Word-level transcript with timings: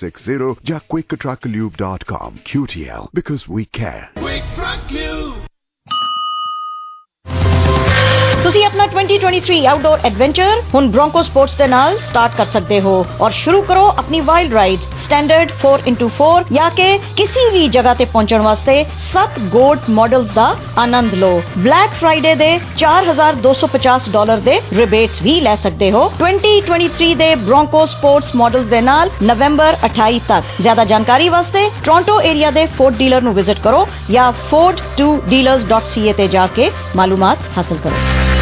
660 0.00 0.56
ਜਾਂ 0.62 0.80
quicktrucklube.com. 0.88 2.30
QTL 2.52 3.02
because 3.12 3.42
we 3.56 3.64
care. 3.80 4.02
Quick 4.14 4.44
Truck 4.56 4.82
Lube. 4.90 5.17
ਤੁਸੀਂ 8.42 8.64
ਆਪਣਾ 8.64 8.84
2023 8.86 9.64
ਆਊਟਡੋਰ 9.68 10.00
ਐਡਵੈਂਚਰ 10.04 10.60
ਹੁਣ 10.74 10.88
ਬ੍ਰੋਂਕੋ 10.88 11.22
ਸਪੋਰਟਸ 11.22 11.56
ਦੇ 11.56 11.66
ਨਾਲ 11.68 11.96
ਸਟਾਰਟ 12.08 12.36
ਕਰ 12.36 12.46
ਸਕਦੇ 12.52 12.80
ਹੋ 12.80 12.92
ਔਰ 13.20 13.30
ਸ਼ੁਰੂ 13.30 13.62
ਕਰੋ 13.62 13.82
ਆਪਣੀ 13.98 14.20
ਵਾਈਲਡ 14.28 14.52
ਰਾਈਡ 14.52 14.80
ਸਟੈਂਡਰਡ 15.04 15.50
4x4 15.64 16.44
ਜਾਂ 16.52 16.70
ਕਿ 16.70 16.86
ਕਿਸੇ 17.16 17.48
ਵੀ 17.50 17.66
ਜਗ੍ਹਾ 17.68 17.94
ਤੇ 17.94 18.04
ਪਹੁੰਚਣ 18.04 18.42
ਵਾਸਤੇ 18.42 18.74
7 19.08 19.40
ਗੋਲਡ 19.48 19.90
ਮਾਡਲਸ 19.90 20.30
ਦਾ 20.30 20.46
ਆਨੰਦ 20.78 21.14
ਲਓ। 21.14 21.40
ਬਲੈਕ 21.58 21.98
ਫਰਾਈਡੇ 22.00 22.34
ਦੇ 22.34 22.50
4250 22.82 24.08
ਡਾਲਰ 24.12 24.40
ਦੇ 24.40 24.60
ਰਿਬੇਟਸ 24.72 25.22
ਵੀ 25.22 25.40
ਲੈ 25.40 25.56
ਸਕਦੇ 25.56 25.90
ਹੋ। 25.90 26.04
2023 26.20 27.14
ਦੇ 27.14 27.34
ਬ੍ਰੋਂਕੋ 27.44 27.84
ਸਪੋਰਟਸ 27.86 28.34
ਮਾਡਲਸ 28.36 28.68
ਦੇ 28.68 28.80
ਨਾਲ 28.80 29.10
ਨਵੰਬਰ 29.22 29.76
28 29.90 30.20
ਤੱਕ। 30.28 30.62
ਜ਼ਿਆਦਾ 30.62 30.84
ਜਾਣਕਾਰੀ 30.84 31.28
ਵਾਸਤੇ 31.28 31.68
ਟੋਰਾਂਟੋ 31.84 32.20
ਏਰੀਆ 32.30 32.50
ਦੇ 32.50 32.66
ਫੋਰਡ 32.78 32.96
ਡੀਲਰ 32.96 33.22
ਨੂੰ 33.22 33.34
ਵਿਜ਼ਿਟ 33.34 33.60
ਕਰੋ 33.60 33.86
ਜਾਂ 34.10 34.32
ford2dealers.ca 34.52 36.16
ਤੇ 36.16 36.28
ਜਾ 36.28 36.46
ਕੇ 36.56 36.70
ਮਾਲੂਮਾਤ 36.96 37.38
ਹਾਸਲ 37.58 37.76
ਕਰੋ। 37.84 38.36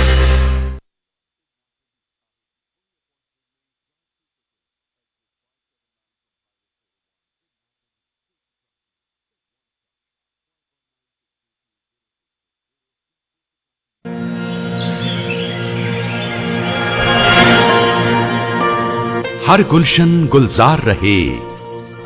ਹਰ 19.47 19.63
ਗੁਲਸ਼ਨ 19.63 20.27
ਗੁਲਜ਼ਾਰ 20.27 20.81
ਰਹੇ, 20.85 21.39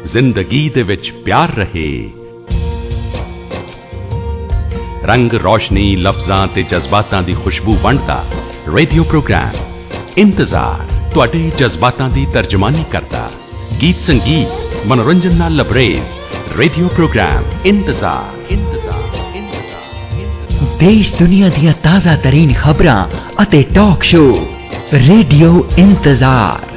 ਜ਼ਿੰਦਗੀ 0.07 0.69
ਦੇ 0.69 0.83
ਵਿੱਚ 0.83 1.11
ਪਿਆਰ 1.25 1.55
ਰਹੇ। 1.55 2.11
ਰੰਗ 5.05 5.33
ਰੋਸ਼ਨੀ 5.35 5.97
ਲਫ਼ਜ਼ਾਂ 5.97 6.47
ਤੇ 6.47 6.63
ਜਜ਼ਬਾਤਾਂ 6.63 7.23
ਦੀ 7.23 7.35
ਖੁਸ਼ਬੂ 7.35 7.77
ਵੰਡਦਾ 7.83 8.25
ਰੇਡੀਓ 8.75 9.05
ਪ੍ਰੋਗਰਾਮ 9.05 9.57
ਇੰਤਜ਼ਾਰ 10.19 10.95
ਤੁਹਾਡੇ 11.15 11.51
ਜਜ਼ਬਾਤਾਂ 11.59 12.09
ਦੀ 12.09 12.27
ਤਰਜਮਾਨੀ 12.35 12.85
ਕਰਦਾ। 12.91 13.31
ਗੀਤ 13.83 14.03
ਸੰਗੀਤ, 14.03 14.87
ਮਨੋਰੰਜਨ 14.87 15.37
ਨਾਲ 15.37 15.55
ਲਬਰੇਜ਼, 15.55 16.59
ਰੇਡੀਓ 16.59 16.89
ਪ੍ਰੋਗਰਾਮ 16.89 17.45
ਇੰਤਜ਼ਾਰ 17.65 18.53
ਇੰਤਜ਼ਾਰ 18.53 19.37
ਇੰਤਜ਼ਾਰ। 19.37 20.79
ਦੇਸ਼ 20.81 21.15
ਦੁਨੀਆ 21.15 21.49
ਦੀਆਂ 21.49 21.73
ਤਾਜ਼ਾ 21.83 22.17
ਤਰੀਨ 22.17 22.53
ਖਬਰਾਂ 22.63 23.05
ਅਤੇ 23.43 23.63
ਟਾਕ 23.63 24.03
ਸ਼ੋਅ 24.03 24.45
ਰੇਡੀਓ 24.93 25.65
ਇੰਤਜ਼ਾਰ। 25.79 26.70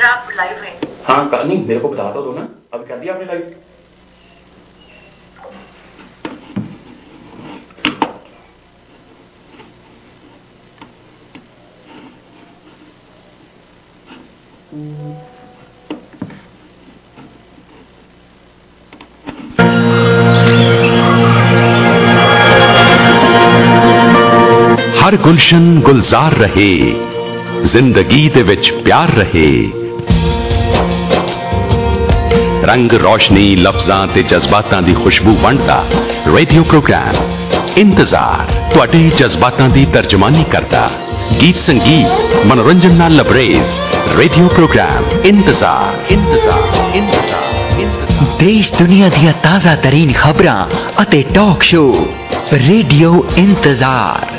सर 0.00 0.06
आप 0.06 0.28
लाइव 0.36 0.62
हैं। 0.64 0.78
हाँ 1.04 1.28
कर, 1.30 1.44
नहीं 1.44 1.66
मेरे 1.66 1.80
को 1.80 1.88
बता 1.88 2.10
दो 2.12 2.32
ना। 2.32 2.48
अब 2.74 2.86
कर 2.88 2.98
दिया 2.98 3.14
आपने 3.14 3.26
लाइव 3.26 3.54
हर 25.00 25.16
गुलशन 25.22 25.80
गुलजार 25.82 26.32
रहे 26.36 26.70
ज़िंदगी 27.66 28.28
दे 28.28 28.42
विच 28.42 28.70
प्यार 28.84 29.12
रहे। 29.14 29.79
ਰੰਗ 32.64 32.92
ਰੋਸ਼ਨੀ 32.92 33.44
ਲਫ਼ਜ਼ਾਂ 33.56 34.06
ਤੇ 34.06 34.22
ਜਜ਼ਬਾਤਾਂ 34.22 34.80
ਦੀ 34.82 34.94
ਖੁਸ਼ਬੂ 34.94 35.34
ਵੰਡਦਾ 35.34 35.84
ਰੇਡੀਓ 36.36 36.62
ਪ੍ਰੋਗਰਾਮ 36.62 37.16
ਇੰਤਜ਼ਾਰ 37.76 38.52
ਤੁਹਾਡੇ 38.72 38.98
ਜਜ਼ਬਾਤਾਂ 39.16 39.68
ਦੀ 39.68 39.84
ਤਰਜਮਾਨੀ 39.84 40.44
ਕਰਦਾ 40.50 40.88
ਗੀਤ 41.40 41.60
ਸੰਗੀਤ 41.60 42.46
ਮਨੋਰੰਜਨ 42.46 42.96
ਨਾਲ 42.96 43.16
ਲਬਰੇਜ਼ 43.16 43.78
ਰੇਡੀਓ 44.18 44.48
ਪ੍ਰੋਗਰਾਮ 44.48 45.04
ਇੰਤਜ਼ਾਰ 45.24 46.12
ਇੰਤਜ਼ਾਰ 46.12 46.96
ਇੰਤਜ਼ਾਰ 46.96 47.78
ਇੰਤਜ਼ਾਰ 47.78 48.36
ਦੇਸ਼ 48.40 48.72
ਦੁਨੀਆ 48.74 49.08
ਦੀਆਂ 49.08 49.32
ਤਾਜ਼ਾ 49.42 49.74
ਤਰੀਨ 49.76 50.12
ਖਬਰਾਂ 50.12 50.64
ਅਤੇ 51.02 51.22
ਟਾਕ 51.34 51.62
ਸ਼ੋਅ 51.62 52.56
ਰੇਡੀਓ 52.58 53.24
ਇੰਤਜ਼ਾਰ 53.36 54.29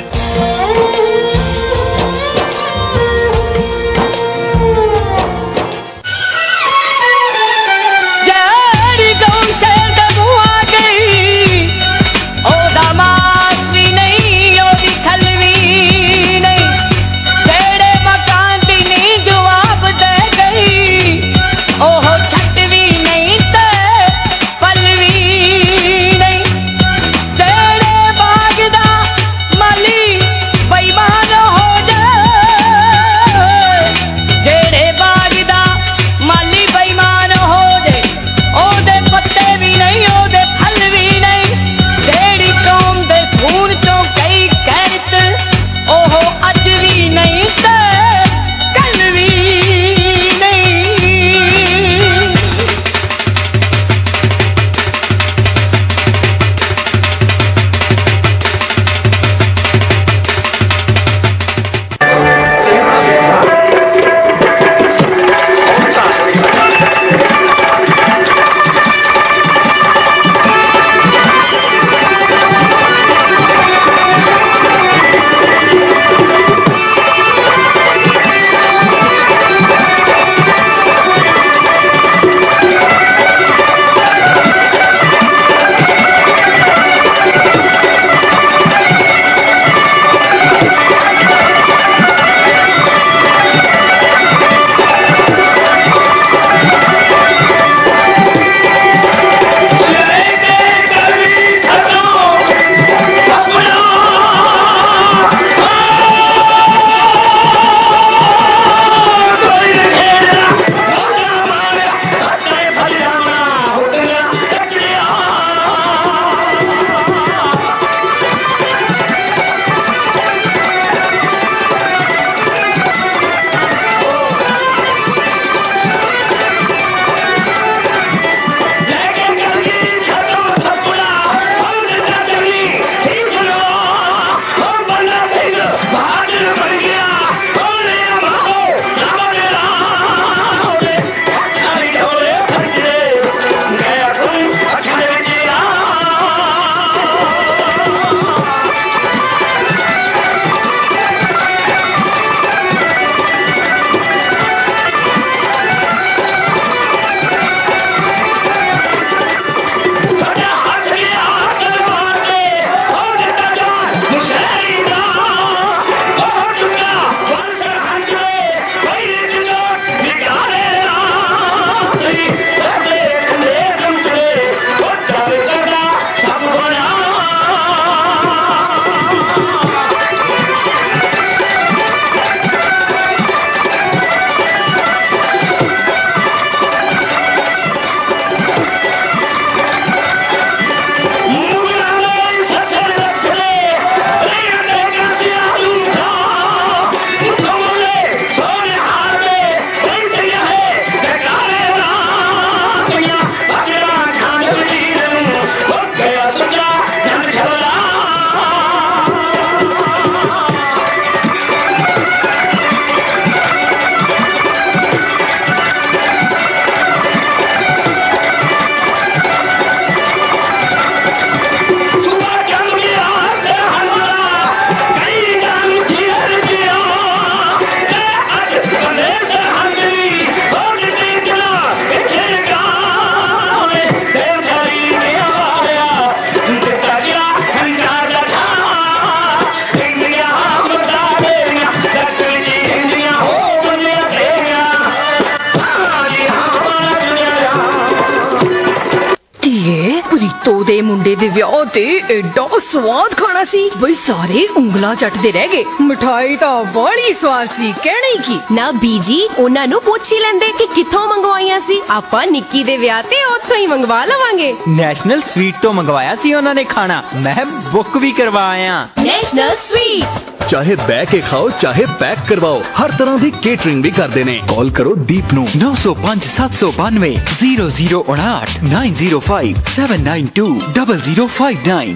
ਸਾਰੇ 254.12 254.48
ਉਂਗਲਾਂ 254.56 254.94
ਚੱਟਦੇ 254.94 255.32
ਰਹਿ 255.32 255.48
ਗਏ। 255.48 255.64
ਮਠਾਈ 255.80 256.36
ਤਾਂ 256.36 256.64
ਬੜੀ 256.64 257.12
ਸਵਾਦ 257.12 257.48
ਸੀ 257.48 257.74
ਕਹਿਣਾ 257.82 258.22
ਕੀ? 258.22 258.38
ਨਾ 258.54 258.70
ਬੀਜੀ 258.70 259.28
ਉਹਨਾਂ 259.38 259.68
ਨੂੰ 259.68 259.80
ਪੁੱਛ 259.82 260.12
ਹੀ 260.12 260.18
ਲੈਂਦੇ 260.18 260.52
ਕਿ 260.58 260.66
ਕਿੱਥੋਂ 260.66 261.08
ਮੰਗਵਾਈਆਂ 261.08 261.60
ਸੀ। 261.60 261.80
ਆਪਾਂ 261.90 262.26
ਨਿੱਕੀ 262.26 262.64
ਦੇ 262.64 262.76
ਵਿਆਹ 262.76 263.02
ਤੇ 263.02 263.24
ਉੱਥੋਂ 263.24 263.56
ਹੀ 263.56 263.66
ਮੰਗਵਾ 263.66 264.04
ਲਵਾਂਗੇ। 264.04 264.54
ਨੈਸ਼ਨਲ 264.68 265.22
ਸਵੀਟ 265.22 265.54
ਤੋਂ 265.62 265.72
ਮੰਗਵਾਇਆ 265.72 266.16
ਸੀ 266.16 266.34
ਉਹਨਾਂ 266.34 266.54
ਨੇ 266.54 266.64
ਖਾਣਾ। 266.64 267.02
ਮੈਂ 267.14 267.44
ਬੁੱਕ 267.44 267.96
ਵੀ 267.96 268.12
ਕਰਵਾਇਆ 268.12 268.88
ਨੈਸ਼ਨਲ 268.98 269.50
ਸਵੀਟ। 269.50 270.48
ਚਾਹੇ 270.48 270.74
ਬਹਿ 270.74 271.06
ਕੇ 271.06 271.20
ਖਾਓ 271.20 271.50
ਚਾਹੇ 271.60 271.86
ਪੈਕ 272.00 272.18
ਕਰਵਾਓ 272.28 272.62
ਹਰ 272.84 272.90
ਤਰ੍ਹਾਂ 272.90 273.18
ਦੀ 273.18 273.30
ਕੇਟਰਿੰਗ 273.30 273.84
ਵੀ 273.84 273.90
ਕਰਦੇ 273.90 274.24
ਨੇ। 274.24 274.40
ਕਾਲ 274.56 274.70
ਕਰੋ 274.70 274.94
ਦੀਪ 274.94 275.34
ਨੂੰ। 275.34 275.48
905 275.56 276.30
792 276.36 277.16
0059 277.38 278.58
905 278.62 279.54
792 279.76 280.60
0059 280.72 281.94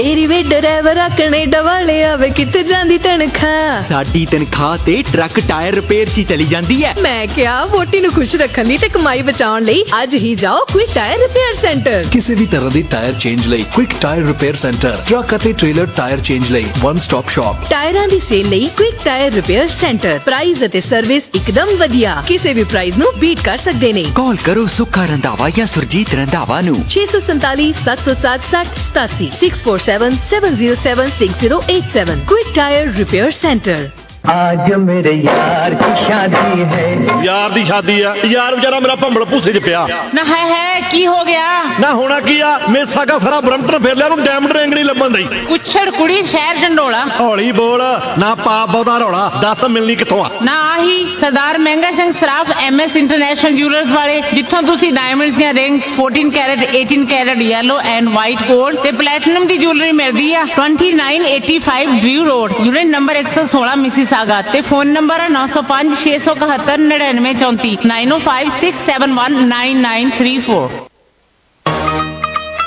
ਏ 0.00 0.14
ਰਿਵੇ 0.16 0.42
ਡਰਾਈਵਰ 0.42 0.98
ਕੈਨੇਡਾ 1.18 1.60
ਵਾਲੇ 1.62 2.02
ਆਵੇ 2.04 2.28
ਕਿੱਥੇ 2.30 2.62
ਜਾਂਦੀ 2.62 2.98
ਤਨਖਾਹ? 2.98 3.82
ਸਾਡੀ 3.88 4.26
ਤਨਖਾਹ 4.26 4.76
ਤੇ 4.86 5.02
ਟਰੱਕ 5.12 5.40
ਟਾਇਰ 5.40 5.74
ਰਿਪੇਅਰ 5.74 6.08
'ਚ 6.08 6.18
ਹੀ 6.18 6.24
ਚਲੀ 6.24 6.44
ਜਾਂਦੀ 6.44 6.84
ਹੈ। 6.84 6.94
ਮੈਂ 7.02 7.26
ਕਿਹਾ 7.26 7.64
ਵੋਟੀ 7.64 8.00
ਨੂੰ 8.00 8.12
ਖੁਸ਼ 8.12 8.34
ਰੱਖਣ 8.36 8.66
ਲਈ 8.66 8.76
ਤੇ 8.76 8.88
ਕਮਾਈ 8.88 9.22
ਬਚਾਉਣ 9.22 9.62
ਲਈ 9.62 9.84
ਅੱਜ 10.02 10.14
ਹੀ 10.14 10.34
ਜਾਓ 10.34 10.64
ਕੁਇਕ 10.72 10.94
ਟਾਇਰ 10.94 11.18
ਰਿਪੇਅਰ 11.18 11.54
ਸੈਂਟਰ 11.54 12.04
ਕਿਸੇ 12.12 12.34
ਵੀ 12.34 12.46
ਤਰ੍ਹਾਂ 12.46 12.70
ਦੀ 12.70 12.82
ਟਾਇਰ 12.82 13.12
ਚੇਂਜ 13.12 13.46
ਲਈ 13.46 13.64
quick 13.74 13.90
tyre 14.00 14.26
repair 14.26 14.56
centre 14.56 14.96
truck 15.08 15.36
ਅਤੇ 15.36 15.52
ਟ੍ਰੇਲਰ 15.52 15.86
ਟਾਇਰ 15.86 16.20
ਚੇਂਜ 16.20 16.50
ਲਈ 16.50 16.66
ਵਨ 16.78 16.98
ਸਟਾਪ 16.98 17.28
ਸ਼ਾਪ 17.28 17.70
ਟਾਇਰਾਂ 17.70 18.08
ਦੀ 18.08 18.20
ਸੇਲ 18.28 18.48
ਲਈ 18.48 18.70
quick 18.76 18.94
tyre 19.04 19.32
repair 19.32 19.68
centre 19.68 20.18
price 20.18 20.64
ਅਤੇ 20.64 20.80
ਸਰਵਿਸ 20.80 21.22
ਇੱਕਦਮ 21.34 21.68
ਵਧੀਆ। 21.78 22.22
ਕਿਸੇ 22.26 22.54
ਵੀ 22.54 22.64
ਪ੍ਰਾਈਸ 22.64 22.96
ਨੂੰ 22.96 23.12
ਬੀਟ 23.18 23.40
ਕਰ 23.40 23.56
ਸਕਦੇ 23.56 23.92
ਨੇ। 23.92 24.04
ਕਾਲ 24.14 24.36
ਕਰੋ 24.44 24.66
ਸੁੱਖਾ 24.66 25.04
ਰੰਧਾਵਾ 25.04 25.50
ਜਾਂ 25.50 25.66
ਸੁਰਜੀਤ 25.66 26.14
ਰੰਧਾਵਾ 26.14 26.60
ਨੂੰ। 26.60 26.76
647 26.90 27.70
707 27.84 28.50
6087 28.50 29.30
647 29.40 29.89
707 29.90 31.10
6087 31.18 32.20
ਕੁਇਕ 32.26 32.54
ਟਾਇਰ 32.54 32.92
ਰਿਪੇਅਰ 32.94 33.30
ਸੈਂਟਰ 33.30 33.88
ਅੱਜ 34.24 34.72
ਮੇਰੇ 34.76 35.12
ਯਾਰ 35.14 35.70
ਦੀ 35.72 35.94
ਸ਼ਾਦੀ 35.98 36.64
ਹੈ 36.64 37.22
ਯਾਰ 37.24 37.50
ਦੀ 37.50 37.64
ਸ਼ਾਦੀ 37.64 38.00
ਆ 38.00 38.14
ਯਾਰ 38.26 38.54
ਵਿਚਾਰਾ 38.54 38.80
ਮੇਰਾ 38.80 38.94
ਭੰਬਲ 38.96 39.24
ਭੂਸੇ 39.24 39.52
'ਚ 39.52 39.58
ਪਿਆ 39.60 39.86
ਨਾ 40.14 40.24
ਹੈ 40.24 40.40
ਹੈ 40.46 40.80
ਕੀ 40.90 41.06
ਹੋ 41.06 41.22
ਗਿਆ 41.24 41.44
ਨਾ 41.80 41.92
ਹੋਣਾ 41.92 42.18
ਕੀ 42.20 42.38
ਆ 42.40 42.50
ਮੇਸਾ 42.70 43.04
ਕਾ 43.04 43.18
ਸਾਰਾ 43.18 43.40
ਬ੍ਰੰਟਰ 43.40 43.78
ਫੇਰ 43.78 43.96
ਲਿਆ 43.96 44.06
ਉਹਨੂੰ 44.06 44.24
ਡੈਮ 44.24 44.46
ਡਰੇਂਗ 44.48 44.72
ਨਹੀਂ 44.72 44.84
ਲੱਭਣ 44.84 45.10
ਦਈ 45.10 45.24
ਕੁਛੜ 45.48 45.88
ਕੁੜੀ 45.90 46.22
ਸ਼ਹਿਰ 46.24 46.56
ਢੰਡੋਲਾ 46.58 47.04
ਹੌਲੀ 47.18 47.50
ਬੋਲ 47.52 47.82
ਨਾ 48.18 48.34
ਪਾਪ 48.34 48.70
ਬਹੁਤਾ 48.70 48.98
ਰੌਲਾ 48.98 49.30
ਦੱਸ 49.36 49.64
ਮਿਲਣੀ 49.66 49.94
ਕਿੱਥੋਂ 49.96 50.22
ਆ 50.24 50.28
ਨਾ 50.42 50.58
ਆਹੀ 50.64 51.04
Sardar 51.20 51.58
Mehanga 51.58 51.90
Singh 51.92 52.12
Saraf 52.12 52.52
MS 52.58 52.96
international 52.96 53.52
jewellers 53.52 53.92
ਵਾਲੇ 53.92 54.20
ਜਿੱਥੋਂ 54.32 54.62
ਤੁਸੀਂ 54.62 54.92
ਡਾਇਮੰਡਸ 54.92 55.36
ਦੀਆਂ 55.36 55.54
ring 55.54 55.80
14 55.96 56.28
carat 56.30 56.64
18 56.74 57.04
carat 57.06 57.42
yellow 57.42 57.78
and 57.86 58.08
white 58.10 58.42
gold 58.48 58.78
ਤੇ 58.82 58.92
ਪਲੈਟੀਨਮ 58.94 59.46
ਦੀ 59.46 59.56
ਜੁਐਲਰੀ 59.58 59.92
ਮਿਲਦੀ 59.94 60.32
ਆ 60.34 60.44
2985 60.52 61.98
ਡਿਊ 62.00 62.24
ਰੋਡ 62.26 62.54
ਯੂਨਿਟ 62.60 62.86
ਨੰਬਰ 62.88 63.22
116 63.22 63.76
ਮਿਸਿਸ 63.78 64.09
ਮਿਸੀਸਾਗਾ 64.10 64.40
ਤੇ 64.42 64.60
ਫੋਨ 64.60 64.88
ਨੰਬਰ 64.92 65.22
905 65.28 65.92
671 66.00 66.86
9934 66.86 67.74
905 67.86 68.54
671 68.60 69.42
9934 69.48 70.89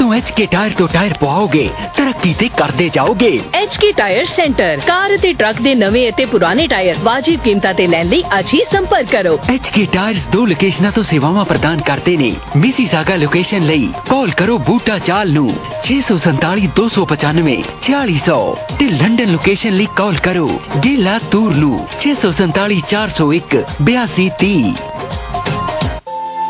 ਜਦੋਂ 0.07 0.15
ਐਚਕੇ 0.15 0.45
ਟਾਇਰ 0.47 0.73
ਤੋਂ 0.79 0.87
ਟਾਇਰ 0.89 1.13
ਪਵਾਓਗੇ 1.21 1.69
ਤਰੱਕੀ 1.97 2.33
ਤੇ 2.39 2.49
ਕਰਦੇ 2.57 2.89
ਜਾਓਗੇ। 2.89 3.31
ਐਚਕੇ 3.55 3.91
ਟਾਇਰ 3.93 4.25
ਸੈਂਟਰ 4.27 4.81
ਕਾਰ 4.87 5.15
ਅਤੇ 5.15 5.33
ਟਰੱਕ 5.33 5.61
ਦੇ 5.63 5.75
ਨਵੇਂ 5.75 6.09
ਅਤੇ 6.09 6.25
ਪੁਰਾਣੇ 6.27 6.67
ਟਾਇਰ 6.67 6.99
ਵਾਜਿਬ 7.03 7.41
ਕੀਮਤਾਂ 7.41 7.73
ਤੇ 7.75 7.87
ਲੈਣ 7.87 8.07
ਲਈ 8.07 8.23
ਅੱਜ 8.39 8.53
ਹੀ 8.55 8.61
ਸੰਪਰਕ 8.73 9.11
ਕਰੋ। 9.13 9.39
ਐਚਕੇ 9.55 9.87
ਟਾਇਰਸ 9.93 10.27
ਦੋ 10.27 10.45
ਲੋਕੇਸ਼ਨਾਂ 10.47 10.93
ਤੋਂ 10.93 11.03
ਸੇਵਾਵਾਂ 11.03 11.45
ਪ੍ਰਦਾਨ 11.45 11.81
ਕਰਦੇ 11.81 12.17
ਨੇ। 12.17 12.33
ਮਿਸੀਸਾਗਾ 12.57 13.17
ਲੋਕੇਸ਼ਨ 13.17 13.67
ਲਈ 13.67 13.89
ਕਾਲ 14.11 14.31
ਕਰੋ 14.37 14.59
ਬੂਟਾ 14.69 14.99
ਚਾਲ 15.05 15.33
ਨੂੰ। 15.33 15.49
647 15.83 16.69
295 16.77 17.57
4600 17.83 18.41
ਤੇ 18.79 18.89
ਲੰਡਨ 18.95 19.33
ਲੋਕੇਸ਼ਨ 19.33 19.77
ਲਈ 19.77 19.89
ਕਾਲ 19.97 20.21
ਕਰੋ। 20.23 20.49
ਗੇਲਾ 20.85 21.19
ਤੂਰ 21.31 21.55
ਨੂੰ 21.57 21.75
647 22.01 22.83
401 22.89 23.65
8230 23.85 24.96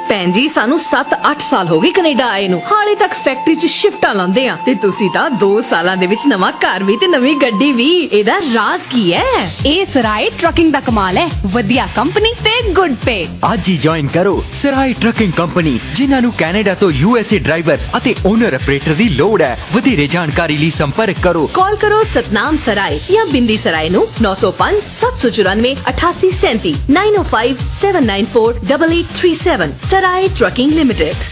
ਭੈਣ 0.09 0.33
ਜੀ 0.33 0.49
ਸਾਨੂੰ 0.55 0.79
7-8 0.83 1.33
ਸਾਲ 1.43 1.69
ਹੋ 1.69 1.79
ਗਏ 1.81 1.91
ਕੈਨੇਡਾ 1.93 2.27
ਆਏ 2.31 2.49
ਨੂੰ 2.49 2.61
ਹਾਲੇ 2.67 2.95
ਤੱਕ 2.97 3.15
ਫੈਕਟਰੀ 3.25 3.55
'ਚ 3.55 3.67
ਸ਼ਿਫਟਾਂ 3.71 4.15
ਲਾਉਂਦੇ 4.15 4.47
ਆ 4.49 4.57
ਤੇ 4.67 4.75
ਤੁਸੀਂ 4.83 5.09
ਤਾਂ 5.11 5.29
2 5.41 5.49
ਸਾਲਾਂ 5.71 5.97
ਦੇ 5.97 6.07
ਵਿੱਚ 6.07 6.27
ਨਵਾਂ 6.27 6.51
ਘਰ 6.65 6.83
ਵੀ 6.85 6.97
ਤੇ 6.97 7.07
ਨਵੀਂ 7.07 7.35
ਗੱਡੀ 7.37 7.71
ਵੀ 7.73 7.89
ਇਹਦਾ 8.01 8.39
ਰਾਜ਼ 8.55 8.83
ਕੀ 8.91 9.03
ਹੈ 9.13 9.25
ਇਹ 9.67 9.87
ਸਰਾਏ 9.95 10.29
ਟਰੱਕਿੰਗ 10.39 10.73
ਦਾ 10.73 10.81
ਕਮਾਲ 10.81 11.19
ਹੈ 11.19 11.27
ਵਧੀਆ 11.55 11.87
ਕੰਪਨੀ 11.97 12.33
ਤੇ 12.45 12.51
ਗੁੱਡ 12.73 12.95
ਪੇ 13.05 13.17
ਅੱਜ 13.53 13.69
ਹੀ 13.69 13.77
ਜੁਆਇਨ 13.79 14.09
ਕਰੋ 14.09 14.43
ਸਰਾਈ 14.61 14.93
ਟਰੱਕਿੰਗ 15.01 15.33
ਕੰਪਨੀ 15.33 15.79
ਜਿਨ੍ਹਾਂ 15.95 16.21
ਨੂੰ 16.23 16.33
ਕੈਨੇਡਾ 16.39 16.75
ਤੋਂ 16.75 16.91
ਯੂਐਸਏ 16.93 17.39
ਡਰਾਈਵਰ 17.41 17.79
ਅਤੇ 17.97 18.15
ਓਨਰ 18.27 18.55
ਆਪਰੇਟਰ 18.55 18.95
ਦੀ 18.95 19.09
ਲੋੜ 19.17 19.41
ਹੈ 19.43 19.57
ਵਧੇਰੇ 19.75 20.07
ਜਾਣਕਾਰੀ 20.09 20.57
ਲਈ 20.57 20.71
ਸੰਪਰਕ 20.73 21.21
ਕਰੋ 21.23 21.47
ਕਾਲ 21.55 21.77
ਕਰੋ 21.79 22.03
ਸਤਨਾਮ 22.15 22.57
ਸਰਾਏ 22.67 23.01
ਜਾਂ 23.11 23.27
ਬਿੰਦੀ 23.33 23.57
ਸਰਾਏ 23.65 23.89
ਨੂੰ 23.91 24.07
905 24.21 24.81
794 25.01 25.75
8837 25.87 26.75
905 26.93 27.67
794 27.83 28.65
8837 28.71 29.96
ਸਰਾਏ 29.97 30.27
ਟਰੱਕਿੰਗ 30.29 30.73
ਲਿਮਟਿਡ 30.73 31.23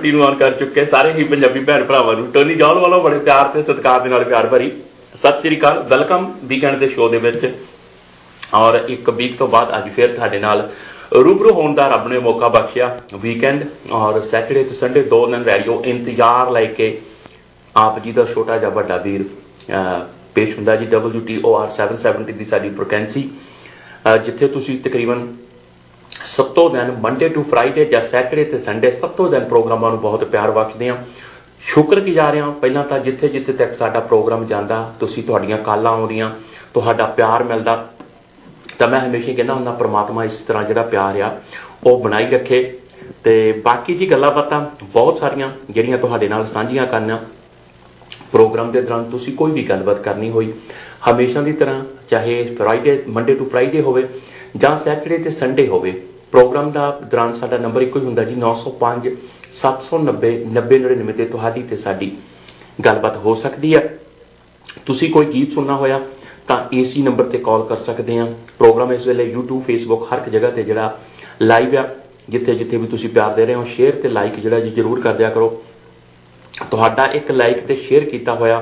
770 0.00 0.12
ਨੂੰ 0.12 0.24
ਆਨ 0.24 0.34
ਕਰ 0.34 0.52
ਚੁੱਕੇ 0.52 0.84
ਸਾਰੇ 0.84 1.12
ਹੀ 1.12 1.24
ਪੰਜਾਬੀ 1.24 1.60
ਭੈਣ 1.64 1.84
ਭਰਾਵਾਂ 1.84 2.14
ਨੂੰ। 2.16 2.30
ਟੋਨੀ 2.32 2.54
ਜੌਲ 2.54 2.78
ਵੱਲੋਂ 2.78 3.00
ਬੜੇ 3.02 3.18
ਪਿਆਰ 3.18 3.48
ਤੇ 3.48 3.62
ਸਤਿਕਾਰ 3.62 4.00
ਦੇ 4.00 4.08
ਨਾਲ 4.08 4.24
ਪਿਆਰ 4.24 4.46
ਭਰੀ 4.46 4.70
ਸਤਿ 5.14 5.40
ਸ੍ਰੀ 5.40 5.58
ਅਕਾਲ। 5.58 5.82
ਵੈਲਕਮ 5.90 6.30
ਵੀਕਐਂਡ 6.44 6.78
ਦੇ 6.78 6.88
ਸ਼ੋਅ 6.88 7.10
ਦੇ 7.10 7.18
ਵਿੱਚ। 7.18 7.50
ਔਰ 8.54 8.80
ਇੱਕ 8.88 9.10
ਵੀਕ 9.10 9.36
ਤੋਂ 9.38 9.48
ਬਾਅਦ 9.48 9.76
ਅੱਜ 9.78 9.88
ਫਿਰ 9.96 10.14
ਤੁਹਾਡੇ 10.14 10.38
ਨਾਲ 10.38 10.68
ਰੂਬਰੂ 11.14 11.52
ਹੋਣ 11.52 11.74
ਦਾ 11.74 11.86
ਰੱਬ 11.88 12.08
ਨੇ 12.08 12.18
ਮੌਕਾ 12.18 12.48
ਬਖਸ਼ਿਆ 12.48 12.86
ਵੀਕਐਂਡ 13.20 13.64
ਔਰ 13.92 14.20
ਸੈਟਰਡੇ 14.20 14.62
ਤੇ 14.64 14.74
ਸੰਡੇ 14.74 15.02
ਦੋ 15.02 15.26
ਦਿਨ 15.26 15.44
ਰੇਡੀਓ 15.44 15.82
ਇੰਤਜ਼ਾਰ 15.86 16.50
ਲੈ 16.50 16.64
ਕੇ 16.64 16.96
ਆਪ 17.74 17.98
ਜੀ 17.98 18.12
ਦਾ 18.12 18.24
ਛੋਟਾ 18.24 18.58
ਜਿਹਾ 18.58 18.70
ਵੱਡਾ 18.70 18.96
ਵੀਰ 18.96 19.24
ਅਹ, 19.74 20.00
ਪੇਸ਼ 20.34 20.56
ਹੁੰਦਾ 20.56 20.76
ਜੀ 20.76 20.86
WTOR 20.86 21.66
770 21.76 22.32
ਦੀ 22.32 22.44
ਸਾਡੀ 22.44 22.70
ਫ੍ਰੀਕੁਐਂਸੀ 22.70 23.28
ਅਹ, 24.06 24.16
ਜਿੱਥੇ 24.16 24.46
ਤੁਸੀਂ 24.48 24.78
ਤਕਰੀਬਨ 24.80 25.26
ਸੱਤੋਂ 26.24 26.70
ਦਿਨ 26.70 26.90
ਮੰਡੇ 26.90 27.28
ਟੂ 27.28 27.42
ਫਰਾਈਡੇ 27.42 27.84
ਜਾਂ 27.84 28.00
ਸੈਟਰਡੇ 28.00 28.44
ਤੇ 28.44 28.58
ਸੰਡੇ 28.58 28.90
ਸੱਤੋਂ 28.90 29.30
ਦਿਨ 29.30 29.44
ਪ੍ਰੋਗਰਾਮਾਂ 29.44 29.90
ਨੂੰ 29.90 30.00
ਬਹੁਤ 30.00 30.24
ਪਿਆਰ 30.24 30.50
ਬਖਸ਼ਦੇ 30.50 30.88
ਹਾਂ। 30.88 30.96
ਸ਼ੁਕਰਗੁਜ਼ਾਰ 31.60 32.36
ਹਾਂ, 32.36 32.52
ਪਹਿਲਾਂ 32.52 32.84
ਤਾਂ 32.84 32.98
ਜਿੱਥੇ 32.98 33.28
ਜਿੱਥੇ 33.28 33.52
ਤੱਕ 33.52 33.74
ਸਾਡਾ 33.74 34.00
ਪ੍ਰੋਗਰਾਮ 34.00 34.46
ਜਾਂਦਾ, 34.46 34.94
ਤੁਸੀਂ 35.00 35.22
ਤੁਹਾਡੀਆਂ 35.22 35.58
ਕਾਲਾਂ 35.58 35.92
ਆਉਂਦੀਆਂ, 35.92 36.30
ਤੁਹਾਡਾ 36.74 37.06
ਪਿਆਰ 37.06 37.44
ਮਿਲਦਾ। 37.44 37.88
ਤਾਂ 38.78 38.88
ਮੈਂ 38.88 39.00
ਹਮੇਸ਼ਾ 39.00 39.32
ਕਹਿੰਦਾ 39.32 39.54
ਹੁੰਦਾ, 39.54 39.70
ਪ੍ਰਮਾਤਮਾ 39.70 40.24
ਇਸ 40.24 40.34
ਤਰ੍ਹਾਂ 40.34 40.64
ਜਿਹੜਾ 40.64 40.82
ਪਿਆਰ 40.82 41.20
ਆ, 41.20 41.40
ਉਹ 41.84 42.00
ਬਣਾਈ 42.00 42.26
ਰੱਖੇ। 42.26 42.78
ਤੇ 43.24 43.52
ਬਾਕੀ 43.64 43.94
ਜੀ 43.94 44.10
ਗੱਲਾਂ 44.10 44.30
ਬਾਤਾਂ 44.30 44.66
ਬਹੁਤ 44.82 45.16
ਸਾਰੀਆਂ, 45.16 45.50
ਜਿਹੜੀਆਂ 45.70 45.98
ਤੁਹਾਡੇ 45.98 46.28
ਨਾਲ 46.28 46.46
ਸਾਂਝੀਆਂ 46.46 46.86
ਕਰਨਾ 46.86 47.24
ਪ੍ਰੋਗਰਾਮ 48.32 48.70
ਦੇ 48.70 48.82
ਦੌਰਾਨ 48.82 49.04
ਤੁਸੀਂ 49.04 49.36
ਕੋਈ 49.36 49.52
ਵੀ 49.52 49.62
ਗੱਲਬਾਤ 49.62 50.00
ਕਰਨੀ 50.00 50.30
ਹੋਈ, 50.30 50.52
ਹਮੇਸ਼ਾ 51.10 51.40
ਦੀ 51.40 51.52
ਤਰ੍ਹਾਂ, 51.52 51.84
ਚਾਹੇ 52.10 52.54
ਫਰਾਈਡੇ 52.58 53.02
ਮੰਡੇ 53.08 53.34
ਟੂ 53.34 53.44
ਫਰਾਈਡੇ 53.44 53.80
ਹੋਵੇ 53.80 54.08
ਜਾਂ 54.56 54.76
ਸੈਟਰਡੇ 54.84 55.18
ਤੇ 55.18 55.30
ਸੰਡੇ 55.30 55.66
ਹੋਵੇ 55.66 55.90
ਪ੍ਰੋਗਰਾਮ 56.32 56.70
ਦਾ 56.72 57.00
ਦੌਰਾਨ 57.10 57.34
ਸਾਡਾ 57.34 57.56
ਨੰਬਰ 57.58 57.82
ਇੱਕੋ 57.82 58.00
ਹੀ 58.00 58.04
ਹੁੰਦਾ 58.04 58.24
ਜੀ 58.24 58.34
905 58.34 59.12
790 59.60 60.32
9099 60.54 61.12
ਤੇ 61.12 61.24
ਤੁਹਾਡੀ 61.24 61.62
ਤੇ 61.62 61.76
ਸਾਡੀ 61.76 62.10
ਗੱਲਬਾਤ 62.86 63.16
ਹੋ 63.16 63.34
ਸਕਦੀ 63.34 63.74
ਹੈ। 63.74 63.88
ਤੁਸੀਂ 64.86 65.10
ਕੋਈ 65.10 65.26
ਗੀਤ 65.26 65.52
ਸੁਣਨਾ 65.52 65.76
ਹੋਇਆ 65.76 66.00
ਤਾਂ 66.46 66.58
ਏਸੀ 66.74 67.02
ਨੰਬਰ 67.02 67.24
ਤੇ 67.24 67.38
ਕਾਲ 67.38 67.62
ਕਰ 67.62 67.76
ਸਕਦੇ 67.76 68.18
ਆ 68.18 68.26
ਪ੍ਰੋਗਰਾਮ 68.58 68.92
ਇਸ 68.92 69.06
ਵੇਲੇ 69.06 69.34
YouTube 69.34 69.62
Facebook 69.70 70.04
ਹਰ 70.04 70.18
ਇੱਕ 70.18 70.28
ਜਗ੍ਹਾ 70.28 70.50
ਤੇ 70.50 70.62
ਜਿਹੜਾ 70.62 70.98
ਲਾਈਵ 71.42 71.76
ਆ 71.76 71.88
ਜਿੱਥੇ 72.28 72.54
ਜਿੱਥੇ 72.54 72.76
ਵੀ 72.76 72.86
ਤੁਸੀਂ 72.86 73.08
ਪਿਆਰ 73.08 73.34
ਦੇ 73.34 73.46
ਰਹੇ 73.46 73.54
ਹੋ 73.54 73.64
ਸ਼ੇਅਰ 73.64 73.92
ਤੇ 73.92 74.08
ਲਾਈਕ 74.08 74.40
ਜਿਹੜਾ 74.40 74.60
ਜੀ 74.60 74.70
ਜਰੂਰ 74.70 75.00
ਕਰ 75.00 75.12
ਦਿਆ 75.12 75.30
ਕਰੋ। 75.30 75.62
ਤੁਹਾਡਾ 76.70 77.06
ਇੱਕ 77.06 77.30
ਲਾਈਕ 77.30 77.66
ਤੇ 77.66 77.76
ਸ਼ੇਅਰ 77.76 78.04
ਕੀਤਾ 78.04 78.34
ਹੋਇਆ 78.34 78.58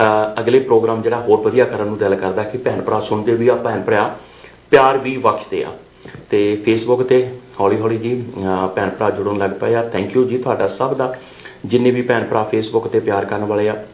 ਅ, 0.00 0.40
ਅਗਲੇ 0.40 0.58
ਪ੍ਰੋਗਰਾਮ 0.60 1.02
ਜਿਹੜਾ 1.02 1.20
ਹੋਰ 1.20 1.38
ਵਧੀਆ 1.38 1.64
ਕਰਨ 1.64 1.86
ਨੂੰ 1.86 1.98
ਦਿਲ 1.98 2.14
ਕਰਦਾ 2.14 2.42
ਕਿ 2.42 2.58
ਭੈਣ 2.58 2.80
ਭਰਾ 2.82 3.00
ਸੁਣਦੇ 3.00 3.34
ਵੀ 3.34 3.48
ਆ 3.48 3.54
ਭੈਣ 3.54 3.82
ਭਰਾ 3.82 4.16
ਪਿਆਰ 4.70 4.98
ਵੀ 4.98 5.16
ਬਖਸ਼ਦੇ 5.16 5.64
ਆ। 5.64 5.68
ਤੇ 6.30 6.62
ਫੇਸਬੁੱਕ 6.64 7.02
ਤੇ 7.02 7.30
ਹੌਲੀ 7.60 7.80
ਹੌਲੀ 7.80 7.98
ਜੀ 7.98 8.24
ਅ, 8.64 8.66
ਭੈਣ 8.66 8.90
ਭਰਾ 8.90 9.10
ਜੁੜਨ 9.10 9.38
ਲੱਗ 9.38 9.50
ਪਏ 9.50 9.74
ਆ। 9.74 9.88
ਥੈਂਕ 9.88 10.16
ਯੂ 10.16 10.24
ਜੀ 10.24 10.38
ਤੁਹਾਡਾ 10.38 10.68
ਸਭ 10.68 10.94
ਦਾ। 10.94 11.14
ਜਿੰਨੇ 11.64 11.90
ਵੀ 11.90 12.02
ਭੈਣ 12.02 12.24
ਭਰਾ 12.24 12.42
ਫੇਸਬੁੱਕ 12.42 12.88
ਤੇ 12.88 13.00
ਪਿਆਰ 13.00 13.24
ਕਰਨ 13.24 13.44
ਵਾਲੇ 13.44 13.68
ਆ 13.68 13.84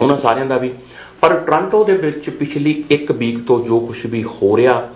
ਉਹਨਾਂ 0.00 0.16
ਸਾਰਿਆਂ 0.16 0.46
ਦਾ 0.46 0.56
ਵੀ। 0.56 0.74
ਪਰ 1.20 1.34
ਟ੍ਰਾਂਟੋ 1.34 1.84
ਦੇ 1.84 1.92
ਵਿੱਚ 1.92 2.30
ਪਿਛਲੀ 2.30 2.84
ਇੱਕ 2.90 3.12
ਵੀਕ 3.12 3.46
ਤੋਂ 3.46 3.64
ਜੋ 3.64 3.80
ਕੁਝ 3.80 4.06
ਵੀ 4.06 4.24
ਹੋ 4.24 4.56
ਰਿਹਾ 4.56 4.88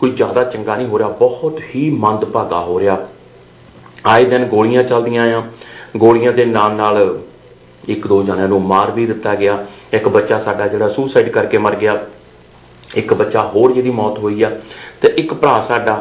ਕੋਈ 0.00 0.10
ਜ਼ਿਆਦਾ 0.10 0.44
ਚੰਗਾ 0.44 0.76
ਨਹੀਂ 0.76 0.86
ਹੋ 0.86 0.98
ਰਿਹਾ 0.98 1.08
ਬਹੁਤ 1.08 1.60
ਹੀ 1.74 1.90
ਮੰਦਭਾਗਾ 1.90 2.60
ਹੋ 2.60 2.80
ਰਿਹਾ। 2.80 3.06
ਆਏ 4.06 4.24
ਦਿਨ 4.24 4.44
ਗੋਲੀਆਂ 4.44 4.84
ਚੱਲਦੀਆਂ 4.84 5.38
ਆ। 5.38 5.42
ਗੋਲੀਆਂ 5.96 6.32
ਦੇ 6.32 6.44
ਨਾਲ 6.44 6.72
ਨਾਲ 6.72 7.20
ਇੱਕ 7.88 8.06
ਦੋ 8.06 8.22
ਜਣਿਆਂ 8.22 8.48
ਨੂੰ 8.48 8.62
ਮਾਰ 8.62 8.90
ਵੀ 8.90 9.06
ਦਿੱਤਾ 9.06 9.34
ਗਿਆ। 9.34 9.66
ਇੱਕ 9.92 10.08
ਬੱਚਾ 10.08 10.38
ਸਾਡਾ 10.38 10.68
ਜਿਹੜਾ 10.68 10.88
ਸੁਸਾਈਡ 10.88 11.28
ਕਰਕੇ 11.28 11.58
ਮਰ 11.58 11.76
ਗਿਆ। 11.76 12.06
ਇੱਕ 12.96 13.12
ਬੱਚਾ 13.14 13.42
ਹੋਰ 13.54 13.72
ਜਿਹਦੀ 13.72 13.90
ਮੌਤ 13.90 14.18
ਹੋਈ 14.18 14.42
ਆ, 14.42 14.50
ਤੇ 15.00 15.12
ਇੱਕ 15.18 15.34
ਭਰਾ 15.34 15.60
ਸਾਡਾ 15.68 15.94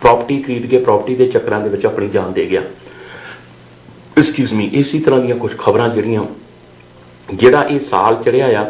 ਪ੍ਰਾਪਰਟੀ 0.00 0.40
ਖਰੀਦ 0.42 0.66
ਕੇ 0.66 0.78
ਪ੍ਰਾਪਰਟੀ 0.78 1.14
ਦੇ 1.16 1.26
ਚੱਕਰਾਂ 1.26 1.60
ਦੇ 1.60 1.68
ਵਿੱਚ 1.68 1.86
ਆਪਣੀ 1.86 2.08
ਜਾਨ 2.08 2.32
ਦੇ 2.32 2.46
ਗਿਆ। 2.46 2.60
ਐਕਸਕਿਊਜ਼ 4.18 4.52
ਮੀ 4.54 4.68
ਇਸੇ 4.72 4.98
ਤਰ੍ਹਾਂ 4.98 5.20
ਦੀਆਂ 5.20 5.36
ਕੁਝ 5.36 5.52
ਖਬਰਾਂ 5.58 5.88
ਜਿਹੜੀਆਂ 5.88 6.24
ਜਿਹੜਾ 7.28 7.62
ਇਹ 7.64 7.80
ਸਾਲ 7.80 8.22
ਚੜਿਆ 8.24 8.46
ਆ, 8.60 8.64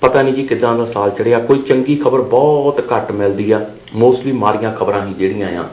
ਪਤਾ 0.00 0.22
ਨਹੀਂ 0.22 0.34
ਜੀ 0.34 0.42
ਕਿਦਾਂ 0.46 0.76
ਦਾ 0.78 0.84
ਸਾਲ 0.86 1.10
ਚੜਿਆ 1.10 1.38
ਕੋਈ 1.40 1.58
ਚੰਗੀ 1.58 1.96
ਖਬਰ 1.96 2.20
ਬਹੁਤ 2.30 2.80
ਘੱਟ 2.92 3.12
ਮਿਲਦੀ 3.12 3.50
ਆ 3.50 3.64
ਮੋਸਟਲੀ 3.94 4.32
ਮਾਰੀਆਂ 4.34 4.72
ਖਬਰਾਂ 4.72 5.06
ਹੀ 5.06 5.14
ਜਿਹੜੀਆਂ 5.14 5.48
ਆ, 5.60 5.68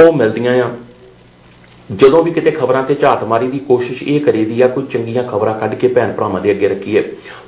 ਉਹ 0.00 0.12
ਮਿਲਦੀਆਂ 0.12 0.62
ਆ। 0.62 0.70
ਜਦੋਂ 1.96 2.24
ਵੀ 2.24 2.30
ਕਿਤੇ 2.30 2.50
ਖਬਰਾਂ 2.50 2.82
ਤੇ 2.82 2.94
ਝਾਤ 2.94 3.24
ਮਾਰੀ 3.24 3.48
ਦੀ 3.48 3.58
ਕੋਸ਼ਿਸ਼ 3.58 4.02
ਇਹ 4.02 4.20
ਕਰੀਦੀ 4.20 4.62
ਆ 4.62 4.68
ਕੋਈ 4.68 4.86
ਚੰਗੀਆਂ 4.86 5.24
ਖਬਰਾਂ 5.24 5.58
ਕੱਢ 5.58 5.74
ਕੇ 5.74 5.88
ਭੈਣ 5.88 6.12
ਭਰਾਵਾਂ 6.12 6.40
ਦੇ 6.40 6.50
ਅੱਗੇ 6.50 6.68
ਰੱਖੀਏ। 6.68 7.02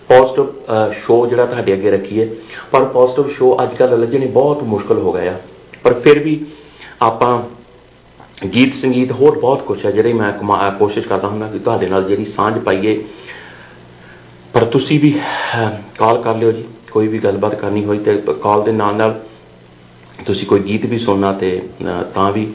ਪੋਜ਼ਿਟਿਵ 0.08 0.46
ਸ਼ੋਅ 0.92 1.28
ਜਿਹੜਾ 1.28 1.46
ਤੁਹਾਡੇ 1.46 1.72
ਅੱਗੇ 1.72 1.90
ਰੱਖੀਏ। 1.90 2.36
ਪਰ 2.70 2.84
ਪੋਜ਼ਿਟਿਵ 2.84 3.28
ਸ਼ੋਅ 3.28 3.62
ਅੱਜ 3.62 3.74
ਕੱਲ੍ਹ 3.74 3.96
ਲੱਜਣੇ 3.96 4.26
ਬਹੁਤ 4.26 4.62
ਮੁਸ਼ਕਲ 4.62 4.98
ਹੋ 4.98 5.12
ਗਿਆ 5.12 5.32
ਆ। 5.32 5.36
ਪਰ 5.82 6.00
ਫਿਰ 6.00 6.18
ਵੀ 6.18 6.46
ਆਪਾਂ 7.02 7.42
ਗੀਤ 8.46 8.74
ਸੰਗੀਤ 8.74 9.12
ਹੋਰ 9.12 9.38
ਬਹੁਤ 9.38 9.62
ਕੁਝ 9.62 9.86
ਹੈ 9.86 9.90
ਜਿਹੜੇ 9.90 10.12
ਮੈਂ 10.12 10.32
ਕਮਾ- 10.32 10.72
ਅਹ 10.72 10.78
ਕੋਸ਼ਿਸ਼ 10.78 11.08
ਕਰਦਾ 11.08 11.28
ਹੁੰਦਾ 11.28 11.46
ਕਿ 11.46 11.58
ਤੁਹਾਡੇ 11.58 11.86
ਨਾਲ 11.86 12.04
ਜਿਹੜੀ 12.04 12.24
ਸਾਂਝ 12.24 12.58
ਪਾਈਏ। 12.58 13.04
ਪਰ 14.52 14.64
ਤੁਸੀਂ 14.64 15.00
ਵੀ 15.00 15.20
ਕਾਲ 15.98 16.22
ਕਰ 16.22 16.34
ਲਿਓ 16.34 16.52
ਜੀ। 16.52 16.64
ਕੋਈ 16.90 17.08
ਵੀ 17.08 17.18
ਗੱਲਬਾਤ 17.18 17.54
ਕਰਨੀ 17.54 17.84
ਹੋਈ 17.84 17.98
ਤੇ 17.98 18.22
ਕਾਲ 18.42 18.62
ਦੇ 18.62 18.72
ਨਾਲ 18.72 18.94
ਨਾਲ 18.94 19.20
ਤੁਸੀਂ 20.26 20.46
ਕੋਈ 20.46 20.60
ਗੀਤ 20.60 20.86
ਵੀ 20.86 20.98
ਸੁਣਨਾ 20.98 21.32
ਤੇ 21.32 21.62
ਅਹ, 21.82 22.02
ਤਾਂ 22.02 22.32
ਵੀ 22.32 22.52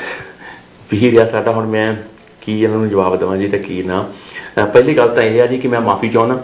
ਵੀ 0.91 1.11
ਰਿਹਾ 1.11 1.29
ਸਾਡਾ 1.29 1.51
ਹੁਣ 1.51 1.65
ਮੈਂ 1.67 1.93
ਕੀ 2.41 2.63
ਇਹਨਾਂ 2.63 2.77
ਨੂੰ 2.77 2.89
ਜਵਾਬ 2.89 3.15
ਦੇਵਾਂ 3.19 3.37
ਜੀ 3.37 3.47
ਤੇ 3.47 3.59
ਕੀ 3.59 3.83
ਨਾ। 3.83 4.05
ਅਹ, 4.57 4.65
ਪਹਿਲੀ 4.65 4.97
ਗੱਲ 4.97 5.09
ਤਾਂ 5.09 5.23
ਇਹ 5.23 5.41
ਆ 5.41 5.45
ਜੀ 5.45 5.57
ਕਿ 5.57 5.67
ਮੈਂ 5.67 5.81
ਮਾਫੀ 5.81 6.09
ਚਾਹੁੰਦਾ। 6.09 6.43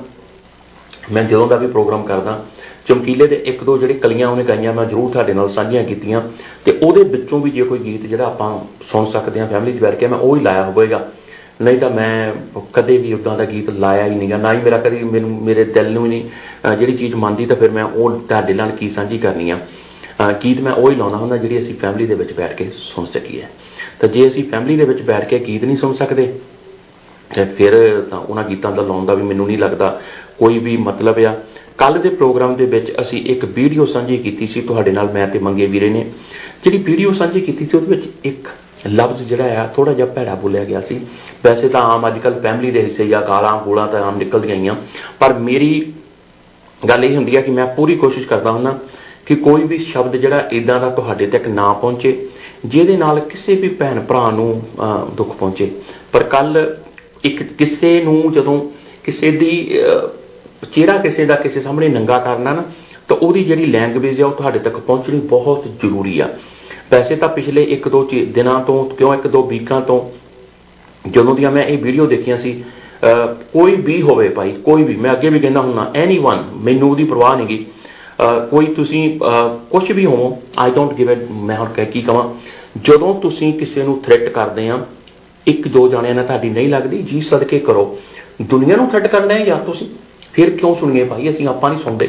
ਮੈਂ 1.11 1.23
ਜਦੋਂ 1.23 1.47
ਦਾ 1.47 1.55
ਵੀ 1.55 1.67
ਪ੍ਰੋਗਰਾਮ 1.67 2.03
ਕਰਦਾ, 2.03 2.45
ਚਮਕੀਲੇ 2.87 3.27
ਦੇ 3.27 3.35
ਇੱਕ 3.35 3.63
ਦੋ 3.63 3.77
ਜਿਹੜੇ 3.77 3.93
ਕਲੀਆਂ 3.93 4.27
ਉਹਨੇ 4.27 4.43
ਗਾਈਆਂ, 4.43 4.73
ਮੈਂ 4.73 4.85
ਜ਼ਰੂਰ 4.85 5.11
ਤੁਹਾਡੇ 5.11 5.33
ਨਾਲ 5.33 5.49
ਸਾਂਝੀਆਂ 5.49 5.83
ਕੀਤੀਆਂ 5.83 6.21
ਤੇ 6.65 6.79
ਉਹਦੇ 6.83 7.03
ਵਿੱਚੋਂ 7.03 7.39
ਵੀ 7.39 7.49
ਜੇ 7.49 7.63
ਕੋਈ 7.63 7.79
ਗੀਤ 7.79 8.01
ਜਿਹੜਾ 8.01 8.25
ਆਪਾਂ 8.25 8.59
ਸੁਣ 8.87 9.05
ਸਕਦੇ 9.05 9.39
ਹਾਂ 9.39 9.47
ਫੈਮਿਲੀ 9.47 9.77
'ਚ 9.77 9.81
ਬੈਠ 9.81 9.95
ਕੇ 9.95 10.07
ਮੈਂ 10.07 10.19
ਉਹ 10.19 10.37
ਹੀ 10.37 10.41
ਲਾਇਆ 10.41 10.63
ਹੋਵੇਗਾ। 10.63 11.11
ਨਹੀਂ 11.61 11.77
ਤਾਂ 11.77 11.89
ਮੈਂ 11.89 12.33
ਕਦੇ 12.73 12.97
ਵੀ 12.97 13.13
ਉਦਾਂ 13.13 13.37
ਦਾ 13.37 13.45
ਗੀਤ 13.45 13.69
ਲਾਇਆ 13.69 14.05
ਹੀ 14.05 14.15
ਨਹੀਂਗਾ, 14.15 14.37
ਨਾ 14.37 14.53
ਹੀ 14.53 14.57
ਮੇਰਾ 14.57 14.77
ਕਦੀ 14.77 15.03
ਮੈਨੂੰ 15.03 15.43
ਮੇਰੇ 15.43 15.63
ਦਿਲ 15.63 15.91
ਨੂੰ 15.91 16.03
ਹੀ 16.03 16.09
ਨਹੀਂ, 16.09 16.29
ਅਹ 16.69 16.75
ਜਿਹੜੀ 16.75 16.97
ਚੀਜ਼ 16.97 17.15
ਮੰਨਦੀ 17.15 17.45
ਤਾਂ 17.45 17.55
ਫਿਰ 17.55 17.71
ਮੈਂ 17.71 17.83
ਉਹ 17.83 18.19
ਤੁਹਾਡੇ 18.19 18.53
ਨਾਲ 18.53 18.71
ਕੀ 18.71 18.89
ਸਾਂਝੀ 18.89 19.17
ਕਰਨੀ 19.17 19.49
ਆ। 19.49 19.59
ਅਹ 20.19 20.33
ਗੀਤ 20.43 20.59
ਮੈਂ 20.59 20.73
ਉਹ 20.73 20.91
ਹੀ 20.91 20.95
ਲਾਉਣਾ 20.95 21.17
ਹੁੰਦਾ 21.17 21.37
ਜਿਹੜੀ 21.37 21.59
ਅਸੀਂ 21.59 21.75
ਫੈਮਿਲੀ 21.75 22.05
ਦੇ 22.05 22.15
ਵਿੱਚ 22.15 22.33
ਬੈਠ 22.33 22.55
ਕੇ 22.55 22.71
ਸੁਣ 22.73 23.05
ਸਕੀਏ। 23.05 23.43
ਤਾਂ 23.99 24.09
ਜੇ 24.09 24.27
ਅਸੀਂ 24.27 24.43
ਫੈਮਿਲੀ 24.43 24.77
ਦੇ 24.77 24.85
ਵਿੱਚ 24.85 25.01
ਬੈਠ 25.01 25.27
ਕੇ 25.27 25.39
ਗੀਤ 25.39 25.65
ਨਹੀਂ 25.65 25.77
ਸੁਣ 25.77 25.93
ਸਕਦੇ, 25.93 26.39
ਤੇ 27.35 27.45
ਫਿਰ 27.45 28.01
ਤਾਂ 28.11 28.19
ਉਹਨਾਂ 28.19 28.43
ਗੀਤਾਂ 28.43 28.71
ਦਾ 28.71 28.81
ਲਾਉਣ 28.81 29.05
ਦਾ 29.05 29.13
ਵੀ 29.13 29.23
ਮੈਨੂੰ 29.23 29.47
ਨਹੀਂ 29.47 29.57
ਲੱਗਦਾ 29.57 30.01
ਕੋਈ 30.39 30.59
ਵੀ 30.59 30.77
ਮਤਲਬ 30.77 31.19
ਆ। 31.19 31.35
ਕੱਲ 31.77 31.99
ਦੇ 31.99 32.09
ਪ੍ਰੋਗਰਾਮ 32.09 32.55
ਦੇ 32.55 32.65
ਵਿੱਚ 32.65 32.93
ਅਸੀਂ 33.01 33.25
ਇੱਕ 33.25 33.45
ਵੀਡੀਓ 33.45 33.85
ਸਾਂਝੀ 33.85 34.17
ਕੀਤੀ 34.17 34.47
ਸੀ 34.47 34.61
ਤੁਹਾਡੇ 34.61 34.91
ਨਾਲ 34.91 35.11
ਮੈਂ 35.11 35.27
ਤੇ 35.27 35.39
ਮੰਗੇ 35.39 35.65
ਵੀਰੇ 35.65 35.89
ਨੇ। 35.89 36.11
ਜਿਹੜੀ 36.63 36.77
ਵੀਡੀਓ 36.77 37.11
ਸਾਂਝੀ 37.11 37.41
ਕੀਤੀ 37.41 37.65
ਸੀ 37.65 37.77
ਉਹਦੇ 37.77 37.95
ਵਿੱਚ 37.95 38.05
ਇੱਕ 38.23 38.47
ਲਫ਼ਜ਼ 38.87 39.23
ਜਿਹੜਾ 39.23 39.63
ਆ 39.63 39.67
ਥੋੜਾ 39.67 39.93
ਜਿਹਾ 39.93 40.07
ਭੈੜਾ 40.07 40.35
ਬੋਲਿਆ 40.35 40.63
ਗਿਆ 40.63 40.81
ਸੀ। 40.81 40.99
ਵੈਸੇ 41.43 41.69
ਤਾਂ 41.69 41.81
ਆਮ 41.81 42.07
ਅੱਜਕੱਲ 42.07 42.39
ਫੈਮਿਲੀ 42.41 42.71
ਦੇ 42.71 42.81
ਹਿੱਸੇ 42.81 43.07
ਜਾਂ 43.07 43.21
ਗਾਲਾਂ 43.21 43.61
ਗੋਲਾਂ 43.61 43.87
ਤਾਂ 43.87 44.01
ਆਮ 44.01 44.17
ਨਿਕਲਦੀਆਂ 44.17 44.55
ਹੀ 44.55 44.67
ਆ। 44.67 44.75
ਪਰ 45.19 45.33
ਮੇਰੀ 45.33 45.93
ਗੱਲ 46.89 47.05
ਇਹ 47.05 47.15
ਹੁੰਦੀ 47.15 47.35
ਆ 47.35 47.41
ਕਿ 47.41 47.51
ਮੈਂ 47.51 47.65
ਪੂਰੀ 47.65 47.95
ਕੋਸ਼ਿਸ਼ 47.95 48.27
ਕਰਦਾ 48.27 48.51
ਹੁੰਦਾ 48.51 48.79
ਕਿ 49.25 49.35
ਕੋਈ 49.35 49.63
ਵੀ 49.63 49.77
ਸ਼ਬਦ 49.77 50.15
ਜਿਹੜਾ 50.15 50.49
ਇਦਾਂ 50.51 50.79
ਦਾ 50.79 50.89
ਤੁਹਾਡੇ 50.89 51.27
ਤੱਕ 51.27 51.47
ਨਾ 51.47 51.73
ਪਹੁੰਚੇ 51.73 52.27
ਜਿਹਦੇ 52.65 52.97
ਨਾਲ 52.97 53.19
ਕਿਸੇ 53.19 53.55
ਵੀ 53.55 53.69
ਭੈਣ 53.69 54.01
ਭਰਾ 54.01 54.31
ਨੂੰ 54.31 54.61
ਅਹ, 54.81 55.15
ਦੁੱਖ 55.15 55.37
ਪਹੁੰਚੇ। 55.37 55.71
ਪਰ 56.11 56.23
ਕੱਲ 56.23 56.77
ਇੱਕ 57.23 57.43
ਕਿਸੇ 57.43 58.01
ਨੂੰ 58.03 58.31
ਜਦੋਂ 58.31 58.69
ਕਿਸੇ 59.03 59.31
ਦੀ 59.31 59.71
ਅਹ, 59.79 60.07
ਚਿਹਰਾ 60.65 60.97
ਕਿਸੇ 60.97 61.25
ਦਾ 61.25 61.35
ਕਿਸੇ 61.35 61.61
ਸਾਹਮਣੇ 61.61 61.87
ਨੰਗਾ 61.89 62.17
ਕਰਨਾ 62.19 62.53
ਨਾ, 62.53 62.63
ਤਾਂ 63.07 63.17
ਉਹਦੀ 63.17 63.43
ਜਿਹੜੀ 63.43 63.65
ਲੈਂਗੁਏਜ 63.65 64.21
ਆ 64.21 64.25
ਉਹ 64.25 64.31
ਤੁਹਾਡੇ 64.31 64.59
ਤੱਕ 64.59 64.77
ਪਹੁੰਚਣੀ 64.77 65.19
ਬਹੁਤ 65.29 65.65
ਜ਼ਰੂਰੀ 65.81 66.19
ਆ। 66.19 66.27
ਵੈਸੇ 66.91 67.15
ਤਾਂ 67.15 67.29
ਪਿਛਲੇ 67.29 67.63
1-2 67.71 68.03
ਦਿਨਾਂ 68.33 68.59
ਤੋਂ, 68.59 68.83
ਕਿਉਂ 68.87 69.13
1-2 69.13 69.43
ਵੀਕਾਂ 69.47 69.81
ਤੋਂ, 69.81 69.99
ਜਦੋਂ 71.05 71.35
ਦੀਆਂ 71.35 71.51
ਮੈਂ 71.51 71.63
ਇਹ 71.63 71.77
ਵੀਡੀਓ 71.77 72.05
ਦੇਖੀਆਂ 72.07 72.37
ਸੀ 72.37 72.63
ਅਹ 73.03 73.33
ਕੋਈ 73.53 73.75
ਵੀ 73.77 74.01
ਹੋਵੇ 74.01 74.27
ਭਾਈ, 74.29 74.51
ਕੋਈ 74.65 74.83
ਵੀ, 74.83 74.95
ਮੈਂ 74.95 75.11
ਅੱਗੇ 75.11 75.29
ਵੀ 75.29 75.39
ਕਹਿੰਦਾ 75.39 75.61
ਹੁੰਨਾ 75.61 75.91
ਐਨੀਵਨ 75.95 76.43
ਮੈਨੂੰ 76.55 76.89
ਉਹਦੀ 76.89 77.03
ਪਰਵਾਹ 77.03 77.35
ਨਹੀਂਗੀ 77.37 77.65
ਕੋਈ 78.49 78.65
ਤੁਸੀਂ 78.65 79.19
ਕੁਝ 79.71 79.91
ਵੀ 79.91 80.05
ਹੋਵੋ 80.05 80.37
ਆਈ 80.57 80.71
ਡੋਨਟ 80.71 80.93
ਗਿਵ 80.93 81.11
ਇਟ 81.11 81.23
ਮੈਂ 81.31 81.57
ਹੁਣ 81.57 81.69
ਕਹਿ 81.75 81.85
ਕੀ 81.85 82.01
ਕਵਾਂ, 82.01 82.23
ਜਦੋਂ 82.83 83.13
ਤੁਸੀਂ 83.21 83.53
ਕਿਸੇ 83.53 83.83
ਨੂੰ 83.83 83.99
ਥ੍ਰੈਟ 84.01 84.29
ਕਰਦੇ 84.29 84.67
ਆ, 84.69 84.79
ਇੱਕ 85.47 85.67
ਦੋ 85.67 85.87
ਜਾਣਿਆਂ 85.87 86.15
ਨਾਲ 86.15 86.25
ਤੁਹਾਡੀ 86.25 86.49
ਨਹੀਂ 86.49 86.69
ਲੱਗਦੀ, 86.69 87.01
ਜੀ 87.01 87.21
ਸਦਕੇ 87.21 87.59
ਕਰੋ। 87.59 87.97
ਦੁਨੀਆ 88.41 88.75
ਨੂੰ 88.75 88.87
ਥ੍ਰੈਟ 88.89 89.07
ਕਰਨਾ 89.07 89.33
ਹੈ 89.33 89.45
ਯਾਰ 89.45 89.59
ਤੁਸੀਂ 89.59 89.87
ਫਿਰ 90.33 90.49
ਕਿਉਂ 90.49 90.75
ਸੁਣੀਏ 90.75 91.03
ਭਾਈ? 91.03 91.29
ਅਸੀਂ 91.29 91.47
ਆਪਾਂ 91.47 91.69
ਨਹੀਂ 91.69 91.83
ਸੁਣਦੇ। 91.83 92.07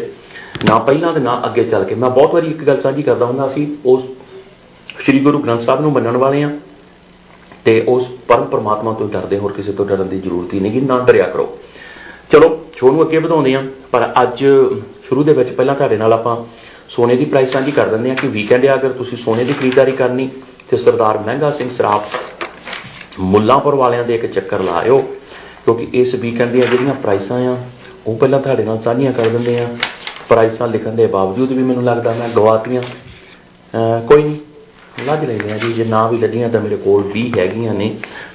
ਨਾ 0.64 0.78
ਪਹਿਲਾਂ 0.78 1.12
ਤੇ 1.12 1.20
ਨਾ 1.20 1.40
ਅੱਗੇ 1.46 1.64
ਚੱਲ 1.64 1.84
ਕੇ। 1.84 1.94
ਮੈਂ 1.94 2.10
ਬਹੁਤ 2.10 2.34
ਵਾਰੀ 2.34 2.50
ਇੱਕ 2.50 2.62
ਗੱਲ 2.64 2.80
ਸਾਂਝੀ 2.80 3.02
ਕਰਦਾ 3.02 3.26
ਹੁੰਦਾ 3.26 3.48
ਸੀ, 3.48 3.76
ਉਸ 3.86 4.02
ਸ੍ਰੀ 5.00 5.18
ਗੁਰੂ 5.20 5.38
ਗ੍ਰੰਥ 5.38 5.60
ਸਾਹਿਬ 5.60 5.80
ਨੂੰ 5.80 5.92
ਮੰਨਣ 5.92 6.16
ਵਾਲੇ 6.16 6.42
ਆ 6.42 6.50
ਤੇ 7.64 7.84
ਉਸ 7.88 8.08
ਪਰਮ 8.28 8.44
ਪਰਮਾਤਮਾ 8.44 8.92
ਤੋਂ 8.92 9.08
ਡਰਦੇ 9.08 9.38
ਹੋਰ 9.38 9.52
ਕਿਸੇ 9.52 9.72
ਤੋਂ 9.72 9.86
ਡਰਨ 9.86 10.08
ਦੀ 10.08 10.20
ਜ਼ਰੂਰਤ 10.20 10.54
ਹੀ 10.54 10.60
ਨਹੀਂ। 10.60 10.72
ਕਿ 10.72 10.80
ਨਾ 10.80 10.98
ਡਰਿਆ 10.98 11.26
ਕਰੋ। 11.28 11.58
ਚਲੋ 12.32 12.48
ਸ਼ੋਅ 12.76 12.92
ਨੂੰ 12.92 13.02
ਅੱਗੇ 13.02 13.18
ਵਧਾਉਂਦੇ 13.18 13.54
ਆ 13.54 13.62
ਪਰ 13.92 14.12
ਅੱਜ 14.22 14.44
ਸ਼ੁਰੂ 15.08 15.22
ਦੇ 15.24 15.32
ਵਿੱਚ 15.32 15.50
ਪਹਿਲਾਂ 15.50 15.74
ਤੁਹਾਡੇ 15.74 15.96
ਨਾਲ 15.96 16.12
ਆਪਾਂ 16.12 16.36
ਸੋਨੇ 16.88 17.16
ਦੀ 17.16 17.24
ਪ੍ਰਾਈਸ 17.24 17.52
ਸਾਂਝੀ 17.52 17.72
ਕਰ 17.72 17.86
ਦਿੰਦੇ 17.86 18.10
ਆ 18.10 18.14
ਕਿ 18.14 18.28
ਵੀਕਐਂਡ 18.28 18.66
ਆ, 18.66 18.74
ਅਗਰ 18.74 18.92
ਤੁਸੀਂ 18.92 19.18
ਸੋਨੇ 19.18 19.44
ਦੀ 19.44 19.52
ਖਰੀਦਦਾਰੀ 19.52 19.92
ਕਰਨੀ 19.92 20.28
ਤੇ 20.68 20.76
ਸਰਦਾਰ 20.76 21.18
ਮਹਿੰਗਾ 21.18 21.50
ਸਿੰਘ 21.50 21.70
ਸਰਾਫ 21.70 22.14
ਮੁੱਲਾਂਪੁਰ 23.20 23.74
ਵਾਲਿਆਂ 23.74 24.04
ਦੇ 24.04 24.14
ਇੱਕ 24.14 24.26
ਚੱਕਰ 24.26 24.62
ਲਾਇਓ, 24.62 24.98
ਕਿਉਂਕਿ 25.64 25.86
ਇਸ 25.92 26.14
ਵੀਕਐਂਡ 26.14 26.50
ਦੀਆਂ 26.50 26.66
ਜਿਹੜੀਆਂ 26.66 26.94
ਪ੍ਰਾਈਸਾਂ 26.94 27.38
ਆ 27.48 27.56
ਉਹ 28.06 28.16
ਪਹਿਲਾਂ 28.18 28.40
ਤੁਹਾਡੇ 28.40 28.64
ਨਾਲ 28.64 28.78
ਸਾਂਝੀਆਂ 28.82 29.12
ਕਰ 29.12 29.28
ਦਿੰਦੇ 29.28 29.58
ਆ। 29.60 29.68
ਪ੍ਰਾਈਸਾਂ 30.28 30.68
ਲਿਖਣ 30.68 30.92
ਦੇ 30.92 31.06
ਬਾਵਜੂਦ 31.06 31.52
ਵੀ 31.52 31.62
ਮੈਨੂੰ 31.62 31.84
ਲੱਗਦਾ 31.84 32.12
ਮੈਂ 32.12 32.28
ਗਵਾਤੀਆਂ। 32.28 32.82
ਕੋਈ 34.08 34.22
ਨਹੀਂ, 34.22 34.36
ਲੱਗ 35.06 35.24
ਲੈਂਦੇ 35.24 35.52
ਆ 35.52 35.58
ਜੀ। 35.58 35.72
ਜੇ 35.72 35.84
ਨਾ 35.84 36.06
ਵੀ 36.08 36.18
ਲੱਡੀਆਂ 36.18 36.48
ਤਾਂ 36.48 36.60
ਮੇਰੇ 36.60 36.76
ਕੋਲ 36.76 37.02
ਵੀ 37.12 37.32
ਹੈਗੀਆਂ 37.38 37.74
ਨੇ। 37.74 37.90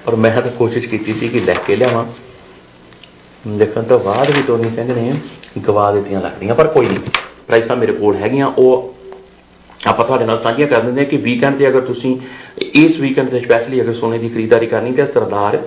ਪਰ 0.06 0.16
ਮੈਂ 0.16 0.32
ਤਾਂ 0.32 0.52
ਕੋਸ਼ਿਸ਼ 0.52 0.88
ਕੀਤੀ 0.90 1.14
ਸੀ 1.14 1.28
ਕਿ 1.28 1.40
ਲੈ 1.40 1.54
ਕੇ 1.68 1.76
ਲਿਆਵਾਂ। 1.76 2.06
ਦੇਖਣ 3.48 3.84
ਤੋਂ 3.84 4.00
ਬਾਅਦ 4.00 4.32
ਵੀ 4.32 4.42
ਟੋਨੀ 4.48 4.70
ਸਿੰਘ 4.70 4.94
ਨੇ 4.96 5.14
ਗਵਾ 5.68 5.92
ਦਿੱਤੀਆਂ 5.92 6.22
ਲੱਗਦੀਆਂ 6.22 6.56
ਪਰ 6.56 6.68
ਕੋਈ 6.68 6.88
ਨਹੀਂ। 6.88 7.00
ਪ੍ਰਾਈਸਾਂ 7.48 7.76
ਮੇਰੇ 7.76 7.92
ਕੋਲ 7.92 8.16
ਹੈਗੀਆਂ। 8.16 8.48
ਉਹ 8.48 8.96
ਆਪਾਂ 9.88 10.06
ਤੁਹਾਡੇ 10.06 10.26
ਨਾਲ 10.26 10.40
ਸਾਂਝੀਆਂ 10.40 10.68
ਕਰ 10.68 10.82
ਦਿੰਦੇ 10.82 11.02
ਹਾਂ 11.02 11.10
ਕਿ 11.10 11.18
ਵੀਕਐਂਡ 11.18 11.58
ਤੇ 11.58 11.68
ਅਗਰ 11.68 11.82
ਤੁਸੀਂ, 11.82 12.18
ਇਸ 12.62 12.98
ਵੀਕਐਂਡ 12.98 13.30
ਤੇ 13.30 13.40
ਸਪੈਸ਼ਲੀ 13.40 13.82
ਅਗਰ 13.82 13.94
ਸੋਨੇ 13.94 14.18
ਦੀ 14.18 14.30
ਖਰੀਦਦਾਰੀ 14.30 14.68
ਕਰਨੀ 14.68 14.92
ਤੇ 14.92 15.06
ਸਰਦਾਰ 15.06 15.58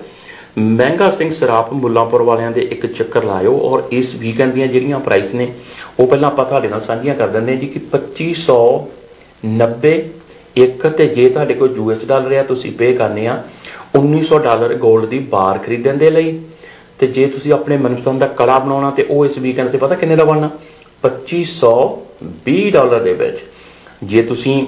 ਮਹਿੰਗਾ 0.57 1.11
ਸਿੰਘ 1.11 1.31
ਸਰਾਪ 1.31 1.73
ਮੁੱਲਾਂਪੁਰ 1.73 2.21
ਵਾਲਿਆਂ 2.21 2.51
ਦੇ 2.51 2.67
ਇੱਕ 2.71 2.87
ਚੱਕਰ 2.87 3.23
ਲਾਇਓ 3.23 3.59
ਔਰ 3.59 3.83
ਇਸ 3.91 4.15
ਵੀਕਐਂਡ 4.15 4.53
ਦੀਆਂ 4.53 4.67
ਜਿਹੜੀਆਂ 4.67 4.99
ਪ੍ਰਾਈਸ 4.99 5.33
ਨੇ, 5.33 5.53
ਉਹ 5.99 6.07
ਪਹਿਲਾਂ 6.07 6.29
ਆਪਾਂ 6.29 6.45
ਤੁਹਾਡੇ 6.45 6.67
ਨਾਲ 6.67 6.81
ਸਾਂਝੀਆਂ 6.81 7.15
ਕਰ 7.15 7.27
ਦਿੰਦੇ 7.27 7.53
ਹਾਂ 7.53 7.59
ਜੀ 7.59 7.67
ਕਿ 7.67 7.79
2590 7.93 10.01
ਇੱਕ 10.55 10.87
ਤੇ 10.87 11.07
ਜੇ 11.07 11.29
ਤੁਹਾਡੇ 11.29 11.53
ਕੋਲ 11.53 11.75
ਯੂਐਸ 11.75 12.05
ਡਾਲਰ 12.05 12.37
ਆ, 12.37 12.43
ਤੁਸੀਂ 12.43 12.71
ਪੇ 12.71 12.93
ਕਰਨੇ 12.93 13.27
ਆ 13.27 13.43
1900 13.97 14.39
ਡਾਲਰ 14.39 14.75
골ਡ 14.75 15.05
ਦੀ 15.05 15.27
ਬਾਰ 15.31 15.57
ਖਰੀਦਣ 15.57 15.97
ਦੇ 15.97 16.09
ਲਈ। 16.09 16.41
ਤੇ 16.99 17.07
ਜੇ 17.07 17.27
ਤੁਸੀਂ 17.27 17.53
ਆਪਣੇ 17.53 17.77
ਮਨਪਸੰਦ 17.77 18.19
ਦਾ 18.19 18.27
ਕੜਾ 18.37 18.59
ਬਣਾਉਣਾ 18.59 18.91
ਤੇ 18.91 19.05
ਉਹ 19.09 19.25
ਇਸ 19.25 19.37
ਵੀਕਐਂਡ 19.37 19.69
ਤੇ 19.69 19.77
ਪਤਾ 19.77 19.95
ਕਿੰਨੇ 19.95 20.15
ਦਾ 20.15 20.23
ਬਣਨਾ? 20.23 20.49
2520 21.03 22.71
ਡਾਲਰ 22.71 22.99
ਦੇ 22.99 23.13
ਵਿੱਚ। 23.13 23.37
ਜੇ 24.03 24.21
ਤੁਸੀਂ 24.21 24.67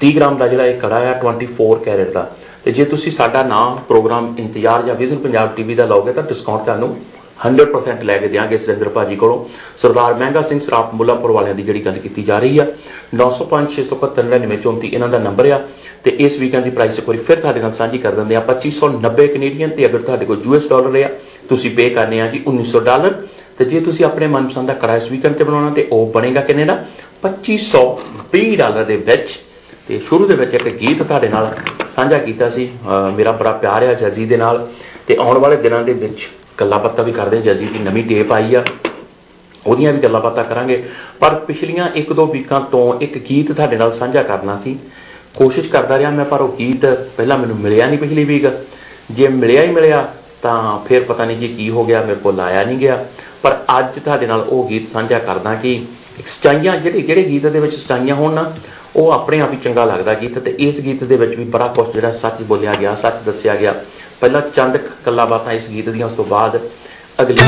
30 0.00 0.16
ਗ੍ਰਾਮ 0.16 0.38
ਦਾ 0.38 0.48
ਜਿਹੜਾ 0.48 0.66
ਇਹ 0.66 0.80
ਕੜਾ 0.80 1.10
ਆ 1.10 1.20
24 1.24 1.84
ਕੈਰੇਟ 1.84 2.12
ਦਾ 2.12 2.30
ਤੇ 2.64 2.72
ਜੇ 2.72 2.84
ਤੁਸੀਂ 2.84 3.12
ਸਾਡਾ 3.12 3.42
ਨਾਮ, 3.42 3.78
ਪ੍ਰੋਗਰਾਮ, 3.88 4.34
ਇੰਤਜ਼ਾਰ 4.38 4.82
ਜਾਂ 4.82 4.94
ਵਿਜ਼ਨ 4.94 5.18
ਪੰਜਾਬ 5.18 5.54
ਟੀਵੀ 5.54 5.74
ਦਾ 5.74 5.86
ਲਾਓਗੇ 5.86 6.12
ਤਾਂ 6.12 6.22
ਡਿਸਕਾਊਂਟ 6.22 6.64
ਤੁਹਾਨੂੰ 6.64 6.96
100% 7.44 8.02
ਲੈ 8.04 8.16
ਕੇ 8.18 8.28
ਦਿਆਂਗੇ 8.28 8.58
ਸੁਰਿੰਦਰ 8.58 8.88
ਭਾਜੀ 8.88 9.16
ਕੋਲੋਂ। 9.16 9.44
ਸਰਦਾਰ 9.78 10.14
ਮਹਿੰਗਾ 10.14 10.42
ਸਿੰਘ 10.42 10.60
ਸਰਾਪ 10.60 10.94
ਮੁੱਲਾਪੁਰ 10.94 11.30
ਵਾਲਿਆਂ 11.32 11.54
ਦੀ 11.54 11.62
ਜਿਹੜੀ 11.62 11.84
ਗੱਲ 11.84 11.98
ਕੀਤੀ 11.98 12.22
ਜਾ 12.22 12.38
ਰਹੀ 12.38 12.58
ਆ। 12.58 12.66
9056719934 13.14 14.90
ਇਹਨਾਂ 14.92 15.08
ਦਾ 15.08 15.18
ਨੰਬਰ 15.18 15.50
ਆ 15.50 15.60
ਤੇ 16.04 16.10
ਇਸ 16.18 16.38
ਵੀਕਐਂਡ 16.38 16.64
ਦੀ 16.64 16.70
ਪ੍ਰਾਈਸ 16.70 16.98
ਇੱਕ 16.98 17.08
ਵਾਰੀ 17.08 17.18
ਫਿਰ 17.18 17.40
ਤੁਹਾਡੇ 17.40 17.60
ਨਾਲ 17.60 17.72
ਸਾਂਝੀ 17.72 17.98
ਕਰ 17.98 18.12
ਦਿੰਦੇ 18.12 18.36
ਆ। 18.36 18.40
2590 18.50 19.26
ਕੈਨੇਡੀਅਨ 19.26 19.70
ਤੇ 19.70 19.86
ਅਗਰ 19.86 20.00
ਤੁਹਾਡੇ 20.02 20.24
ਕੋਲ 20.26 20.42
ਯੂਐਸ 20.44 20.68
ਡਾਲਰ 20.68 21.02
ਆ, 21.04 21.08
ਤੁਸੀਂ 21.48 21.70
ਪੇ 21.76 21.90
ਕਰਨੇ 21.90 22.20
ਆ 22.20 22.26
ਜੀ 22.26 22.42
1900 22.46 22.80
ਡਾਲਰ। 22.80 23.12
ਤੇ 23.58 23.64
ਜੇ 23.64 23.80
ਤੁਸੀਂ 23.80 24.04
ਆਪਣੇ 24.04 24.26
ਮਨਪਸੰਦ 24.26 24.66
ਦਾ 24.66 24.74
ਕੜਾ 24.74 24.96
ਇਸ 24.96 25.10
ਵੀਕਐਂਡ 25.10 25.34
ਤੇ 25.36 25.44
ਬਣਾਉਣਾ 25.44 25.70
ਤੇ 25.70 25.86
ਉਹ 25.92 26.06
ਬਣੇਗਾ 26.12 26.40
ਕਿੰਨੇ 26.40 26.64
ਦਾ? 26.64 26.76
2520 27.22 28.56
ਡਾਲਰ 28.56 28.84
ਦੇ 28.84 28.96
ਵਿੱਚ 28.96 29.28
ਤੇ 29.90 29.98
ਸ਼ੁਰੂ 29.98 30.26
ਦੇ 30.26 30.34
ਵਿੱਚ 30.34 30.52
ਇੱਕ 30.54 30.68
ਗੀਤ 30.70 31.02
ਤੁਹਾਡੇ 31.02 31.28
ਨਾਲ 31.28 31.54
ਸਾਂਝਾ 31.94 32.18
ਕੀਤਾ 32.18 32.48
ਸੀ 32.50 32.68
ਮੇਰਾ 33.16 33.30
ਬੜਾ 33.32 33.52
ਪਿਆਰ 33.52 33.82
ਆ 33.82 33.94
ਜੈਜ਼ੀ 33.94 34.26
ਦੇ 34.26 34.36
ਨਾਲ 34.36 34.66
ਤੇ 35.06 35.16
ਆਉਣ 35.20 35.38
ਵਾਲੇ 35.38 35.56
ਦਿਨਾਂ 35.56 35.82
ਦੇ 35.84 35.92
ਵਿੱਚ 35.92 36.28
ਗੱਲਾਂ 36.60 36.78
ਬਾਤਾਂ 36.78 37.04
ਵੀ 37.04 37.12
ਕਰਦੇ 37.12 37.40
ਜੈਜ਼ੀ 37.42 37.66
ਦੀ 37.66 37.78
ਨਵੀਂ 37.78 38.04
ਟੇਪ 38.04 38.32
ਆਈ 38.32 38.54
ਆ, 38.54 38.62
ਉਹਦੀਆਂ 39.66 39.92
ਵੀ 39.92 40.00
ਗੱਲਾਂ 40.00 40.20
ਬਾਤਾਂ 40.20 40.44
ਕਰਾਂਗੇ। 40.44 40.82
ਪਰ 41.20 41.34
ਪਿਛਲੀਆਂ 41.46 41.88
ਇੱਕ 41.94 42.12
ਦੋ 42.12 42.26
ਵੀਕਾਂ 42.26 42.60
ਤੋਂ 42.72 42.84
ਇੱਕ 43.00 43.18
ਗੀਤ 43.28 43.52
ਤੁਹਾਡੇ 43.52 43.76
ਨਾਲ 43.76 43.92
ਸਾਂਝਾ 43.92 44.22
ਕਰਨਾ 44.22 44.56
ਸੀ। 44.64 44.78
ਕੋਸ਼ਿਸ਼ 45.36 45.70
ਕਰਦਾ 45.70 45.98
ਰਿਹਾ 45.98 46.10
ਮੈਂ, 46.10 46.24
ਪਰ 46.24 46.40
ਉਹ 46.40 46.56
ਗੀਤ 46.58 46.86
ਪਹਿਲਾਂ 47.16 47.38
ਮੈਨੂੰ 47.38 47.56
ਮਿਲਿਆ 47.58 47.86
ਨਹੀਂ 47.86 47.98
ਪਿਛਲੀ 47.98 48.24
ਵੀਕ। 48.24 48.46
ਜੇ 49.10 49.28
ਮਿਲਿਆ 49.28 49.62
ਹੀ 49.62 49.70
ਮਿਲਿਆ, 49.72 50.08
ਤਾਂ 50.42 50.78
ਫਿਰ 50.88 51.04
ਪਤਾ 51.04 51.24
ਨਹੀਂ 51.24 51.38
ਜੀ 51.38 51.48
ਕੀ 51.48 51.70
ਹੋ 51.70 51.84
ਗਿਆ, 51.84 52.02
ਮੇਰੇ 52.02 52.20
ਕੋਲ 52.22 52.40
ਆਇਆ 52.40 52.64
ਨਹੀਂ 52.64 52.78
ਗਿਆ। 52.78 53.04
ਪਰ 53.42 53.58
ਅੱਜ 53.78 53.98
ਤੁਹਾਡੇ 53.98 54.26
ਨਾਲ 54.26 54.40
ਉਹ 54.40 54.68
ਗੀਤ 54.68 54.88
ਸਾਂਝਾ 54.88 55.18
ਕਰਦਾ 55.18 55.54
ਕਿ 55.54 55.80
ਸਚਾਈਆਂ, 56.26 56.76
ਜਿਹੜੇ 56.76 57.00
ਜਿਹੜੇ 57.00 57.22
ਗੀਤ 57.24 57.46
ਦੇ 57.46 57.60
ਵਿੱਚ 57.60 57.74
ਸਚਾਈਆਂ 57.74 58.14
ਹੋਣ 58.14 58.34
ਨਾ 58.34 58.52
ਉਹ 58.96 59.12
ਆਪਣੇ 59.12 59.40
ਆਪ 59.40 59.52
ਹੀ 59.52 59.56
ਚੰਗਾ 59.56 59.84
ਲੱਗਦਾ 59.84 60.14
ਗੀਤ 60.14 60.38
ਤੇ 60.38 60.54
ਇਸ 60.58 60.80
ਗੀਤ 60.80 61.04
ਦੇ 61.04 61.16
ਵਿੱਚ 61.16 61.34
ਵੀ 61.34 61.44
ਬੜਾ 61.44 61.66
ਕੁਝ 61.66 61.92
ਜਿਹੜਾ 61.92 62.12
ਸੱਚ 62.12 62.42
ਬੋਲਿਆ 62.42 62.74
ਗਿਆ, 62.74 62.94
ਸੱਚ 62.94 63.14
ਦੱਸਿਆ 63.26 63.56
ਗਿਆ। 63.56 63.74
ਪਹਿਲਾਂ 64.20 64.40
ਚੰਦ 64.40 64.76
ਕੱਲਾ 64.76 65.24
ਬਾਤਾਂ 65.24 65.52
ਇਸ 65.52 65.68
ਗੀਤ 65.68 65.88
ਦੀਆਂ, 65.88 66.06
ਉਸ 66.06 66.12
ਤੋਂ 66.12 66.24
ਬਾਅਦ 66.24 66.60
ਅਗਲੀ। 67.20 67.40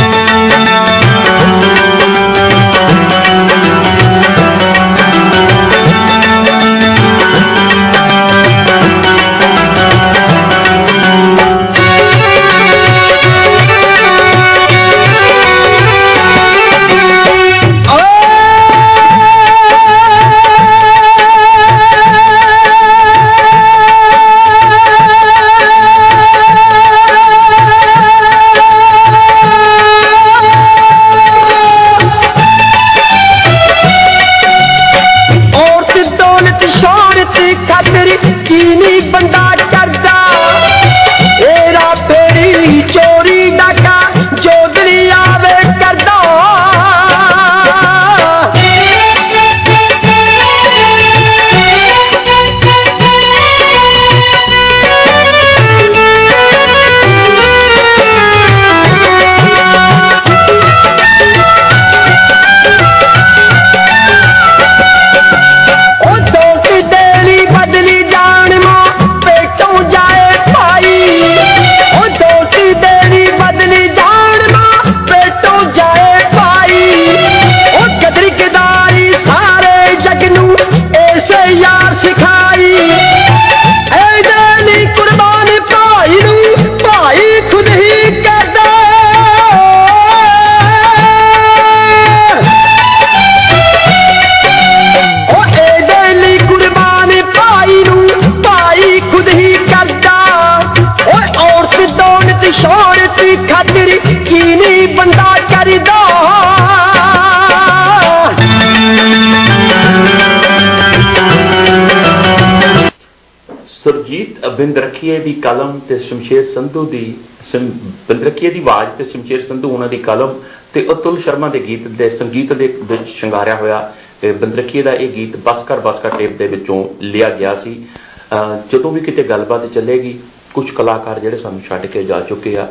ਬਿੰਦਰਖੀਏ 115.03 115.35
ਦੀ 115.35 115.41
ਕਲਮ 115.41 115.81
ਤੇ 115.89 115.99
ਸ਼ਮਸ਼ੇਰ 115.99 116.45
ਸੰਧੂ 116.45 116.85
ਦੀ 116.87 117.15
ਸ਼ਮ- 117.51 117.71
ਬਿੰਦਰਖੀਏ 118.09 118.51
ਦੀ 118.51 118.61
ਆਵਾਜ਼ 118.61 118.91
ਤੇ 118.99 119.05
ਸ਼ਮਸ਼ੇਰ 119.05 119.41
ਸੰਧੂ, 119.41 119.69
ਉਹਨਾਂ 119.69 119.89
ਦੀ 119.89 119.97
ਕਲਮ 119.99 120.41
ਤੇ 120.73 120.87
ਅਤੁਲ 120.93 121.19
ਸ਼ਰਮਾ 121.19 121.49
ਦੇ 121.49 121.59
ਗੀਤ 121.69 121.89
ਦੇ 121.89 122.11
ਸੰਗੀਤ 122.11 122.53
ਦੇ 122.53 122.67
ਵਿੱਚ 122.83 123.09
ਸ਼ਿੰਗਾਰਿਆ 123.09 123.57
ਹੋਇਆ, 123.57 123.93
ਤੇ 124.21 124.33
ਬਿੰਦਰਖੀਏ 124.33 124.83
ਦਾ 124.83 124.93
ਇਹ 124.93 125.09
ਗੀਤ 125.09 125.37
ਬਸਕਰ 125.37 125.81
ਬਸਕਰ 125.81 126.11
ਟੇਪ 126.11 126.39
ਦੇ 126.39 126.47
ਵਿੱਚੋਂ 126.47 126.89
ਲਿਆ 127.01 127.31
ਗਿਆ 127.31 127.61
ਸੀ। 127.61 127.85
ਅਹ 128.33 128.59
ਜਦੋਂ 128.73 128.93
ਵੀ 128.93 129.01
ਕਿਤੇ 129.01 129.23
ਗੱਲਬਾਤ 129.23 129.67
ਚੱਲੇਗੀ, 129.73 130.19
ਕੁਝ 130.55 130.71
ਕਲਾਕਾਰ 130.71 131.19
ਜਿਹੜੇ 131.19 131.37
ਸਾਨੂੰ 131.37 131.61
ਛੱਡ 131.61 131.87
ਕੇ 131.87 132.05
ਜਾ 132.05 132.21
ਚੁੱਕੇ 132.21 132.59
ਆ 132.59 132.69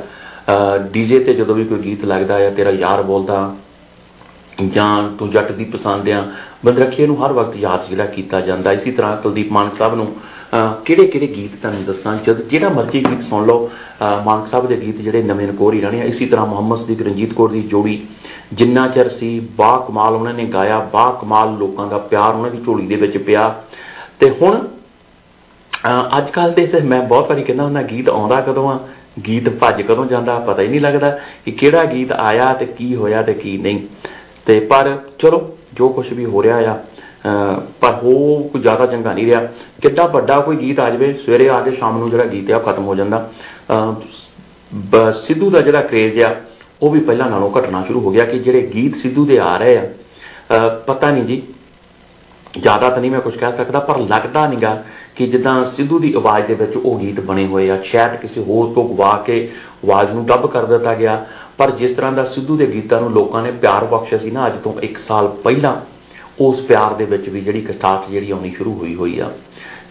ਡੀਜੇ 0.92 1.20
ਤੇ 1.20 1.34
ਜਦੋਂ 1.34 1.56
ਵੀ 1.56 1.66
ਕੋਈ 1.66 1.80
ਗੀਤ 1.80 2.06
ਲੱਗਦਾ 2.06 2.48
ਆ, 2.48 2.50
ਤੇਰਾ 2.50 2.70
ਯਾਰ 2.70 3.02
ਬੋਲਦਾ, 3.02 3.56
ਜਾਂ 4.74 5.18
ਤੂੰ 5.18 5.30
ਜੱਟ 5.30 5.52
ਦੀ 5.52 5.66
ਪਸੰਦ 5.66 6.10
ਆ 6.10 6.32
ਬੰਦਰਖੀਏ 6.66 7.08
ਨੂੰ 7.08 7.26
ਹਰ 7.26 7.34
ਵਕਤ 7.34 7.58
ਯਾਦ 7.58 7.90
ਜਿਹੜਾ 7.90 8.06
ਕੀਤਾ 8.06 8.42
ਜਾਂਦਾ। 8.42 8.72
ਇਸੇ 8.72 8.92
ਤਰ੍ਹਾਂ 8.92 9.18
ਕੁਲਦੀਪ 9.18 9.52
ਮਾਨਕ 9.52 9.76
ਸਾਹਿਬ 9.76 9.96
ਨੂੰ 9.96 10.16
ਕਿਹੜੇ 10.86 11.08
ਕਿਹੜੇ 11.08 11.28
ਗੀਤ 11.28 11.52
ਤੁਹਾਨੂੰ 11.62 11.84
ਦੱਸਾਂ? 11.84 12.18
ਜਦ 12.26 12.48
ਜਿਹੜਾ 12.48 12.70
ਮਰਜ਼ੀ 12.70 13.06
ਗੀਤ 13.12 13.24
ਸੁਣ 13.24 13.46
ਲਓ 13.46 13.70
ਅਹ 13.70 14.24
ਮਾਨਕ 14.24 14.48
ਸਾਹਿਬ 14.48 14.68
ਦੇ 14.68 14.82
ਗੀਤ 14.82 14.98
ਜਿਹੜੇ 14.98 15.24
ਨਵੇਂ 15.24 15.48
ਨਕੋਰ 15.48 15.74
ਹੀ 15.74 15.82
ਰਹਿਣੇ 15.82 16.02
ਆ 16.02 16.04
ਇਸੇ 16.04 16.26
ਤਰ੍ਹਾਂ 16.26 16.46
ਮੁਹੰਮਦ 16.46 16.78
ਸਦੀਕ, 16.78 17.02
ਰਣਜੀਤ 17.02 17.34
ਕੌਰ 17.34 17.50
ਦੀ 17.50 17.62
ਜੋੜੀ, 17.62 18.08
ਜਿੰਨਾ 18.54 18.88
ਚਿਰ 18.88 19.10
ਸੀ 19.10 19.40
ਬਾ 19.40 19.86
ਕਮਾਲ 19.88 20.14
ਉਹਨਾਂ 20.14 20.34
ਨੇ 20.34 20.46
ਗਾਇਆ 20.46 20.80
ਬਾ 20.80 21.20
ਕਮਾਲ 21.22 21.58
ਲੋਕਾਂ 21.58 21.88
ਦਾ 21.88 21.98
ਪਿਆਰ 21.98 22.36
ਉਹਨਾਂ 22.36 22.52
ਦੀ 22.52 22.58
ਝੋਲੀ 22.66 22.88
ਦੇ 22.88 22.96
ਵਿੱਚ 22.96 23.18
ਪਿਆ। 23.18 23.64
ਤੇ 24.20 24.30
ਹੁਣ 24.30 24.68
ਅਹ 25.86 26.18
ਅੱਜ 26.18 26.30
ਕੱਲ 26.30 26.52
ਦੇ 26.52 26.68
ਤੇ 26.68 26.80
ਮੈਂ 26.80 27.02
ਬਹੁਤ 27.02 27.30
ਵਾਰੀ 27.30 27.44
ਕਹਿੰਦਾ 27.44 27.64
ਹੁੰਦਾ, 27.64 27.82
ਗੀਤ 27.82 28.10
ਆਉਂਦਾ 28.10 28.42
ਕਦੋਂ 28.42 28.72
ਆ? 28.72 28.80
ਗੀਤ 29.28 29.50
ਭੱਜ 29.50 29.82
ਕਦੋਂ 29.82 30.06
ਜਾਂਦਾ, 30.06 30.40
ਪਤਾ 30.40 30.62
ਹੀ 30.62 30.68
ਨਹੀਂ 30.68 30.82
ਲੱਗਦਾ 30.82 31.20
ਕਿ 31.46 31.52
ਕਿਹੜਾ 31.52 31.86
ਗੀਤ 31.86 32.12
ਆਇਆ 32.12 32.54
ਤੇ 32.54 32.66
ਕੀ 32.66 32.96
ਹੋਇਆ 32.96 33.22
ਤੇ 33.22 33.34
ਕੀ 33.34 33.58
ਨਹੀਂ। 33.58 33.80
ਤੇ 34.46 34.60
ਪਰ 34.60 34.98
ਚਲੋ, 35.20 35.58
ਜੋ 35.74 35.90
ਕੁਝ 35.90 36.14
ਵੀ 36.14 36.26
ਹੋ 36.26 36.44
ਰਿਹਾ 36.44 36.58
ਆ 36.58 36.74
ਅਹ 36.74 36.78
ਪਰ 37.82 37.94
ਹੋ 38.04 38.44
ਕੋਈ 38.44 38.62
ਜ਼ਿਆਦਾ 38.62 38.86
ਚੰਗਾ 38.86 39.14
ਨਹੀਂ 39.14 39.26
ਰਿਹਾ। 39.26 39.48
ਕਿੱਡਾ 39.82 40.06
ਵੱਡਾ 40.06 40.40
ਕੋਈ 40.40 40.56
ਗੀਤ 40.56 40.80
ਆ 40.80 40.90
ਜਾਵੇ, 40.90 41.14
ਸਵੇਰੇ 41.14 41.50
ਆ 41.50 41.62
ਕੇ 41.62 41.72
ਸ਼ਾਮ 41.72 41.98
ਨੂੰ 41.98 42.10
ਜਿਹੜਾ 42.10 42.24
ਗੀਤ 42.24 42.52
ਆ 42.52 42.58
ਉਹ 42.58 42.62
ਖਤਮ 42.62 42.86
ਹੋ 42.86 42.96
ਜਾਂਦਾ। 42.96 43.30
ਅਹ, 43.72 43.94
ਬ- 44.74 45.14
ਸਿੱਧੂ 45.14 45.50
ਦਾ 45.50 45.62
ਜਿਹੜਾ 45.62 45.82
ਕ੍ਰੇਜ਼ 45.82 46.22
ਆ, 46.22 46.36
ਉਹ 46.82 46.90
ਵੀ 46.90 47.00
ਪਹਿਲਾਂ 47.00 47.30
ਨਾਲੋਂ 47.30 47.52
ਘਟਣਾ 47.60 47.84
ਸ਼ੁਰੂ 47.84 48.00
ਹੋ 48.00 48.12
ਗਿਆ 48.12 48.26
ਕਿ 48.26 48.40
ਜਿਹੜੇ 48.40 48.72
ਗੀਤ 48.74 48.96
ਸਿੱਧੂ 48.96 49.26
ਦੇ 49.26 49.40
ਆ 49.40 49.58
ਰਹੇ 49.58 49.78
ਆ, 49.78 49.82
ਅਹ, 49.82 50.80
ਪਤਾ 50.80 51.10
ਨਹੀਂ 51.10 51.24
ਜੀ। 51.24 51.44
ਜ਼ਿਆਦਾ 52.60 52.90
ਤਾਂ 52.90 52.98
ਨਹੀਂ 52.98 53.12
ਮੈਂ 53.12 53.22
ਕੁਝ 53.22 53.38
ਕਹਿ 53.38 53.58
ਸਕਦਾ, 53.58 53.80
ਪਰ 53.80 53.98
ਲੱਗਦਾ 53.98 54.48
ਨਹੀਂਗਾ 54.48 54.84
ਕਿ 55.16 55.28
ਜਿੱਦਾਂ 55.28 55.66
ਸਿੱਧੂ 55.66 56.00
ਦੀ 56.00 56.14
ਆਵਾਜ਼ 56.14 56.46
ਦੇ 56.46 56.54
ਵਿੱਚ 56.54 56.78
ਉਹ 56.78 57.00
ਗੀਤ 57.00 57.20
ਬਣੇ 57.20 57.48
ਹੋਏ 57.48 57.70
ਆ। 57.70 57.82
ਸ਼ਾਇਦ 57.84 58.16
ਕਿਸੇ 58.16 58.44
ਹੋਰ 58.44 58.74
ਤੋਂ 58.74 58.90
ਗਵਾ 58.90 59.24
ਕੇ 59.26 59.52
ਆਵਾਜ਼ 59.86 60.14
ਨੂੰ 60.14 60.26
ਡੱਬ 60.26 60.48
ਕਰ 60.48 60.66
ਦਿੱਤਾ 60.66 60.94
ਗਿਆ। 60.94 61.26
ਪਰ 61.58 61.72
ਜਿਸ 61.72 61.92
ਤਰ੍ਹਾਂ 61.92 62.12
ਦਾ 62.12 62.24
ਸਿੱਧੂ 62.24 62.58
ਦੇ 62.58 62.74
ਗੀਤਾਂ 62.74 63.02
ਨੂੰ 63.02 63.12
ਲੋਕਾਂ 63.12 63.44
ਨੇ 63.44 63.52
ਪਿਆਰ 63.52 63.86
ਬਖਸ਼ਿਆ 63.86 64.20
ਸੀ 64.20 64.32
ਨਾ, 64.32 64.48
ਅੱਜ 64.48 64.54
ਤੋਂ 64.64 64.74
1 64.82 64.98
ਸਾਲ 64.98 65.28
ਪਹਿਲਾਂ 65.28 65.76
ਉਸ 66.42 66.60
ਪਿਆਰ 66.60 66.94
ਦੇ 66.94 67.06
ਵਿੱਚ 67.06 67.30
ਵੀ 67.30 67.42
ਜਿਹੜੀ 67.42 67.62
ਕਸਟਾਰਟ 67.62 68.10
ਜਿਹੜੀ 68.12 68.32
ਆਉਣੀ 68.32 68.52
ਸ਼ੁਰੂ 68.52 68.74
ਹੋਈ 68.74 68.96
ਹੋਈ 68.96 69.20
ਆ। 69.20 69.30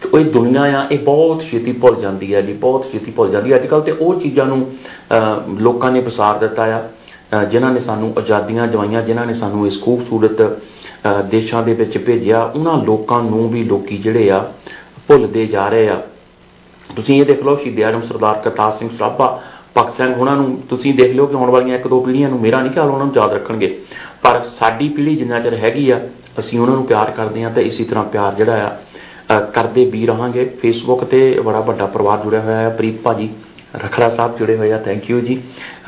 ਤੇ 0.01 0.09
ਉਹ 0.15 0.19
ਇਹ 0.19 0.25
ਦੁਨੀਆ 0.25 0.63
ਆ 0.63 0.87
ਇਹ 0.93 0.99
ਬਹੁਤ 0.99 1.43
ਛੇਤੀ 1.43 1.73
ਭੁੱਲ 1.73 2.01
ਜਾਂਦੀ 2.01 2.35
ਹੈ 2.35 2.41
ਜੀ 2.41 2.53
ਬਹੁਤ 2.53 2.87
ਛੇਤੀ 2.93 3.11
ਭੁੱਲ 3.11 3.31
ਜਾਂਦੀ 3.31 3.53
ਹੈ 3.53 3.57
ਅੱਜ 3.57 3.67
ਕੱਲ 3.67 3.81
ਤੇ 3.81 3.93
ਉਹ 3.93 4.21
ਚੀਜ਼ਾਂ 4.21 4.47
ਨੂੰ 4.47 4.67
ਅਹ, 5.13 5.59
ਲੋਕਾਂ 5.61 5.91
ਨੇ 5.93 6.01
ਵਿਸਾਰ 6.01 6.39
ਦਿੱਤਾ 6.39 6.63
ਆ 6.63 6.79
ਅਹ, 6.81 7.45
ਜਿਨ੍ਹਾਂ 7.45 7.73
ਨੇ 7.73 7.81
ਸਾਨੂੰ 7.81 8.13
ਆਜ਼ਾਦੀਆਂ 8.19 8.67
ਦਵਾਈਆਂ 8.67 9.03
ਜਿਨ੍ਹਾਂ 9.03 9.27
ਨੇ 9.27 9.35
ਸਾਨੂੰ 9.35 9.67
ਇਸ 9.67 9.83
ਖੂਬਸੂਰਤ 9.83 10.43
ਅਹ, 10.43 11.23
ਦੇਸ਼ਾਂ 11.23 11.63
ਦੇ 11.63 11.75
ਵਿੱਚ 11.75 11.99
ਭੇਜਿਆ 11.99 12.43
ਉਹਨਾਂ 12.43 12.85
ਲੋਕਾਂ 12.85 13.23
ਨੂੰ 13.23 13.49
ਵੀ 13.51 13.65
ਲੋਕੀ 13.65 13.97
ਜਿਹੜੇ 13.97 14.31
ਆ 14.31 14.53
ਭੁੱਲਦੇ 15.09 15.47
ਜਾ 15.47 15.69
ਰਹੇ 15.69 15.89
ਆ। 15.89 16.03
ਤੁਸੀਂ 16.97 17.21
ਇਹ 17.21 17.27
ਦੇਖ 17.27 17.45
ਲਓ 17.45 17.57
ਸ਼ਹੀਦ 17.57 17.83
ਆਜਮ 17.83 18.01
ਸਰਦਾਰ 18.01 18.35
ਕਰਤਾਰ 18.35 18.73
ਸਿੰਘ 18.73 18.89
ਸਰਾਭਾ 18.91 19.43
ਭਗਤ 19.79 19.95
ਸਿੰਘ 19.95 20.15
ਉਹਨਾਂ 20.15 20.37
ਨੂੰ 20.37 20.63
ਤੁਸੀਂ 20.69 20.95
ਦੇਖ 20.95 21.13
ਲਿਓ 21.15 21.27
ਕਿ 21.27 21.35
ਆਉਣ 21.35 21.51
ਵਾਲੀਆਂ 21.51 21.79
ਇੱਕ 21.79 21.89
ਦੋ 21.89 22.01
ਪੀੜ੍ਹੀਆਂ 22.01 22.29
ਨੂੰ 22.29 22.41
ਮੇਰਾ 22.41 22.61
ਨਹੀਂ 22.61 22.73
ਖਿਆਲ 22.73 22.89
ਉਹਨਾਂ 22.91 23.07
ਨੂੰ 23.07 23.15
ਯਾਦ 23.17 23.33
ਰੱਖਣਗੇ। 23.33 23.79
ਪਰ 24.23 24.41
ਸਾਡੀ 24.59 24.89
ਪੀੜ੍ਹੀ 24.89 25.17
ਜਿੰਨਾ 25.17 25.41
ਚਿਰ 25.41 25.55
ਹੈਗੀ 25.55 25.91
ਆ 25.91 26.01
ਅਸੀਂ 26.41 26.61
ਉਹਨਾਂ 26.61 26.75
ਨੂੰ 26.75 26.85
ਪਿਆਰ 26.87 27.11
ਕਰਦੇ 27.11 27.45
ਆ 27.45 27.49
ਤੇ 27.51 27.63
ਇਸੇ 27.63 27.85
ਤਰ੍ਹਾਂ 27.85 28.05
ਪਿਆਰ 28.05 28.35
ਜਿਹੜਾ 28.35 28.67
ਆ 28.67 28.77
ਅ, 29.37 29.41
ਕਰਦੇ 29.55 29.85
ਵੀ 29.85 30.07
ਰਹਾਂਗੇ। 30.07 30.45
ਫੇਸਬੁੱਕ 30.63 31.05
ਤੇ 31.05 31.41
ਬੜਾ 31.45 31.61
ਵੱਡਾ 31.61 31.87
ਪਰਿਵਾਰ 31.87 32.19
ਜੁੜਿਆ 32.19 32.41
ਹੋਇਆ 32.41 32.57
ਹੈ। 32.57 32.69
ਪ੍ਰੀਤ 32.69 33.01
ਭਾਜੀ 33.03 33.29
ਰਖੜਾ 33.77 34.09
ਸਾਹਿਬ 34.11 34.37
ਜੁੜੇ 34.37 34.57
ਹੋਏ 34.57 34.73
ਆ। 34.73 34.79
ਥੈਂਕ 34.79 35.11
ਯੂ 35.11 35.21
ਜੀ। 35.21 35.41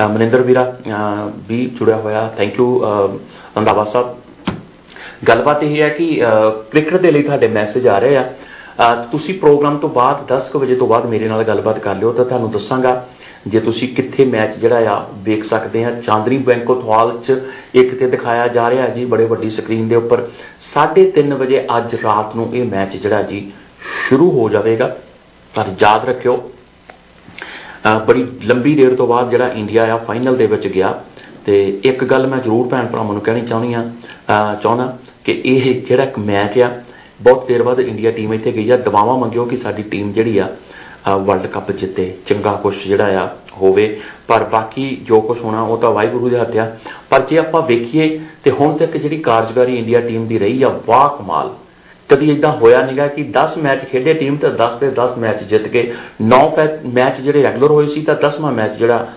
ਅ, 0.04 0.06
ਮਨਿੰਦਰ 0.08 0.42
ਵੀਰਾ 0.42 0.64
ਅ, 0.64 1.30
ਵੀ 1.48 1.66
ਜੁੜਿਆ 1.78 1.96
ਹੋਇਆ। 1.96 2.28
Thank 2.36 2.58
you 2.58 2.82
Randhawa 3.56 3.84
Sahib. 3.84 4.14
ਗੱਲਬਾਤ 5.28 5.62
ਇਹ 5.62 5.82
ਹੈ 5.82 5.88
ਕਿ 5.88 6.20
ਕ੍ਰਿਕਟ 6.70 6.96
ਦੇ 6.96 7.10
ਲਈ 7.10 7.22
ਤੁਹਾਡੇ 7.22 7.48
ਮੈਸੇਜ 7.48 7.88
ਆ 7.88 7.98
ਰਹੇ 7.98 8.16
ਆ। 8.16 8.22
ਅ, 8.22 8.94
ਤੁਸੀਂ 9.12 9.34
ਪ੍ਰੋਗਰਾਮ 9.38 9.76
ਤੋਂ 9.78 9.88
ਬਾਅਦ 9.88 10.26
10 10.26 10.48
ਕੁ 10.50 10.58
ਵਜੇ 10.58 10.74
ਤੋਂ 10.74 10.86
ਬਾਅਦ 10.86 11.06
ਮੇਰੇ 11.06 11.28
ਨਾਲ 11.28 11.42
ਗੱਲਬਾਤ 11.44 11.78
ਕਰ 11.78 11.94
ਲਿਓ 11.94 12.12
ਤਾਂ 12.12 12.24
ਤੁਹਾਨੂੰ 12.24 12.50
ਦੱਸਾਂਗਾ 12.50 13.06
ਜੇ 13.46 13.61
ਤੁਸੀਂ 13.61 13.88
ਕਿੱਥੇ 13.94 14.24
ਮੈਚ 14.24 14.57
ਜਿਹੜਾ 14.57 14.90
ਆ 14.90 15.07
ਵੇਖ 15.24 15.44
ਸਕਦੇ 15.44 15.85
ਆ 15.85 15.90
ਚਾਂਦਨੀ 16.00 16.37
ਬੈਂਕੋਟ 16.38 16.85
ਹਾਲ 16.88 17.16
'ਚ 17.18 17.37
ਇੱਕ 17.74 17.94
ਤੇ 17.98 18.07
ਦਿਖਾਇਆ 18.07 18.46
ਜਾ 18.48 18.68
ਰਿਹਾ 18.70 18.87
ਜੀ 18.88 19.05
ਬੜੇ 19.05 19.24
ਵੱਡੀ 19.24 19.50
ਸਕਰੀਨ 19.50 19.88
ਦੇ 19.88 19.96
ਉੱਪਰ। 19.96 20.22
3:30 20.74 21.33
ਵਜੇ 21.38 21.64
ਅੱਜ 21.76 21.94
ਰਾਤ 22.05 22.37
ਨੂੰ 22.37 22.48
ਇਹ 22.55 22.64
ਮੈਚ 22.64 22.96
ਜਿਹੜਾ 22.96 23.22
ਜੀ 23.22 23.50
ਸ਼ੁਰੂ 24.09 24.31
ਹੋ 24.31 24.48
ਜਾਵੇਗਾ। 24.48 24.96
ਪਰ 25.55 25.74
ਯਾਦ 25.81 26.09
ਰੱਖਿਓ 26.09 26.37
ਅ, 27.88 27.98
ਬੜੀ 27.98 28.26
ਲੰਬੀ 28.44 28.74
ਦੇਰ 28.74 28.94
ਤੋਂ 28.96 29.07
ਬਾਅਦ 29.07 29.31
ਜਿਹੜਾ 29.31 29.48
ਇੰਡੀਆ 29.52 29.92
ਆ 29.94 29.96
ਫਾਈਨਲ 29.98 30.37
ਦੇ 30.37 30.46
ਵਿੱਚ 30.46 30.66
ਗਿਆ। 30.66 30.92
ਤੇ 31.46 31.55
ਇੱਕ 31.85 32.05
ਗੱਲ 32.05 32.26
ਮੈਂ 32.26 32.38
ਜ਼ਰੂਰ 32.38 32.66
ਭੈਣ 32.68 32.87
ਭਰਾਵਾਂ 32.87 33.12
ਨੂੰ 33.12 33.22
ਕਹਿਣੀ 33.22 33.40
ਚਾਹੁੰਦੀ 33.46 33.72
ਆ 33.74 33.85
ਚਾਹੁੰਦਾ 34.62 34.96
ਕਿ 35.24 35.40
ਇਹ 35.44 35.64
ਜਿਹੜਾ 35.87 36.02
ਇੱਕ 36.02 36.18
ਮੈਚ 36.18 36.59
ਆ 36.59 36.70
ਬਹੁਤ 37.22 37.46
ਦੇਰ 37.48 37.62
ਬਾਅਦ 37.62 37.81
ਇੰਡੀਆ 37.81 38.11
ਟੀਮ 38.11 38.35
ਇੱਥੇ 38.35 38.52
ਗਈ 38.52 38.70
ਆ। 38.70 38.76
ਦਬਾਵਾਂ 38.76 39.16
ਮੰਗਿਓ 39.18 39.44
ਕਿ 39.44 39.57
ਸਾਡੀ 39.57 39.83
ਟੀਮ 39.83 40.12
ਜਿਹੜੀ 40.12 40.38
ਆ 40.38 40.48
ਵਰਲਡ 41.08 41.46
ਕੱਪ 41.46 41.72
ਜਿੱਤੇ, 41.72 42.14
ਚੰਗਾ 42.26 42.52
ਕੁਝ 42.52 42.74
ਜਿਹੜਾ 42.86 43.22
ਆ 43.22 43.28
ਹੋਵੇ, 43.62 44.00
ਪਰ 44.28 44.44
ਬਾਕੀ 44.44 44.96
ਜੋ 45.02 45.20
ਕੁਝ 45.20 45.40
ਹੋਣਾ 45.40 45.62
ਉਹ 45.62 45.78
ਤਾਂ 45.78 45.90
ਵਾਹਿਗੁਰੂ 45.90 46.28
ਦੇ 46.28 46.38
ਹੱਥ 46.38 46.56
ਆ। 46.56 46.76
ਪਰ 47.10 47.20
ਜੇ 47.20 47.38
ਆਪਾਂ 47.38 47.62
ਵੇਖੀਏ 47.62 48.20
ਤੇ 48.44 48.50
ਹੁਣ 48.50 48.76
ਤੱਕ 48.76 48.96
ਜਿਹੜੀ 48.96 49.16
ਕਾਰਜਕਾਰੀ 49.16 49.76
ਇੰਡੀਆ 49.76 50.00
ਟੀਮ 50.00 50.26
ਦੀ 50.26 50.38
ਰਹੀ 50.38 50.62
ਆ, 50.62 50.80
ਵਾਹ 50.86 51.08
ਕਮਾਲ। 51.08 51.50
ਕਦੀ 52.08 52.30
ਇਦਾਂ 52.30 52.52
ਹੋਇਆ 52.52 52.82
ਨਹੀਂਗਾ 52.82 53.06
ਕਿ 53.06 53.22
10 53.22 53.58
ਮੈਚ 53.58 53.84
ਖੇਡੇ 53.84 54.14
ਟੀਮ 54.14 54.36
ਤੇ 54.36 54.48
10 54.48 54.78
ਦੇ 54.80 54.90
10 54.90 55.18
ਮੈਚ 55.18 55.42
ਜਿੱਤ 55.42 55.62
ਕੇ 55.62 55.92
9 56.22 56.50
ਮੈਚ 56.86 57.20
ਜਿਹੜੇ 57.20 57.42
ਰੈਗੂਲਰ 57.42 57.70
ਹੋਏ 57.70 57.86
ਸੀ 57.86 58.02
ਤਾਂ 58.02 58.14
10ਵਾਂ 58.14 58.52
ਮੈਚ 58.52 58.72
ਜਿਹੜਾ 58.72 59.08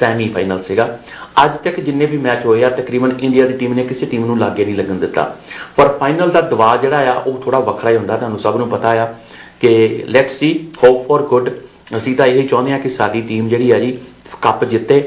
ਸੈਮੀ 0.00 0.28
ਫਾਈਨਲ 0.28 0.62
ਸੀਗਾ। 0.62 0.98
ਅੱਜ 1.44 1.56
ਤੱਕ 1.64 1.80
ਜਿੰਨੇ 1.80 2.06
ਵੀ 2.06 2.16
ਮੈਚ 2.16 2.46
ਹੋਏ 2.46 2.64
ਆ, 2.64 2.68
ਤਕਰੀਬਨ 2.68 3.12
ਇੰਡੀਆ 3.20 3.46
ਦੀ 3.46 3.52
ਟੀਮ 3.52 3.74
ਨੇ 3.74 3.84
ਕਿਸੇ 3.84 4.06
ਟੀਮ 4.06 4.24
ਨੂੰ 4.24 4.38
ਲਾਗੇ 4.38 4.64
ਨਹੀਂ 4.64 4.74
ਲੱਗਣ 4.74 4.94
ਦਿੱਤਾ। 4.94 5.36
ਪਰ 5.76 5.88
ਫਾਈਨਲ 5.88 6.30
ਦਾ 6.30 6.40
ਦਬਾਅ 6.40 6.76
ਜਿਹੜਾ 6.76 7.12
ਆ, 7.12 7.14
ਉਹ 7.26 7.42
ਥੋੜਾ 7.44 7.58
ਵੱਖਰਾ 7.58 7.90
ਹੀ 7.90 7.96
ਹੁੰਦਾ, 7.96 8.16
ਤੁਹਾਨੂੰ 8.16 8.38
ਸਭ 8.38 8.56
ਨੂੰ 8.56 8.68
ਪਤਾ 8.68 8.88
ਆ। 8.88 9.14
ਕਿ 9.60 10.02
let's 10.08 10.38
see 10.38 10.52
hope 10.84 11.06
for 11.08 11.22
good 11.28 11.50
ਅਸੀਂ 11.96 12.14
ਤਾਂ 12.16 12.26
ਇਹ 12.26 12.48
ਚਾਹੁੰਦੇ 12.48 12.72
ਆ 12.72 12.78
ਕਿ 12.78 12.88
ਸਾਡੀ 12.90 13.20
ਟੀਮ 13.20 13.48
ਜਿਹੜੀ 13.48 13.70
ਆ 13.70 13.78
ਜੀ 13.78 13.96
ਕੱਪ 14.42 14.64
ਜਿੱਤੇ 14.64 15.00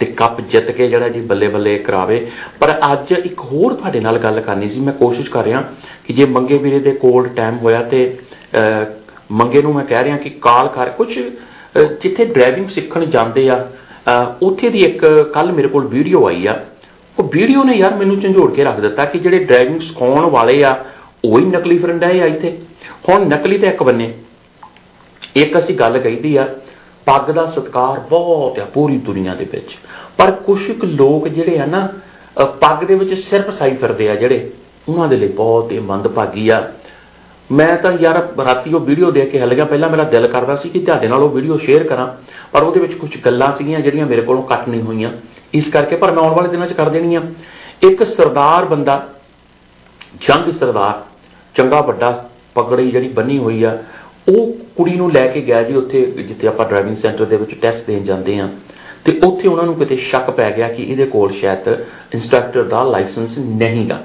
ਤੇ 0.00 0.06
ਕੱਪ 0.06 0.40
ਜਿੱਤ 0.40 0.70
ਕੇ 0.70 0.88
ਜਿਹੜਾ 0.88 1.08
ਜੀ 1.08 1.20
ਬੱਲੇ 1.20 1.48
ਬੱਲੇ 1.48 1.76
ਕਰਾਵੇ। 1.78 2.18
ਪਰ 2.60 2.72
ਅੱਜ 2.92 3.12
ਇੱਕ 3.12 3.40
ਹੋਰ 3.40 3.74
ਤੁਹਾਡੇ 3.74 4.00
ਨਾਲ 4.00 4.18
ਗੱਲ 4.18 4.40
ਕਰਨੀ 4.40 4.68
ਸੀ 4.68 4.80
ਮੈਂ 4.80 4.92
ਕੋਸ਼ਿਸ਼ 4.92 5.30
ਕਰ 5.30 5.44
ਰਿਹਾ 5.44 5.62
ਕਿ 6.06 6.12
ਜੇ 6.14 6.24
ਮੰਗੇ 6.24 6.58
ਵੀਰੇ 6.58 6.78
ਦੇ 6.78 6.90
ਕੋਲ 6.90 7.28
ਟਾਈਮ 7.28 7.56
ਹੋਇਆ 7.58 7.82
ਤੇ 7.82 8.02
ਅਹ, 8.54 8.84
ਮੰਗੇ 9.32 9.62
ਨੂੰ 9.62 9.74
ਮੈਂ 9.74 9.84
ਕਹਿ 9.84 10.04
ਰਿਹਾ 10.04 10.16
ਕਿ 10.16 10.30
ਕਾਲ 10.40 10.68
ਕਰ। 10.68 10.88
ਕੁਝ 10.88 11.08
ਜਿੱਥੇ 12.02 12.24
ਡਰਾਈਵਿੰਗ 12.24 12.68
ਸਿੱਖਣ 12.68 13.04
ਜਾਂਦੇ 13.06 13.48
ਆ 13.50 13.56
ਅਹ, 14.08 14.44
ਉੱਥੇ 14.46 14.68
ਦੀ 14.68 14.84
ਇੱਕ 14.84 15.04
ਕੱਲ 15.34 15.52
ਮੇਰੇ 15.52 15.68
ਕੋਲ 15.68 15.86
ਵੀਡੀਓ 15.86 16.26
ਆਈ 16.26 16.46
ਆ। 16.46 16.58
ਉਹ 17.18 17.30
ਵੀਡੀਓ 17.34 17.62
ਨੇ 17.64 17.76
ਯਾਰ 17.76 17.94
ਮੈਨੂੰ 17.94 18.20
ਝੰਜੋੜ 18.20 18.50
ਕੇ 18.54 18.64
ਰੱਖ 18.64 18.80
ਦਿੱਤਾ 18.80 19.04
ਕਿ 19.04 19.18
ਜਿਹੜੇ 19.18 19.38
ਡਰਾਈਵਿੰਗ 19.44 19.80
ਸਿਖਾਉਣ 19.80 20.30
ਵਾਲੇ 20.30 20.62
ਆ 20.64 20.74
ਉਹ 21.24 21.38
ਹੀ 21.38 21.44
ਨਕਲੀ 21.44 21.78
ਫਰੰਡ 21.78 22.04
ਆ 22.04 22.10
ਇੱਥੇ। 22.10 22.56
ਹੁਣ 23.08 23.26
ਨਕਲੀ 23.28 23.58
ਤੇ 23.58 23.66
ਇੱਕ 23.66 23.82
ਬੰਨੇ। 23.82 24.14
ਇੱਕ 25.36 25.58
ਅਸੀਂ 25.58 25.74
ਗੱਲ 25.74 25.98
ਕਹੀਦੀ 25.98 26.36
ਆ 26.36 26.48
ਪੱਗ 27.06 27.30
ਦਾ 27.30 27.46
ਸਤਕਾਰ 27.46 28.00
ਬਹੁਤ 28.00 28.58
ਆ 28.58 28.64
ਪੂਰੀ 28.64 28.98
ਦੁਨੀਆ 28.98 29.34
ਦੇ 29.34 29.46
ਵਿੱਚ। 29.52 29.76
ਪਰ 30.18 30.30
ਕੁਝ 30.30 30.72
ਕੁ 30.72 30.86
ਲੋਕ 30.86 31.28
ਜਿਹੜੇ 31.28 31.58
ਆ 31.58 31.66
ਨਾ 31.66 31.88
ਅ, 32.42 32.44
ਪੱਗ 32.44 32.84
ਦੇ 32.84 32.94
ਵਿੱਚ 32.94 33.14
ਸਿਰਫ 33.14 33.58
ਸਾਈ 33.58 33.74
ਫਿਰਦੇ 33.74 34.10
ਆ 34.10 34.14
ਜਿਹੜੇ 34.14 34.50
ਉਹਨਾਂ 34.88 35.08
ਦੇ 35.08 35.16
ਲਈ 35.16 35.28
ਬਹੁਤ 35.28 35.72
ਹੀ 35.72 35.78
ਮੰਦਭਾਗੀ 35.78 36.48
ਆ। 36.48 36.72
ਮੈਂ 37.52 37.76
ਤਾਂ 37.76 37.92
ਯਾਰ 37.92 38.28
ਰਾਤੀ 38.44 38.74
ਉਹ 38.74 38.80
ਵੀਡੀਓ 38.80 39.10
ਦੇਖ 39.10 39.30
ਕੇ 39.30 39.38
ਹਿੱਲ 39.40 39.54
ਗਿਆ। 39.54 39.64
ਪਹਿਲਾਂ 39.64 39.88
ਮੇਰਾ 39.88 40.02
ਦਿਲ 40.02 40.26
ਕਰਦਾ 40.26 40.56
ਸੀ 40.56 40.68
ਕਿ 40.68 40.80
ਤੁਹਾਡੇ 40.80 41.08
ਨਾਲ 41.08 41.22
ਉਹ 41.22 41.28
ਵੀਡੀਓ 41.28 41.56
ਸ਼ੇਅਰ 41.56 41.84
ਕਰਾਂ 41.84 42.06
ਪਰ 42.52 42.62
ਉਹਦੇ 42.62 42.80
ਵਿੱਚ 42.80 42.94
ਕੁਝ 42.94 43.10
ਗੱਲਾਂ 43.24 43.52
ਸੀਗੀਆਂ 43.56 43.80
ਜਿਹੜੀਆਂ 43.80 44.06
ਮੇਰੇ 44.06 44.22
ਕੋਲੋਂ 44.22 44.42
ਕੱਟ 44.42 44.68
ਨਹੀਂ 44.68 44.82
ਹੋਈਆਂ। 44.82 45.10
ਇਸ 45.54 45.68
ਕਰਕੇ 45.68 45.96
ਪਰ 45.96 46.12
ਮੈਂ 46.12 46.22
ਆਉਣ 46.22 46.34
ਵਾਲੇ 46.34 46.48
ਦਿਨਾਂ 46.48 46.66
'ਚ 46.66 46.72
ਕਰ 46.72 46.88
ਦੇਣੀਆਂ। 46.88 47.20
ਇੱਕ 47.82 48.02
ਸਰਦਾਰ 48.02 48.64
ਬੰਦਾ 48.64 49.08
ਜੰਗ 50.20 50.52
ਸਰਦਾਰ 50.52 51.02
ਚੰਗਾ 51.54 51.80
ਵੱਡਾ 51.80 52.30
ਪਗੜੀ 52.54 52.90
ਜਿਹੜੀ 52.90 53.08
ਬੰਨੀ 53.08 53.38
ਹੋਈ 53.38 53.62
ਆ, 53.62 53.76
ਉਹ 54.28 54.52
ਕੁੜੀ 54.76 54.94
ਨੂੰ 54.96 55.12
ਲੈ 55.12 55.26
ਕੇ 55.26 55.40
ਗਿਆ 55.40 55.62
ਜੀ 55.62 55.74
ਉੱਥੇ, 55.74 56.00
ਜਿੱਥੇ 56.18 56.48
ਆਪਾਂ 56.48 56.66
ਡਰਾਈਵਿੰਗ 56.66 56.96
ਸੈਂਟਰ 56.96 57.24
ਦੇ 57.24 57.36
ਵਿੱਚ 57.36 57.54
ਟੈਸਟ 57.54 57.86
ਦੇਣ 57.86 58.04
ਜਾਂਦੇ 58.04 58.38
ਆ। 58.40 58.48
ਤੇ 59.04 59.20
ਉੱਥੇ 59.24 59.48
ਉਹਨਾਂ 59.48 59.64
ਨੂੰ 59.64 59.74
ਕਿਤੇ 59.74 59.96
ਸ਼ੱਕ 59.96 60.30
ਪੈ 60.30 60.50
ਗਿਆ 60.50 60.68
ਕਿ 60.68 60.82
ਇਹਦੇ 60.82 61.04
ਕੋਲ 61.06 61.32
ਸ਼ਾਇਦ 61.32 61.68
ਇੰਸਟ੍ਰਕਟਰ 62.14 62.62
ਦਾ 62.62 62.82
ਲਾਇਸੈਂਸ 62.82 63.38
ਨਹੀਂਗਾ 63.38 64.04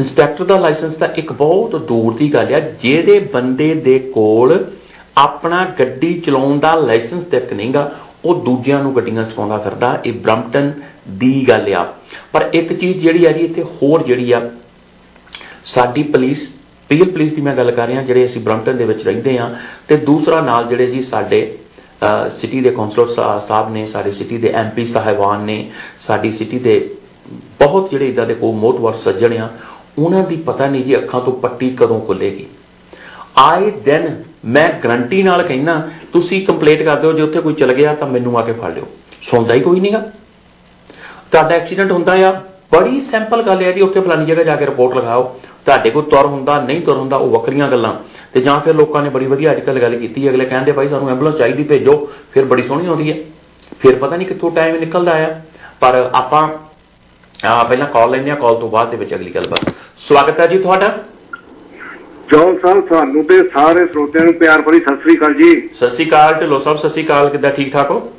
ਇੰਸਪੈਕਟਰ 0.00 0.44
ਦਾ 0.44 0.58
ਲਾਇਸੈਂਸ 0.58 0.94
ਤਾਂ 0.94 1.08
ਇੱਕ 1.16 1.32
ਬਹੁਤ 1.32 1.76
ਦੂਰ 1.76 2.14
ਦੀ 2.14 2.32
ਗੱਲ 2.34 2.54
ਆ, 2.54 2.58
ਜਿਹਦੇ 2.60 3.18
ਬੰਦੇ 3.18 3.74
ਦੇ 3.74 3.98
ਕੋਲ 3.98 4.72
ਆਪਣਾ 5.16 5.64
ਗੱਡੀ 5.78 6.12
ਚਲਾਉਣ 6.20 6.58
ਦਾ 6.58 6.74
ਲਾਇਸੈਂਸ 6.74 7.24
ਤੱਕ 7.24 7.52
ਨਹੀਂਗਾ, 7.52 7.90
ਉਹ 8.24 8.44
ਦੂਜਿਆਂ 8.44 8.82
ਨੂੰ 8.82 8.94
ਗੱਡੀਆਂ 8.96 9.24
ਚਲਾਉਂਦਾ 9.24 9.58
ਫਿਰਦਾ, 9.58 10.02
ਇਹ 10.06 10.12
ਬ੍ਰੰਪਟਨ 10.12 10.72
ਦੀ 11.08 11.48
ਗੱਲ 11.48 11.74
ਆ। 11.74 11.84
ਪਰ 12.32 12.48
ਇੱਕ 12.52 12.72
ਚੀਜ਼ 12.72 12.98
ਜਿਹੜੀ 12.98 13.24
ਆ 13.24 13.32
ਜੀ, 13.32 13.40
ਇੱਥੇ 13.40 13.62
ਹੋਰ 13.62 14.02
ਜਿਹੜੀ 14.02 14.32
ਆ, 14.32 14.50
ਸਾਡੀ 15.64 16.02
ਪੁਲਿਸ 16.02 16.48
ਰੀਅਲ 16.90 17.10
ਪੁਲਿਸ 17.10 17.32
ਦੀ 17.34 17.42
ਮੈਂ 17.42 17.54
ਗੱਲ 17.56 17.70
ਕਰ 17.70 17.86
ਰਿਹਾ 17.86 18.02
ਜਿਹੜੇ 18.02 18.24
ਅਸੀਂ 18.24 18.40
ਬ੍ਰੰਪਟਨ 18.42 18.76
ਦੇ 18.76 18.84
ਵਿੱਚ 18.84 19.04
ਰਹਿੰਦੇ 19.04 19.38
ਆ 19.38 19.48
ਤੇ 19.88 19.96
ਦੂਸਰਾ 19.96 20.40
ਨਾਲ 20.40 20.66
ਜਿਹੜੇ 20.68 20.86
ਜੀ 20.86 21.02
ਸਾਡੇ 21.02 21.40
ਸਿਟੀ 22.30 22.60
ਦੇ 22.60 22.70
ਕਾਉਂਸਲਰ 22.70 23.06
ਸਾਹਿਬ 23.08 23.72
ਨੇ, 23.72 23.86
ਸਾਡੇ 23.86 24.12
ਸਿਟੀ 24.12 24.36
ਦੇ 24.38 24.52
ਐਮਪੀ 24.56 24.84
ਸਾਹਿਬਾਨ 24.84 25.40
ਨੇ, 25.40 25.70
ਸਾਡੀ 26.00 26.30
ਸਿਟੀ 26.30 26.58
ਦੇ 26.58 26.74
ਬਹੁਤ 27.60 27.90
ਜਿਹੜੇ 27.90 28.08
ਇਦਾਂ 28.08 28.26
ਦੇ 28.26 28.34
ਕੋ 28.34 28.52
ਮੋਤਵਰ 28.54 28.94
ਸੱਜਣ 29.04 29.36
ਆ, 29.38 29.48
ਉਹਨਾਂ 29.98 30.22
ਦੀ 30.24 30.36
ਪਤਾ 30.46 30.66
ਨਹੀਂ 30.66 30.84
ਜੀ 30.84 30.96
ਅੱਖਾਂ 30.96 31.20
ਤੋਂ 31.20 31.32
ਪੱਟੀ 31.40 31.70
ਕਦੋਂ 31.70 32.00
ਖੁੱਲੇਗੀ 32.00 32.46
ਆਏ 33.38 33.70
ਦਿਨ 33.84 34.22
ਮੈਂ 34.44 34.68
ਗਰੰਟੀ 34.84 35.22
ਨਾਲ 35.22 35.42
ਕਹਿਣਾ 35.42 35.80
ਤੁਸੀਂ 36.12 36.44
ਕੰਪਲੇਂਟ 36.46 36.82
ਕਰਦੇ 36.82 37.06
ਹੋ 37.06 37.12
ਜੇ 37.12 37.22
ਉੱਥੇ 37.22 37.40
ਕੋਈ 37.40 37.54
ਚਲ 37.54 37.72
ਗਿਆ 37.74 37.94
ਤਾਂ 37.94 38.08
ਮੈਨੂੰ 38.08 38.38
ਆ 38.38 38.42
ਕੇ 38.42 38.52
ਫੜ 38.52 38.72
ਲਿਓ। 38.74 38.86
ਸੁਣਦਾ 39.22 39.54
ਹੀ 39.54 39.60
ਕੋਈ 39.60 39.80
ਨਹੀਂਗਾ। 39.80 40.00
ਤੁਹਾਡਾ 41.32 41.54
ਐਕਸੀਡੈਂਟ 41.54 41.92
ਹੁੰਦਾ 41.92 42.12
ਆ, 42.28 42.32
ਬੜੀ 42.72 43.00
ਸਿੰਪਲ 43.00 43.42
ਗੱਲ 43.42 43.62
ਹੈ 43.62 43.72
ਜੀ, 43.72 43.80
ਉੱਥੇ 43.80 44.00
ਫਲਾਨੀ 44.00 44.26
ਜਗ੍ਹਾ 44.26 44.44
ਜਾ 44.44 44.56
ਕੇ 44.56 44.66
ਰਿਪੋਰਟ 44.66 44.96
ਲਗਾਓ 44.96 45.40
ਤੁਹਾਡੇ 45.68 45.90
ਕੋਲ 45.90 46.02
ਤੁਰ 46.02 46.26
ਹੁੰਦਾ 46.26 46.60
ਨਹੀਂ 46.60 46.80
ਤੁਰ 46.80 46.96
ਹੁੰਦਾ 46.96 47.16
ਉਹ 47.16 47.30
ਵੱਖਰੀਆਂ 47.30 47.68
ਗੱਲਾਂ। 47.68 47.94
ਤੇ 48.32 48.40
ਜਾਂ 48.40 48.60
ਫਿਰ 48.60 48.74
ਲੋਕਾਂ 48.74 49.02
ਨੇ 49.02 49.08
ਬੜੀ 49.08 49.26
ਵਧੀਆ 49.26 49.52
ਅੱਜ 49.52 49.60
ਕੱਲ੍ਹ 49.60 49.80
ਗੱਲ 49.80 49.96
ਕੀਤੀ 49.96 50.26
ਹੈ, 50.26 50.30
ਅਗਲੇ 50.30 50.44
ਕਹਿੰਦੇ 50.44 50.72
ਭਾਈ 50.72 50.88
ਸਾਨੂੰ 50.88 51.10
ਐਂਬੂਲੈਂਸ 51.10 51.36
ਚਾਹੀਦੀ 51.36 51.62
ਭੇਜੋ 51.62 52.10
ਫਿਰ 52.32 52.44
ਬੜੀ 52.44 52.62
ਸੋਹਣੀ 52.62 52.86
ਆਉਂਦੀ 52.86 53.10
ਹੈ। 53.12 53.16
ਫਿਰ 53.80 53.96
ਪਤਾ 53.96 54.16
ਨਹੀਂ 54.16 54.28
ਕਿੱਥੋਂ 54.28 54.50
ਟਾਈਮ 54.50 54.76
ਨਿਕਲਦਾ 54.76 55.12
ਆ। 55.12 55.40
ਪਰ 55.80 56.10
ਆਪਾਂ 56.14 56.48
ਆ 57.46 57.64
ਪਹਿਲਾਂ 57.64 57.86
ਕਾਲ 57.86 58.10
ਲੈਂਦੇ 58.10 58.30
ਆ 58.30 58.34
ਕਾਲ 58.34 58.54
ਤੋਂ 58.54 58.68
ਬਾਅਦ 58.68 58.90
ਦੇ 58.90 58.96
ਵਿੱਚ 58.96 59.14
ਅਗਲੀ 59.14 59.30
ਗੱਲਬਾਤ 59.30 59.72
ਸਵਾਗਤ 59.98 60.40
ਹੈ 60.40 60.46
ਜੀ 60.46 60.58
ਤੁਹਾਡਾ। 60.58 60.98
ਜੋਨ 62.30 62.58
ਸਾਹਿਬ 62.58 62.80
ਤੁਹਾਨੂੰ 62.80 63.24
ਤੇ 63.24 63.42
ਸਾਰੇ 63.42 63.86
ਸਰੋਤਿਆਂ 63.86 64.24
ਨੂੰ 64.24 64.34
ਪਿਆਰ 64.34 64.62
ਭਰੀ 64.62 64.80
ਸਤਿ 64.80 64.96
ਸ੍ਰੀ 64.96 65.16
ਅਕਾਲ 65.18 65.34
ਜੀ। 65.34 65.68
ਸਤਿ 65.76 65.90
ਸ਼੍ਰੀ 65.90 66.08
ਅਕਾਲ 66.08 66.34
ਢਿੱਲੋਂ 66.34 66.60
ਸਾਹਿਬ 66.60 66.78
ਸਤਿ 66.78 66.88
ਸ਼੍ਰੀ 66.88 67.04
ਅਕਾਲ 67.04 67.28
ਕਿੱਦਾਂ 67.28 67.50
ਠੀਕ 67.50 67.72
ਠਾਕ 67.72 67.90
ਹੋ? 67.90 68.12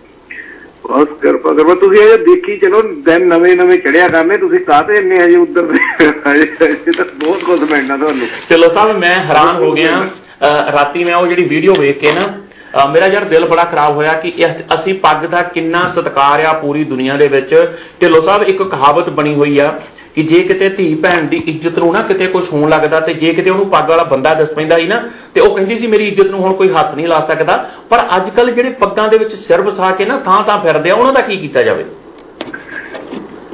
ਬਸ 0.92 1.08
ਕਿਰਪਾ 1.22 1.54
ਕਰੋ 1.54 1.76
ਤੁਸੀਂ 1.76 2.00
ਇਹ 2.02 2.18
ਦੇਖੀ 2.18 2.58
ਚਲੋ 2.58 2.82
ਦਿਨ 2.82 3.28
ਨਵੇਂ 3.28 3.56
ਨਵੇਂ 3.58 3.78
ਚੜਿਆ 3.80 4.08
ਕਰਨੇ 4.08 4.38
ਤੁਸੀਂ 4.38 4.60
ਕਾਹਤੇ 4.60 4.96
ਇੰਨੇ 4.96 5.26
ਹਜੇ 5.26 5.36
ਉਧਰ 5.36 5.64
ਹਜੇ 6.02 6.42
ਹਜੇ 6.42 6.92
ਤਾਂ 6.92 7.06
ਬਹੁਤ 7.06 7.44
ਕੁਝ 7.44 7.72
ਮਿਲਣਾ 7.72 7.98
ਤੁਹਾਨੂੰ। 7.98 8.28
ਢਿੱਲੋਂ 8.50 8.70
ਸਾਹਿਬ 8.70 8.98
ਮੈਂ 8.98 9.16
ਹੈਰਾਨ 9.20 9.56
ਹੋ 9.56 9.72
ਗਿਆ। 9.72 10.10
ਅ, 10.42 10.72
ਰਾਤੀ 10.72 11.04
ਮੈਂ 11.04 11.16
ਉਹ 11.16 11.28
ਜਿਹੜੀ 11.28 11.44
ਵੀਡੀਓ 11.44 11.74
ਵੇਖ 11.80 12.00
ਕੇ 12.00 12.12
ਨਾ 12.12 12.22
ਅ, 12.22 12.92
ਮੇਰਾ 12.94 13.08
ਯਾਰ 13.08 13.24
ਦਿਲ 13.24 13.46
ਬੜਾ 13.46 13.64
ਖਰਾਬ 13.64 13.96
ਹੋਇਆ 13.96 14.14
ਕਿ 14.14 14.34
ਇਹ- 14.38 14.74
ਅਸੀਂ 14.74 14.94
ਪੱਗ 14.94 15.26
ਦਾ 15.26 15.42
ਕਿੰਨਾ 15.42 15.88
ਸਤਿਕਾਰ 15.88 16.46
ਆ 16.46 16.54
ਪੂਰੀ 16.54 16.84
ਦੁਨੀਆ 16.84 17.18
ਦੇ 17.18 17.28
ਵਿੱਚ। 17.28 17.74
ਢਿੱਲੋਂ 18.02 18.22
ਸਾਹਿਬ 18.22 18.44
ਇੱਕ 18.44 18.64
ਕਹਾਵਤ 18.64 19.10
ਬਣੀ 19.10 19.34
ਹੋਈ 19.36 19.60
ਆ 19.60 19.80
ਕਿ 20.16 20.24
ਜੇ 20.24 20.40
ਕਿਤੇ 20.44 20.70
ਧੀ 20.70 20.96
ਭੈਣ 20.96 21.28
ਦੀ 21.28 21.42
ਇੱਜ਼ਤ 21.48 21.80
ਨੂੰ 21.80 21.92
ਨਾ 21.94 22.02
ਕਿਤੇ 22.02 22.26
ਕੁਝ 22.26 22.44
ਹੋਣ 22.54 22.70
ਲੱਗਦਾ 22.70 23.00
ਤੇ 23.00 23.14
ਜੇ 23.14 23.34
ਕਿਤੇ 23.34 23.50
ਉਹਨੂੰ 23.50 23.70
ਪੱਗ 23.70 23.90
ਵਾਲਾ 23.90 24.04
ਬੰਦਾ 24.04 24.34
ਦੱਸ 24.34 24.54
ਪੈਂਦਾ 24.54 24.78
ਸੀ 24.78 24.88
ਨਾ, 24.88 25.02
ਤੇ 25.34 25.42
ਉਹ 25.42 25.56
ਕਹਿੰਦੀ 25.56 25.78
ਸੀ 25.78 25.88
ਮੇਰੀ 25.88 26.08
ਇੱਜ਼ਤ 26.08 26.32
ਨੂੰ 26.32 26.40
ਹੁਣ 26.40 26.54
ਕੋਈ 26.54 26.70
ਹੱਥ 26.70 26.96
ਨਹੀਂ 26.96 27.08
ਲਾ 27.08 27.26
ਸਕਦਾ। 27.30 27.70
ਪਰ 27.90 28.06
ਅੱਜ 28.16 28.30
ਕੱਲ 28.30 28.52
ਜਿਹੜੇ 28.52 28.70
ਪੱਗਾਂ 28.70 29.08
ਦੇ 29.08 29.18
ਵਿੱਚ 29.18 29.36
ਸਿਰ 29.36 29.62
ਵਸਾ 29.62 29.92
ਕੇ 29.92 30.06
ਨਾ 30.06 30.18
ਥਾਂ 30.18 30.44
ਥਾਂ 30.44 30.60
ਫਿਰਦੇ 30.62 30.90
ਆ, 30.90 30.94
ਉਹਨਾਂ 30.94 31.14
ਦਾ 31.14 31.22
ਕੀ 31.22 31.38
ਕੀਤਾ 31.38 31.64
ਜਾਵੇ? 31.64 31.86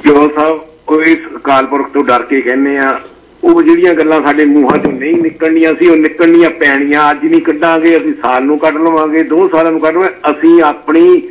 ਜੋਨ 0.06 0.28
ਸਾਹਿਬ, 0.36 0.60
ਕੋਈ 0.86 1.14
ਕਾਲਪੁਰਖ 1.44 1.90
ਤੋਂ 1.92 2.04
ਡਰ 2.04 2.22
ਕੇ 2.22 2.40
ਕਹਿੰਦੇ 2.40 2.76
ਆ, 2.78 3.00
ਉਹ 3.44 3.62
ਜਿਹੜੀਆਂ 3.62 3.94
ਗੱਲਾਂ 3.94 4.22
ਸਾਡੇ 4.22 4.44
ਮੂੰਹਾਂ 4.44 4.78
ਚੋਂ 4.78 4.92
ਨਹੀਂ 4.92 5.14
ਨਿਕਲਣੀਆਂ 5.14 5.74
ਸੀ, 5.74 5.88
ਉਹ 5.88 5.96
ਨਿਕਲਣੀਆਂ 5.96 6.50
ਪੈਣੀਆਂ। 6.50 7.10
ਅੱਜ 7.10 7.24
ਨਹੀਂ 7.24 7.40
ਕੱਢਾਂਗੇ, 7.40 7.96
ਅਸੀਂ 7.96 8.14
ਸਾਲ 8.22 8.44
ਨੂੰ 8.44 8.58
ਕੱਢ 8.58 8.76
ਲਵਾਂਗੇ, 8.76 9.22
ਦੋ 9.22 9.48
ਸਾਲਾਂ 9.48 9.72
ਨੂੰ 9.72 9.80
ਕੱਢ 9.80 9.94
ਲਵਾਂਗੇ। 9.94 10.30
ਅਸੀਂ 10.30 10.62
ਆਪਣੀ 10.62 11.22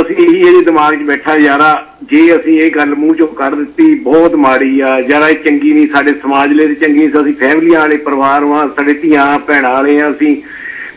ਅਸੀਂ 0.00 0.16
ਇਹੀ 0.16 0.40
ਇਹਦੇ 0.40 0.64
ਦਿਮਾਗ 0.64 0.94
'ਚ 0.94 1.02
ਬੈਠਾ, 1.02 1.36
ਯਾਰਾ, 1.36 1.86
ਜੇ 2.02 2.36
ਅਸੀਂ 2.36 2.62
ਇਹ 2.62 2.70
ਗੱਲ 2.70 2.94
ਮੂੰਹ 2.94 3.14
ਚੋਂ 3.14 3.28
ਕੱਢ 3.28 3.54
ਦਿੱਤੀ, 3.54 3.94
ਬਹੁਤ 3.94 4.34
ਮਾੜੀ 4.34 4.80
ਆ, 4.80 4.98
ਯਾਰਾ, 4.98 5.28
ਇਹ 5.28 5.36
ਚੰਗੀ 5.36 5.72
ਨਹੀਂ, 5.72 5.88
ਸਾਡੇ 5.88 6.14
ਸਮਾਜ 6.22 6.52
ਲਈ 6.52 6.66
ਤੇ 6.66 6.74
ਚੰਗੀ 6.74 6.98
ਨਹੀਂ, 6.98 7.22
ਅਸੀਂ 7.22 7.34
ਫੈਮਲੀਆਂ 7.34 7.80
ਵਾਲੇ, 7.80 7.96
ਪਰਿਵਾਰ 7.96 8.44
ਵਾਂ, 8.44 8.68
ਸਾਡੇ 8.76 8.94
ਧੀਆਂ, 8.94 9.38
ਭੈਣਾਂ 9.38 9.70
ਵਾਲੇ 9.70 10.00
ਆ 10.00 10.10
ਅਸੀਂ। 10.10 10.42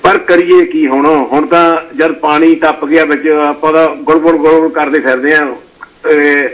ਪਰ 0.04 0.18
ਕਰੀਏ 0.18 0.66
ਕੀ 0.66 0.88
ਹੁਣ? 0.88 1.06
ਹੁਣ 1.06 1.46
ਤਾਂ 1.46 1.78
ਜਦ 1.98 2.12
ਪਾਣੀ 2.12 2.56
ਟੱਪ 2.56 2.86
ਗਿਆ 2.86 3.06
ਵਿੱਚ, 3.06 3.28
ਆਪਾਂ 3.28 3.74
ਤਾਂ 3.74 3.96
ਗੁੜ 3.96 4.16
ਗੁੜ 4.16 4.36
ਗੁੜ 4.36 4.72
ਕਰਦੇ 4.72 5.00
ਫਿਰਦੇ 5.00 5.34
ਆ। 5.34 5.46
ਅਹ 5.46 6.48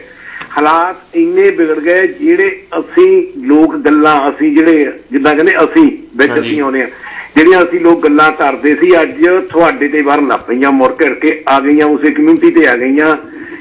ਹਾਲਾਤ 0.57 1.15
ਇੰਨੇ 1.15 1.49
ਵਿਗੜ 1.49 1.79
ਗਏ 1.79 2.07
ਜਿਹੜੇ 2.07 2.49
ਅਸੀਂ 2.79 3.23
ਲੋਕ 3.45 3.75
ਗੱਲਾਂ 3.75 4.15
ਅਸੀਂ 4.29 4.51
ਜਿਹੜੇ 4.55 4.91
ਜਿੱਦਾਂ 5.11 5.35
ਕਹਿੰਦੇ 5.35 5.55
ਅਸੀਂ 5.63 5.83
ਵਿੱਚ। 6.17 6.33
ਅਸੀਂ 6.39 6.61
ਆਉਂਦੇ 6.61 6.81
ਆ 6.81 6.87
ਜਿਹੜੀਆਂ 7.35 7.63
ਅਸੀਂ 7.63 7.79
ਲੋਕ 7.79 8.03
ਗੱਲਾਂ 8.03 8.31
ਕਰਦੇ 8.31 8.75
ਸੀ 8.75 9.01
ਅੱਜ 9.01 9.25
ਤੁਹਾਡੇ 9.51 9.87
ਤੇ 9.87 10.01
ਵਰਨ 10.01 10.27
ਲੱਗ 10.27 10.39
ਪਈਆਂ 10.39 10.71
ਮੁੜ 10.71 10.91
ਘੜ 11.01 11.13
ਕੇ 11.13 11.43
ਆ 11.47 11.59
ਗਈਆਂ 11.59 11.85
ਉਸੇ 11.85 12.11
ਕਮਿਊਨਿਟੀ 12.11 12.51
ਤੇ 12.51 12.67
ਆ 12.67 12.75
ਗਈਆਂ 12.77 13.15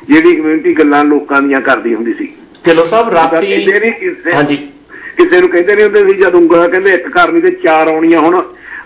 ਜਿਹੜੀ 0.09 0.35
ਕਮਿਊਨਿਟੀ 0.37 0.75
ਗੱਲਾਂ 0.79 1.05
ਲੋਕਾਂ 1.05 1.43
ਦੀਆਂ 1.43 1.61
ਕਰਦੀ 1.61 1.95
ਹੁੰਦੀ 1.95 2.13
ਸੀ। 2.13 2.29
ਢਿੱਲੋਂ 2.67 2.87
ਸਾਹਿਬ 2.87 3.09
ਰਾਤੀ 3.09 3.37
ਹਾਂਜੀ। 4.35 4.57
ਕਿਸੇ 5.17 5.41
ਨੂੰ 5.41 5.49
ਕਹਿੰਦੇ 5.49 5.75
ਨਹੀਂ 5.75 5.85
ਹੁੰਦੇ 5.85 6.05
ਸੀ 6.05 6.15
ਜਦ 6.15 6.35
ਉਂਗਲਾਂ 6.35 6.69
ਕਹਿੰਦੇ 6.69 6.93
ਇੱਕ 6.95 7.09
ਕਰਨੀ 7.09 7.41
ਤੇ 7.41 7.51
ਚਾਰ 7.51 7.89
ਆਉਣੀਆਂ 7.89 8.21
ਹੁਣ। 8.21 8.43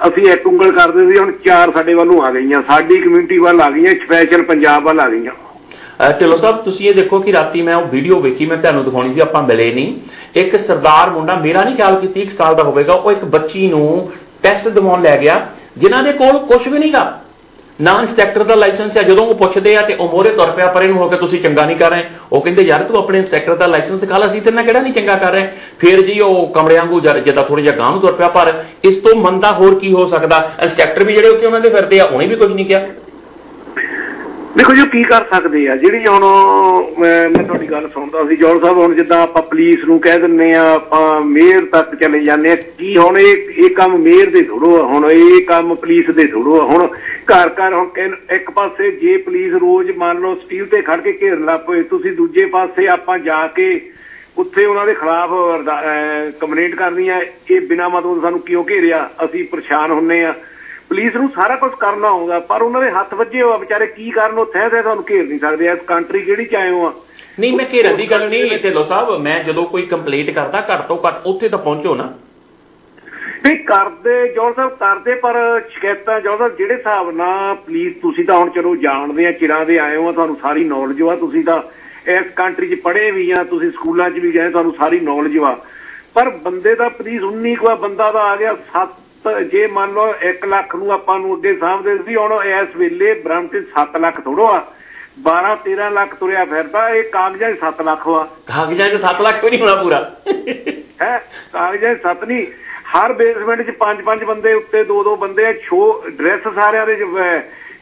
ਅਸੀਂ 0.06 0.22
ਇੱਕ 0.32 0.46
ਉਂਗਲ 0.46 0.72
ਕਰਦੇ 0.72 1.12
ਸੀ 1.12 1.18
ਹੁਣ 1.18 1.32
ਚਾਰ 1.44 1.72
ਸਾਡੇ 1.72 1.94
ਵੱਲੋਂ 1.94 2.22
ਆ 2.22 2.30
ਗਈਆਂ 2.30 2.62
ਸਾਡੀ 2.62 2.96
ਕਮਿਊਨਿਟੀ 2.96 3.38
ਵੱਲ 3.38 3.60
ਆ 3.60 3.70
ਗਈਆਂ 3.70 3.94
ਸਪੈਸ਼ਲ 3.94 4.42
ਪੰਜਾਬ 4.42 4.84
ਵੱਲ 4.84 5.00
ਆ 5.00 5.08
ਗਈਆਂ। 5.08 5.32
ਢਿੱਲੋਂ 6.20 6.38
ਸਾਹਿਬ, 6.38 6.56
ਤੁਸੀਂ 6.56 6.88
ਇਹ 6.88 6.94
ਦੇਖੋ 6.94 7.20
ਕਿ 7.20 7.32
ਰਾਤੀ 7.32 7.62
ਮੈਂ 7.62 7.76
ਉਹ 7.76 7.86
ਵੀਡੀਓ 7.86 8.20
ਵੇਖੀ, 8.20 8.46
ਮੈਂ 8.46 8.56
ਤੁਹਾਨੂੰ 8.56 8.84
ਦਿਖਾਉਣੀ 8.84 9.14
ਸੀ, 9.14 9.20
ਆਪਾਂ 9.20 9.42
ਮਿਲੇ 9.42 9.72
ਨਹੀਂ। 9.74 9.94
ਇੱਕ 10.36 10.56
ਸਰਦਾਰ 10.56 11.10
ਮੁੰਡਾ, 11.10 11.34
ਮੇਰਾ 11.34 11.64
ਨਹੀਂ 11.64 11.76
ਖਿਆਲ 11.76 12.00
ਕਿ 12.00 12.06
30 12.06 12.24
ਕੁ 12.24 12.36
ਸਾਲ 12.36 12.54
ਦਾ 12.54 12.62
ਹੋਵੇਗਾ, 12.62 12.92
ਉਹ 12.92 13.12
ਇੱਕ 13.12 13.24
ਬੱਚੀ 13.24 13.66
ਨੂੰ 13.68 14.12
ਟੈਸਟ 14.42 14.68
ਦਿਵਾਉਣ 14.68 15.02
ਲੈ 15.02 15.16
ਗਿਆ, 15.16 15.46
ਜਿਨ੍ਹਾਂ 15.78 16.02
ਦੇ 16.02 16.12
ਕੋਲ 16.12 16.38
ਕੁਝ 16.38 16.68
ਵੀ 16.68 16.78
ਨਹੀਂਗਾ। 16.78 17.20
ਨਾ 17.80 18.00
ਇੰਸਪੈਕਟਰ 18.00 18.44
ਦਾ 18.44 18.54
ਲਾਇਸੈਂਸ 18.54 18.96
ਹੈ 18.96 19.02
ਜਦੋਂ 19.02 19.26
ਉਹ 19.26 19.34
ਪੁੱਛਦੇ 19.34 19.76
ਆ 19.76 19.82
ਤੇ 19.82 19.94
ਉਹ 19.94 20.08
ਮੋਰੇ 20.08 20.28
ਤੁਰ 20.28 20.50
ਪਿਆ, 20.50 20.66
ਪਰੇ 20.66 20.86
ਨੂੰ 20.86 20.98
ਹੋ 20.98 21.08
ਕੇ 21.08 21.16
ਤੁਸੀਂ 21.16 21.40
ਚੰਗਾ 21.40 21.66
ਨਹੀਂ 21.66 21.76
ਕਰ 21.76 21.90
ਰਹੇ। 21.90 22.04
ਉਹ 22.32 22.40
ਕਹਿੰਦੇ, 22.40 22.62
ਯਾਰ, 22.62 22.82
ਤੂੰ 22.82 22.98
ਆਪਣੇ 22.98 23.18
ਇੰਸਪੈਕਟਰ 23.18 23.54
ਦਾ 23.54 23.66
ਲਾਇਸੈਂਸ 23.66 24.00
ਦਿਖਾ 24.00 24.18
ਲੈ, 24.18 24.26
ਅਸੀਂ 24.26 24.42
ਤੇਰੇ 24.42 24.54
ਨਾਲ 24.54 24.64
ਕਿਹੜਾ 24.64 24.80
ਨਹੀਂ 24.80 24.92
ਚੰਗਾ 24.92 25.14
ਕਰ 25.14 25.32
ਰਹੇ? 25.32 25.48
ਫਿਰ 25.78 26.02
ਜੀ 26.02 26.20
ਉਹ 26.20 26.46
ਕਮਰੇ 26.46 26.76
ਵਾਂਗੂ 26.76 27.00
ਜਦ 27.00 27.18
ਜਿੱਦਾਂ 27.18 27.44
ਥੋੜੀ 27.44 27.62
ਜਿਹਾ 27.62 27.76
ਗਾਂਹ 27.76 27.90
ਨੂੰ 27.90 28.00
ਤੁਰ 28.00 28.12
ਪਿਆ, 28.12 28.28
ਪਰ 28.28 28.52
ਇਸ 28.84 28.96
ਤੋਂ 28.96 29.14
ਮੰਦਾ 29.14 29.52
ਹੋਰ 29.52 29.74
ਕੀ 29.74 29.92
ਹੋ 29.92 30.06
ਸਕਦਾ? 30.06 30.50
ਇੰਸਪੈਕਟਰ 30.62 31.04
ਵੀ 31.04 31.12
ਜਿਹੜੇ 31.12 31.28
ਉੱਥੇ 31.28 31.46
ਉਹਨਾਂ 31.46 31.60
ਦੇ 31.60 31.68
ਫਿਰਦੇ 31.68 32.00
ਆ, 32.00 32.04
ਉਹਨੇ 32.04 32.26
ਵੀ 32.26 32.36
ਕੁਝ 32.36 32.52
ਨਹੀਂ 32.52 32.66
ਕਿਹਾ। 32.66 32.80
ਦੇਖੋ 34.56 34.74
ਜੀ, 34.74 34.80
ਉਹ 34.80 34.86
ਕੀ 34.86 35.02
ਕਰ 35.02 35.24
ਸਕਦੇ 35.30 35.68
ਆ? 35.68 35.76
ਜਿਹੜੀ 35.76 36.06
ਹੁਣ 36.06 36.24
ਮੈਂ 36.98 37.30
ਮੈਂ 37.30 37.44
ਤੁਹਾਡੀ 37.44 37.66
ਗੱਲ 37.70 37.88
ਸੁਣਦਾ 37.94 38.24
ਸੀ 38.24 38.36
ਜੋੜ 38.36 38.60
ਸਾਹਿਬ, 38.60 38.78
ਹੁਣ 38.78 38.94
ਜਿੱਦਾਂ 38.94 39.22
ਆਪਾਂ 39.22 39.42
ਪੁਲਿਸ 39.42 39.84
ਨੂੰ 39.84 39.98
ਕਹਿ 40.00 40.20
ਦਿੰਨੇ 40.20 40.54
ਆ, 40.54 40.74
ਆਪਾਂ 40.74 41.20
ਮੇਅਰ 41.20 41.64
ਤੱਕ 41.64 41.94
ਚਲੇ 41.94 42.24
ਜਾਂਦੇ 42.24 42.50
ਆ, 42.50 42.56
ਕੀ 42.56 42.96
ਹੁਣ 42.96 43.18
ਇਹ 43.18 43.36
ਇਹ 43.50 43.70
ਕੰਮ 43.70 43.98
ਮੇਅਰ 43.98 44.26
ਦੇ 44.26 44.42
ਥੋੜੋ 44.42 44.82
ਆ? 44.82 44.86
ਹੁਣ 44.86 45.10
ਇਹ 45.10 45.42
ਕੰਮ 45.42 45.74
ਪੁਲਿਸ 45.74 46.10
ਦੇ 46.10 46.26
ਥੋੜੋ 46.26 46.60
ਆ? 46.60 46.64
ਹੁਣ 46.64 46.86
ਘਰ 47.32 47.48
ਘਰ, 47.48 47.72
ਹੁਣ 47.72 47.88
ਕਹਿਣ- 47.88 48.34
ਇੱਕ 48.34 48.50
ਪਾਸੇ 48.50 48.90
ਜੇ 48.90 49.16
ਪੁਲਿਸ 49.16 49.54
ਰੋਜ਼ 49.54 49.90
ਮੰਨ 49.96 50.18
ਲਓ 50.18 50.34
ਸਟੀਲ 50.34 50.66
ਤੇ 50.66 50.82
ਖੜ 50.82 51.00
ਕੇ 51.00 51.18
ਘੇਰਨ 51.22 51.44
ਲੱਗ 51.44 51.60
ਪਏ, 51.60 51.82
ਤੁਸੀਂ 51.82 52.12
ਦੂਜੇ 52.12 52.46
ਪਾਸੇ 52.46 52.88
ਆਪਾਂ 52.88 53.18
ਜਾ 53.18 53.46
ਕੇ 53.46 53.90
ਉੱਥੇ 54.38 54.64
ਉਹਨਾਂ 54.64 54.86
ਦੇ 54.86 54.94
ਖਿਲਾਫ 54.94 55.30
ਕੰਪਲੇਂਟ 56.40 56.74
ਕਰਨੀ 56.74 57.08
ਆ, 57.08 57.20
ਇਹ 57.50 57.60
ਬਿਨਾਂ 57.60 57.90
ਮਤਲਬ 57.90 58.22
ਸਾਨੂੰ 58.22 58.40
ਕਿਉਂ 58.40 58.64
ਘੇਰਿਆ? 58.70 59.10
ਅਸੀਂ 59.24 59.44
ਪਰੇਸ਼ਾਨ 59.44 59.90
ਹੁੰਨੇ 59.90 60.24
ਆ। 60.24 60.34
ਪੁਲਿਸ 60.90 61.14
ਨੂੰ 61.16 61.28
ਸਾਰਾ 61.34 61.56
ਕੁਝ 61.56 61.70
ਕਰਨਾ 61.80 62.10
ਹੋਊਗਾ 62.10 62.38
ਪਰ 62.48 62.62
ਉਹਨਾਂ 62.62 62.80
ਦੇ 62.80 62.90
ਹੱਥ 62.90 63.14
ਵੱਜੇ 63.14 63.42
ਹੋਆ 63.42 63.56
ਵਿਚਾਰੇ 63.56 63.86
ਕੀ 63.86 64.10
ਕਰਨ 64.10 64.38
ਉਹ 64.38 64.46
ਥੈ 64.52 64.68
ਥੈ 64.68 64.82
ਤੁਹਾਨੂੰ 64.82 65.04
ਘੇਰ 65.10 65.24
ਨਹੀਂ 65.24 65.38
ਸਕਦੇ 65.38 65.66
ਇਸ 65.72 65.78
ਕੰਟਰੀ 65.86 66.20
ਕਿਹੜੀ 66.22 66.44
ਚ 66.44 66.54
ਆਏ 66.54 66.70
ਹੋ 66.70 66.86
ਆ? 66.86 66.92
ਨਹੀਂ 67.40 67.52
ਮੈਂ 67.56 67.64
ਘੇਰਨ 67.72 67.96
ਦੀ 67.96 68.10
ਗੱਲ 68.10 68.28
ਨਹੀਂ 68.28 68.58
ਢਿੱਲੋਂ 68.58 68.84
ਸਾਹਿਬ 68.84 69.20
ਮੈਂ 69.22 69.42
ਜਦੋਂ 69.44 69.64
ਕੋਈ 69.66 69.86
ਕੰਪਲੇਂਟ 69.86 70.30
ਕਰਦਾ 70.30 70.60
ਘੱਟ 70.70 70.86
ਤੋਂ 70.88 70.98
ਘੱਟ 71.06 71.26
ਉੱਥੇ 71.26 71.48
ਤਾਂ 71.48 71.58
ਪਹੁੰਚੋ 71.58 71.94
ਨਾ। 71.94 72.12
ਨਹੀਂ 73.44 73.56
ਕਰਦੇ 73.64 74.26
ਜੋਰ 74.34 74.52
ਸਾਹਿਬ 74.54 74.70
ਕਰਦੇ 74.76 75.14
ਪਰ 75.14 75.36
ਸ਼ਿਕਾਇਤਾਂ 75.70 76.20
ਜੋਰ 76.20 76.38
ਸਾਹਿਬ 76.38 76.56
ਜਿਹੜੇ 76.56 76.74
ਹਿਸਾਬ 76.74 77.10
ਨਾਲ 77.16 77.54
ਪੁਲਿਸ 77.56 77.94
ਤੁਸੀਂ 78.02 78.24
ਤਾਂ 78.24 78.36
ਹੁਣ 78.38 78.50
ਚਲੋ 78.50 78.74
ਜਾਣਦੇ 78.76 79.26
ਆ 79.26 79.32
ਚਿਰਾਂ 79.32 79.64
ਦੇ 79.66 79.78
ਆਏ 79.78 79.96
ਹੋ 79.96 80.12
ਤੁਹਾਨੂੰ 80.12 80.36
ਸਾਰੀ 80.42 80.64
ਨੌਲੇਜ 80.64 81.02
ਆ 81.02 81.16
ਤੁਸੀਂ 81.16 81.44
ਤਾਂ 81.44 81.60
ਇਸ 82.12 82.24
ਕੰਟਰੀ 82.36 82.68
'ਚ 82.68 82.80
ਪੜ੍ਹੇ 82.80 83.10
ਵੀ 83.10 83.30
ਆ 83.30 83.42
ਤੁਸੀਂ 83.44 83.70
ਸਕੂਲਾਂ 83.70 84.10
'ਚ 84.10 84.18
ਵੀ 84.18 84.32
ਗਏ 84.34 84.48
ਤੁਹਾਨੂੰ 84.50 84.74
ਸਾਰੀ 84.78 85.00
ਨੌਲੇਜ 85.00 85.38
ਆ। 85.38 85.56
ਪਰ 86.14 86.28
ਬੰਦੇ 86.42 86.74
ਦਾ 86.74 86.88
ਪੁਲਿਸ 86.88 87.22
19 87.22 87.54
ਕੁ 87.54 87.74
ਬੰਦਾ 87.76 88.10
ਦਾ 88.12 88.20
ਆ 88.22 88.36
ਗਿਆ 88.36 88.52
7 88.76 88.86
ਜੇ 89.50 89.66
ਮੰਨ 89.66 89.92
ਲਓ 89.92 90.14
1 90.22 90.46
ਲੱਖ 90.48 90.76
ਨੂੰ 90.76 90.92
ਆਪਾਂ 90.92 91.18
ਨੂੰ 91.18 91.36
ਅੱਗੇ 91.36 91.56
ਸਾਹਮਣੇ 91.56 91.98
ਸੀ 92.06 92.16
ਹੁਣ 92.16 92.32
ਇਸ 92.44 92.76
ਵੇਲੇ 92.76 93.14
ਬ੍ਰਹਮਪੁਰ 93.14 93.64
7 93.78 94.00
ਲੱਖ 94.00 94.20
ਥੋੜੋ 94.20 94.46
ਆ 94.46 94.72
12 95.28 95.56
13 95.68 95.90
ਲੱਖ 95.92 96.14
ਤੁਰਿਆ 96.14 96.44
ਫਿਰਦਾ 96.44 96.88
ਇਹ 96.88 97.04
ਕਾਗਜ਼ਾਂ 97.04 97.52
'ਚ 97.52 97.58
7 97.58 97.82
ਲੱਖ 97.84 98.06
ਵਾ। 98.08 98.28
ਕਾਗਜ਼ਾਂ 98.46 98.88
'ਚ 98.88 98.92
7 98.92 99.22
ਲੱਖ 99.22 99.44
ਵੀ 99.44 99.50
ਨਹੀਂ 99.50 99.60
ਹੋਣਾ 99.60 99.74
ਪੂਰਾ। 99.74 100.10
ਹੈ? 101.02 101.18
ਕਾਗਜ਼ਾਂ 101.52 101.94
'ਚ 101.94 101.98
7 102.02 102.24
ਨਹੀਂ। 102.24 102.46
ਹਰ 102.96 103.12
ਬੇਸਮੈਂਟ 103.12 103.62
'ਚ 103.62 103.70
ਪੰਜ 103.70 104.02
ਪੰਜ 104.02 104.24
ਬੰਦੇ 104.24 104.52
ਉੱਤੇ 104.54 104.84
ਦੋ 104.84 105.02
ਦੋ 105.04 105.16
ਬੰਦੇ 105.16 105.52
ਸ਼ੋ 105.52 106.04
ਡਰੈਸ 106.08 106.54
ਸਾਰਿਆਂ 106.54 106.86
ਦੇ 106.86 106.92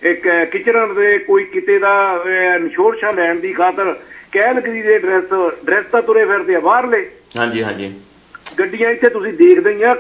ਇੱਕ 0.03 0.29
ਕਿਚਨ 0.53 0.95
ਦੇ 0.95 1.19
ਕੋਈ 1.19 1.45
ਕਿਤੇ 1.45 1.79
ਦਾ 1.79 2.25
ਇੰਸ਼ੋਰੈਂਸ 2.57 3.15
ਲੈਣ 3.15 3.41
ਦੀ 3.41 3.53
ਖਾਤਰ 3.53 3.97
ਕਹਿਲਗਰੀ 4.33 4.83
ਦੇ 4.83 4.99
ਡਰੈਸ 4.99 5.25
ਡਰੈਸ 5.65 5.85
ਤਾਂ 5.93 6.03
ਤੁਰੇ 6.03 6.25
ਫਿਰਦੇ 6.25 6.55
ਆ 6.55 6.61
ਬਾਹਰਲੇ। 6.61 7.11
ਹਾਂਜੀ 7.37 7.63
ਹਾਂਜੀ। 7.63 8.01
ਗੱਡੀਆਂ 8.59 8.91
ਇੱਥੇ 8.91 9.09
ਤੁਸੀਂ 9.09 9.33
ਦੇਖਦੇ 9.33 9.73
ਹੀ 9.73 9.83
ਆ। 9.83 9.95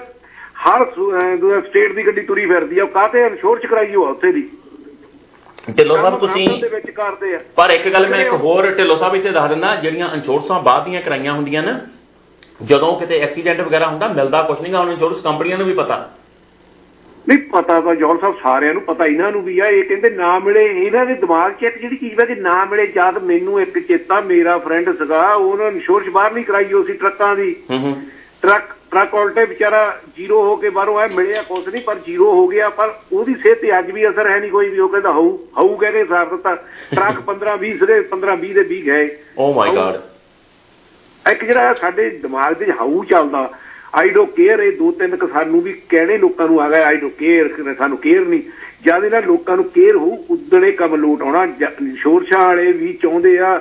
ਹਰ 0.65 0.85
ਸਟੇਟ 1.67 1.93
ਦੀ 1.93 2.07
ਗੱਡੀ 2.07 2.21
ਤੁਰੀ 2.21 2.47
ਫਿਰਦੀ 2.47 2.79
ਆ 2.79 2.85
ਕਾਹਤੇ 2.85 3.27
ਇੰਸ਼ੋਰੈਂਸ 3.27 3.71
ਕਰਾਈ 3.71 3.95
ਹੋਆ 3.95 4.09
ਉੱਥੇ 4.09 4.33
ਦੀ? 4.33 4.49
ਢਿੱਲੋਂ 5.77 5.97
ਸਾਹਿਬ 5.97 6.19
ਤੁਸੀਂ 6.19 6.49
ਪਰ 7.57 7.71
ਇੱਕ 7.71 7.89
ਗੱਲ 7.89 8.09
ਮੈਂ 8.09 8.21
ਇੱਕ 8.21 8.33
ਹੋਰ 8.35 8.67
ਢਿੱਲੋਂ 8.71 8.97
ਸਾਹਿਬ 8.97 9.15
ਇੱਥੇ 9.17 9.31
ਦੱਸ 9.31 9.49
ਦਿੰਦਾ 9.51 9.75
ਜਿਹੜੀਆਂ 9.77 10.09
ਇੰਸ਼ੋਰੈਂਸਾਂ 10.15 10.61
ਬਾਅਦ 10.63 10.85
ਦੀਆਂ 10.85 11.03
ਕਰਾਈਆਂ 11.03 11.33
ਹੁੰਦੀਆਂ 11.33 11.63
ਨਾ 11.63 11.81
ਜਦੋਂ 12.63 12.97
ਕਿਤੇ 13.01 13.19
ਐਕਸੀਡੈਂਟ 13.21 13.61
ਵਗੈਰਾ 13.61 13.87
ਹੁੰਦਾ 13.87 14.09
ਮਿਲਦਾ 14.09 14.43
ਕੁਝ 14.43 14.61
ਨਹੀਂਗਾ 14.61 14.81
ਹੁਣ 14.81 14.91
ਇੰਸ਼ੋਰੈਂਸ 14.91 15.21
ਕੰਪਨੀਆਂ 15.21 15.59
ਨੂੰ 15.59 15.67
ਵੀ 15.67 15.75
ਪਤਾ। 15.75 15.97
ਨਹੀਂ 17.29 17.39
ਪਤਾ 17.39 17.81
ਤਾਂ 17.81 17.95
ਜੌਨ 17.95 18.19
ਸਾਹਿਬ 18.19 18.35
ਸਾਰਿਆਂ 18.43 18.75
ਨੂੰ 18.75 18.83
ਪਤਾ 18.83 19.07
ਇਹਨਾਂ 19.07 19.31
ਨੂੰ 19.33 19.43
ਵੀ 19.43 19.59
ਆ 19.59 19.67
ਇਹ 19.67 19.85
ਕਹਿੰਦੇ 19.85 20.11
ਨਾ 20.11 20.39
ਮਿਲੇ 20.39 20.65
ਇਹਨਾਂ 20.65 21.07
ਦੇ 21.07 21.15
ਦਿਮਾਗ 21.15 21.53
'ਚ 21.53 21.63
ਇੱਕ 21.63 21.79
ਜਿਹੜੀ 21.79 21.97
ਚੀਜ਼ 21.97 22.15
ਵਾ 22.19 22.25
ਕਿ 22.25 22.35
ਨਾ 22.35 22.65
ਮਿਲੇ 22.65 22.87
ਜਦ 22.87 23.19
ਮੈਨੂੰ 23.23 23.61
ਇੱਕ 23.61 23.79
ਚੇਤਾ 23.79 24.21
ਮੇਰਾ 24.21 24.59
ਫਰੈਂਡ 24.59 24.91
ਸੀਗਾ 24.91 25.35
ਉਹਨਾਂ 25.35 25.71
ਇੰਸ਼ੋਰੈਂਸ 25.71 26.11
ਬਾਹਰ 26.11 26.33
ਨਹੀਂ 26.33 26.45
ਕਰਾਈ 26.45 26.73
ਉਹ 26.73 26.85
ਸੀ 26.85 26.93
ਟਰੱਕਾਂ 26.93 27.37
ਦੀ। 27.37 27.57
ਹੂੰ 27.71 27.79
ਹੂੰ। 27.79 27.97
ਟਰੱਕ 28.45 28.73
ਟਰੱਕ 28.91 29.15
ਉਲਟੇ 29.15 29.45
ਵਿਚਾਰਾ 29.45 29.79
ਜ਼ੀਰੋ 30.17 30.41
ਹੋ 30.43 30.55
ਕੇ 30.57 30.71
ਬਾਹਰੋਂ 30.71 30.97
ਆਇਆ 30.99 31.09
ਮਿਲਿਆ 31.17 31.43
ਕੁਛ 31.43 31.69
ਨਹੀਂ 31.69 31.83
ਪਰ 31.83 31.99
ਜ਼ੀਰੋ 32.07 32.31
ਹੋ 32.33 32.47
ਗਿਆ 32.49 32.69
ਪਰ 32.71 32.93
ਉਹਦੀ 33.13 33.35
ਸਿਹਤ 33.35 33.61
ਤੇ 33.61 33.79
ਅੱਜ 33.79 33.91
ਵੀ 33.91 34.09
ਅਸਰ 34.09 34.31
ਹੈ 34.31 34.39
ਨਹੀਂ 34.41 34.51
ਕੋਈ 34.51 34.69
ਵੀ 34.69 34.79
ਉਹ 34.79 34.89
ਕਹਿੰਦਾ 34.89 35.13
ਹਊ 35.13 35.37
ਹਊ 35.59 35.77
ਕਹਿ 35.77 35.93
ਕੇ 35.93 36.05
ਸਾਰ 36.05 36.27
ਦਿੱਤਾ। 36.27 36.55
ਟਰੱਕ 36.91 37.21
15 37.29 37.55
20 37.63 37.73
ਸਿਰੇ 37.79 37.99
15 38.11 38.37
20 38.43 38.53
ਦੇ 38.55 38.65
20 38.71 38.81
ਗਏ 38.87 39.09
ਓ 39.39 39.53
ਮਾਈ 39.53 39.71
ਗॉड 39.71 40.01
ਇੱਕ 41.25 41.45
ਜਿਹੜਾ 41.45 41.75
ਸਾਡੇ 41.75 42.09
ਦਿਮਾਗ 42.23 42.55
ਦੇ 42.55 42.71
ਹਊ 42.81 43.05
ਚੱਲਦਾ 43.05 43.49
ਆਈ 43.95 44.09
ਡੋ 44.09 44.25
ਕੇਅਰ 44.27 44.61
ਇਹ 44.61 44.73
ਦੋ 44.73 44.91
ਤਿੰਨ 44.93 45.17
ਕ 45.17 45.29
ਸਾਨੂੰ 45.33 45.61
ਵੀ 45.61 45.73
ਕਹਿਣੇ 45.89 46.19
ਲੋਕਾਂ 46.19 46.47
ਨੂੰ 46.49 46.61
ਆ 46.61 46.69
ਗਿਆ 46.71 46.87
ਆਈ 46.87 46.97
ਡੋ 46.97 47.09
ਕੇਅਰ 47.09 47.75
ਸਾਨੂੰ 47.79 47.99
ਕੇਅਰ 47.99 48.25
ਨਹੀਂ। 48.25 48.43
ਜਦ 48.85 49.05
ਇਹਨਾਂ 49.05 49.23
ਲੋਕਾਂ 49.23 49.57
ਨੂੰ 49.57 49.65
ਕੇਅਰ 49.65 49.97
ਹੋਊ 49.97 50.17
ਉਦਣੇ 50.31 50.71
ਕੰਮ 50.73 50.95
ਲੋਟ 50.95 51.23
ਆਉਣਾ 51.23 51.47
ਸ਼ੋਰਸ਼ਾ 52.03 52.47
ਵਾਲੇ 52.47 52.73
ਵੀ 52.73 52.93
ਚਾਹੁੰਦੇ 52.93 53.39
ਆ 53.39 53.59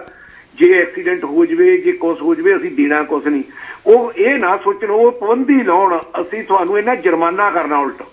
ਜੇ 0.58 0.72
ਐਕਸੀਡੈਂਟ 0.74 1.24
ਹੋ 1.24 1.46
ਜਵੇ 1.46 1.78
ਜੇ 1.78 1.92
ਕੁਛ 1.92 2.22
ਹੋ 2.22 2.34
ਜਵੇ 2.36 2.56
ਅਸੀਂ 2.56 2.72
ਦੇਣਾ 2.72 3.02
ਕੁਛ 3.04 3.28
ਨਹੀਂ। 3.28 3.44
ਉਹ 3.88 4.14
ਇਹ 4.18 4.40
ਨਾ 4.40 4.58
ਸੋਚਣ 4.58 4.92
ਉਹ 4.92 5.12
ਪਾਬੰਦੀ 5.12 5.64
ਲਾਉਣ 5.64 5.98
ਅਸੀਂ 6.22 6.44
ਤੁਹਾਨੂੰ 6.44 6.78
ਇਹਨਾਂ 6.78 6.96
ਜੁਰਮਾਨਾ 6.96 7.50
ਕਰਨਾ 7.50 7.80
ਉਲਟ। 7.80 8.04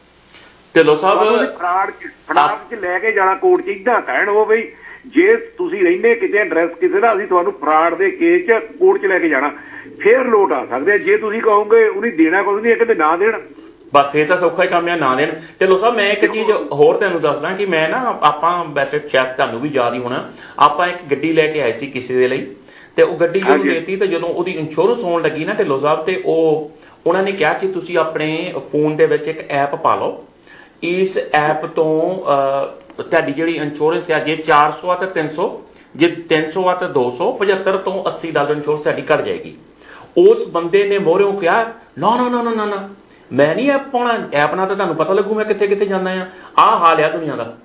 ਢਿੱਲੋਂ 0.77 0.97
ਸਾਹਿਬ 0.97 1.19
ਫਰਾਡ 1.59 1.91
ਫਰਾਡ 2.29 2.71
ਚ 2.71 2.79
ਲੈ 2.81 2.99
ਕੇ 2.99 3.13
ਜਾਣਾ 3.13 3.35
ਕੋਰਟ 3.35 3.65
ਚ 3.65 3.69
ਇਦਾਂ 3.69 4.01
ਕਹਿਣ 4.03 4.29
ਉਹ 4.29 4.47
ਬਈ 4.47 4.69
ਜੇ 5.07 5.37
ਤੁਸੀਂ 5.37 5.83
ਰਹਿੰਦੇ 5.83 6.15
ਕਿਤੇ 6.15 6.39
ਐਡਰੈਸ 6.39 6.71
ਕਿਸੇ 6.71 7.01
ਦਾ 7.01 7.13
ਅਸੀਂ 7.17 7.27
ਤੁਹਾਨੂੰ 7.27 7.53
ਫਰਾਡ 7.53 7.95
ਦੇ 7.95 8.11
ਕੇਸ 8.11 8.47
ਚ 8.47 8.53
ਕੋਰਟ 8.79 9.03
ਚ 9.03 9.07
ਲੈ 9.07 9.19
ਕੇ 9.19 9.29
ਜਾਣਾ। 9.29 9.51
ਫੇਰ 10.01 10.25
ਲੋਟ 10.25 10.53
ਆ 10.53 10.67
ਸਕਦੇ। 10.67 10.99
ਜੇ 10.99 11.17
ਤੁਸੀਂ 11.17 11.43
ਕਹੋਗੇ 11.43 11.89
ਉਹਨੇ 11.89 12.11
ਦੇਣਾ 12.11 12.43
ਕੁਝ 12.43 12.63
ਨਹੀਂ 12.63 12.73
ਇਹ 12.73 12.77
ਕਹਿੰਦੇ 12.77 12.95
ਨਾ 12.95 13.17
ਦੇਣ। 13.17 13.41
ਬਸ 13.95 14.11
ਫੇਰ 14.13 14.27
ਤਾਂ 14.27 14.39
ਸੌਖਾ 14.39 14.63
ਹੀ 14.63 14.69
ਕੰਮ 14.69 14.89
ਆ 14.89 14.97
ਨਾ 14.97 15.15
ਦੇਣ। 15.15 15.31
ਢਿੱਲੋਂ 15.61 15.79
ਸਾਹਿਬ 15.79 15.95
ਮੈਂ 15.95 16.13
ਇੱਕ 16.13 16.27
ਚੀਜ਼ 16.27 16.51
ਹੋਰ 16.51 16.97
ਤੁਹਾਨੂੰ 16.97 17.21
ਦੱਸਦਾ 17.21 17.51
ਕਿ 17.51 17.67
ਮੈਂ 17.67 17.89
ਨਾ 17.89 18.19
ਆਪਾਂ 18.23 18.65
ਵੈਸੇ 18.65 19.01
ਸ਼ਾਇਦ 19.09 19.27
ਤੁਹਾਨੂੰ 19.27 19.61
ਵੀ 19.61 19.69
ਯਾਦ 19.69 19.95
ਹੀ 19.95 19.99
ਹੋਣਾ। 19.99 20.31
ਆਪਾਂ 20.59 20.89
ਇੱਕ 20.89 20.99
ਗੱਡੀ 21.11 21.33
ਲੈ 21.33 21.47
ਕੇ 21.47 21.63
ਆਏ 21.63 21.73
ਸੀ 21.73 21.87
ਕਿਸੇ 21.87 22.15
ਦੇ 22.15 22.29
ਲਈ। 22.29 22.47
ਤੇ 22.97 23.03
ਉਹ 23.03 23.17
ਗੱਡੀ 23.17 23.41
ਜਦੋਂ। 23.41 23.59
ਦੇਤੀ 23.59 23.97
ਤੇ 23.97 24.07
ਜਦੋਂ 24.07 24.29
ਉਹਦੀ 24.29 24.53
ਇੰਸ਼ੋਰੈਂਸ 24.53 25.03
ਹੋਣ 25.03 25.23
ਲੱਗੀ 25.23 25.45
ਨਾ 25.45 25.53
ਢਿੱਲੋਂ 25.53 25.81
ਸਾਹਿਬ 25.81 26.05
ਤੇ 26.05 26.23
ਉਹ 26.27 26.71
ਉਹਨਾਂ 27.07 27.23
ਨੇ 27.23 27.33
ਕਿਹਾ 27.33 27.53
ਕਿ 27.53 27.67
ਤੁਸੀਂ 27.69 27.99
ਆਪਣੇ 27.99 28.55
ਫੋਨ 28.73 28.97
ਦੇ 28.97 29.07
ਵਿੱਚ 29.07 29.29
ਇੱਕ 29.29 29.51
ਐਪ 29.51 29.75
ਪਾ 29.75 29.95
ਲਓ। 29.95 30.25
ਇਸ 30.83 31.19
ਐਪ 31.33 31.67
ਤੋਂ 31.67 31.91
ਤੁਹਾਡੀ 33.03 33.33
ਜਿਹੜੀ 33.33 33.57
ਇੰਸ਼ੋਰੈਂਸ 33.57 34.11
ਆ 34.11 34.19
ਜੇ 34.19 34.37
400 34.49 34.91
ਆ 34.91 34.95
ਤਾਂ 34.95 35.09
300 35.09 35.49
ਜੇ 35.97 36.09
300 36.31 36.65
ਆ 36.67 36.75
ਤਾਂ 36.75 36.89
200 36.89 37.29
75 37.41 37.79
ਤੋਂ 37.79 37.95
80 38.11 38.31
ਡਾਲਰ 38.31 38.51
ਇੰਸ਼ੋਰੈਂਸ 38.51 38.83
ਤੁਹਾਡੀ 38.83 39.03
ਘਟ 39.03 39.23
ਜਾਏਗੀ। 39.23 39.57
ਉਸ 40.19 40.47
ਬੰਦੇ 40.49 40.89
ਨੇ 40.89 40.99
ਮੋਹਰਿਓਂ 40.99 41.33
ਕਿਹਾ 41.33 41.63
ਨਾ 41.99 42.17
ਨਾ 42.17 42.29
ਨਾ 42.29 42.51
ਨਾ 42.51 42.65
ਨਾ 42.65 42.89
ਮੈਂ 43.33 43.55
ਨਹੀਂ 43.55 43.71
ਐਪ 43.71 43.89
ਪਾਉਣਾ 43.89 44.19
ਐਪ 44.33 44.55
ਨਾਲ 44.55 44.67
ਤਾਂ 44.67 44.77
ਤੁਹਾਨੂੰ 44.77 44.97
ਪਤਾ 44.97 45.15
ਲੱਗੂ 45.15 45.35
ਮੈਂ 45.35 45.45
ਕਿੱਥੇ 45.45 45.67
ਕਿੱਥੇ 45.67 45.87
ਜਾਂਦਾ 45.87 46.11
ਆ। 46.11 46.27
ਆਹ 46.59 46.79
ਹਾਲ 46.79 47.05
ਆ 47.05 47.09
ਦੁਨੀਆ 47.09 47.37
ਦਾ। 47.37 47.57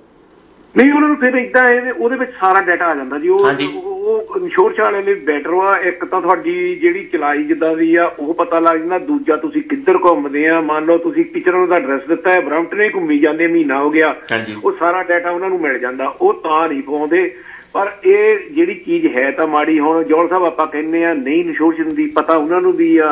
ਨਹੀਂ 0.76 0.92
ਉਹਨਾਂ 0.92 1.08
ਨੂੰ 1.08 1.16
ਫਿਰ 1.16 1.34
ਇਦਾਂ 1.34 1.62
ਹੈ 1.62 1.92
ਉਹਦੇ 1.92 2.16
ਵਿੱਚ 2.16 2.30
ਸਾਰਾ 2.40 2.60
ਡਾਟਾ 2.60 2.86
ਆ 2.86 2.94
ਜਾਂਦਾ 2.94 3.18
ਜੀ। 3.18 3.28
ਉਹ। 3.28 3.95
ਉਹ- 4.06 4.36
ਇੰਸ਼ੋਰੈਂਸ 4.36 4.78
ਵਾਲੇ 4.80 5.00
ਲਈ 5.02 5.14
ਬੈਟਰ 5.24 5.50
ਵਾ 5.50 5.76
ਇੱਕ 5.78 6.04
ਤਾਂ 6.04 6.20
ਤੁਹਾਡੀ 6.22 6.74
ਜਿਹੜੀ 6.74 7.04
ਚਲਾਈ 7.04 7.42
ਜਿੱਦਾਂ 7.44 7.74
ਦੀ 7.76 7.94
ਆ 7.96 8.04
ਉਹ 8.18 8.32
ਪਤਾ 8.34 8.58
ਲੱਗ 8.60 8.78
ਜਾਂਦਾ 8.78 8.98
ਦੂਜਾ 8.98 9.36
ਤੁਸੀਂ 9.36 9.62
ਕਿੱਧਰ 9.62 9.98
ਘੁੰਮਦੇ 10.04 10.46
ਆ 10.48 10.60
ਮੰਨ 10.60 10.84
ਲਓ 10.86 10.98
ਤੁਸੀਂ 10.98 11.24
ਕਿਚਨ 11.24 11.66
ਦਾ 11.66 11.76
ਐਡਰੈਸ 11.76 12.06
ਦਿੱਤਾ 12.08 12.32
ਹੈ 12.32 12.40
ਬ੍ਰੈਂਪਟਨ 12.40 12.80
ਹੀ 12.80 12.88
ਘੁੰਮੀ 12.94 13.18
ਜਾਂਦੇ 13.18 13.46
ਮਹੀਨਾ 13.46 13.78
ਹੋ 13.78 13.90
ਗਿਆ 13.90 14.14
ਉਹ 14.62 14.72
ਸਾਰਾ 14.78 15.02
ਡਾਟਾ 15.02 15.30
ਉਹਨਾਂ 15.30 15.48
ਨੂੰ 15.48 15.60
ਮਿਲ 15.60 15.78
ਜਾਂਦਾ 15.78 16.06
ਉਹ 16.20 16.32
ਤਾਂ 16.34 16.68
ਨਹੀਂ 16.68 16.82
ਪਾਉਂਦੇ 16.82 17.30
ਪਰ 17.72 17.90
ਇਹ 18.04 18.38
ਜਿਹੜੀ 18.50 18.74
ਚੀਜ਼ 18.74 19.06
ਹੈ 19.06 19.30
ਤਾਂ 19.30 19.46
ਮਾੜੀ 19.46 19.78
ਹੁਣ 19.80 20.02
ਜੋਲ 20.04 20.28
ਸਾਹਿਬ 20.28 20.44
ਆਪਾਂ 20.44 20.66
ਕਹਿੰਦੇ 20.66 21.04
ਆ 21.04 21.12
ਨਹੀਂ 21.14 21.40
ਇੰਸ਼ੋਰੈਂਸ 21.44 21.92
ਦੀ 21.94 22.06
ਪਤਾ 22.06 22.36
ਉਹਨਾਂ 22.36 22.60
ਨੂੰ 22.60 22.72
ਵੀ 22.72 22.96
ਆ। 22.96 23.08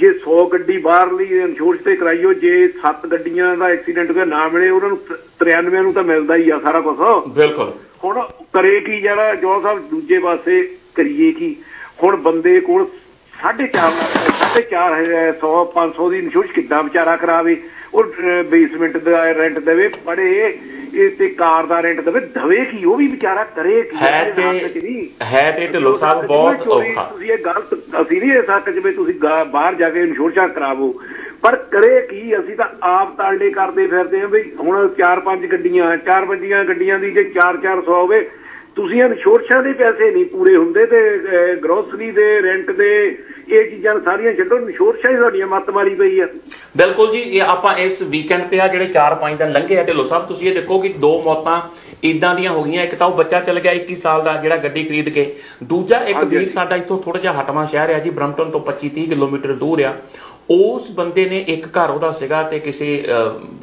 ਜੇ 0.00 0.10
100 0.10 0.44
ਗੱਡੀ 0.52 0.78
ਬਾਹਰਲੀ 0.78 1.24
ਇੰਸ਼ੋਰੈਂਸ 1.40 1.82
ਤੇ 1.84 1.96
ਕਰਾਈਓ 1.96 2.32
ਜੇ 2.32 2.68
7 2.78 3.06
ਗੱਡੀਆਂ 3.06 3.56
ਦਾ 3.56 3.68
ਐਕਸੀਡੈਂਟ 3.68 4.10
ਹੋਇਆ 4.10 4.24
ਨਾ 4.24 4.46
ਮਿਲੇ 4.48 4.70
ਉਹਨਾਂ 4.70 4.88
ਨੂੰ 4.88 4.98
93 5.40 5.82
ਨੂੰ 5.82 5.92
ਤਾਂ 5.92 6.04
ਮਿਲਦਾ 6.04 6.36
ਹੀ 6.36 6.50
ਆ 6.50 6.58
ਸਾਰਾ 6.62 6.80
ਕੁਝ 6.80 6.96
ਬਿਲਕੁਲ। 7.34 7.72
ਹੁਣ 8.04 8.22
ਕਰੇ 8.52 8.80
ਕੀ 8.80 9.00
ਜਿਹੜਾ 9.00 9.34
ਜੋਲ 9.34 9.62
ਸਾਹਿਬ 9.62 9.88
ਦੂਜੇ 9.88 10.18
ਪਾਸੇ 10.18 10.76
ਕਰੀਏ 10.94 11.32
ਕੀ? 11.32 11.56
ਹੁਣ 12.02 12.16
ਬੰਦੇ 12.16 12.60
ਕੋਲ 12.60 12.86
4.5 13.34 13.92
4.5 14.50 15.04
100 15.30 15.64
500 15.74 16.10
ਦੀ 16.10 16.18
ਇੰਸ਼ੋਰੈਂਸ 16.18 16.52
ਕਿੱਦਾਂ 16.52 16.82
ਵਿਚਾਰਾ 16.82 17.16
ਕਰਾਵੇ? 17.16 17.56
ਉਹ 17.94 18.04
ਬੇਸਮੈਂਟ 18.50 18.96
ਦਾ 18.96 19.32
ਰੈਂਟ 19.34 19.58
ਦੇਵੇ 19.58 19.88
ਪੜੇ 19.88 20.58
ਇਹ 20.94 21.10
ਤੇ 21.10 21.28
ਕਾਰ 21.28 21.66
ਦਾ 21.66 21.82
ਰੈਂਟ 21.82 22.00
ਦੇਵੇ 22.00 22.20
ਦਵੇ 22.20 22.64
ਕੀ? 22.64 22.84
ਉਹ 22.84 22.96
ਵੀ 22.96 23.06
ਵਿਚਾਰਾ 23.06 23.44
ਕਰੇ 23.44 23.82
ਕੀ? 23.82 23.96
ਹੈ 23.96 24.30
ਤੇ। 24.30 25.08
ਹੈ 25.22 25.50
ਤੇ 25.52 25.66
ਢਿੱਲੋਂ 25.66 25.98
ਸਾਹਿਬ 25.98 26.26
ਬਹੁਤ 26.26 26.68
ਔਖਾ। 26.68 27.02
ਤੁਸੀਂ 27.02 27.32
ਇਹ 27.32 27.38
ਗਲਤ 27.38 27.74
ਅਸੀਂ 28.02 28.20
ਨਹੀਂ 28.20 28.32
ਇਸ 28.32 28.50
ਹੱਕ 28.56 28.70
'ਚ 28.70 28.78
ਵੀ 28.78 28.92
ਤੁਸੀਂ 28.92 29.14
ਬਾਹਰ 29.50 29.74
ਜਾ 29.74 29.90
ਕੇ 29.90 30.00
ਇੰਸ਼ੋਰੈਂਸ 30.00 30.52
ਕਰਾਵੋ। 30.52 31.00
ਪਰ 31.42 31.56
ਕਰੇ 31.72 32.00
ਕੀ? 32.06 32.34
ਅਸੀਂ 32.38 32.56
ਤਾਂ 32.56 32.66
ਆਪ 32.82 33.16
ਤਾਲਡੇ 33.16 33.50
ਕਰਦੇ 33.50 33.86
ਫਿਰਦੇ 33.86 34.20
ਹਾਂ 34.20 34.28
ਵੀ 34.28 34.42
ਹੁਣ 34.60 34.88
ਚਾਰ 34.98 35.20
ਪੰਜ 35.20 35.46
ਗੱਡੀਆਂ 35.46 35.96
ਚਾਰ 36.06 36.24
ਪੰਜੀਆਂ 36.24 36.64
ਗੱਡੀਆਂ 36.64 36.98
ਦੀ 36.98 37.10
ਜੇ 37.10 37.24
4-400 37.36 37.92
ਹੋਵੇ 37.92 38.20
ਤੁਸੀਂ 38.76 39.02
ਇੰਸ਼ੋਰੈਂਸਾਂ 39.02 39.62
ਦੇ 39.62 39.72
ਪੈਸੇ 39.72 40.10
ਨਹੀਂ 40.10 40.24
ਪੂਰੇ 40.24 40.54
ਹੁੰਦੇ 40.56 40.84
ਤੇ 40.86 40.98
ਗਰੋਸਰੀ 41.62 42.10
ਦੇ 42.10 42.26
ਰੈਂਟ 42.42 42.70
ਦੇ 42.70 42.90
ਇਹ 43.48 43.70
ਚੀਜ਼ਾਂ 43.70 43.94
ਸਾਰੀਆਂ 44.00 44.32
ਛੱਡੋ 44.32 44.58
ਇੰਸ਼ੋਰੈਂਸਾਂ 44.58 45.10
ਹੀ 45.10 45.16
ਤੁਹਾਡੀਆਂ 45.16 45.46
ਮੱਤ 45.46 45.70
ਮਾਰੀ 45.70 45.94
ਪਈ 45.94 46.18
ਆ। 46.20 46.26
ਬਿਲਕੁਲ 46.76 47.10
ਜੀ 47.12 47.20
ਇਹ 47.20 47.40
ਆਪਾਂ 47.42 47.74
ਇਸ 47.76 48.02
ਵੀਕਐਂਡ 48.10 48.42
ਤੇ 48.50 48.60
ਆ 48.60 48.66
ਜਿਹੜੇ 48.68 48.86
4-5 48.96 49.36
ਦਿਨ 49.38 49.52
ਲੰਘੇ 49.52 49.78
ਆ 49.78 49.82
ਢਿੱਲੋਂ 49.82 50.04
ਸਾਹਿਬ 50.04 50.26
ਤੁਸੀਂ 50.26 50.48
ਇਹ 50.48 50.54
ਦੇਖੋ 50.54 50.78
ਕਿ 50.80 50.88
ਦੋ 50.98 51.10
ਮੌਤਾਂ 51.24 51.60
ਇਦਾਂ 52.04 52.34
ਦੀਆਂ 52.34 52.52
ਹੋ 52.52 52.62
ਗਈਆਂ 52.64 52.84
ਇੱਕ 52.84 52.94
ਤਾਂ 52.94 53.06
ਉਹ 53.06 53.16
ਬੱਚਾ 53.16 53.40
ਚਲ 53.40 53.60
ਗਿਆ 53.60 53.72
21 53.74 53.94
ਸਾਲ 54.02 54.22
ਦਾ 54.22 54.36
ਜਿਹੜਾ 54.42 54.56
ਗੱਡੀ 54.56 54.84
ਖਰੀਦ 54.84 55.08
ਕੇ 55.08 55.24
ਦੂਜਾ 55.64 55.98
ਇੱਕ 56.04 56.24
ਵੀਰ। 56.24 56.48
ਸਾਡਾ 56.48 56.76
ਇੱਥੋਂ 56.76 56.98
ਥੋੜਾ 57.02 57.18
ਜਿਹਾ 57.20 57.32
ਹਟਵਾਂ 57.40 57.66
ਸ਼ਹਿਰ 57.66 57.90
ਹੈ 57.90 57.98
ਜੀ 57.98 58.10
ਬ੍ਰਮਟਨ 58.10 58.50
ਤੋਂ 58.50 58.60
25-30 58.62 59.06
ਕਿਲੋਮੀਟਰ 59.08 59.52
ਦੂਰ 59.56 59.82
ਆ। 59.82 59.94
ਉਸ 60.50 60.90
ਬੰਦੇ 60.90 61.28
ਨੇ 61.28 61.38
ਇੱਕ 61.48 61.66
ਘਰ 61.66 61.90
ਉਹਦਾ 61.90 62.12
ਸੀਗਾ 62.12 62.42
ਤੇ 62.42 62.58
ਕਿਸੇ 62.58 63.04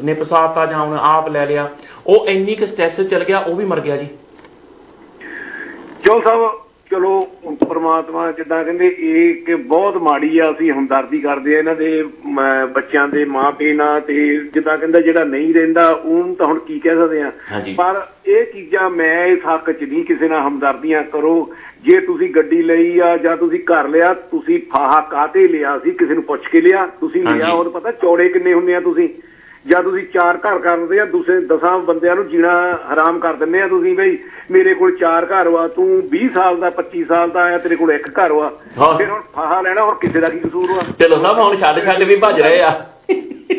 ਨੇ 0.04 0.14
ਫਸਾਤਾ 0.14 0.66
ਜਾਂ 0.66 0.80
ਉਹਨੇ 0.80 1.00
ਆਪ 1.02 1.30
ਲੈ 1.30 1.46
ਲਿਆ 1.46 1.70
ਉਹ 2.08 2.28
ਇੰਨੀ 2.28 2.56
ਕਿ 2.56 2.66
ਸਟ੍ਰੈਸ 2.66 3.02
ਚਲ 3.02 3.24
ਗਿਆ 3.24 3.40
ਉਹ 3.40 3.56
ਵੀ 3.56 3.66
ਮਰ 3.66 3.80
ਗਿਆ 3.80 3.98
ਜੀ। 3.98 4.08
ਚੋਲ 6.06 6.22
ਸਾਹਿਬ 6.22 6.62
ਚਲੋ 6.92 7.28
ਪ੍ਰਮਾਤਮਾ 7.68 8.32
ਜਿੱਦਾਂ 8.32 8.64
ਕਹਿੰਦੇ 8.64 8.88
ਇਹ 9.00 9.36
ਕਿ 9.46 9.56
ਬਹੁਤ 9.56 9.96
ਮਾੜੀ 9.98 10.38
ਆ 10.40 10.52
ਅਸੀਂ 10.52 10.72
ਹਮਦਰਦੀ 10.72 11.20
ਕਰਦੇ 11.20 11.56
ਆ 11.56 11.60
ਇਹਨਾਂ 11.60 11.76
ਦੇ 11.76 12.04
ਬੱਚਿਆਂ 12.74 13.08
ਦੇ 13.08 13.26
ਮਾਪੇ 13.26 13.74
ਨਾਲ 13.74 14.02
ਤੇ 14.02 14.16
ਜਿੱਦਾਂ 14.54 14.78
ਕਹਿੰਦਾ 14.78 15.00
ਜਿਹੜਾ 15.02 15.24
ਨਹੀਂ 15.24 15.54
ਰਹਿੰਦਾ 15.54 15.90
ਉਹਨੂੰ 15.92 16.36
ਤਾਂ 16.36 16.48
ਹੁਣ 16.48 16.60
ਕੀ 16.60 16.80
ਕਹਿ 16.80 16.96
ਸਕਦੇ 16.96 17.22
ਆ। 17.22 17.32
ਪਰ 17.78 18.06
ਇਹ 18.28 18.46
ਚੀਜ਼ਾਂ 18.46 18.90
ਮੈਂ 18.90 19.26
ਇਸ 19.26 19.40
ਹੱਕ 19.54 19.72
'ਚ 19.72 19.84
ਨਹੀਂ 19.84 20.04
ਕਿਸੇ 20.04 20.28
ਨਾਲ 20.28 20.48
ਹਮਦਰਦੀਆਂ 20.48 21.04
ਕਰੋ। 21.04 21.54
ਜੇ 21.84 22.00
ਤੁਸੀਂ 22.00 22.30
ਗੱਡੀ 22.30 22.62
ਲਈ 22.62 23.00
ਆ 23.00 23.18
ਜਾਂ 23.18 23.38
ਤੁਸੀਂ 23.38 23.60
ਘਰ 23.60 23.88
ਲਿਆ 23.88 24.14
ਤੁਸੀਂ 24.14 24.60
ਫਾਹਾ 24.74 25.02
ਕਾਤੇ 25.02 25.48
ਲਿਆ 25.48 25.78
ਸੀ 25.84 25.92
ਕਿਸੇ 25.92 26.14
ਨੂੰ 26.14 26.24
ਪੁੱਛ 26.24 26.48
ਕੇ 26.48 26.62
ਲਿਆ? 26.62 26.86
ਤੁਸੀਂ 27.00 27.24
ਲਿਆ। 27.24 27.52
ਉਹ 27.52 27.70
ਪਤਾ 27.72 27.92
ਚੌੜੇ 27.92 28.30
ਕਿੰਨੇ 28.30 28.54
ਹੁੰਦੇ 28.54 28.76
ਆ 28.76 28.80
ਤੁਸੀਂ? 28.80 29.10
ਜਾਂ 29.68 29.84
ਤੁਸੀਂ 29.84 30.04
ਚਾਰ 30.14 30.38
ਘਰ 30.38 30.58
ਕਰਦੇ 30.60 31.00
ਆ 31.00 31.06
ਦੂਸਰੇ 31.06 31.40
ਦਸਾਂ 31.42 31.80
ਬੰਦਿਆਂ 31.80 32.16
ਨੂੰ 32.16 32.28
ਜੀਣਾ 32.30 32.50
ਹਰਾਮ 32.94 33.20
ਕਰ 33.20 33.34
ਦਿੰਦੇ 33.34 33.62
ਆ 33.62 33.68
ਤੁਸੀਂ 33.68 33.96
ਬਈ 33.96 34.18
ਮੇਰੇ 34.52 34.74
ਕੋਲ 34.74 34.96
ਚਾਰ 34.98 35.26
ਘਰ 35.26 35.50
ਵਾ 35.50 35.68
ਤੂੰ 35.68 36.02
20 36.12 36.28
ਸਾਲ 36.34 36.60
ਦਾ 36.60 36.72
25 36.78 37.04
ਸਾਲ 37.08 37.30
ਦਾ 37.30 37.44
ਆਇਆ 37.44 37.58
ਤੇਰੇ 37.58 37.76
ਕੋਲ 37.76 37.92
ਇੱਕ 37.92 38.10
ਘਰ 38.20 38.34
ਵਾ। 38.34 38.50
ਫਿਰ 38.98 39.10
ਹੁਣ 39.10 39.22
ਫਾਹਾ 39.36 39.62
ਲੈਣਾ 39.62 39.82
ਹੋਰ 39.82 39.96
ਕਿਸੇ 39.96 40.20
ਦਾ 40.20 40.30
ਕੀ 40.30 40.40
ਕਸੂਰ 40.40 40.72
ਵਾ? 40.72 40.82
ਢਿੱਲੋਂ 41.00 41.20
ਸਾਹਿਬ 41.20 41.38
ਹੁਣ 41.40 41.56
ਛੱਡ 41.56 41.80
ਛੱਡ 41.86 42.04
ਵੀ 42.04 42.16
ਭੱਜ 42.16 42.42
ਰਹੇ 42.42 42.62
ਆ। 42.62 42.70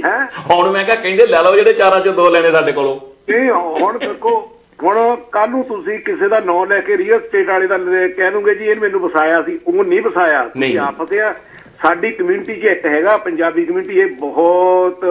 ਹੈ? 0.05 0.31
ਹੁਣ 0.51 0.71
ਮੈਂ 0.71 0.85
ਕਿਹਾ 0.85 0.97
ਕਹਿੰਦੇ 0.97 1.27
ਲੈ 1.27 1.43
ਲਓ 1.43 1.55
ਜਿਹੜੇ 1.55 1.73
ਚਾਰਾਂ 1.73 2.01
ਚੋਂ 2.01 2.13
ਦੋ 2.13 2.29
ਲੈਣੇ 2.31 2.51
ਸਾਡੇ 2.53 2.73
ਕੋਲੋਂ। 2.73 2.99
ਇਹ 3.33 3.51
ਹੁਣ 3.53 3.99
ਦੇਖੋ 3.99 4.56
ਹੁਣ 4.83 5.17
ਕੱਲ 5.33 5.51
ਨੂੰ 5.51 5.65
ਤੁਸੀਂ 5.65 5.99
ਕਿਸੇ 5.99 6.29
ਦਾ 6.29 6.41
ਨਾਂ 6.41 6.67
ਲੈ 6.67 6.81
ਕੇ 6.81 6.97
ਰੀਅਲ 6.97 7.21
ਸਟੇਟ 7.21 7.49
ਵਾਲੇ 7.49 7.67
ਦਾ 7.67 7.79
ਕਹਿ 8.17 8.31
ਦੂੰਗੇ 8.31 8.55
ਜੀ 8.55 8.65
ਇਹ 8.65 8.77
ਮੈਨੂੰ 8.77 9.01
ਵਸਾਇਆ 9.01 9.43
ਸੀ 9.43 9.59
ਉਹ 9.67 9.85
ਨਹੀਂ 9.85 10.03
ਵਸਾਇਆ। 10.03 10.43
ਤੁਸੀਂ 10.49 10.79
ਆਪ 10.79 11.03
ਫਸਿਆ 11.03 11.35
ਸਾਡੀ 11.83 12.11
ਕਮਿਊਨਿਟੀ 12.11 12.55
'ਚ 12.55 12.65
ਇੱਕ 12.65 12.87
ਹੈਗਾ 12.87 13.17
ਪੰਜਾਬੀ 13.17 13.65
ਕਮਿਊਨਿਟੀ 13.65 14.01
ਇਹ 14.01 14.07
ਬਹੁਤ 14.07 15.05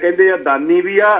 ਕਹਿੰਦੇ 0.00 0.30
ਆ 0.30 0.36
ਦਾਨੀ 0.36 0.80
ਵੀ 0.80 0.98
ਆ 0.98 1.18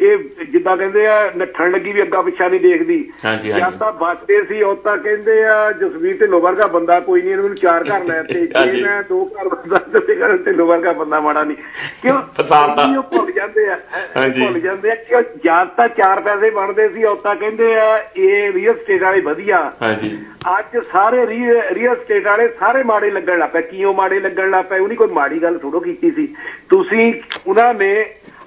ਇਹ 0.00 0.18
ਜਿੱਦਾਂ 0.44 0.76
ਕਹਿੰਦੇ 0.76 1.06
ਆ 1.06 1.32
ਨੱਠਣ 1.36 1.70
ਲੱਗੀ 1.70 1.92
ਵੀ 1.92 2.02
ਅੱਗਾ 2.02 2.22
ਪਿੱਛਾ 2.22 2.48
ਨਹੀਂ 2.48 2.60
ਦੇਖਦੀ। 2.60 3.12
ਜਾਂ 3.46 3.70
ਤਾਂ 3.70 3.92
ਬਚਦੇ 3.92 4.42
ਸੀ 4.44 4.62
ਉਹ 4.62 4.76
ਤਾਂ 4.76 4.96
ਕਹਿੰਦੇ 4.96 5.44
ਆ 5.44 5.72
ਜਸਵੀਰ 5.72 6.16
ਢਿੱਲੋਂ 6.20 6.40
ਵਰਗਾ 6.40 6.66
ਬੰਦਾ 6.66 7.00
ਕੋਈ 7.00 7.22
ਨਹੀਂ 7.22 7.32
ਇਹਨੇ 7.32 7.54
ਚਾਰ 7.54 7.84
ਘਰ 7.84 8.04
ਲੈ 8.04 8.22
ਤੇ। 8.22 8.46
ਜੇ 8.46 8.82
ਮੈਂ 8.82 9.02
ਦੋ 9.02 9.24
ਘਰ 9.24 9.48
ਬੰਦਾ 9.48 9.78
ਤੇ 10.00 10.14
ਘਰ 10.14 10.36
ਢਿੱਲੋਂ 10.36 10.66
ਵਰਗਾ 10.66 10.92
ਬੰਦਾ 10.92 11.20
ਮਾੜਾ 11.20 11.44
ਨਹੀਂ। 11.44 11.56
ਕਿਉਂ? 12.02 12.22
ਫਸਾਤਾ। 12.22 12.84
ਉਹ 12.98 13.02
ਭੁੱਲ 13.02 13.32
ਜਾਂਦੇ 13.32 13.68
ਆ। 13.68 13.76
ਭੁੱਲ 14.16 14.60
ਜਾਂਦੇ 14.60 14.90
ਆ। 14.90 14.94
ਕਿ 14.94 15.22
ਜਾਂ 15.44 15.66
ਤਾਂ 15.66 15.88
ਚਾਰ 15.88 16.20
ਪੈਸੇ 16.20 16.50
ਬਣਦੇ 16.50 16.88
ਸੀ 16.88 17.04
ਉਹ 17.04 17.16
ਤਾਂ 17.16 17.34
ਕਹਿੰਦੇ 17.36 17.74
ਆ 17.74 17.98
ਇਹ 18.16 18.52
ਰੀਅਲ 18.52 18.74
ਸਟੇਟ 18.74 19.02
ਵਾਲੇ 19.02 19.20
ਵਧੀਆ। 19.20 19.72
ਹਾਂਜੀ। 19.82 20.18
ਅੱਜ 20.58 20.76
ਸਾਰੇ 20.92 21.26
ਰੀਅਲ 21.74 21.96
ਸਟੇਟ 21.96 22.26
ਵਾਲੇ 22.26 22.48
ਸਾਰੇ 22.60 22.82
ਮਾੜੇ 22.82 23.10
ਲੱਗਣ 23.10 23.38
ਲੱਗ 23.38 23.50
ਪਏ। 23.50 23.62
ਕਿਉਂ 23.62 23.94
ਮਾੜੇ 23.94 24.20
ਲੱਗਣ 24.20 24.50
ਲੱਗ 24.50 24.64
ਪਏ? 24.64 24.78
ਉਹਨੀ 24.78 24.96
ਕੋਈ 24.96 25.08
ਮਾੜੀ 25.08 25.42
ਗੱਲ 25.42 25.58
ਥੋੜੋ 25.58 25.80
ਕੀਤੀ 25.80 26.10
ਸੀ। 26.10 26.26
ਤੁਸੀਂ 26.68 27.12
ਉਹਨਾਂ 27.46 27.74
ਨੇ 27.74 27.92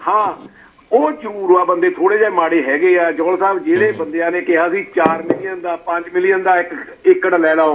ਹਾਂ 0.07 0.53
ਉਹ 0.93 1.11
ਜ਼ਰੂਰ 1.13 1.59
ਆ 1.59 1.63
ਬੰਦੇ 1.65 1.89
ਥੋੜੇ 1.89 2.17
ਜਿਹਾ 2.17 2.29
ਮਾੜੇ 2.29 2.61
ਹੈਗੇ 2.63 2.97
ਆ। 2.99 3.09
ਜੋਲ 3.11 3.37
ਸਾਹਿਬ 3.37 3.63
ਜਿਹੜੇ 3.63 3.91
ਬੰਦਿਆਂ 3.91 4.31
ਨੇ 4.31 4.41
ਕਿਹਾ 4.41 4.67
ਸੀ 4.69 4.85
4 4.99 5.21
ਮਿਲੀਅਨ 5.23 5.61
ਦਾ 5.61 5.77
5 5.87 6.09
ਮਿਲੀਅਨ 6.13 6.43
ਦਾ 6.43 6.57
ਇੱਕ 6.59 6.73
ਏਕੜ 7.07 7.33
ਲੈ 7.35 7.53
ਲਓ 7.55 7.73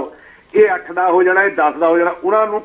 ਇਹ 0.53 0.69
8 0.75 0.93
ਦਾ 0.93 1.09
ਹੋ 1.09 1.21
ਜਾਣਾ 1.23 1.43
ਇਹ 1.43 1.51
10 1.57 1.79
ਦਾ 1.79 1.87
ਹੋ 1.87 1.97
ਜਾਣਾ 1.97 2.13
ਉਹਨਾਂ 2.23 2.45
ਨੂੰ 2.47 2.61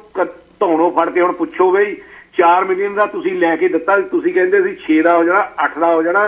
ਧੌਣੋਂ 0.61 0.91
ਫੜ 0.93 1.09
ਕੇ 1.11 1.21
ਹੁਣ 1.21 1.33
ਪੁੱਛੋ 1.33 1.71
ਬਈ 1.71 1.95
4 2.41 2.65
ਮਿਲੀਅਨ 2.67 2.95
ਦਾ 2.95 3.07
ਤੁਸੀਂ 3.09 3.35
ਲੈ 3.39 3.55
ਕੇ 3.57 3.69
ਦਿੱਤਾ 3.69 3.99
ਤੁਸੀਂ 4.11 4.33
ਕਹਿੰਦੇ 4.35 4.63
ਸੀ 4.63 4.77
6 4.87 5.03
ਦਾ 5.03 5.17
ਹੋ 5.17 5.25
ਜਾਣਾ 5.25 5.43
8 5.65 5.81
ਦਾ 5.81 5.93
ਹੋ 5.95 6.03
ਜਾਣਾ 6.03 6.25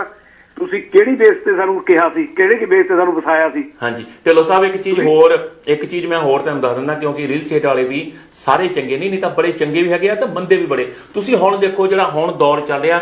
ਤੁਸੀਂ 0.57 0.81
ਕਿਹੜੀ 0.83 1.11
ਬੇਸ 1.15 1.35
ਤੇ 1.45 1.55
ਸਾਨੂੰ 1.55 1.79
ਕਿਹਾ 1.83 2.07
ਸੀ 2.09 2.23
ਕਿਹੜੇ 2.37 2.55
ਕੀ 2.55 2.65
ਬੇਸ 2.65 2.87
ਤੇ 2.87 2.95
ਸਾਨੂੰ 2.95 3.13
ਵਸਾਇਆ 3.15 3.49
ਸੀ? 3.49 3.63
ਹਾਂਜੀ 3.83 4.05
ਢਿੱਲੋਂ 4.25 4.43
ਸਾਹਿਬ 4.43 4.63
ਇੱਕ 4.65 4.77
ਚੀਜ਼ 4.83 4.99
ਹੋਰ 5.01 5.37
ਇੱਕ 5.67 5.85
ਚੀਜ਼ 5.85 6.05
ਮੈਂ 6.05 6.19
ਹੋਰ 6.19 6.39
ਤੁਹਾਨੂੰ 6.39 6.61
ਦੱਸ 6.61 6.75
ਦਿੰਦਾ 6.75 6.93
ਕਿਉਂਕਿ 6.95 7.27
ਰੀਲ 7.27 7.43
ਸਟੇਟ 7.43 7.65
ਵਾਲੇ 7.65 7.83
ਵੀ 7.83 7.99
ਸਾਰੇ 8.45 8.67
ਚੰਗੇ 8.67 8.97
ਨਹੀਂ 8.97 9.09
ਨਹੀਂ 9.09 9.19
ਤਾਂ 9.21 9.29
ਬੜੇ 9.29 9.51
ਚੰਗੇ 9.53 9.81
ਵੀ 9.81 9.91
ਹੈਗੇ 9.91 10.09
ਆ 10.09 10.15
ਤੇ 10.15 10.25
ਬੰਦੇ 10.37 10.55
ਵੀ 10.55 10.65
ਬੜੇ। 10.65 10.85
ਤੁਸੀਂ 11.13 11.35
ਹੁਣ 11.35 11.57
ਦੇਖੋ 11.57 11.87
ਜਿਹੜਾ 11.87 12.09
ਹੁਣ 12.09 12.31
ਦੌਰ 12.37 12.61
ਚੱਲ 12.67 12.81
ਰਿਹਾ 12.81 12.99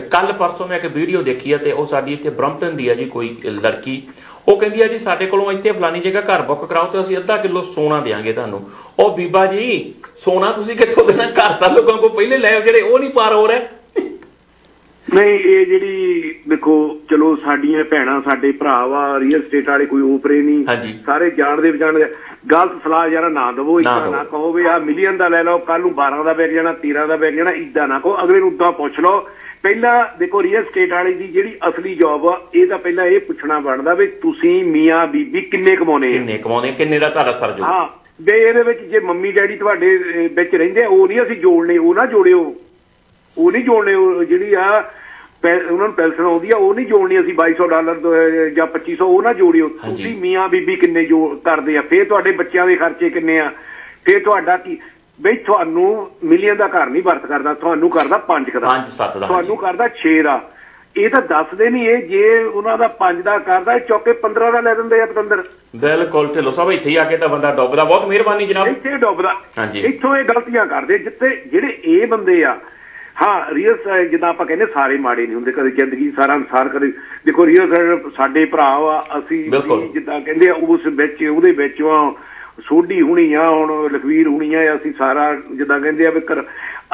ਕੱਲ 0.00 0.32
ਪਰਸੋਂ 0.32 0.66
ਮੈਂ 0.68 0.76
ਇੱਕ 0.76 0.86
ਵੀਡੀਓ 0.86 1.22
ਦੇਖੀ 1.22 1.52
ਆ 1.52 1.56
ਤੇ 1.56 1.72
ਉਹ 1.72 1.86
ਸਾਡੀ 1.86 2.12
ਇੱਥੇ 2.12 2.30
ਬ੍ਰਮਟਨ 2.30 2.76
ਦੀ 2.76 2.88
ਆ 2.88 2.94
ਜੀ 2.94 3.04
ਕੋਈ 3.04 3.36
ਲੜਕੀ। 3.44 4.02
ਉਹ 4.48 4.56
ਕਹਿੰਦੀ 4.56 4.82
ਆ 4.82 4.86
ਜੀ 4.86 4.98
ਸਾਡੇ 4.98 5.26
ਕੋਲੋਂ 5.26 5.52
ਇੱਥੇ 5.52 5.72
ਫਲਾਨੀ 5.72 6.00
ਜਗ੍ਹਾ 6.00 6.20
ਘਰ 6.20 6.42
ਬੁੱਕ 6.42 6.64
ਕਰਾਓ 6.64 6.86
ਤੇ 6.86 7.00
ਅਸੀਂ 7.00 7.16
ਅੱਧਾ 7.18 7.36
ਕਿਲੋ 7.36 7.60
ਸੋਨਾ 7.74 8.00
ਦੇਾਂਗੇ 8.00 8.32
ਤੁਹਾਨੂੰ। 8.32 8.60
ਉਹ 8.98 9.16
ਬੀਬਾ 9.16 9.46
ਜੀ 9.46 9.94
ਸੋਨਾ 10.24 10.50
ਤੁਸੀਂ 10.52 10.76
ਕਿੱਥੋਂ 10.76 11.04
ਦੇਣਾ? 11.04 11.24
ਘਰ 11.30 11.52
ਤਾਂ 11.60 11.70
ਲੋਕਾਂ 11.70 11.96
ਕੋਲ 11.96 12.10
ਪਹਿਲੇ 12.10 12.38
ਲੈ 12.38 12.60
ਜਿਹੜੇ 12.60 12.80
ਉਹ 12.80 12.98
ਨਹੀਂ 12.98 13.10
ਪਾਰ 13.10 13.34
ਹੋ 13.34 13.46
ਰਹੇ। 13.46 13.66
ਨਹੀਂ 15.06 15.38
ਇਹ 15.38 15.66
ਜਿਹੜੀ 15.66 16.34
ਦੇਖੋ 16.48 16.74
ਚਲੋ 17.10 17.34
ਸਾਡੀਆਂ 17.36 17.84
ਭੈਣਾਂ 17.84 18.20
ਸਾਡੇ 18.22 18.50
ਭਰਾ 18.52 18.86
ਵਾ 18.86 19.18
ਰੀਅਲ 19.20 19.42
ਸਟੇਟ 19.42 19.68
ਵਾਲੇ 19.68 19.86
ਕੋਈ 19.86 20.02
ਓਪਰੇ 20.02 20.40
ਨਹੀਂ। 20.42 20.64
ਸਾਰੇ 21.06 21.30
ਜਾਣਦੇ 21.30 21.70
ਪਛਾਣਦੇ 21.72 22.04
ਗਲਤ 22.52 22.72
ਸਲਾਹ 22.84 23.08
ਯਾਰਾ 23.08 23.28
ਨਾ 23.28 23.50
ਦਵੋ 23.52 23.78
ਇਦਾਂ। 23.80 24.10
ਨਾ 24.10 24.22
ਕਹੋ 24.24 24.52
ਵੀ 24.52 24.66
ਆ 24.66 24.78
ਮਿਲੀਅਨ 24.78 25.16
ਦਾ 25.16 25.28
ਲੈ 25.28 25.42
ਲਓ 25.42 25.58
ਕੱਲ 25.58 25.80
ਨੂੰ 25.80 25.92
12 25.94 26.22
ਦਾ 26.24 26.32
ਵਿਕ 26.32 26.52
ਜਾਣਾ 26.52 26.72
13 26.82 27.06
ਦਾ 27.06 27.16
ਵਿਕ 27.16 27.34
ਜਾਣਾ 27.34 27.50
ਇਦਾਂ 27.50 27.88
ਨਾ 27.88 27.98
ਕਹੋ 27.98 28.16
ਅਗਲੇ 28.24 28.40
ਨੂੰ 28.40 28.48
ਉਦਾਂ 28.48 28.72
ਪੁੱਛ 28.72 29.00
ਲਓ। 29.00 29.26
ਪਹਿਲਾਂ 29.62 30.04
ਦੇਖੋ 30.18 30.42
ਰੀਅਲ 30.42 30.64
ਸਟੇਟ 30.64 30.92
ਵਾਲੀ 30.92 31.14
ਦੀ 31.14 31.26
ਜਿਹੜੀ 31.28 31.52
ਅਸਲੀ 31.68 31.94
ਜੌਬ 31.94 32.26
ਆ 32.28 32.40
ਇਹ 32.54 32.66
ਤਾਂ 32.66 32.78
ਪਹਿਲਾਂ 32.78 33.04
ਇਹ 33.06 33.20
ਪੁੱਛਣਾ 33.20 33.58
ਬਣਦਾ 33.60 33.94
ਵੀ 33.94 34.06
ਤੁਸੀਂ 34.06 34.64
ਮੀਆਂ 34.64 35.06
ਬੀਬੀ 35.06 35.40
ਕਿੰਨੇ 35.40 35.76
ਕਮਾਉਣੇ 35.76 36.08
ਆ 36.08 36.12
ਕਿੰਨੇ 36.12 36.38
ਕਮਾਉਂਦੇ 36.38 36.72
ਕਿੰਨੇ 36.72 36.98
ਦਾ 36.98 37.08
ਤੁਹਾਡਾ 37.08 37.32
ਸਰ 37.32 37.52
ਜੋ 37.52 37.64
ਹਾਂ 37.64 37.86
ਦੇ 38.22 38.32
ਇਹਦੇ 38.42 38.62
ਵਿੱਚ 38.62 38.80
ਜੇ 38.82 39.00
ਮੰਮੀ 39.00 39.32
ਡੈਡੀ 39.32 39.56
ਤੁਹਾਡੇ 39.56 39.96
ਵਿੱਚ 40.34 40.54
ਰਹਿੰਦੇ 40.54 40.84
ਉਹ 40.84 41.08
ਨਹੀਂ 41.08 41.22
ਅਸੀਂ 41.22 41.36
ਜੋੜਨੇ 41.36 41.78
ਉਹ 41.78 41.94
ਨਾ 41.94 42.06
ਜੋੜਿਓ। 42.06 42.54
ਉਹ 43.36 43.50
ਨਹੀਂ 43.52 43.64
ਜੋੜਨੇ 43.64 43.92
ਜਿਹੜੀ 44.24 44.54
ਆ 44.54 44.90
ਉਹਨਾਂ 45.44 45.86
ਨੂੰ 45.86 45.92
ਪੈਨਸ਼ਨ 45.92 46.24
ਆਉਂਦੀ 46.24 46.50
ਆ 46.50 46.56
ਉਹ 46.56 46.74
ਨਹੀਂ 46.74 46.86
ਜੋੜਨੀ 46.86 47.20
ਅਸੀਂ 47.20 47.34
2200 47.34 47.66
ਡਾਲਰ 47.68 47.98
ਜਾਂ 48.50 48.66
2500 48.66 49.06
ਉਹ 49.06 49.22
ਨਾ 49.22 49.32
ਜੋੜਿਓ। 49.32 49.68
ਤੁਸੀਂ 49.68 50.14
ਮੀਆਂ 50.20 50.48
ਬੀਬੀ 50.48 50.76
ਕਿੰਨੇ 50.76 51.04
ਜੋ 51.04 51.18
ਕਰਦੇ 51.44 51.76
ਆ? 51.76 51.82
ਫੇਰ 51.82 52.04
ਤੁਹਾਡੇ 52.04 52.32
ਬੱਚਿਆਂ 52.32 52.66
ਦੇ 52.66 52.76
ਖਰਚੇ 52.76 53.10
ਕਿੰਨੇ 53.10 53.38
ਆ? 53.38 53.50
ਫੇਰ 54.04 54.20
ਤੁਹਾਡਾ 54.20 54.56
ਕੀ? 54.56 54.78
ਬਈ 55.20 55.36
ਤੁਹਾਨੂੰ 55.46 55.86
ਮਿਲੀਅਨ 56.24 56.56
ਦਾ 56.56 56.66
ਘਰ 56.68 56.86
ਨਹੀਂ 56.86 57.02
ਵਰਤ 57.02 57.26
ਕਰਦਾ 57.26 57.54
ਤੁਹਾਨੂੰ 57.54 57.90
ਕਰਦਾ 57.90 58.16
5 58.28 58.50
ਦਾ। 58.60 58.66
5 58.68 58.90
7 58.96 59.18
ਦਾ 59.20 59.26
ਤੁਹਾਨੂੰ 59.26 59.56
ਕਰਦਾ 59.56 59.88
6 60.02 60.20
ਦਾ। 60.22 60.40
ਇਹ 60.96 61.08
ਤਾਂ 61.10 61.20
ਦੱਸਦੇ 61.22 61.68
ਨਹੀਂ 61.70 61.88
ਇਹ 61.88 62.02
ਜੇ 62.08 62.28
ਉਹਨਾਂ 62.44 62.76
ਦਾ 62.78 62.86
5 63.00 63.22
ਦਾ 63.22 63.36
ਕਰਦਾ 63.46 63.72
ਇਹ 63.74 63.80
ਚੌਕੇ 63.88 64.12
15 64.20 64.50
ਦਾ 64.52 64.60
ਲੈ 64.60 64.74
ਦਿੰਦੇ 64.74 65.00
ਆ 65.00 65.06
ਪਤੰਦਰ। 65.06 65.42
ਬਿਲਕੁਲ 65.76 66.26
ਢਿੱਲੋਂ 66.34 66.52
ਸਾਹਿਬ 66.52 66.70
ਇੱਥੇ 66.72 66.96
ਆ 66.98 67.04
ਕੇ 67.04 67.16
ਤਾਂ 67.16 67.28
ਬੰਦਾ 67.28 67.50
ਡੁੱਬਦਾ। 67.54 67.84
ਬਹੁਤ 67.84 68.06
ਮਿਹਰਬਾਨੀ 68.08 68.46
ਜਨਾਬ। 68.46 68.68
ਇੱਥੇ 68.68 68.96
ਡੁੱਬਦਾ। 68.96 69.34
ਇੱਥੋਂ 69.74 70.16
ਇਹ 70.16 70.24
ਗਲਤੀਆਂ 70.24 70.66
ਕਰਦੇ 70.66 70.98
ਜਿੱਥੇ 70.98 71.34
ਜਿਹੜੇ 71.52 71.78
ਇਹ 71.84 72.06
ਬੰਦੇ 72.06 72.42
ਆ 72.44 72.56
ਹਾਂ 73.22 73.54
ਰੀਅਲ 73.54 74.06
ਜਿੱਦਾਂ 74.08 74.28
ਆਪਾਂ 74.28 74.46
ਕਹਿੰਦੇ 74.46 74.66
ਸਾਰੇ 74.74 74.96
ਮਾੜੇ 74.98 75.26
ਨਹੀਂ 75.26 75.34
ਹੁੰਦੇ 75.34 75.52
ਕਦੇ 75.52 75.70
ਜ਼ਿੰਦਗੀ 75.70 76.10
ਸਾਰਾ 76.16 76.34
ਇਨਸਾਨ 76.34 76.68
ਕਦੇ 76.68 76.92
ਦੇਖੋ 77.26 77.46
ਰੀਅਲ 77.46 78.00
ਸਾਡੇ 78.16 78.44
ਭਰਾ 78.44 78.66
ਆ 78.88 79.02
ਅਸੀਂ 79.18 79.38
ਜਿੱਦਾਂ 79.92 80.20
ਕਹਿੰਦੇ 80.20 80.48
ਆ 80.48 80.54
ਉਸ 80.68 80.86
ਵਿੱਚ 80.86 81.24
ਉਹਦੇ 81.24 81.50
ਵਿੱਚ 81.52 81.82
ਆ 81.82 82.00
ਸੋਢੀ 82.58 83.00
ਹੁਣੀ 83.00 83.32
ਆ 83.32 83.48
ਹੁਣ 83.50 83.88
ਲਖਵੀਰ 83.92 84.28
ਹੁਣੀ 84.28 84.54
ਆ 84.54 84.74
ਅਸੀਂ 84.74 84.92
ਸਾਰਾ 84.98 85.34
ਜਿੱਦਾਂ 85.54 85.80
ਕਹਿੰਦੇ 85.80 86.06
ਆ 86.06 86.10
ਵੀ 86.10 86.20
ਕਰ 86.20 86.42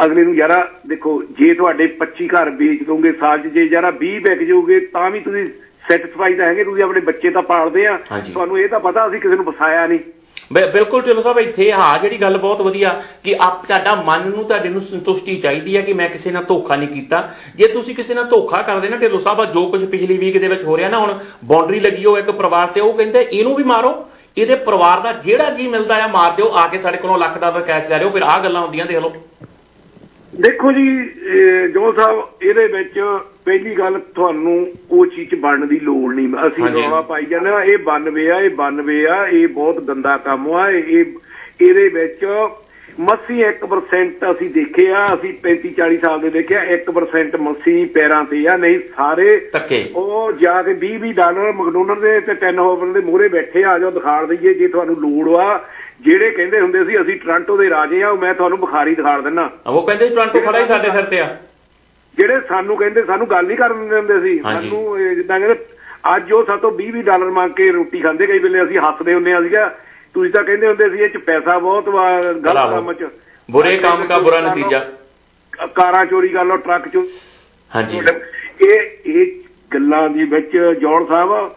ਅਗਲੇ 0.05 0.25
ਨੂੰ 0.25 0.35
ਯਾਰਾ 0.35 0.71
ਦੇਖੋ 0.87 1.23
ਜੇ 1.39 1.55
ਤੁਹਾਡੇ 1.55 1.89
25 1.99 2.27
ਘਰ 2.27 2.51
ਵੇਚ 2.51 2.83
ਦੋਗੇ 2.83 3.13
ਸਾਲ 3.13 3.39
'ਚ 3.39 3.47
ਜੇ 3.47 3.65
ਯਾਰਾ 3.65 3.93
20 4.03 4.19
ਵਿਕ 4.23 4.43
ਜਾਓਗੇ 4.43 4.81
ਤਾਂ 4.81 5.11
ਵੀ 5.11 5.21
ਤੁਸੀਂ 5.21 5.47
ਸੈਟੀਸਫਾਈਡ 5.89 6.41
ਹੈਗੇ 6.41 6.65
ਤੁਸੀਂ 6.65 6.83
ਆਪਣੇ 6.83 7.01
ਬੱਚੇ 7.01 7.31
ਤਾਂ 7.31 7.43
ਪਾਲਦੇ 7.43 7.87
ਆ। 7.87 7.99
ਤੁਹਾਨੂੰ 8.33 8.59
ਇਹ 8.59 8.69
ਤਾਂ 8.69 8.81
ਪਤਾ 8.81 9.07
ਅਸੀਂ 9.09 9.21
ਕਿਸੇ 9.21 9.37
ਨੂੰ 9.37 9.45
ਫਸਾਇਆ 9.45 9.87
ਨਹੀਂ। 9.87 9.99
ਬਿਲਕੁਲ 10.53 11.03
ਢਿੱਲੋਂ 11.03 11.23
ਸਾਹਿਬ 11.23 11.39
ਇੱਥੇ 11.39 11.71
ਹਾਂ 11.73 11.99
ਜਿਹੜੀ 11.99 12.21
ਗੱਲ 12.21 12.37
ਬਹੁਤ 12.39 12.61
ਵਧੀਆ 12.61 13.03
ਕਿ 13.25 13.35
ਆਪ 13.41 13.67
ਤੁਹਾਡਾ 13.67 13.95
ਮਨ 13.95 14.29
ਨੂੰ 14.29 14.45
ਤੁਹਾਡੇ 14.45 14.69
ਨੂੰ 14.69 14.81
ਸੰਤੁਸ਼ਟੀ 14.81 15.37
ਚਾਹੀਦੀ 15.37 15.77
ਹੈ 15.77 15.83
ਕਿ 15.83 15.93
ਮੈਂ 15.93 16.09
ਕਿਸੇ 16.09 16.31
ਨਾਲ 16.31 16.45
ਧੋਖਾ 16.45 16.77
ਨਹੀਂ 16.77 16.89
ਕੀਤਾ। 16.89 17.29
ਜੇ 17.57 17.67
ਤੁਸੀਂ 17.69 17.95
ਕਿਸੇ 17.95 18.15
ਨਾਲ 18.15 18.25
ਧੋਖਾ 18.25 18.63
ਕਰਦੇ 18.63 18.89
ਨਾ 18.89 18.97
ਢਿੱਲੋਂ 18.97 19.21
ਸਾਹਿਬ 19.21 19.45
ਜੋ 19.53 19.67
ਕੁਝ 19.67 19.85
ਪਿਛਲੀ 19.85 20.19
ਵੀਕ 20.19 20.39
ਦੇ 20.39 20.49
ਵਿੱਚ 20.49 20.65
ਹੋ 20.65 20.77
ਰਿਹਾ 20.77 20.89
ਨਾ 20.89 20.99
ਹੁਣ 20.99 21.19
ਬਾਉਂਡਰੀ 21.45 21.81
ਲੱਗੀ 21.81 22.05
ਹੋ 22.05 22.19
ਇੱਕ 22.19 22.31
ਪਰਿਵਾਰ 22.31 22.67
ਤੇ 22.67 22.81
ਉਹ 22.81 22.93
ਕਹਿੰਦੇ 22.93 23.21
ਇਹਨੂੰ 23.33 23.55
ਵੀ 23.57 23.65
ਮਾਰੋ। 23.65 23.93
ਇਹਦੇ 24.37 24.55
ਪਰਿਵਾਰ 24.55 25.01
ਦਾ 25.01 25.13
ਜਿਹੜਾ 25.13 25.51
ਜੀ 25.51 25.67
ਮਿਲਦਾ 25.69 26.03
ਆ 26.05 26.07
ਮਾਰ 26.07 26.31
ਦਿਓ 26.31 26.51
ਆ 26.53 26.67
ਕੇ 26.69 26.79
ਸਾਡੇ 26.79 26.97
ਕੋਲੋਂ 26.99 27.19
ਲੱਖ 27.19 27.39
ਡਾਲਰ 27.39 27.63
ਕੈਸ਼ 27.63 27.89
ਲੈ 27.91 27.99
ਲਿਓ 27.99 28.11
ਫਿਰ 28.11 28.23
ਆਹ 28.23 28.43
ਗੱਲਾਂ 28.43 28.61
ਹੁੰਦੀਆਂ 28.63 28.87
ਦੇਖ 28.87 28.99
ਲਓ 28.99 29.13
ਦੇਖੋ 30.33 30.73
ਜੀ 30.73 30.85
ਜੋ 31.75 31.93
ਸਾਹਿਬ 31.93 32.23
ਇਹਦੇ 32.43 32.67
ਵਿੱਚ 32.67 32.99
ਪਹਿਲੀ 33.45 33.75
ਗੱਲ 33.75 33.99
ਤੁਹਾਨੂੰ 34.15 34.55
ਉਹ 34.91 35.07
ਚੀਜ਼ 35.07 35.35
ਬਣਨ 35.35 35.67
ਦੀ 35.69 35.79
ਲੋੜ 35.81 36.15
ਨਹੀਂ 36.15 36.29
ਅਸੀਂ। 36.47 36.65
ਰੌਲਾ 36.67 37.01
ਪਾਈ 37.01 37.25
ਜਾਂਦੇ 37.25 37.51
ਆ 37.51 37.63
ਇਹ 37.65 37.79
92 37.89 38.27
ਆ 38.31 38.39
ਇਹ 38.41 38.51
92 38.61 38.97
ਆ 39.11 39.27
ਇਹ 39.27 39.47
ਬਹੁਤ 39.49 39.81
ਗੰਦਾ 39.81 40.17
ਕੰਮ 40.17 40.51
ਆ 40.53 40.69
ਇਹ- 40.71 41.19
ਇਹਦੇ 41.61 41.89
ਵਿੱਚ 41.89 42.25
ਮੱਸੀ 43.01 43.45
1% 43.45 44.33
ਅਸੀਂ 44.33 44.51
ਦੇਖਿਆ 44.51 45.15
ਅਸੀਂ 45.15 45.33
35 45.43 45.71
40 45.79 45.97
ਸਾਲ 45.97 46.21
ਦੇ 46.21 46.31
ਦੇਖਿਆ 46.31 46.65
1% 46.65 47.37
ਮੱਸੀ 47.41 47.85
ਪੈਰਾਂ 47.85 48.25
ਤੇ 48.25 48.49
ਆ 48.49 48.57
ਨਹੀਂ 48.57 48.79
ਸਾਰੇ 48.97 49.51
ਉਹ 49.95 50.33
ਜਾ 50.33 50.63
ਕੇ 50.63 50.71
20 50.71 50.99
20 51.07 51.13
ਡਾਲਰ 51.13 51.53
ਮੈਕਡੋਨਲਡ 51.53 51.99
ਦੇ 51.99 52.21
ਤੇ 52.21 52.33
10 52.47 52.59
ਹੋਵਰ 52.59 52.87
ਦੇ 52.87 53.01
ਮੂਹਰੇ 53.01 53.29
ਬੈਠੇ 53.29 53.65
ਆ 53.65 53.79
ਜਾਓ 53.79 53.91
ਦਿਖਾੜ 53.91 54.27
ਦਈਏ 54.27 54.55
ਜੇ 54.55 54.69
ਤੁਹਾਨੂੰ 54.69 54.97
ਲੋੜ 54.97 55.37
ਆ 55.37 55.69
ਜਿਹੜੇ 56.01 56.31
ਕਹਿੰਦੇ 56.31 56.61
ਹੁੰਦੇ 56.61 56.85
ਸੀ 56.85 57.01
ਅਸੀਂ 57.01 57.21
ਟ੍ਰਾਂਟੋ 57.21 57.57
ਦੇ 57.57 57.71
ਰਾਜੇ 57.71 58.03
ਆ 58.03 58.09
ਉਹ 58.09 58.19
ਮੈਂ 58.19 58.35
ਤੁਹਾਨੂੰ 58.35 58.59
ਬੁਖਾਰੀ 58.59 58.95
ਦਿਖਾੜ 58.95 59.21
ਦਿੰਨਾ। 59.21 59.51
ਉਹ 59.67 59.87
ਕਹਿੰਦੇ 59.87 60.09
ਟੋਰਾਂਟੋ 60.09 60.41
ਖੜਾ 60.41 60.59
ਹੀ 60.59 60.67
ਸਾਡੇ 60.67 60.91
ਸਿਰ 60.91 61.03
ਤੇ 61.03 61.21
ਆ। 61.21 61.37
ਜਿਹੜੇ 62.17 62.41
ਸਾਨੂੰ 62.49 62.77
ਕਹਿੰਦੇ 62.77 63.03
ਸਾਨੂੰ 63.03 63.31
ਗੱਲ 63.31 63.47
ਨਹੀਂ 63.47 63.57
ਕਰਨ 63.57 63.89
ਦਿੰਦੇ 63.89 64.21
ਸੀ। 64.21 64.41
ਹਾਂਜੀ। 64.45 64.71
ਸਾਨੂੰ 64.71 64.99
ਜਿੱਦਾਂ 65.15 65.41
ਕਹਿੰਦੇ 65.41 65.65
ਅੱਜ 66.17 66.33
ਉਹ 66.33 66.45
ਸਾਤੋਂ 66.45 66.73
20 66.73 66.91
20 66.91 67.03
ਡਾਲਰ 67.03 67.31
ਮੰਗ 67.31 67.51
ਕੇ 67.51 67.73
ਰੋਟੀ 67.73 68.01
ਖਾਂਦੇ 68.01 68.27
ਕਈ 68.27 68.39
ਵੇਲੇ 68.39 68.63
ਅਸੀਂ 68.63 68.79
ਹੱਸਦੇ 68.79 69.15
ਹੁੰਦੇ 69.15 69.33
ਆ 69.33 69.43
ਸੀਗਾ। 69.43 69.77
ਤੁਸੀਂ 70.15 70.33
ਤਾਂ 70.33 70.45
ਕਹਿੰਦੇ 70.45 70.67
ਹੁੰਦੇ 70.67 70.91
ਸੀ 70.91 70.99
ਇਹ 70.99 71.09
ਚ 71.09 71.17
ਪੈਸਾ 71.17 71.59
ਬਹੁਤ 71.59 71.89
ਵਾ 71.89 72.23
ਗਲਤ। 72.23 72.71
ਕੰਮ 72.71 72.93
ਚ। 72.93 73.09
ਬੁਰੇ 73.51 73.77
ਕੰਮ 73.77 74.07
ਦਾ 74.07 74.19
ਬੁਰਾ 74.19 74.41
ਨਤੀਜਾ। 74.41 74.91
ਕਾਰਾਂ 75.75 76.07
ਚੋਰੀ 76.07 76.29
ਕਰ 76.29 76.45
ਲਓ 76.45 76.57
ਟਰੱਕ 76.57 76.89
ਚੋਰੀ 76.89 77.09
ਹਾਂਜੀ। 77.77 78.01
ਇਹ 78.61 78.81
ਇਹ 79.07 79.41
ਗੱਲਾਂ 79.75 80.11
ਦੇ 80.11 80.25
ਵਿੱਚ 80.25 80.77
ਜੌਨ 80.81 81.07
ਸਾਹਿਬ 81.07 81.55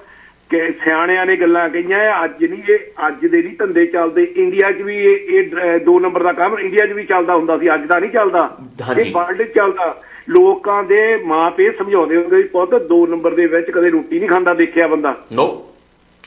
ਕਿ 0.50 0.72
ਸਿਆਣਿਆਂ 0.84 1.26
ਨੇ 1.26 1.36
ਗੱਲਾਂ 1.36 1.70
ਕਹੀਆਂ 1.70 2.00
ਆ, 2.00 2.26
ਅੱਜ 2.26 2.46
ਨਹੀਂ 2.46 2.74
ਇਹ 2.74 2.80
ਅੱਜ 3.08 3.26
ਦੇ 3.26 3.44
ਨਹੀਂ 3.44 3.56
ਧੰਦੇ 3.60 3.86
ਚੱਲਦੇ। 3.86 4.24
ਇੰਡੀਆ 4.24 4.72
'ਚ 4.72 4.82
ਵੀ 4.82 4.98
ਇਹ 4.98 5.18
ਇਹ 5.30 5.80
ਦੋ 5.80 6.00
ਨੰਬਰ 6.00 6.24
ਦਾ 6.24 6.32
ਕੰਮ 6.32 6.60
ਇੰਡੀਆ 6.60 6.86
'ਚ 6.86 6.92
ਵੀ 6.92 7.04
ਚੱਲਦਾ 7.04 7.36
ਹੁੰਦਾ 7.36 7.58
ਸੀ 7.58 7.74
ਅੱਜ 7.74 7.86
ਦਾ 7.86 8.00
ਨਹੀਂ 8.00 8.12
ਚੱਲਦਾ। 8.12 8.58
ਇਹ 9.00 9.12
ਵਰਲਡ 9.12 9.44
'ਚ 9.44 9.56
ਚੱਲਦਾ। 9.56 10.02
ਲੋਕਾਂ 10.30 10.84
ਦੇ 10.84 11.18
ਮਾਪੇ 11.26 11.72
ਸਮਝਾਉਂਦੇ 11.72 12.18
ਹੁੰਦੇ 12.18 12.42
ਸੀ 12.42 12.48
ਪੁੱਤ 12.48 12.76
ਦੋ 12.76 13.08
ਨੰਬਰ 13.08 13.34
ਦੇ 13.34 13.46
ਵਿੱਚ 13.46 13.72
ਕਦੇ 13.72 13.90
ਰੋਟੀ 13.90 14.20
ਨਹੀਂ 14.20 14.30
ਖਾਂਦਾ 14.30 14.54
ਦੇਖਿਆ 14.54 14.88
ਬੰਦਾ। 14.88 15.16
ਨੋ। 15.34 15.70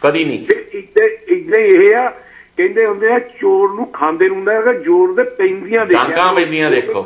ਕਦੀ 0.03 0.25
ਨਹੀਂ। 0.25 0.47
ਇੱਥੇ 0.73 1.67
ਇਹ 1.67 1.97
ਆ 1.97 2.09
ਕਹਿੰਦੇ 2.57 2.87
ਹੁੰਦੇ 2.87 3.13
ਆ 3.13 3.19
ਚੋਰ 3.19 3.75
ਨੂੰ 3.75 3.87
ਖਾਂਦੇ 3.87 4.29
ਨੂੰ 4.29 4.37
ਹੁੰਦਾ 4.37 4.53
ਹੈਗਾ 4.53 4.73
ਜੋਰ 4.73 5.15
ਦੇ 5.15 5.23
ਪੈਂਦੀਆਂ 5.23 5.87
ਦੇਖਿਆ। 5.87 6.05
ਡਾਂਗਾਂ 6.05 6.35
ਵੱਜਦੀਆਂ 6.35 6.71
ਦੇਖੋ। 6.71 7.03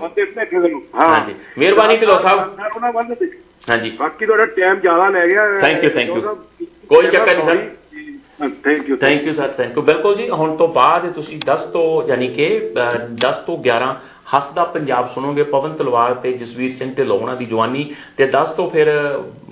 ਹਾਂਜੀ। 0.94 1.34
ਮਿਹਰਬਾਨੀ 1.58 1.96
ਢਿੱਲੋਂ 1.96 2.18
ਸਾਹਿਬ। 2.18 2.40
ਹਾਂਜੀ। 3.70 3.90
ਬਾਕੀ 3.90 4.26
ਤੁਹਾਡਾ 4.26 4.44
ਟਾਈਮ 4.46 4.74
ਜ਼ਿਆਦਾ 4.74 5.08
ਲੈ 5.08 5.26
ਗਿਆ। 5.26 5.46
Thank 5.46 5.84
you, 5.84 5.92
thank 5.98 6.16
you. 6.16 6.34
ਕੋਈ 6.88 7.06
ਚੱਕਰ 7.06 7.36
ਨਹੀਂ 7.36 7.46
sir 7.46 8.48
thank 8.64 8.88
you 8.88 8.96
thank 8.96 9.22
you 9.22 9.32
sir 9.32 9.48
thank 9.48 9.76
you 9.76 9.82
ਬਿਲਕੁਲ 9.82 10.14
ਜੀ 10.16 10.28
ਹੁਣ 10.30 10.56
ਤੋਂ 10.56 10.68
ਬਾਅਦ 10.68 11.12
ਤੁਸੀਂ 11.12 11.40
10 11.46 11.66
ਤੋਂ 11.72 12.08
ਯਾਨੀ 12.08 12.28
ਕਿ 12.28 12.72
ਅਹ, 12.76 12.98
10 13.08 13.32
ਤੋਂ 13.46 13.58
11 13.58 13.96
ਹੱਸਦਾ 14.34 14.64
ਪੰਜਾਬ 14.74 15.08
ਸੁਣੋਗੇ, 15.14 15.42
ਪਵਨ 15.42 15.72
ਤਲਵਾਰ 15.76 16.14
ਤੇ 16.14 16.32
ਜਸਵੀਰ 16.32 16.72
ਸਿੰਘ 16.76 16.92
ਢਿੱਲੋਂ, 16.94 17.18
ਉਹਨਾਂ 17.18 17.36
ਦੀ 17.36 17.44
ਜਵਾਨੀ। 17.46 17.84
ਤੇ 18.16 18.26
10 18.30 18.54
ਤੋਂ 18.56 18.68
ਫਿਰ 18.70 18.90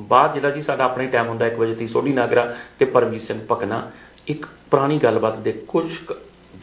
ਬਾਅਦ 0.08 0.34
ਜਿਹੜਾ 0.34 0.50
ਜੀ 0.50 0.62
ਸਾਡਾ 0.62 0.84
ਆਪਣੇ 0.84 1.06
ਟਾਈਮ 1.06 1.28
ਹੁੰਦਾ 1.28 1.46
1 1.46 1.58
ਵਜੇ 1.58 1.74
ਤੀ 1.74 1.86
ਸੋਢੀ 1.88 2.12
ਨਾਗਰਾ 2.12 2.46
ਤੇ 2.78 2.84
ਪਰਮਜੀਤ 2.84 3.22
ਸਿੰਘ 3.22 3.40
ਭਕਨਾ। 3.50 3.82
ਇੱਕ 4.28 4.46
ਪੁਰਾਣੀ 4.70 4.98
ਗੱਲਬਾਤ 4.98 5.36
ਦੇ 5.38 5.52
ਕੁਝ 5.68 5.84
ਕੁ 6.08 6.14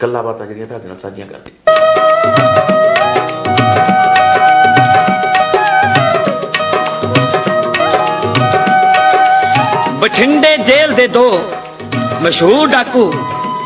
ਗੱਲਾਂ 0.02 0.22
ਬਾਤਾਂ 0.22 0.46
ਜਿਹੜੀਆਂ 0.46 0.66
ਤੁਹਾਡੇ 0.66 0.88
ਨਾਲ 0.88 0.98
ਸਾਂਝੀਆਂ 0.98 1.26
ਕਰਦੇ 1.26 1.52
ਬਠਿੰਡੇ 10.00 10.56
ਜੇਲ੍ਹ 10.56 10.94
ਦੇ 10.96 11.06
ਦੋ 11.08 11.30
ਮਸ਼ਹੂਰ 12.22 12.68
ਡਾਕੂ 12.68 13.12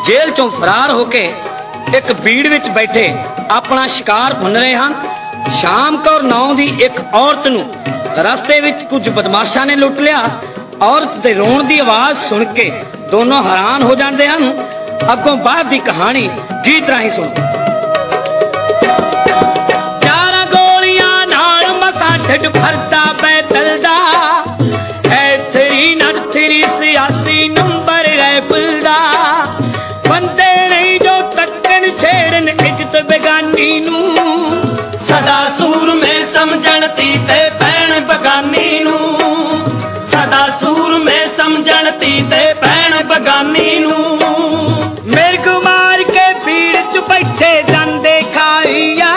ਜੇਲ੍ਹ 0.06 0.32
ਚੋਂ 0.34 0.48
ਫਰਾਰ 0.50 0.90
ਹੋ 0.90 1.04
ਕੇ 1.04 1.24
ਇੱਕ 1.96 2.12
ਬੀੜ 2.12 2.46
ਵਿੱਚ 2.46 2.68
ਬੈਠੇ। 2.68 3.12
ਆਪਣਾ 3.52 3.86
ਸ਼ਿਕਾਰ 3.86 4.34
ਭੁੰਨ 4.34 4.56
ਰਹੇ 4.56 4.74
ਹਨ। 4.74 4.94
ਸ਼ਾਮ 5.60 5.96
ਕੌਰ 5.96 6.22
ਨਾਂ 6.22 6.54
ਦੀ 6.54 6.66
ਇੱਕ 6.80 7.00
ਔਰਤ 7.14 7.46
ਨੂੰ 7.46 7.64
ਰਸਤੇ 8.18 8.60
ਵਿੱਚ 8.60 8.82
ਕੁਝ 8.82 9.08
ਬਦਮਾਸ਼ਾਂ 9.08 9.64
ਨੇ 9.66 9.74
ਲੁੱਟ 9.76 10.00
ਲਿਆ। 10.00 10.20
ਔਰਤ 10.82 11.16
ਦੇ 11.16 11.32
ਰੋਣ 11.34 11.62
ਦੀ 11.62 11.78
ਆਵਾਜ਼ 11.78 12.18
ਸੁਣ 12.28 12.44
ਕੇ 12.54 12.70
ਦੋਨੋਂ 13.10 13.42
ਹੈਰਾਨ 13.42 13.82
ਹੋ 13.82 13.94
ਜਾਂਦੇ 13.94 14.28
ਹਨ। 14.28 14.52
ਅੱਗੋਂ 15.12 15.36
ਬਾਅਦ 15.36 15.68
ਦੀ 15.68 15.78
ਕਹਾਣੀ 15.78 16.28
ਗੀਤ 16.66 16.88
ਰਾਹੀਂ 16.90 17.10
ਸੁਣੋ 17.10 17.34
ਚਾਰਾਂ 20.02 20.46
ਗੋਲੀਆਂ 20.46 21.26
ਨਾਲ 21.26 21.72
ਮਸਾ 21.74 22.16
ਢਿੱਡ 22.28 22.46
ਭਰਦਾ 22.48 23.04
ਬੈਤਲ 23.22 23.78
ਦਾ। 23.78 23.96
ਐ 25.12 25.36
ਤੇਰੀ 25.52 25.94
ਨਰ 25.94 26.18
ਤੇਰੀ 26.32 26.62
ਸਿਆਸੀ 26.78 27.48
ਨੰਬਰ 27.48 28.08
ਰਾਈਫਲ 28.16 28.80
ਦਾ। 28.80 28.98
ਬੇਗਾਨੀ 33.02 33.80
ਨੂੰ। 33.80 34.16
ਸਦਾ 35.08 35.50
ਸੂਰ 35.58 35.94
ਮੇ 35.94 36.24
ਸਮਝਣ 36.34 36.86
ਤੀ 36.88 37.18
ਤੇ 37.28 37.50
ਪੈਣ 37.50 38.00
ਬਗਾਨੀ 38.00 38.84
ਨੂੰ। 38.84 39.16
ਸਦਾ 40.12 40.48
ਸੂਰ 40.60 40.98
ਮੇ 40.98 41.26
ਸਮਝਣ 41.36 41.90
ਤੀ 41.90 42.24
ਤੇ 42.30 42.54
ਪੈਣ 42.54 43.04
ਬਗਾਨੀ 43.04 43.78
ਨੂੰ। 43.78 44.18
ਮਿਰਗ 45.04 45.48
ਮਾਰ 45.48 46.02
ਕੇ 46.02 46.32
ਭੀੜ 46.44 46.76
ਚ 46.94 46.98
ਬੈਠੇ 46.98 47.62
ਜਾਂਦੇ 47.62 48.20
ਖਾਈਆ। 48.20 49.12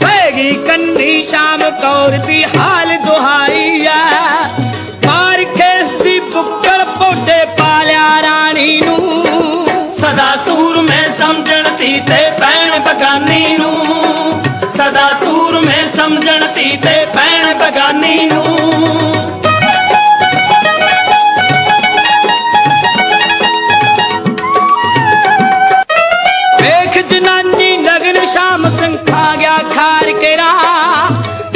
ਪੈਗੀ 0.00 0.54
ਕੰਨੀ 0.54 1.24
ਸ਼ਾਮ 1.24 1.70
ਕੌਰ 1.70 2.18
ਦੀ 2.18 2.44
ਹਾਲ 2.44 2.96
ਦੁਹਾਈਆ 2.96 3.51
ਬਗਾਨੀ 13.42 13.56
ਨੂੰ। 13.56 14.42
ਸਦਾ 14.76 15.08
ਸੂਰ 15.20 15.60
ਮੈਂ 15.60 15.88
ਸਮਝਣ 15.96 16.46
ਤੀ 16.46 16.76
ਤੇ 16.76 17.04
ਪੈਣ 17.06 17.54
ਬਗਾਨੀ 17.54 18.28
ਨੂੰ। 18.32 18.44
ਵੇਖ 26.62 26.98
ਜਨਾਨੀ 27.06 27.76
ਨਗਨ 27.76 28.24
ਸ਼ਾਮ 28.24 28.70
ਸਿੰਘ 28.70 28.96
ਖਾ 29.10 29.34
ਗਿਆ 29.36 29.58
ਖਾਰ 29.74 30.12
ਕੇ 30.12 30.36
ਰਾ 30.36 30.52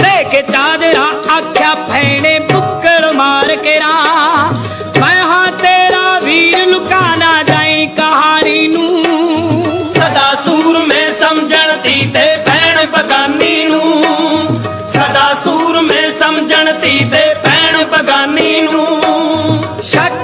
ਲੈ 0.01 0.23
ਕੇ 0.23 0.43
ਚਾਦਰਾ 0.43 1.07
ਆਖਿਆ 1.37 1.75
ਫੈਣੇ 1.75 2.39
ਬੁੱਕੜ 2.39 3.13
ਮਾਰ 3.13 3.57
ਕੇ 3.57 3.79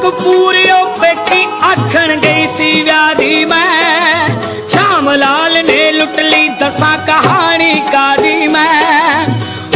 ਕਪੂਰਿਓ 0.03 0.85
ਪੇਟੀ 0.85 1.45
ਆਖਣ 1.63 2.17
ਗਈ 2.17 2.47
ਸੀ 2.57 2.83
ਵਿਆਹ 2.83 3.15
ਦੀ 3.15 3.45
ਮੈਂ। 3.45 4.29
ਸ਼ਾਮ 4.69 5.11
ਲਾਲ 5.11 5.65
ਨੇ 5.65 5.93
ਲੁੱਟ 5.93 6.21
ਲਈ 6.21 6.49
ਦਸਾਂ 6.49 6.97
ਕਹਾਣੀ 7.07 7.83
ਕਾਦੀ 7.93 8.49
ਮੈਂ। 8.49 9.27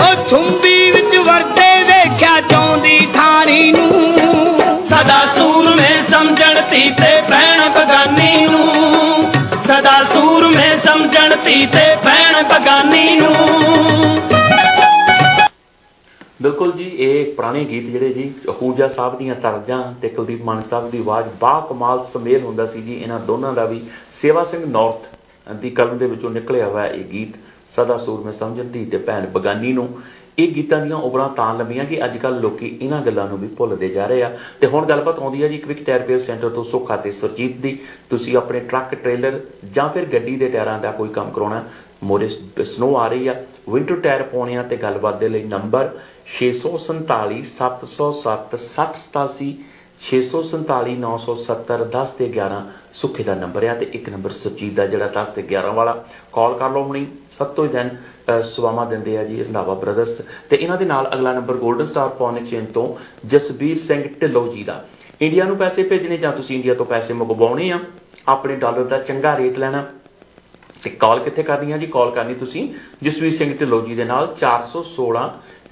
ਉਹ 0.02 0.28
ਥੁੰਬੀ 0.28 0.90
ਵਿੱਚ 0.90 1.16
ਵਰਤੇ 1.16 1.82
ਵੇਖਿਆ 1.82 2.40
ਚੌਂਦੀ 2.40 3.08
ਥਾਣੀ 3.14 3.72
ਨੂੰ। 3.72 4.14
ਸਦਾ 4.88 5.26
ਸੂਰ 5.36 5.74
ਮੈਂ 5.74 6.02
ਸਮਝਣ 6.10 6.60
ਤੀ 6.60 6.90
ਤੇ 6.90 7.22
ਭੈਣ 7.30 7.68
ਬਗਾਨੀ 7.68 8.46
ਨੂੰ। 8.46 9.32
ਸਦਾ 9.68 10.04
ਸੂਰ 10.12 10.46
ਮੈਂ 10.48 10.76
ਸਮਝਣ 10.86 11.36
ਤੀ 11.36 11.66
ਤੇ 11.66 11.96
ਭੈਣ 12.04 12.42
ਬਗਾਨੀ 12.42 13.20
ਨੂੰ। 13.20 14.35
ਬਿਲਕੁਲ 16.46 16.72
ਜੀ, 16.72 16.84
ਇਹ 16.84 17.32
ਪੁਰਾਣੇ 17.34 17.64
ਗੀਤ 17.64 17.84
ਜਿਹੜੇ 17.84 18.12
ਜੀ 18.12 18.24
ਅਹੂਜਾ 18.48 18.86
ਸਾਹਿਬ 18.88 19.16
ਦੀਆਂ 19.18 19.34
ਤਰਜ਼ਾਂ 19.34 19.82
ਤੇ 20.02 20.08
ਕੁਲਦੀਪ 20.08 20.42
ਮਾਨ 20.44 20.62
ਸਾਹਿਬ 20.62 20.90
ਦੀ 20.90 20.98
ਆਵਾਜ਼ 20.98 21.28
ਬਾ 21.40 21.58
ਕਮਾਲ 21.70 22.04
ਸਮੇਲ 22.12 22.44
ਹੁੰਦਾ 22.44 22.66
ਸੀ 22.66 22.82
ਜੀ, 22.82 22.94
ਇਹਨਾਂ 22.94 23.18
ਦੋਨਾਂ 23.20 23.52
ਦਾ 23.52 23.64
ਵੀ 23.64 23.80
ਸੇਵਾ 24.20 24.44
ਸਿੰਘ 24.44 24.64
ਨਾਰਥ 24.66 25.54
ਦੀ 25.60 25.70
ਕਲਮ 25.70 25.98
ਦੇ 25.98 26.06
ਵਿੱਚੋਂ 26.06 26.30
ਨਿਕਲਿਆ 26.30 26.68
ਹੋਇਆ 26.68 26.86
ਇਹ 26.86 27.04
ਗੀਤ, 27.04 27.32
ਸਦਾ 27.76 27.96
ਸੂਰ 27.96 28.24
ਮੈਂ 28.24 28.32
ਸਮਝਣ 28.32 28.64
ਦੀ 28.64 28.84
ਤੇ 28.84 28.98
ਭੈਣ 28.98 29.26
ਬਗਾਨੀ 29.26 29.72
ਨੂੰ। 29.72 29.88
ਇਹ 30.38 30.48
ਗੀਤਾਂ 30.54 30.80
ਦੀਆਂ 30.80 30.96
ਉਬਰਾਂ 30.96 31.28
ਤਾਂ 31.28 31.52
ਲੰਮੀਆਂ 31.54 31.84
ਕਿ 31.84 32.04
ਅੱਜ 32.04 32.16
ਕੱਲ 32.18 32.40
ਲੋਕੀ 32.40 32.66
ਇਹਨਾਂ 32.80 33.00
ਗੱਲਾਂ 33.02 33.26
ਨੂੰ 33.28 33.38
ਵੀ 33.38 33.46
ਭੁੱਲਦੇ 33.58 33.88
ਜਾ 33.88 34.06
ਰਹੇ 34.06 34.22
ਆ। 34.22 34.30
ਤੇ 34.60 34.66
ਹੁਣ 34.66 34.86
ਗੱਲਬਾਤ 34.86 35.18
ਆਉਂਦੀ 35.18 35.42
ਹੈ 35.42 35.48
ਜੀ 35.48 35.58
ਕਵਿਕ 35.58 35.82
ਟਾਇਰ 35.84 36.00
ਰਿਪੇਅਰ 36.00 36.20
ਸੈਂਟਰ 36.20 36.48
ਤੋਂ 36.48 36.64
ਸੁੱਖਾ 36.64 36.96
ਤੇ 36.96 37.12
ਸਰਜੀਤ 37.12 37.56
ਦੀ। 37.56 37.78
ਤੁਸੀਂ 38.10 38.36
ਆਪਣੇ 38.36 38.60
ਟਰੱਕ, 38.60 38.94
ਟ੍ਰੇਲਰ 38.94 39.40
ਜਾਂ 39.72 39.88
ਫਿਰ 39.88 40.04
ਗੱਡੀ 40.04 40.36
ਦੇ 40.36 40.48
ਟਾਇਰਾਂ 40.48 40.78
ਦਾ 40.78 40.90
ਕੋਈ 40.90 41.08
ਕੰਮ 41.08 41.30
ਕਰਾਉਣਾ 41.30 41.64
ਮੋਰੇ 42.02 42.28
ਸਨੋ 42.64 42.96
ਆ 42.96 43.06
ਰਹੀ 43.08 43.28
ਆ। 43.28 43.34
ਵਿੰਟਰ 43.70 43.96
ਟਾਇਰ 44.00 44.22
ਪਾਉਣੇ 44.22 44.56
ਆ 44.56 44.62
ਤੇ 44.62 44.76
ਗੱਲਬਾਤ 44.76 45.18
ਦੇ 45.20 45.28
ਲਈ 45.28 45.42
ਨੰਬਰ 45.44 45.88
647 46.32 47.40
707 47.52 48.60
6087 48.64 49.48
647 50.00 50.96
970 51.02 51.86
10 51.92 52.10
ਤੇ 52.18 52.26
11 52.32 52.58
ਸੁੱਖੇ 52.94 53.24
ਦਾ 53.24 53.34
ਨੰਬਰ 53.34 53.64
ਆ 53.64 53.74
ਤੇ 53.74 53.86
ਇੱਕ 53.92 54.08
ਨੰਬਰ 54.08 54.30
ਸੁਰਜੀਤ 54.32 54.74
ਦਾ 54.74 54.86
ਜਿਹੜਾ 54.86 55.08
10 55.14 55.30
ਤੇ 55.34 55.42
11 55.52 55.72
ਵਾਲਾ। 55.74 55.94
ਕਾਲ 56.32 56.58
ਕਰ 56.58 56.70
ਲਓ 56.70 56.82
ਹੁਣੀ। 56.82 57.06
ਸਭ 57.38 57.46
ਤੋਂ 57.56 57.66
ਦਿਨ 57.68 57.90
ਸਵਾਮਾ 58.42 58.84
ਦਿੰਦੇ 58.84 59.16
ਆ 59.18 59.24
ਜੀ 59.24 59.42
ਰੰਧਾਵਾ 59.44 59.74
ਬ੍ਰਦਰਸ 59.74 60.20
ਤੇ 60.50 60.56
ਇਹਨਾਂ 60.56 60.76
ਦੇ 60.76 60.84
ਨਾਲ 60.84 61.10
ਅਗਲਾ 61.14 61.32
number 61.32 61.58
golden 61.64 61.86
star 61.86 62.08
pawn 62.08 62.36
exchange 62.36 62.72
ਤੋਂ 62.72 62.86
ਜਸਬੀਰ 63.28 63.78
ਸਿੰਘ 63.78 64.02
ਢਿੱਲੋਂ 64.20 64.46
ਜੀ 64.52 64.64
ਦਾ। 64.64 64.84
ਇੰਡੀਆ 65.20 65.44
ਨੂੰ 65.44 65.56
ਪੈਸੇ 65.56 65.82
ਭੇਜਣੇ 65.82 66.16
ਜਾਂ 66.16 66.32
ਤੁਸੀਂ 66.32 66.56
ਇੰਡੀਆ 66.56 66.74
ਤੋਂ 66.74 66.86
ਪੈਸੇ 66.86 67.14
ਮੰਗਵਾਉਣੇ 67.14 67.70
ਆ, 67.70 67.78
ਆਪਣੇ 68.28 68.56
ਡਾਲਰ 68.56 68.84
ਦਾ 68.84 68.98
ਚੰਗਾ 68.98 69.36
ਰੇਟ 69.36 69.58
ਲੈਣਾ। 69.58 69.86
ਤੇ 70.86 70.90
ਕਾਲ 70.90 71.18
ਕਿੱਥੇ 71.18 71.42
ਕਰਨੀ 71.42 71.72
ਆ 71.72 71.76
ਜੀ? 71.76 71.86
ਕਾਲ 71.86 72.10
ਕਰਨੀ 72.10 72.34
ਤੁਸੀਂ 72.34 72.68
ਜਸਵੀਰ 73.02 73.34
ਸਿੰਘ 73.34 73.54
ਢਿੱਲੋਂ 73.58 73.80
ਜੀ 73.86 73.94
ਦੇ 73.94 74.04
ਨਾਲ 74.04 74.26
416 74.40 75.22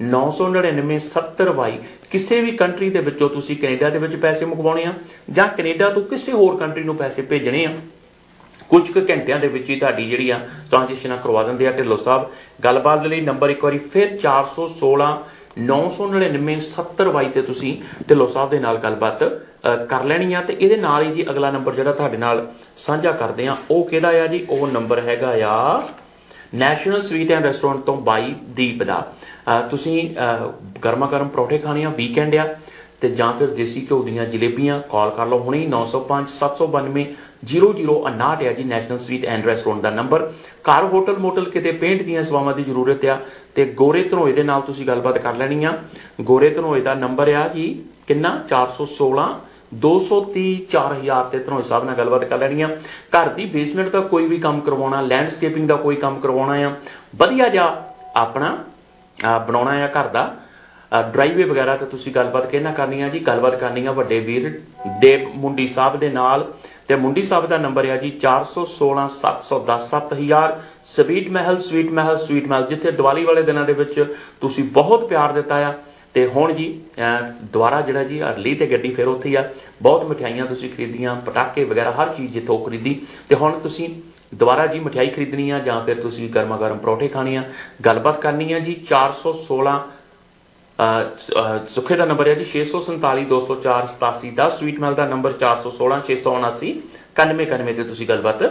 999 0.05 0.97
7022 1.03 1.75
ਕਿਸੇ 2.11 2.39
ਵੀ 2.41 2.51
ਕੰਟਰੀ 2.51 2.89
ਦੇ 2.89 2.99
ਵਿੱਚੋਂ 2.99 3.29
ਤੁਸੀਂ 3.29 3.57
ਕੈਨੇਡਾ 3.57 3.89
ਦੇ 3.89 3.99
ਵਿੱਚ 3.99 4.15
ਪੈਸੇ 4.15 4.45
ਮੰਗਵਾਉਣੇ 4.45 4.83
ਆ 4.85 4.93
ਜਾਂ 5.31 5.47
ਕੈਨੇਡਾ 5.47 5.89
ਤੋਂ 5.89 6.01
ਕਿਸੇ 6.01 6.31
ਹੋਰ 6.31 6.57
ਕੰਟਰੀ 6.57 6.83
ਨੂੰ 6.83 6.95
ਪੈਸੇ 6.95 7.21
ਭੇਜਣੇ 7.21 7.65
ਆ। 7.65 7.71
ਕੁਝ 8.69 8.81
ਕੁ 8.91 9.01
ਘੰਟਿਆਂ 9.09 9.39
ਦੇ 9.39 9.47
ਵਿੱਚ 9.47 9.69
ਹੀ 9.69 9.75
ਤੁਹਾਡੀ 9.75 10.09
ਜਿਹੜੀ 10.09 10.29
ਆ 10.29 10.39
ਟ੍ਰਾਂਜੈਕਸ਼ਨਾਂ 10.69 11.17
ਕਰਵਾ 11.17 11.43
ਦਿੰਦੇ 11.43 11.67
ਆ 11.67 11.71
ਢਿੱਲੋਂ 11.71 11.97
ਸਾਹਿਬ। 11.97 12.29
ਗੱਲਬਾਤ 12.63 13.01
ਦੇ 13.01 13.09
ਲਈ 13.09 13.21
ਨੰਬਰ 13.21 13.49
ਇੱਕ 13.49 13.63
ਵਾਰੀ 13.63 13.77
ਫਿਰ 13.93 14.13
416 14.25 15.09
999 15.65 16.59
7022 16.69 17.29
ਤੇ 17.33 17.41
ਤੁਸੀਂ 17.41 17.73
ਢਿੱਲੋਂ 18.09 18.27
ਸਾਹਿਬ 18.27 18.49
ਦੇ 18.49 18.59
ਨਾਲ 18.59 18.77
ਗੱਲਬਾਤ 18.77 19.23
ਕਰ 19.89 20.03
ਲੈਣੀ 20.03 20.33
ਆ 20.33 20.41
ਤੇ 20.41 20.55
ਇਹਦੇ 20.59 20.75
ਨਾਲ 20.77 21.03
ਹੀ 21.03 21.11
ਜੀ 21.13 21.25
ਅਗਲਾ 21.29 21.51
ਨੰਬਰ 21.51 21.75
ਜਿਹੜਾ 21.75 21.91
ਤੁਹਾਡੇ 21.91 22.17
ਨਾਲ 22.17 22.45
ਸਾਂਝਾ 22.77 23.11
ਕਰਦੇ 23.11 23.47
ਆ, 23.47 23.55
ਉਹ 23.71 23.87
ਕਿਹੜਾ 23.89 24.23
ਆ 24.23 24.27
ਜੀ? 24.27 24.45
ਉਹ 24.49 24.67
ਨੰਬਰ 24.67 24.99
ਹੈਗਾ 25.07 25.33
ਆ 25.45 25.87
ਨੈਸ਼ਨਲ 26.55 27.01
ਸਵੀਟ 27.01 27.31
ਐਂਡ 27.31 27.45
ਰੈਸਟੋਰੈਂਟ 27.45 27.83
ਤੋਂ 27.85 27.95
ਬਾਈ 28.01 28.33
ਦੀਪ 28.55 28.83
ਦਾ। 28.83 29.03
ਤੁਸੀਂ 29.69 30.09
ਗਰਮਾ 30.83 31.07
ਗਰਮ 31.07 31.27
ਪਰੌਠੇ 31.27 31.57
ਖਾਣੇ 31.57 31.83
ਆ 31.85 31.89
ਵੀਕਐਂਡ 31.97 32.35
ਆ, 32.35 32.45
ਤੇ 33.01 33.09
ਜਾਂ 33.11 33.31
ਫਿਰ 33.39 33.47
ਦੇਸੀ 33.55 33.81
ਘਿਓ 33.81 34.01
ਦੀਆਂ 34.03 34.25
ਜਲੇਬੀਆਂ 34.25 34.79
ਕਾਲ 34.91 35.09
ਕਰ 35.17 35.25
ਲਓ। 35.27 35.39
ਹੁਣੇ 35.39 35.65
905 35.67 36.27
792 36.33 37.05
0059 37.45 38.45
ਹੈ 38.45 38.53
ਜੀ 38.53 38.63
ਨੈਸ਼ਨਲ 38.63 38.99
ਸਵੀਟ 38.99 39.25
ਐਂਡ 39.25 39.45
ਰੈਸਟੋਰੈਂਟ 39.45 39.81
ਦਾ 39.81 39.89
ਨੰਬਰ। 39.91 40.29
ਘਰ, 40.69 40.85
ਹੋਟਲ, 40.93 41.17
ਮੋਟਲ 41.19 41.49
ਕਿਤੇ 41.49 41.71
ਪੇਂਟ 41.81 42.01
ਦੀਆਂ 42.03 42.23
ਸੇਵਾਵਾਂ 42.23 42.53
ਦੀ 42.53 42.63
ਜ਼ਰੂਰਤ 42.63 43.05
ਆ, 43.05 43.17
ਤੇ 43.55 43.65
ਗੋਰੇ 43.81 44.03
ਧਨੋਏ 44.03 44.33
ਦੇ 44.33 44.43
ਨਾਲ 44.43 44.61
ਤੁਸੀਂ 44.61 44.87
ਗੱਲਬਾਤ 44.87 45.17
ਕਰ 45.17 45.35
ਲੈਣੀ 45.35 45.63
ਆ। 45.63 45.77
ਗੋਰੇ 46.21 46.49
ਧਨੋਏ 46.49 46.81
ਦਾ 46.81 46.93
ਨੰਬਰ 46.95 47.33
ਆ 47.33 47.47
ਜੀ 47.47 47.67
ਕਿੰਨਾ? 48.07 48.31
416 48.49 49.27
230 49.81 50.45
4000 50.71 51.29
ਤੇ 51.31 51.39
ਧਨੋਏ 51.39 51.61
ਸਾਹਿਬ 51.63 51.83
ਨਾਲ 51.83 51.95
ਗੱਲਬਾਤ 51.95 52.23
ਕਰ 52.25 52.37
ਲੈਣੀ 52.37 52.61
ਆ। 52.61 52.67
ਘਰ 53.13 53.29
ਦੀ 53.29 53.45
ਬੇਸਮੈਂਟ 53.47 53.89
ਦਾ 53.89 53.99
ਕੋਈ 54.11 54.27
ਵੀ 54.27 54.37
ਕੰਮ 54.39 54.59
ਕਰਵਾਉਣਾ 54.61 55.01
ਲੈਂਡਸਕੇਪਿੰਗ 55.01 55.67
ਦਾ 55.67 55.75
ਕੋਈ 55.77 55.95
ਕੰਮ 55.95 56.19
ਕਰਵਾਉਣਾ 56.19 56.55
ਆ, 56.67 56.71
ਵਧੀਆ 57.15 57.49
ਜਿਹਾ 57.49 57.93
ਆਪਣਾ 58.15 58.57
ਬਣਾਉਣਾ 59.47 59.71
ਆ 59.83 59.87
ਘਰ 59.99 60.07
ਦਾ। 60.09 60.31
ਡਰਾਈਵੇ 61.11 61.43
ਵਗੈਰਾ 61.43 61.75
ਤੇ 61.77 61.85
ਤੁਸੀਂ 61.85 62.11
ਗੱਲਬਾਤ 62.13 62.45
ਕਿਹਨਾਂ 62.49 62.73
ਕਰਨੀ 62.73 63.01
ਆ 63.01 63.07
ਜੀ? 63.09 63.19
ਗੱਲਬਾਤ 63.19 63.55
ਕਰਨੀ 63.59 63.85
ਆ 63.85 63.91
ਵੱਡੇ 63.91 64.19
ਵੀਰ 64.19 64.49
ਦੇਵ 64.99 65.27
ਮੁੰਡੀ 65.35 65.67
ਸਾਹਿਬ 65.67 65.97
ਦੇ 65.99 66.09
ਨਾਲ। 66.09 66.45
ਤੇ 66.87 66.95
ਮੁੰਡੀ 66.95 67.21
ਸਾਹਿਬ 67.21 67.45
ਦਾ 67.47 67.57
ਨੰਬਰ 67.57 67.85
ਹੈ 67.85 67.95
ਜੀ 67.97 68.11
416 68.21 69.07
710 69.13 69.77
7000 69.87 70.51
sweet 70.87 71.29
Mahal 71.31 71.57
sweet 71.61 71.91
Mahal 71.91 72.17
sweet 72.17 72.47
Mahal, 72.47 72.65
ਜਿੱਥੇ 72.65 72.91
ਦੀਵਾਲੀ 72.91 73.23
ਵਾਲੇ 73.25 73.41
ਦਿਨਾਂ 73.43 73.65
ਦੇ 73.65 73.73
ਵਿੱਚ 73.73 74.15
ਤੁਸੀਂ 74.41 74.63
ਬਹੁਤ 74.73 75.07
ਪਿਆਰ 75.09 75.31
ਦਿੱਤਾ 75.33 75.55
ਆ। 75.67 75.73
ਤੇ 76.15 76.25
ਹੁਣ 76.25 76.51
ਜੀ 76.53 76.67
ਦੁਬਾਰਾ 77.43 77.79
ਜਿਹੜਾ 77.81 78.03
ਜੀ 78.03 78.21
ਅਰਲੀ 78.23 78.53
ਤੇ 78.55 78.65
ਗੱਡੀ 78.67 78.89
ਫਿਰ 78.95 79.07
ਉੱਥੇ 79.07 79.35
ਆ। 79.37 79.43
ਬਹੁਤ 79.81 80.03
ਮਠਿਆਈਆਂ 80.09 80.45
ਤੁਸੀਂ 80.45 80.69
ਖਰੀਦੀਆਂ, 80.73 81.15
ਪਟਾਕੇ 81.25 81.63
ਵਗੈਰਾ, 81.63 81.91
ਹਰ 81.91 82.13
ਚੀਜ਼ 82.17 82.33
ਜਿੱਥੋਂ 82.33 82.57
ਖਰੀਦੀ। 82.65 83.01
ਤੇ 83.29 83.35
ਹੁਣ 83.35 83.59
ਤੁਸੀਂ 83.59 83.89
ਦੁਬਾਰਾ 84.35 84.65
ਜੀ 84.67 84.79
ਮਠਿਆਈ 84.79 85.09
ਖਰੀਦਣੀ 85.09 85.49
ਆ 85.49 85.59
ਜਾਂ 85.59 85.79
ਫਿਰ 85.85 86.01
ਤੁਸੀਂ 86.01 86.29
ਗਰਮਾ 86.29 86.57
ਗਰਮ 86.57 86.77
ਪਰੌਠੇ 86.77 87.07
ਖਾਣੇ 87.07 87.35
ਆ। 87.37 87.43
ਗੱਲਬਾਤ 87.85 88.21
ਕਰਨੀ 88.21 88.51
ਆ 88.53 88.59
ਜੀ 88.59 88.75
416 88.85 89.75
ਸੁਖੇ 91.69 91.95
ਦਾ 91.95 92.05
ਨੰਬਰ 92.05 92.27
ਹੈ 92.27 92.33
ਜੀ 92.35 92.45
647 92.53 94.31
ਦਾ 94.35 94.47
ਸਵੀਟ 94.55 94.79
ਮੈਲ 94.79 94.95
ਦਾ 94.95 95.05
ਨੰਬਰ 95.11 95.35
416 95.43 95.99
679 96.07 96.71
9191 97.19 97.75
ਤੇ 97.77 97.85
ਤੁਸੀਂ 97.91 98.07
ਗੱਲਬਾਤ 98.07 98.41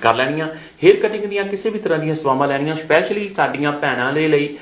ਕਰ 0.00 0.14
ਲੈਣੀਆਂ। 0.14 0.48
ਹੇਅਰ 0.84 0.96
ਕਟਿੰਗ 0.98 1.24
ਦੀਆਂ 1.24 1.44
ਕਿਸੇ 1.44 1.70
ਵੀ 1.70 1.78
ਤਰ੍ਹਾਂ 1.78 1.98
ਦੀਆਂ 1.98 2.14
ਸੇਵਾਵਾਂ 2.14 2.48
ਲੈਣੀਆਂ 2.48 2.76
ਸਪੈਸ਼ਲੀ 2.76 3.28
ਸਾਡੀਆਂ 3.28 3.72
ਭੈਣਾਂ 3.80 4.12
ਦੇ 4.12 4.26
ਲਈ 4.28 4.56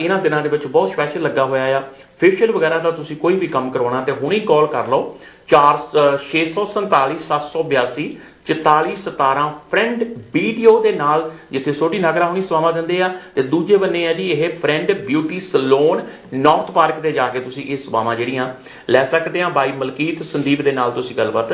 ਇਹਨਾਂ 0.00 0.18
ਦਿਨਾਂ 0.22 0.42
ਦੇ 0.42 0.48
ਵਿੱਚ 0.48 0.66
ਬਹੁਤ 0.66 0.92
ਸਪੈਸ਼ਲ 0.92 1.22
ਲੱਗਾ 1.22 1.44
ਹੋਇਆ 1.44 1.78
ਆ। 1.78 1.82
ਫੇਸ਼ੀਅਲ 2.20 2.52
ਵਗੈਰਾ 2.52 2.78
ਦਾ 2.78 2.90
ਤੁਸੀਂ 2.90 3.16
ਕੋਈ 3.16 3.36
ਵੀ 3.36 3.46
ਕੰਮ 3.46 3.70
ਕਰਵਾਉਣਾ 3.70 4.00
ਤੇ 4.00 4.12
ਹੁਣੀ 4.12 4.40
ਕਾਲ 4.42 4.66
ਕਰ 4.66 4.88
ਲਓ। 4.88 5.16
4 5.48 5.80
647 6.28 7.18
782 7.24 8.04
4417 8.48 9.44
ਫਰੈਂਡ 9.70 10.02
ਵੀਡੀਓ 10.32 10.72
ਦੇ 10.82 10.92
ਨਾਲ 10.92 11.30
ਜਿੱਥੇ 11.52 11.72
ਛੋਟੀ 11.72 11.98
ਨਗਰਾ 11.98 12.26
ਹੁਣੀ 12.28 12.42
ਸਵਾਮਾ 12.42 12.70
ਦਿੰਦੇ 12.72 13.00
ਆ, 13.02 13.08
ਤੇ 13.34 13.42
ਦੂਜੇ 13.44 13.76
ਬੰਨੇ 13.76 14.06
ਆ 14.06 14.12
ਜੀ 14.12 14.28
ਇਹ 14.30 14.48
friend 14.62 14.92
beauty 15.06 15.40
salon 15.42 16.02
north 16.34 16.70
park 16.70 17.00
ਤੇ 17.00 17.12
ਜਾ 17.12 17.28
ਕੇ 17.28 17.40
ਤੁਸੀਂ 17.40 17.64
ਇਹ 17.64 17.76
ਸਵਾਮਾ 17.78 18.14
ਜਿਹੜੀਆਂ 18.14 18.48
ਲੈ 18.90 19.04
ਸਕਦੇ 19.06 19.42
ਆ। 19.42 19.48
ਬਾਈ 19.48 19.72
ਮਲਕੀਤ 19.74 20.22
ਸੰਦੀਪ 20.24 20.62
ਦੇ 20.62 20.72
ਨਾਲ 20.72 20.90
ਤੁਸੀਂ 20.90 21.16
ਗੱਲਬਾਤ 21.16 21.52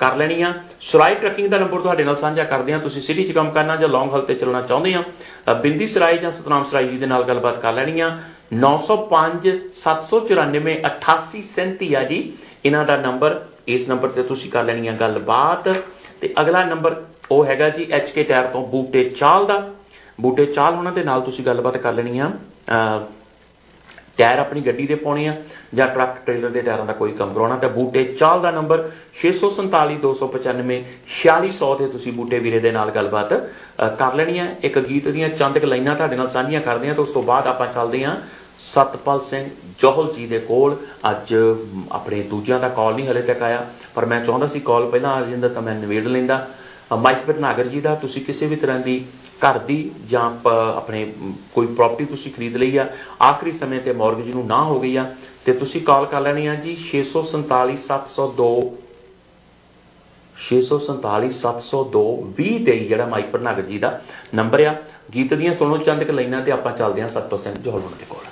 ਕਰ 0.00 0.16
ਲੈਣੀ 0.16 0.42
ਆ। 0.42 0.52
ਸਰਾਈ 0.80 1.14
ਟਰੱਕਿੰਗ 1.14 1.48
ਦਾ 1.48 1.58
ਨੰਬਰ 1.58 1.80
ਤੁਹਾਡੇ 1.80 2.04
ਨਾਲ 2.04 2.16
ਸਾਂਝਾ 2.16 2.44
ਕਰਦੇ 2.44 2.72
ਆ। 2.72 2.78
ਤੁਸੀਂ 2.78 3.02
ਸਿਟੀ 3.02 3.24
'ਚ 3.24 3.32
ਕੰਮ 3.32 3.50
ਕਰਨਾ 3.50 3.76
ਜਾਂ 3.76 3.88
ਲੌਂਗ 3.88 4.12
ਹਾਲ 4.12 4.22
ਤੇ 4.22 4.34
ਚੱਲਣਾ 4.34 4.60
ਚਾਹੁੰਦੇ 4.62 4.94
ਆ 4.94 5.02
ਬਿੰਦੀ 5.54 5.86
ਸਰਾਈ 5.86 6.18
ਜਾਂ 6.18 6.30
ਸਤਨਾਮ 6.30 6.64
ਸਰਾਈ 6.64 6.88
ਜੀ 6.88 6.98
ਦੇ 6.98 7.06
ਨਾਲ 7.06 7.24
ਗੱਲਬਾਤ 7.24 7.58
ਕਰ 7.60 7.72
ਲੈਣੀ 7.72 8.00
ਆ। 8.00 8.18
905 8.54 9.56
794 9.78 10.76
8837 10.84 11.94
ਆ 11.94 12.02
ਜੀ। 12.04 12.20
ਇਹਨਾਂ 12.64 12.84
ਦਾ 12.84 12.96
ਨੰਬਰ 12.96 13.40
ਇਸ 13.68 13.88
ਨੰਬਰ 13.88 14.08
ਤੇ 14.08 14.22
ਤੁਸੀਂ 14.22 14.50
ਕਰ 14.50 14.64
ਲੈਣੀ 14.64 14.88
ਆ 14.88 14.92
ਗੱਲਬਾਤ। 15.00 15.68
ਤੇ 16.20 16.34
ਅਗਲਾ 16.40 16.64
ਨੰਬਰ 16.64 17.02
ਉਹ 17.30 17.44
ਹੈਗਾ 17.44 17.68
ਜੀ 17.68 17.84
ਕੇ 18.14 18.22
ਟਾਇਰ 18.22 18.46
ਤੋਂ 18.46 18.66
ਬੂਟੇ 18.66 19.04
ਚਾਲ 19.10 19.46
ਦਾ। 19.46 19.58
ਬੂਟੇ 20.20 20.46
ਚਾਲ 20.46 20.74
ਉਹਨਾਂ 20.74 20.92
ਦੇ 20.92 21.02
ਨਾਲ 21.04 21.20
ਤੁਸੀਂ 21.20 21.44
ਗੱਲਬਾਤ 21.44 21.76
ਕਰ 21.76 21.92
ਲੈਣੀ 21.92 22.18
ਆ। 22.18 22.30
ਟਾਇਰ 24.18 24.38
ਆਪਣੀ 24.38 24.60
ਗੱਡੀ 24.60 24.86
ਦੇ 24.86 24.94
ਪਾਉਣੇ 24.94 25.26
ਆ 25.28 25.34
ਜਾਂ 25.74 25.86
ਟਰੱਕ 25.88 26.16
ਟ੍ਰੇਲਰ 26.26 26.50
ਦੇ 26.50 26.60
ਟਾਇਰਾਂ 26.62 26.86
ਦਾ 26.86 26.92
ਕੋਈ 26.92 27.12
ਕੰਮ 27.12 27.32
ਕਰਾਉਣਾ 27.34 27.56
ਤੇ 27.56 27.68
ਬੂਟੇ 27.68 28.04
ਚਾਲ 28.20 28.40
ਦਾ 28.40 28.50
ਨੰਬਰ 28.50 28.82
647 29.22 29.98
295 30.04 31.74
ਤੇ 31.78 31.88
ਤੁਸੀਂ 31.88 32.12
ਬੂਟੇ 32.12 32.38
ਵੀਰੇ 32.38 32.60
ਦੇ 32.60 32.72
ਨਾਲ 32.72 32.90
ਗੱਲਬਾਤ 32.90 33.32
ਕਰ 33.98 34.14
ਲੈਣੀ 34.14 34.38
ਆ। 34.38 34.46
ਇੱਕ 34.62 34.78
ਗੀਤ 34.80 35.08
ਦੀਆਂ 35.10 35.28
ਚੰਦ 35.38 35.58
ਕ 35.58 35.64
ਲਾਈਨਾਂ 35.64 35.94
ਤੁਹਾਡੇ 35.96 36.16
ਨਾਲ 36.16 36.28
ਸਾਂਝੀਆਂ 36.30 36.60
ਕਰਦੇ 36.62 36.90
ਆ 36.90 36.94
ਤੇ 36.94 37.02
ਉਸ 37.02 37.12
ਤੋਂ 37.12 37.22
ਬਾਅਦ 37.22 37.46
ਆਪਾਂ 37.46 37.66
ਚੱਲਦੇ 37.72 38.04
ਆ 38.04 38.16
ਸਤਪਾਲ 38.60 39.20
ਸਿੰਘ 39.22 39.44
ਜੋਹਲ 39.80 40.12
ਜੀ 40.14 40.26
ਦੇ 40.26 40.38
ਕੋਲ। 40.46 40.76
ਅੱਜ 41.10 41.34
ਆਪਣੇ 41.92 42.22
ਦੂਜਿਆਂ 42.30 42.58
ਦਾ 42.60 42.68
ਕਾਲ 42.70 42.94
ਨਹੀਂ 42.94 43.08
ਹਲੇ 43.08 43.22
ਤੱਕ 43.22 43.42
ਆਇਆ, 43.42 43.64
ਪਰ 43.94 44.06
ਮੈਂ 44.06 44.20
ਚਾਹੁੰਦਾ 44.24 44.46
ਸੀ 44.46 44.60
ਕਾਲ 44.60 44.90
ਪਹਿਲਾਂ 44.90 45.10
ਆ 45.12 45.20
ਜਾਂਦਾ 45.22 45.48
ਤਾਂ 45.48 45.62
ਮੈਂ 45.62 45.74
ਨਿਵੇੜ 45.76 46.06
ਲੈਂਦਾ। 46.06 46.46
ਮਾਈਕ 46.96 47.18
ਭਟਨਾਗਰ 47.28 47.66
ਜੀ 47.66 47.80
ਦਾ, 47.80 47.94
ਤੁਸੀਂ 47.94 48.24
ਕਿਸੇ 48.24 48.46
ਵੀ 48.46 48.56
ਤਰ੍ਹਾਂ 48.56 48.78
ਦੀ 48.80 49.04
ਘਰ 49.42 49.58
ਦੀ 49.66 49.78
ਜਾਂ 50.08 50.24
ਆਪਣੇ 50.76 51.04
ਕੋਈ 51.54 51.66
ਪ੍ਰਾਪਰਟੀ 51.66 52.04
ਤੁਸੀਂ 52.04 52.32
ਖਰੀਦ 52.32 52.56
ਲਈ 52.56 52.76
ਆ, 52.76 52.86
ਆਖਰੀ 53.22 53.52
ਸਮੇਂ 53.52 53.80
ਤੇ 53.80 53.92
ਮਾਰਗੇਜ 53.92 54.30
ਨੂੰ 54.34 54.46
ਨਾ 54.46 54.62
ਹੋ 54.64 54.78
ਗਈ 54.80 54.96
ਆ, 54.96 55.04
ਤੇ 55.44 55.52
ਤੁਸੀਂ 55.52 55.80
ਕਾਲ 55.82 56.06
ਕਰ 56.06 56.20
ਲੈਣੀ 56.20 56.46
ਆ 56.46 56.54
ਜੀ 56.64 56.76
647 56.84 57.76
702 57.84 58.48
647 60.36 61.30
702 61.36 62.02
20 62.36 62.58
ਤੇ 62.66 62.78
ਜਿਹੜਾ 62.84 63.06
ਮਾਈਕ 63.12 63.30
ਭਟਨਾਗਰ 63.30 63.68
ਜੀ 63.68 63.78
ਦਾ 63.78 63.90
ਨੰਬਰ 64.34 64.64
ਆ। 64.66 64.74
ਗੀਤ 65.14 65.34
ਦੀਆਂ 65.34 65.54
ਸੁਣੋ, 65.54 65.76
ਚੰਦ 65.78 66.04
ਕ 66.04 66.10
ਲਾਈਨਾਂ 66.10 66.42
ਤੇ 66.42 66.52
ਆਪਾਂ 66.52 66.72
ਚੱਲਦੇ 66.78 67.02
ਆ 67.02 67.08
ਸਤਪਾਲ 67.08 67.40
ਸਿੰਘ 67.40 67.54
ਜੋਹਲ 67.60 67.88
ਦੇ 67.98 68.10
ਕੋਲ। 68.10 68.27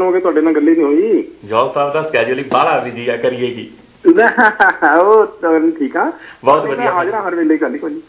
ਦਿਨ 0.00 0.06
ਹੋ 0.06 0.12
ਗਏ 0.12 0.20
ਤੁਹਾਡੇ 0.20 0.40
ਨਾਲ 0.40 0.54
ਗੱਲੇ 0.54 0.72
ਨਹੀਂ 0.72 0.84
ਹੋਈ। 0.84 1.22
ਜੌਲ 1.44 1.70
ਸਾਹਿਬ 1.70 1.92
ਦਾ 1.92 2.02
ਸਕੇਜੂਲ 2.02 2.38
ਹੀ 2.38 2.44
ਬਾਹਲਾ 2.52 2.78
ਬਿਜ਼ੀ 2.80 3.08
ਆ 3.08 3.16
ਕਰੀਏ 3.16 3.50
ਕੀ? 3.54 3.68
ਉਹ 4.08 5.26
ਤਾਂ 5.40 5.58
ਠੀਕ 5.78 5.96
ਆ। 5.96 6.04
ਬਹੁਤ 6.44 6.66
ਵਧੀਆ। 6.66 6.90
ਹਾਜ਼ਰ 6.90 7.14
ਹਾਂ 7.14 7.22
ਹਰ 7.28 7.34
ਵੇਲੇ 7.34 7.56
ਗੱਲ 7.56 7.74
ਹੀ 7.74 7.78
ਕੋਈ 7.78 8.00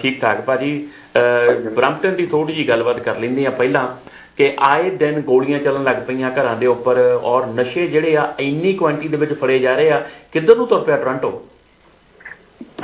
ਠੀਕ 0.00 0.20
ਠਾਕ 0.20 0.40
ਭਾਜੀ। 0.40 0.72
ਬ੍ਰੈਂਪਟਨ 1.74 2.14
ਦੀ 2.14 2.26
ਥੋੜੀ 2.26 2.52
ਜੀ 2.52 2.68
ਗੱਲਬਾਤ 2.68 2.98
ਕਰ 3.00 3.18
ਲੈਂਦੇ 3.18 3.46
ਆ 3.46 3.50
ਪਹਿਲਾਂ 3.50 3.86
ਕਿ 4.36 4.50
ਆਏ 4.60 4.90
ਦਿਨ 4.90 5.20
ਗੋਲੀਆਂ 5.20 5.58
ਚੱਲਣ 5.58 5.84
ਲੱਗ 5.84 5.96
ਪਈਆਂ 6.06 6.30
ਘਰਾਂ 6.30 6.56
ਦੇ 6.56 6.66
ਉੱਪਰ 6.66 6.98
ਔਰ 7.22 7.46
ਨਸ਼ੇ 7.46 7.86
ਜਿਹੜੇ 7.86 8.16
ਆ 8.16 8.32
ਇੰਨੀ 8.40 8.72
ਕੁਆਂਟੀ 8.72 9.08
ਦੇ 9.08 9.16
ਵਿੱਚ 9.16 9.32
ਫੜੇ 9.32 9.58
ਜਾ 9.58 9.74
ਰਹੇ 9.76 9.90
ਆ। 9.90 10.02
ਕਿੱਧਰ 10.32 10.56
ਨੂੰ 10.56 10.66
ਤੁਰ 10.66 10.80
ਪਿਆ 10.80 10.96
ਟੋਰਾਂਟੋ? 10.96 11.30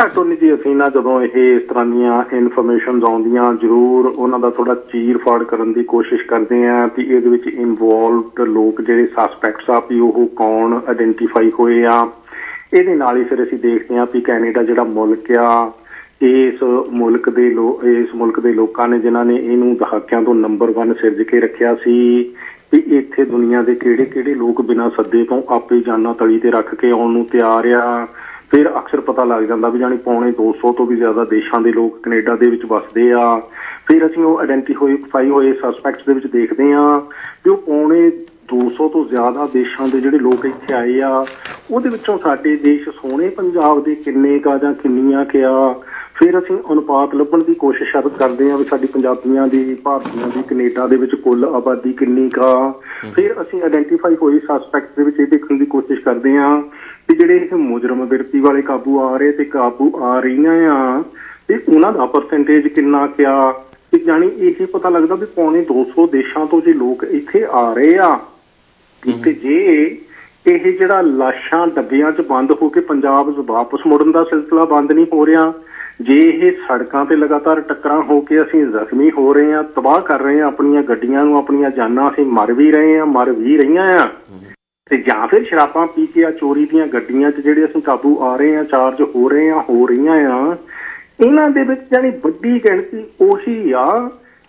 ਟੋਨੀ 0.05 0.37
ਜੀ 0.37 0.53
ਅਸੀਂ 0.55 0.75
ਨਾ 0.77 0.89
ਜਦੋਂ 0.89 1.21
ਇਹ 1.23 1.37
ਇਸ 1.57 1.63
ਤਰ੍ਹਾਂ 1.69 1.85
ਦੀਆਂ 1.87 2.23
ਇਨਫੋਰਮੇਸ਼ਨਸ 2.37 3.05
ਆਉਂਦੀਆਂ, 3.05 3.53
ਜ਼ਰੂਰ 3.55 4.07
ਉਹਨਾਂ 4.07 4.39
ਦਾ 4.39 4.51
ਥੋੜਾ 4.51 4.75
ਚੀਰ 4.93 5.19
ਫਾੜ 5.19 5.43
ਕਰਨ 5.43 5.73
ਦੀ 5.73 5.83
ਕੋਸ਼ਿਸ਼ 5.85 6.27
ਕਰਦੇ 6.27 6.67
ਆ 6.67 6.87
ਕਿ 6.89 7.03
ਇਹਦੇ 7.03 7.29
ਵਿੱਚ 7.29 7.47
ਇਨਵੋਲਵਡ 7.47 8.41
ਲੋਕ 8.49 8.81
ਜਿਹੜੇ 8.83 9.07
ਸਸਪੈਕਟਸ 9.07 9.71
ਆ 9.71 9.81
ਵੀ 9.91 10.01
ਉਹ 10.01 10.27
ਕੌਣ 10.37 10.81
ਆਇਡੈਂਟੀਫਾਈ 10.89 11.51
ਹੋਏ 11.61 11.83
ਆ। 11.85 12.07
ਇਹਦੇ 12.75 12.95
ਨਾਲ 12.95 13.17
ਹੀ 13.17 13.25
ਫਿਰ 13.25 13.43
ਅਸੀਂ 13.43 13.59
ਦੇਖਦੇ 13.59 13.99
ਆ 13.99 14.07
ਵੀ 14.15 14.21
ਕੈਨੇਡਾ 14.21 14.63
ਜਿਹੜਾ 14.63 14.85
ਮੁਲਕ 14.85 15.31
ਆ, 15.33 15.73
ਇਸ 16.23 16.63
ਮੁਲਕ 16.93 17.31
ਦੇ 17.31 17.51
ਲੋ, 17.51 17.81
ਇਸ 17.85 18.15
ਮੁਲਕ 18.15 18.41
ਦੇ 18.41 18.53
ਲੋਕਾਂ 18.53 18.89
ਨੇ 18.89 18.99
ਜਿਨ੍ਹਾਂ 18.99 19.25
ਨੇ 19.25 19.37
ਇਹਨੂੰ 19.37 19.75
ਦਹਾਕਿਆਂ 19.77 20.23
ਤੋਂ 20.23 20.35
ਨੰਬਰ 20.35 20.71
1 20.71 20.93
ਸਿਰਜ 21.01 21.23
ਕੇ 21.23 21.41
ਰੱਖਿਆ 21.41 21.75
ਸੀ, 21.75 21.99
ਵੀ 22.73 22.83
ਇੱਥੇ 22.99 23.25
ਦੁਨੀਆ 23.25 23.63
ਦੇ 23.63 23.75
ਕਿਹੜੇ 23.75 24.05
ਕਿਹੜੇ 24.05 24.35
ਲੋਕ 24.35 24.63
ਬਿਨਾਂ 24.63 24.91
ਸੱਦੇ 24.91 25.25
ਤੋਂ 25.25 25.43
ਆਪੇ 25.49 25.81
ਜਾਨਾਂ 25.81 26.15
ਤਲੀ 26.15 26.39
ਤੇ 26.39 26.51
ਰੱਖ 26.51 26.75
ਕੇ 26.75 26.91
ਆਉਣ 26.91 27.13
ਨੂੰ 27.13 27.25
ਤਿਆਰ 27.25 27.67
ਆ। 27.73 28.07
ਫਿਰ 28.51 28.69
ਅਕਸਰ 28.69 29.01
ਪਤਾ 29.01 29.25
ਲੱਗ 29.25 29.43
ਜਾਂਦਾ 29.43 29.69
ਵੀ 29.69 29.79
ਜਾਨੀ 29.79 29.97
ਪੌਣੇ 29.97 30.29
200 30.31 30.73
ਤੋਂ 30.73 30.87
ਵੀ 30.87 30.97
ਜ਼ਿਆਦਾ 30.97 31.25
ਦੇਸ਼ਾਂ 31.25 31.61
ਦੇ 31.61 31.73
ਲੋਕ 31.73 32.03
ਕੈਨੇਡਾ 32.03 32.37
ਦੇ 32.37 32.47
ਵਿੱਚ 32.47 32.65
ਵਸਦੇ 32.65 33.13
ਆ। 33.13 33.43
ਫਿਰ 33.87 34.07
ਅਸੀਂ 34.07 34.25
ਉਹ 34.25 34.39
ਆਇਡੈਂਟੀਫਾਈ 34.39 35.31
ਹੋਏ 35.31 35.53
ਸਸਪੈਕਟਸ 35.53 36.05
ਦੇ 36.07 36.15
ਵਿੱਚ 36.15 36.27
ਦੇਖਦੇ 36.27 36.73
ਆ 36.73 36.99
ਵੀ 37.45 37.51
ਉਹ 37.51 37.57
ਪੌਣੇ 37.57 38.13
200 38.55 38.89
ਤੋਂ 38.89 39.05
ਜ਼ਿਆਦਾ 39.05 39.47
ਦੇਸ਼ਾਂ 39.47 39.89
ਦੇ 39.89 40.01
ਜਿਹੜੇ 40.01 40.19
ਲੋਕ 40.19 40.47
ਇੱਥੇ 40.47 40.75
ਆਏ 40.75 41.01
ਆ, 41.01 41.27
ਉਹਦੇ 41.71 41.89
ਵਿੱਚੋਂ 41.89 42.19
ਸਾਡੇ 42.19 42.57
ਦੇਸ਼ 42.57 42.89
ਸੋਹਣੇ 42.89 43.29
ਪੰਜਾਬ 43.29 43.85
ਦੇ 43.85 43.95
ਕਿੰਨੇ 43.95 44.39
ਕਾ 44.39 44.59
ਜਾਂ 44.59 44.75
ਕਿੰਨੀਆਂ 44.75 45.25
ਕਿਆ 45.25 45.75
ਫਿਰ 46.17 46.39
ਅਸੀਂ 46.39 46.57
ਅਨੁਪਾਤ 46.73 47.15
ਲੱਭਣ 47.15 47.43
ਦੀ 47.43 47.55
ਕੋਸ਼ਿਸ਼ 47.55 47.93
ਕਰ- 47.93 48.09
ਕਰਦੇ 48.19 48.51
ਆ 48.51 48.57
ਵੀ 48.57 48.65
ਸਾਡੀ 48.65 48.87
ਪੰਜਾਬੀਆਂ 48.87 49.47
ਦੀ 49.47 49.75
ਭਾਰਤੀਆਂ 49.75 50.29
ਦੀ 50.29 50.43
ਕੈਨੇਡਾ 50.43 50.87
ਦੇ 50.87 50.97
ਵਿੱਚ 50.97 51.15
ਕੁੱਲ 51.15 51.45
ਆਬਾਦੀ 51.45 51.93
ਕਿੰਨੀ 51.93 52.29
ਕਾ 52.31 52.53
ਫਿਰ 53.15 53.35
ਅਸੀਂ 53.43 53.63
ਆਇਡੈਂਟੀਫਾਈ 53.63 54.17
ਹੋਈ 54.23 54.39
ਸਸਪੈਕਟ 54.39 54.97
ਦੇ 54.97 55.05
ਵਿੱਚ 55.05 55.21
ਇਹ 55.21 55.27
ਦੇਖਣ 55.27 55.59
ਦੀ 55.59 55.67
ਕੋਸ਼ਿਸ਼ 55.67 56.01
ਕਰਦੇ 56.01 56.37
ਆ 56.37 56.57
ਕਿ 57.09 57.15
ਜਿਹੜੇ 57.15 57.37
ਇਹ 57.37 57.55
ਮੁਜਰਮ 57.57 58.05
ਬਿਰਤੀ 58.07 58.41
ਵਾਲੇ 58.41 58.63
ਕਾਬੂ 58.63 58.99
ਆ 59.01 59.17
ਰਹੇ 59.17 59.33
ਤੇ 59.33 59.45
ਕਾਬੂ 59.45 59.93
ਆ 60.03 60.19
ਰਹੀਆਂ 60.21 60.55
ਆ 60.71 61.03
ਤੇ 61.49 61.59
ਉਹਨਾਂ 61.69 61.93
ਦਾ 61.93 62.07
ਪਰਸੈਂਟੇਜ 62.07 62.69
ਕਿੰਨਾ 62.69 63.07
ਕਿਆ 63.07 63.35
ਕਿ 63.93 63.99
ਜਾਨੀ 63.99 64.31
ਇਹ 64.39 64.67
ਪਤਾ 64.67 64.89
ਲੱਗਦਾ 64.89 65.15
ਵੀ 65.15 65.27
ਪੌਣੇ 65.27 65.65
200 65.73 66.07
ਦੇਸ਼ਾਂ 66.13 66.47
ਤੋਂ 66.47 66.61
ਜੇ 66.61 66.73
ਲੋਕ 66.73 67.05
ਇੱਥੇ 67.05 67.45
ਆ 67.53 67.73
ਰਹੇ 67.75 67.99
ਆ। 67.99 68.19
ਤੇ 69.03 69.33
ਜੇ 69.33 69.57
ਇਹ 70.47 70.73
ਜਿਹੜਾ 70.79 71.01
ਲਾਸ਼ਾਂ 71.03 71.67
ਡੱਬਿਆਂ 71.67 72.11
'ਚ 72.13 72.21
ਬੰਦ 72.21 72.53
ਹੋ 72.63 72.69
ਕੇ 72.69 72.81
ਪੰਜਾਬ 72.81 73.31
'ਚ 73.33 73.45
ਵਾਪਸ 73.47 73.87
ਮੁੜਨ 73.87 74.11
ਦਾ 74.13 74.25
ਸਿਲਸਿਲਾ 74.25 74.65
ਬੰਦ 74.65 74.93
ਨਹੀਂ 74.93 75.07
ਹੋ 75.13 75.25
ਰਿਹਾ 75.27 75.53
ਜੇ 76.01 76.17
ਇਹ 76.29 76.53
ਸੜਕਾਂ 76.69 77.05
ਤੇ 77.05 77.17
ਲਗਾਤਾਰ 77.17 77.61
ਟੱਕਰਾਂ 77.61 78.01
ਹੋ 78.03 78.21
ਕੇ 78.21 78.41
ਅਸੀਂ 78.43 78.65
ਜ਼ਖਮੀ 78.67 79.11
ਹੋ 79.11 79.33
ਰਹੇ 79.35 79.53
ਹਾਂ 79.53 79.63
ਤਬਾਹ 79.77 80.01
ਕਰ 80.01 80.21
ਰਹੇ 80.21 80.41
ਹਾਂ 80.41 80.47
ਆਪਣੀਆਂ 80.47 80.83
ਗੱਡੀਆਂ 80.83 81.25
ਨੂੰ 81.25 81.37
ਆਪਣੀਆਂ 81.39 81.71
ਜਾਨਾਂ 81.71 82.11
ਅਸੀਂ 82.11 82.25
ਮਰ 82.31 82.53
ਵੀ 82.53 82.71
ਰਹੇ 82.73 82.99
ਹਾਂ 82.99 83.07
ਮਰ 83.07 83.31
ਵੀ 83.33 83.57
ਰਹੀਆਂ 83.57 83.87
ਆ 83.99 84.09
ਤੇ 84.91 84.97
ਜਾਂ 84.97 85.27
ਫਿਰ 85.27 85.45
ਸ਼ਰਾਬਾਂ 85.45 85.87
ਪੀ 85.87 86.07
ਕੇ 86.07 86.25
ਆ 86.25 86.31
ਚੋਰੀ 86.31 86.65
ਦੀਆਂ 86.67 86.87
ਗੱਡੀਆਂ 86.87 87.31
'ਚ 87.31 87.41
ਜਿਹੜੇ 87.41 87.65
ਅਸੀਂ 87.65 87.83
ਕਾਬੂ 87.83 88.17
ਆ 88.23 88.37
ਰਹੇ 88.37 88.55
ਹਾਂ 88.57 88.65
ਚਾਰਜ 88.65 89.01
ਹੋ 89.15 89.29
ਰਹੇ 89.29 89.51
ਹਾਂ 89.51 89.63
ਹੋ 89.71 89.87
ਰਹੀਆਂ 89.87 90.15
ਆ 90.33 90.57
ਇਹਨਾਂ 91.21 91.49
ਦੇ 91.51 91.63
ਵਿੱਚ 91.63 91.81
ਜਾਨੀ 91.91 92.11
ਵੱਡੀ 92.25 92.59
ਗਿਣਤੀ 92.65 93.05
ਉਹੀ 93.21 93.73
ਆ 93.73 93.87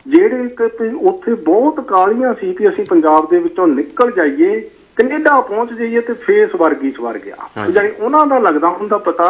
ਜਿਹੜੇ 0.05 0.47
ਕਿ 0.57 0.89
ਉੱਥੇ 1.03 1.33
ਬਹੁਤ 1.45 1.79
ਕਾਲੀਆਂ 1.87 2.33
ਸੀ 2.33 2.53
ਕਿ 2.53 2.67
ਅਸੀਂ 2.69 2.85
ਪੰਜਾਬ 2.85 3.29
ਦੇ 3.29 3.39
ਵਿੱਚੋਂ 3.39 3.67
ਨਿਕਲ 3.67 4.11
ਜਾਈਏ 4.11 4.59
ਕੈਨੇਡਾ 4.97 5.39
ਪਹੁੰਚ 5.41 5.73
ਜਾਈਏ 5.73 6.01
ਤੇ 6.01 6.13
ਫੇਸ 6.21 6.55
ਵਰਗੀ 6.55 6.91
ਸਵਰ 6.91 7.17
ਗਿਆ। 7.17 7.67
ਜਾਨੀ 7.69 7.89
ਉਹਨਾਂ 7.99 8.25
ਦਾ 8.27 8.37
ਲੱਗਦਾ 8.39 8.67
ਹੁੰਦਾ 8.69 8.97
ਪਤਾ 8.97 9.27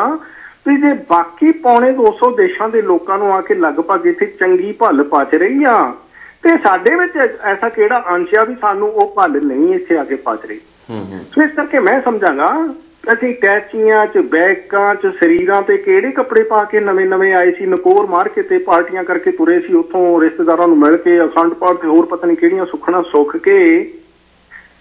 ਵੀ 0.68 0.76
ਜੇ 0.78 0.94
ਬਾਕੀ 1.10 1.52
ਪੌਣੇ 1.52 1.92
200 1.92 2.36
ਦੇਸ਼ਾਂ 2.38 2.70
ਦੇ 2.70 2.82
ਲੋਕਾਂ 2.82 3.18
ਨੂੰ 3.18 3.34
ਆ 3.34 3.42
ਕੇ 3.42 3.54
ਲਗਭਗ 3.54 4.06
ਇੱਥੇ 4.06 4.26
ਚੰਗੀ 4.26 4.72
ਭੱਲ 4.72 5.04
ਪਚ 5.04 5.36
ਰਹੀ 5.36 5.64
ਆ। 5.64 5.94
ਤੇ 6.44 6.58
ਸਾਡੇ 6.58 6.96
ਵਿੱਚ 6.96 7.18
ਐਸਾ 7.44 7.70
ਕਿਹੜਾ 7.70 8.04
ਅੰਸ਼ 8.12 8.36
ਆ 8.36 8.44
ਵੀ 8.44 8.56
ਸਾਨੂੰ 8.62 8.90
ਉਹ 8.90 9.14
ਭੱਲ 9.16 9.32
ਨਹੀਂ 9.46 9.74
ਇੱਥੇ 9.76 9.98
ਆ 9.98 10.04
ਕੇ 10.04 10.16
ਪਚ 10.16 10.46
ਰਹੀ? 10.46 10.60
ਸੋ 11.36 11.42
ਇਸ 11.42 11.52
ਕਰਕੇ 11.52 11.80
ਮੈਂ 11.80 12.02
ਸਮਝਾਂਗਾ 12.02 12.68
ਅਸੀਂ 13.14 13.36
ਟੈਚੀਆਂ 13.36 14.08
'ਚ 14.08 14.18
ਬੈਕਾਂ 14.18 14.96
'ਚ 14.96 15.08
ਸਰੀਰਾਂ 15.20 15.62
ਤੇ 15.62 15.78
ਕਿਹੜੇ 15.78 16.12
ਕੱਪੜੇ 16.12 16.44
ਪਾ 16.44 16.64
ਕੇ 16.64 16.80
ਨਵੇਂ-ਨਵੇਂ 16.80 17.34
ਆਏ 17.34 17.52
ਸੀ 17.52 17.66
ਨਕੋਰ 17.66 18.08
ਮਾਰ 18.08 18.30
ਕੇ 18.30 18.42
ਤੇ 18.42 18.58
ਪਾਰਟੀਆਂ 18.58 19.04
ਕਰਕੇ 19.04 19.32
ਤੁਰੇ 19.32 19.60
ਸੀ 19.60 19.74
ਉੱਥੋਂ 19.74 20.22
ਰਿਸ਼ਤੇਦਾਰਾਂ 20.22 20.68
ਨੂੰ 20.68 20.78
ਮਿਲ 20.78 20.98
ਕੇ 20.98 21.26
ਅਖੰਡ 21.26 21.54
ਪਾਠ 21.54 21.76
ਤੇ 21.76 21.88
ਹੋਰ 21.88 22.06
ਪਤਾ 22.06 22.28
ਨਹੀਂ 22.28 22.38
ਕਿਹੜੀਆਂ 22.38 22.66
ਸੁੱਖਣਾ 22.66 23.02
ਸੁੱਖ 23.02 23.38
ਕੇ। 23.38 23.92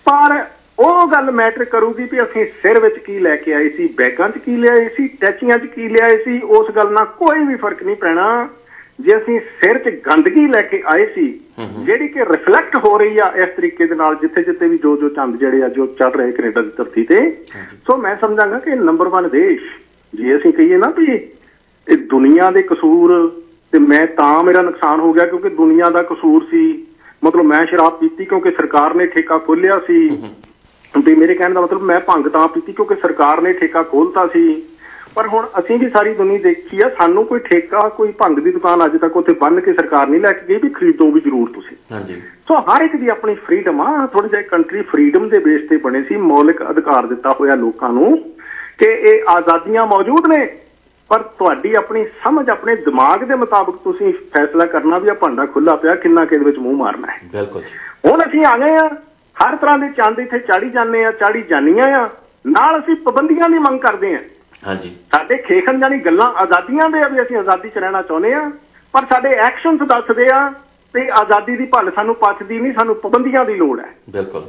ਪਰ 0.05 0.45
ਉਹ 0.79 1.07
ਗੱਲ 1.07 1.31
ਮੈਟਰ 1.31 1.65
ਕਰੂਗੀ 1.65 2.05
ਵੀ 2.05 2.23
ਅਸੀਂ 2.23 2.45
ਸਿਰ 2.63 2.79
ਵਿੱਚ 2.79 2.99
ਕੀ 2.99 3.19
ਲੈ 3.19 3.37
ਕੇ 3.37 3.53
ਆਏ 3.55 3.69
ਸੀ 3.69 3.87
ਬੈਗਾਂ 3.97 4.29
'ਚ 4.29 4.39
ਕੀ 4.39 4.57
ਲਿਆਏ 4.57 4.89
ਸੀ 4.89 5.07
ਟੈਚੀਆਂ 5.21 5.59
'ਚ 5.59 5.67
ਕੀ 5.67 5.89
ਲਿਆਏ 5.89 6.17
ਸੀ 6.17 6.41
ਉਸ 6.43 6.71
ਗੱਲ 6.77 6.93
ਨਾਲ 6.93 7.05
ਕੋਈ 7.19 7.45
ਵੀ 7.45 7.55
ਫ਼ਰਕ 7.55 7.83
ਨਹੀਂ 7.83 7.97
ਪੈਣਾ। 7.97 8.49
ਜੇ 9.01 9.17
ਅਸੀਂ 9.17 9.41
ਸਿਰ 9.61 9.79
'ਚ 9.79 9.89
ਗੰਦਗੀ 10.07 10.47
ਲੈ 10.47 10.61
ਕੇ 10.63 10.83
ਆਏ 10.87 11.07
ਸੀ 11.07 11.27
ਜਿਹੜੀ 11.85 12.09
ਕਿ 12.09 12.25
ਰਿਫਲੈਕਟ 12.25 12.77
ਹੋ 12.77 12.97
ਰਹੀ 12.99 13.19
ਆ 13.19 13.33
ਇਸ 13.37 13.49
ਤਰੀਕੇ 13.57 13.87
ਦੇ 13.87 13.95
ਨਾਲ 13.95 14.15
ਜਿੱਥੇ 14.15 14.43
ਜਿੱਥੇ 14.43 14.69
ਵੀ 14.69 14.79
ਜੋ 14.79 14.97
ਜੋ 14.97 15.09
ਚੰਦ 15.09 15.37
ਜਿਹੜੇ 15.37 15.63
ਆ 15.63 15.69
ਜੋ 15.69 15.87
ਚੱਲ 15.99 16.13
ਰਹੇ 16.13 16.33
ਕੈਨੇਡਾ 16.33 16.63
ਦੀ 16.63 16.71
ਧਰਤੀ 16.77 17.05
ਤੇ 17.05 17.21
ਸੋ 17.87 17.97
ਮੈਂ 17.97 18.17
ਸਮਝਾਂਗਾ 18.17 18.59
ਕਿ 18.59 18.75
ਨੰਬਰ 18.75 19.11
1 19.17 19.29
ਦੇਸ਼ 19.29 19.63
ਜੇ 20.13 20.37
ਅਸੀਂ 20.37 20.53
ਕਹੀਏ 20.53 20.77
ਨਾ 20.77 20.91
ਵੀ 20.99 21.07
ਇਹ 21.13 21.97
ਦੁਨੀਆ 22.11 22.51
ਦੇ 22.51 22.63
ਕਸੂਰ 22.63 23.13
ਤੇ 23.73 23.79
ਮੈਂ 23.79 24.07
ਤਾਂ 24.07 24.43
ਮੇਰਾ 24.45 24.63
ਨੁਕਸਾਨ 24.63 25.01
ਹੋ 25.01 25.13
ਗਿਆ 25.13 25.27
ਕਿਉਂਕਿ 25.27 25.49
ਦੁਨੀਆ 25.49 25.91
ਦਾ 25.91 26.03
ਕਸੂਰ 26.03 26.45
ਸੀ। 26.51 26.87
ਮਤਲਬ 27.25 27.45
ਮੈਂ 27.45 27.65
ਸ਼ਰਾਬ 27.67 27.99
ਪੀਤੀ 27.99 28.25
ਕਿਉਂਕਿ 28.25 28.51
ਸਰਕਾਰ 28.51 28.95
ਨੇ 28.95 29.07
ਠੇਕਾ 29.07 29.39
ਖੋਲਿਆ 29.39 29.79
ਸੀ। 29.87 30.09
ਵੀ 31.05 31.15
ਮੇਰੇ 31.15 31.35
ਕਹਿਣ 31.35 31.53
ਦਾ 31.53 31.61
ਮਤਲਬ 31.61 31.83
ਮੈਂ 31.83 32.01
ਭੰਗ 32.01 32.27
ਤਾਂ 32.27 32.49
ਪੀਤੀ 32.49 32.73
ਕਿਉਂਕਿ 32.73 32.95
ਸਰਕਾਰ 32.95 33.41
ਨੇ 33.41 33.53
ਠੇਕਾ 33.53 33.83
ਖੋਲਤਾ 33.83 34.27
ਸੀ। 34.27 34.63
ਪਰ 35.15 35.27
ਹੁਣ 35.27 35.47
ਅਸੀਂ 35.59 35.79
ਵੀ 35.79 35.89
ਸਾਰੀ 35.89 36.15
ਦੁਨੀਆ 36.15 36.39
ਦੇਖੀ 36.39 36.81
ਆ 36.81 36.89
ਸਾਨੂੰ 36.89 37.25
ਕੋਈ 37.25 37.41
ਠੇਕਾ 37.41 37.89
ਕੋਈ 37.89 38.13
ਭੰਗ 38.13 38.39
ਦੀ 38.39 38.51
ਦੁਕਾਨ 38.51 38.85
ਅੱਜ 38.85 38.97
ਤੱਕ 38.97 39.17
ਉੱਥੇ 39.17 39.33
ਬੰਨ 39.33 39.61
ਕੇ 39.61 39.73
ਸਰਕਾਰ 39.73 40.07
ਨਹੀਂ 40.07 40.21
ਲੈ 40.21 40.33
ਕੇ 40.33 40.47
ਗਈ 40.49 40.61
ਵੀ 40.63 40.69
ਖਰੀਦੋ 40.69 41.11
ਵੀ 41.11 41.21
ਜ਼ਰੂਰ 41.21 41.51
ਤੁਸੀਂ। 41.51 41.77
ਹਾਂਜੀ। 41.93 42.23
ਸੋ 42.49 42.55
ਹਰ 42.55 42.83
ਇੱਕ 42.83 42.97
ਦੀ 42.97 43.09
ਆਪਣੀ 43.09 43.35
ਫਰੀडम 43.35 43.83
ਆ 43.83 44.07
ਥੋੜੀ 44.07 44.29
ਜਿਹੀ 44.29 44.43
ਕੰਟਰੀ 44.43 44.81
ਫਰੀडम 44.81 45.29
ਦੇ 45.29 45.39
ਬੇਸ 45.39 45.69
ਤੇ 45.69 45.77
ਬਣੇ 45.77 46.03
ਸੀ 46.03 46.17
ਮੌਲਿਕ 46.17 46.71
ਅਧਿਕਾਰ 46.71 47.07
ਦਿੱਤਾ 47.07 47.33
ਹੋਇਆ 47.41 47.55
ਲੋਕਾਂ 47.55 47.89
ਨੂੰ 47.89 48.19
ਕਿ 48.79 48.87
ਇਹ 48.87 49.23
ਆਜ਼ਾਦੀਆਂ 49.29 49.87
ਮੌਜੂਦ 49.87 50.27
ਨੇ। 50.27 50.47
ਪਰ 51.11 51.23
ਤੁਹਾਡੀ 51.23 51.75
ਆਪਣੀ 51.75 52.05
ਸਮਝ 52.25 52.51
ਆਪਣੇ 52.51 52.77
ਦਿਮਾਗ 52.77 53.25
ਦੇ 53.25 53.35
ਮੁਤਾਬਕ 53.35 53.77
ਤੁਸੀਂ 53.77 54.13
ਫੈਸਲਾ 54.13 54.67
ਕਰਨਾ 54.67 54.99
ਵੀ 54.99 55.09
ਆ 55.09 55.15
ਭਾਂਡਾ 55.15 55.47
ਖੁੱਲਾ 55.47 55.77
ਪਿਆ 55.77 55.95
ਕਿੰਨਾ 55.95 56.25
ਕਿਹਦੇ 56.25 56.45
ਵਿੱਚ 56.45 56.59
ਮੂੰਹ 56.59 56.77
ਮਾਰਨਾ 56.77 57.13
ਹੈ। 57.13 57.21
ਬਿਲਕੁਲ 57.33 57.63
ਹੁਣ 58.07 58.23
ਅਸੀਂ 58.23 58.45
ਆ 58.45 58.59
ਗਏ 58.59 58.77
ਆ 58.77 58.89
ਹਰ 59.45 59.57
ਤਰ੍ਹਾਂ 59.57 59.79
ਦੇ 59.79 59.89
ਚੰਦ 59.89 60.19
ਇੱਥੇ 60.19 60.39
ਚਾੜੀ 60.39 60.71
ਜਾਂਦੇ 60.71 61.05
ਆ 61.05 61.13
ਚਾੜੀ 61.13 61.43
ਜਾਨੀਆਂ 61.43 61.87
ਆ। 61.87 62.11
ਨਾਲ 62.47 62.81
ਅਸੀਂ 62.81 62.97
ਪਾਬੰਦੀਆਂ 62.97 63.51
ਦੀ 63.51 63.59
ਮੰਗ 63.59 63.81
ਕਰਦੇ 63.81 64.15
ਆ। 64.15 64.19
ਹਾਂਜੀ। 64.67 64.97
ਸਾਡੇ 65.13 65.37
ਖੇਖਣ 65.37 65.81
ਜਾਨੀ 65.81 65.99
ਗੱਲਾਂ 65.99 66.33
ਆਜ਼ਾਦੀਆਂ 66.33 66.91
ਦੇ 66.91 67.01
ਆ 67.01 67.09
ਵੀ 67.09 67.23
ਅਸੀਂ 67.23 67.37
ਆਜ਼ਾਦੀ 67.37 67.69
'ਚ 67.69 67.79
ਰਹਿਣਾ 67.79 68.03
ਚਾਹੁੰਦੇ 68.03 68.35
ਆ। 68.35 68.51
ਪਰ 68.93 69.03
ਸਾਡੇ 69.09 69.29
ਐਕਸ਼ਨਸ 69.29 69.81
ਦੱਸਦੇ 69.81 70.29
ਆ 70.29 70.53
ਤੇ 70.95 71.11
ਆਜ਼ਾਦੀ 71.11 71.57
ਦੀ 71.57 71.65
ਭੱਲ 71.65 71.91
ਸਾਨੂੰ 71.91 72.15
ਪਚਦੀ 72.15 72.61
ਨਹੀਂ 72.61 72.73
ਸਾਨੂੰ 72.73 72.95
ਪਾਬੰਦੀਆਂ 72.95 73.45
ਦੀ 73.45 73.55
ਲੋੜ 73.55 73.81
ਹੈ। 73.81 73.95
ਬਿਲਕੁਲ। 74.11 74.43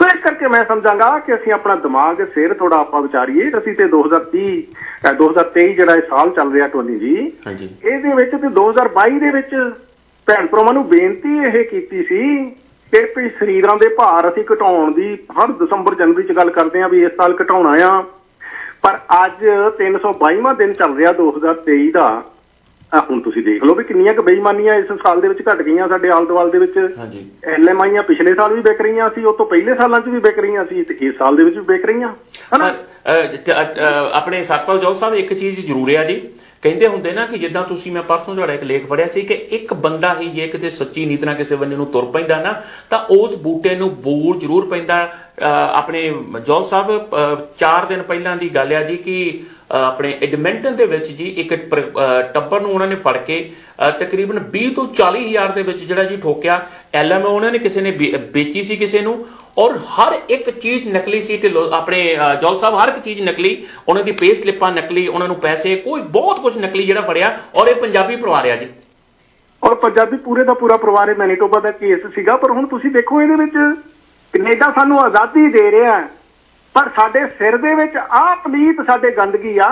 ਸੋ 0.00 0.06
ਇਸ 0.06 0.22
ਕਰਕੇ 0.24 0.48
ਮੈਂ 0.48 0.64
ਸਮਝਾਂਗਾ 0.64 1.18
ਕਿ 1.18 1.34
ਅਸੀਂ 1.34 1.52
ਆਪਣਾ 1.52 1.76
ਦਿਮਾਗ 1.76 2.26
ਸਿਰ 2.34 2.54
ਥੋੜਾ 2.54 2.76
ਆਪਾਂ 2.76 3.02
ਵਿਚਾਰੀਏ। 3.02 3.50
ਅਸੀਂ 3.58 3.74
ਤੇ 3.74 3.84
2030 3.84 4.62
ਅਹ 5.10 5.14
2023 5.14 5.72
ਜਿਹੜਾ 5.72 5.96
ਇਹ 5.96 6.02
ਸਾਲ 6.10 6.30
ਚੱਲ 6.30 6.52
ਰਿਹਾ 6.52 6.68
ਟੋਨੀ 6.68 6.98
ਜੀ 6.98 7.32
ਹਾਂਜੀ। 7.46 7.70
ਇਹਦੇ 7.84 8.14
ਵਿੱਚ 8.14 8.30
ਤੇ 8.30 8.48
2022 8.48 9.18
ਦੇ 9.18 9.30
ਵਿੱਚ 9.30 9.74
ਭੈਣ 10.26 10.46
ਭਰਾਵਾਂ 10.46 10.72
ਨੂੰ 10.72 10.88
ਬੇਨਤੀ 10.88 11.38
ਇਹ 11.38 11.64
ਕੀਤੀ 11.64 12.02
ਸੀ 12.02 12.50
ਕਿ 12.92 13.00
ਵੀ 13.16 13.28
ਸਰੀਰਾਂ 13.28 13.76
ਦੇ 13.76 13.88
ਭਾਰ 13.88 14.28
ਅਸੀਂ 14.28 14.44
ਘਟਾਉਣ 14.52 14.92
ਦੀ 14.94 15.18
ਹਰ 15.32 15.52
ਦਸੰਬਰ 15.52 15.94
ਜਨਵਰੀ 15.94 16.22
ਚ 16.22 16.32
ਗੱਲ 16.32 16.50
ਕਰਦੇ 16.50 16.82
ਆ 16.82 16.88
ਵੀ 16.88 17.02
ਇਸ 17.04 17.12
ਸਾਲ 17.16 17.34
ਘਟਾਉਣਾ 17.42 17.76
ਆ। 17.86 18.02
ਪਰ 18.82 18.98
ਅੱਜ 19.24 19.44
322ਵਾਂ 19.78 20.54
ਦਿਨ 20.54 20.72
ਚੱਲ 20.72 20.96
ਰਿਹਾ 20.96 21.12
2023 21.12 21.90
ਦਾ। 21.90 22.08
ਆਹ 22.94 23.00
ਹੁਣ 23.00 23.20
ਤੁਸੀਂ 23.20 23.42
ਦੇਖ 23.42 23.64
ਲਓ 23.64 23.74
ਵੀ 23.74 23.84
ਕਿੰਨੀਆਂ 23.84 24.14
ਕੁ 24.14 24.22
ਬੇਈਮਾਨੀਆਂ 24.22 24.74
ਇਸ 24.74 24.92
ਸਾਲ 25.02 25.20
ਦੇ 25.20 25.28
ਵਿੱਚ 25.28 25.40
ਘਟ 25.48 25.62
ਗਈਆਂ 25.62 25.88
ਸਾਡੇ 25.88 26.10
ਆਲ 26.10 26.26
ਦੁਆਲ 26.26 26.50
ਦੇ 26.50 26.58
ਵਿੱਚ। 26.58 26.76
ਹਾਂਜੀ। 26.98 27.24
ਐਲਐਮਆਈਆਂ 27.44 28.02
ਪਿਛਲੇ 28.02 28.34
ਸਾਲ 28.34 28.54
ਵੀ 28.54 28.60
ਵਿਕ 28.60 28.80
ਰਹੀਆਂ 28.80 29.08
ਸੀ 29.14 29.24
ਉਹ 29.24 29.32
ਤੋਂ 29.32 29.46
ਪਹਿਲੇ 29.46 29.74
ਸਾਲਾਂ 29.74 30.00
'ਚ 30.00 30.08
ਵੀ 30.08 30.20
ਵਿਕ 30.20 30.38
ਰਹੀਆਂ 30.38 30.64
ਸੀ 30.64 30.84
ਤੇ 30.84 30.96
ਇਸ 31.00 31.18
ਸਾਲ 31.18 31.36
ਦੇ 31.36 31.44
ਵਿੱਚ 31.44 31.56
ਵੀ 31.56 31.64
ਵਿਕ 31.68 31.84
ਰਹੀਆਂ। 31.86 32.08
ਹਨਾ? 32.54 32.74
ਆਪਣੇ 34.12 34.42
ਸਤਪਾਲ 34.44 34.78
ਜੋਲ 34.78 34.94
ਸਾਹਿਬ 34.96 35.14
ਇੱਕ 35.14 35.34
ਚੀਜ਼ 35.34 35.66
ਜ਼ਰੂਰ 35.66 35.90
ਹੈ 35.90 36.04
ਜੀ। 36.04 36.20
ਕਹਿੰਦੇ 36.62 36.86
ਹੁੰਦੇ 36.86 37.12
ਨਾ 37.12 37.26
ਕਿ 37.26 37.38
ਜਿੱਦਾਂ 37.38 37.62
ਤੁਸੀਂ 37.62 37.92
ਮੈਂ 37.92 38.02
ਪਰਸੋਂ 38.02 38.34
ਤੁਹਾਡਾ 38.34 38.52
ਇੱਕ 38.52 38.62
ਲੇਖ 38.62 38.86
ਪੜਿਆ 38.86 39.06
ਸੀ 39.06 39.22
ਕਿ 39.22 39.34
ਇੱਕ 39.34 39.74
ਬੰਦਾ 39.74 40.16
ਹੀ 40.20 40.28
ਜੇ 40.28 40.48
ਕਿਤੇ 40.48 40.70
ਸੱਚੀ 40.70 41.04
ਨੀਤ 41.06 41.24
ਨਾਲ 41.24 41.34
ਕਿਸੇ 41.34 41.56
ਬੰਦੇ 41.56 41.76
ਨੂੰ 41.76 41.86
ਤੁਰ 41.86 42.04
ਪੈਂਦਾ 42.04 42.42
ਨਾ 42.42 42.62
ਤਾਂ 42.90 42.98
ਉਸ 42.98 43.36
ਬੂਟੇ 43.36 43.76
ਨੂੰ 43.76 43.94
ਬੂਰ 43.94 44.38
ਜ਼ਰੂਰ 44.38 44.66
ਪੈਂਦਾ। 44.66 45.06
ਅਹ, 45.06 45.44
ਆਪਣੇ 45.72 46.14
ਜੋਲ 46.46 46.64
ਸਾਹਿਬ 46.64 47.08
4 47.58 47.86
ਦਿਨ 47.86 48.02
ਪਹਿਲਾਂ 48.02 48.36
ਦੀ 48.36 48.48
ਗੱਲ 48.48 48.72
ਆ 48.72 48.82
ਜੀ 48.82 48.96
ਕਿ 48.96 49.40
ਅਹ, 49.70 49.76
ਆਪਣੇ 49.76 50.18
ਐਡਮਿੰਟਨ 50.22 50.76
ਦੇ 50.76 50.86
ਵਿੱਚ 50.86 51.06
ਜੀ 51.06 51.28
ਇੱਕ 51.28 51.68
ਪਰ- 51.68 51.82
ਅਹ, 51.82 52.32
ਟੱਬਰ 52.34 52.60
ਨੂੰ 52.60 52.70
ਉਹਨਾਂ 52.70 52.86
ਨੇ 52.86 52.94
ਫੜ 52.94 53.16
ਕੇ 53.16 53.50
ਅਹ, 53.88 53.90
ਤਕਰੀਬਨ 53.90 54.38
20 54.38 54.70
ਤੋਂ 54.70 54.86
40 54.86 55.28
ਹਜ਼ਾਰ 55.28 55.48
ਦੇ 55.48 55.62
ਵਿੱਚ 55.62 55.78
ਜਿਹੜਾ 55.78 56.04
ਜੀ 56.04 56.16
ਠੋਕਿਆ। 56.16 56.66
ਐਲਐਮ 56.94 57.22
ਉਹਨਾਂ 57.22 57.52
ਨੇ 57.52 57.58
ਕਿਸੇ 57.58 57.80
ਨੇ 57.80 57.90
ਵੇ- 57.90 58.20
ਵੇਚੀ 58.32 58.62
ਸੀ 58.62 58.76
ਕਿਸੇ 58.76 59.00
ਨੂੰ। 59.00 59.26
ਔਰ 59.58 59.76
ਹਰ 59.92 60.14
ਇੱਕ 60.28 60.50
ਚੀਜ਼ 60.60 60.88
ਨਕਲੀ 60.88 61.20
ਸੀ 61.22 61.36
ਤੇ 61.38 61.52
ਆਪਣੇ 61.72 62.00
ਜੌਲ 62.42 62.58
ਸਾਹਿਬ 62.58 62.74
ਹਰ 62.74 62.88
ਇੱਕ 62.88 62.98
ਚੀਜ਼ 63.04 63.20
ਨਕਲੀ 63.22 63.50
ਉਹਨਾਂ 63.88 64.02
ਦੀ 64.04 64.12
ਪੇ 64.12 64.34
ਸਲਿੱਪਾਂ 64.34 64.70
ਨਕਲੀ 64.72 65.06
ਉਹਨਾਂ 65.08 65.28
ਨੂੰ 65.28 65.36
ਪੈਸੇ 65.36 65.74
ਕੋਈ 65.76 66.00
ਬਹੁਤ 66.16 66.40
ਕੁਝ 66.40 66.56
ਨਕਲੀ 66.58 66.84
ਜਿਹੜਾ 66.86 67.00
ਫੜਿਆ 67.00 67.38
ਔਰ 67.54 67.68
ਇਹ 67.68 67.74
ਪੰਜਾਬੀ 67.74 68.16
ਪਰਿਵਾਰ 68.16 68.46
ਆ 68.50 68.56
ਜੀ। 68.56 68.68
ਔਰ 69.62 69.74
ਪੰਜਾਬੀ 69.74 70.16
ਪੂਰੇ 70.16 70.44
ਦਾ 70.44 70.54
ਪੂਰਾ 70.54 70.76
ਪਰਿਵਾਰ 70.76 71.08
ਇਹ 71.08 71.16
ਮੈਨੀਟੋਬਾ 71.18 71.60
ਦਾ 71.60 71.70
ਕੇਸ 71.70 72.06
ਸੀਗਾ 72.14 72.36
ਪਰ 72.36 72.50
ਹੁਣ 72.50 72.66
ਤੁਸੀਂ 72.66 72.90
ਦੇਖੋ 72.90 73.20
ਇਹਦੇ 73.22 73.34
ਵਿੱਚ 73.34 73.56
ਕੈਨੇਡਾ 74.34 74.70
ਸਾਨੂੰ 74.74 75.00
ਆਜ਼ਾਦੀ 75.00 75.46
ਦੇ 75.50 75.70
ਰਿਹਾ 75.70 76.00
ਪਰ 76.74 76.88
ਸਾਡੇ 76.96 77.26
ਸਿਰ 77.38 77.56
ਦੇ 77.56 77.74
ਵਿੱਚ 77.74 77.96
ਆਹ 77.96 78.34
ਪਲੀਤ 78.44 78.86
ਸਾਡੇ 78.86 79.10
ਗੰਦਗੀ 79.10 79.58
ਆ 79.58 79.70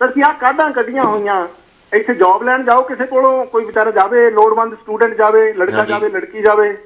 ਅਸੀਂ 0.00 0.22
ਆਹ 0.24 0.34
ਕਾਢਾਂ 0.40 0.70
ਕੱਢੀਆਂ 0.70 1.04
ਹੋਈਆਂ। 1.04 1.46
ਇੱਥੇ 1.92 2.14
ਜੌਬ 2.14 2.42
ਲੈਣ 2.42 2.62
ਜਾਓ 2.64 2.82
ਕਿਸੇ 2.82 3.06
ਕੋਲੋਂ 3.06 3.44
ਕੋਈ 3.46 3.64
ਵਿਚਾਰਾ 3.64 3.90
ਜਾਵੇ 3.90 4.30
ਲੋੜਵੰਦ 4.30 4.74
ਸਟੂਡੈਂਟ 4.74 5.16
ਜਾਵੇ 5.16 5.52
ਲੜਕਾ। 5.52 5.84
ਜਾਵੇ 5.84 6.08
ਲੜਕੀ 6.08 6.42
ਜਾਵੇ। 6.42 6.76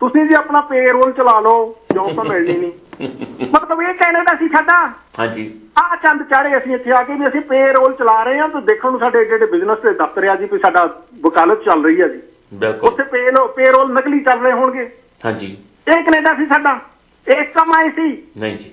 ਤੁਸੀਂ 0.00 0.26
ਜੀ 0.26 0.34
ਆਪਣਾ 0.34 0.60
ਪੇਰੋਲ 0.60 1.12
ਚਲਾ 1.12 1.40
ਲਓ 1.40 1.76
ਜੌਬ 1.94 2.16
ਤਾਂ 2.16 2.24
ਮਿਲਣੀ 2.24 2.56
ਨਹੀਂ। 2.58 2.72
ਮਤਲਬ 3.54 3.82
ਇਹ 3.82 3.94
ਕੈਨੇਡਾ 3.94 4.34
ਸੀ 4.34 4.48
ਸਾਡਾ। 4.48 4.92
ਹਾਂਜੀ। 5.18 5.60
ਆਹ 5.78 5.96
ਚੰਦ 5.96 6.22
ਚਾੜੇ 6.22 6.58
ਅਸੀਂ 6.58 6.74
ਇੱਥੇ 6.74 6.92
ਆ 6.92 7.02
ਕੇ 7.02 7.14
ਵੀ 7.14 7.28
ਅਸੀਂ 7.28 7.40
ਪੇਰੋਲ 7.40 7.92
ਚਲਾ 7.92 8.22
ਰਹੇ 8.22 8.38
ਹਾਂ 8.38 8.48
ਤੇ 8.48 8.60
ਦੇਖਣ 8.60 8.90
ਨੂੰ 8.90 9.00
ਸਾਡੇ 9.00 9.20
ਏਡੇ 9.20 9.34
ਏਡੇ 9.34 9.46
ਬਿਜ਼ਨਸ 9.46 9.78
ਦੇ 9.78 9.90
ਦਫ਼ਤਰ 9.90 10.24
ਆ 10.24 10.36
ਜੀ 10.36 10.44
ਵੀ 10.52 10.58
ਸਾਡਾ 10.58 11.02
ਵਕਾਲਤ 11.20 11.64
ਚੱਲ 11.64 11.84
ਰਹੀ 11.84 12.00
ਹੈ 12.00 12.08
ਜੀ। 12.08 12.22
ਬਿਲਕੁਲ। 12.54 12.90
ਉੱਥੇ 12.90 13.02
ਪੇਰੋਲ 13.02 13.48
ਪੇਰੋਲ 13.48 13.92
ਨਕਲੀ 13.92 14.20
ਚੱਲ 14.20 14.40
ਰਹੇ 14.40 14.52
ਹੋਣਗੇ। 14.52 14.90
ਹਾਂਜੀ। 15.24 15.56
ਇਹ 15.88 16.02
ਕੈਨੇਡਾ 16.04 16.34
ਸੀ 16.34 16.46
ਸਾਡਾ। 16.46 16.80
ਇਹ 17.28 17.44
ਕਮਾਈ 17.44 17.90
ਸੀ। 17.90 18.26
ਨਹੀਂ 18.36 18.58
ਜੀ। 18.58 18.72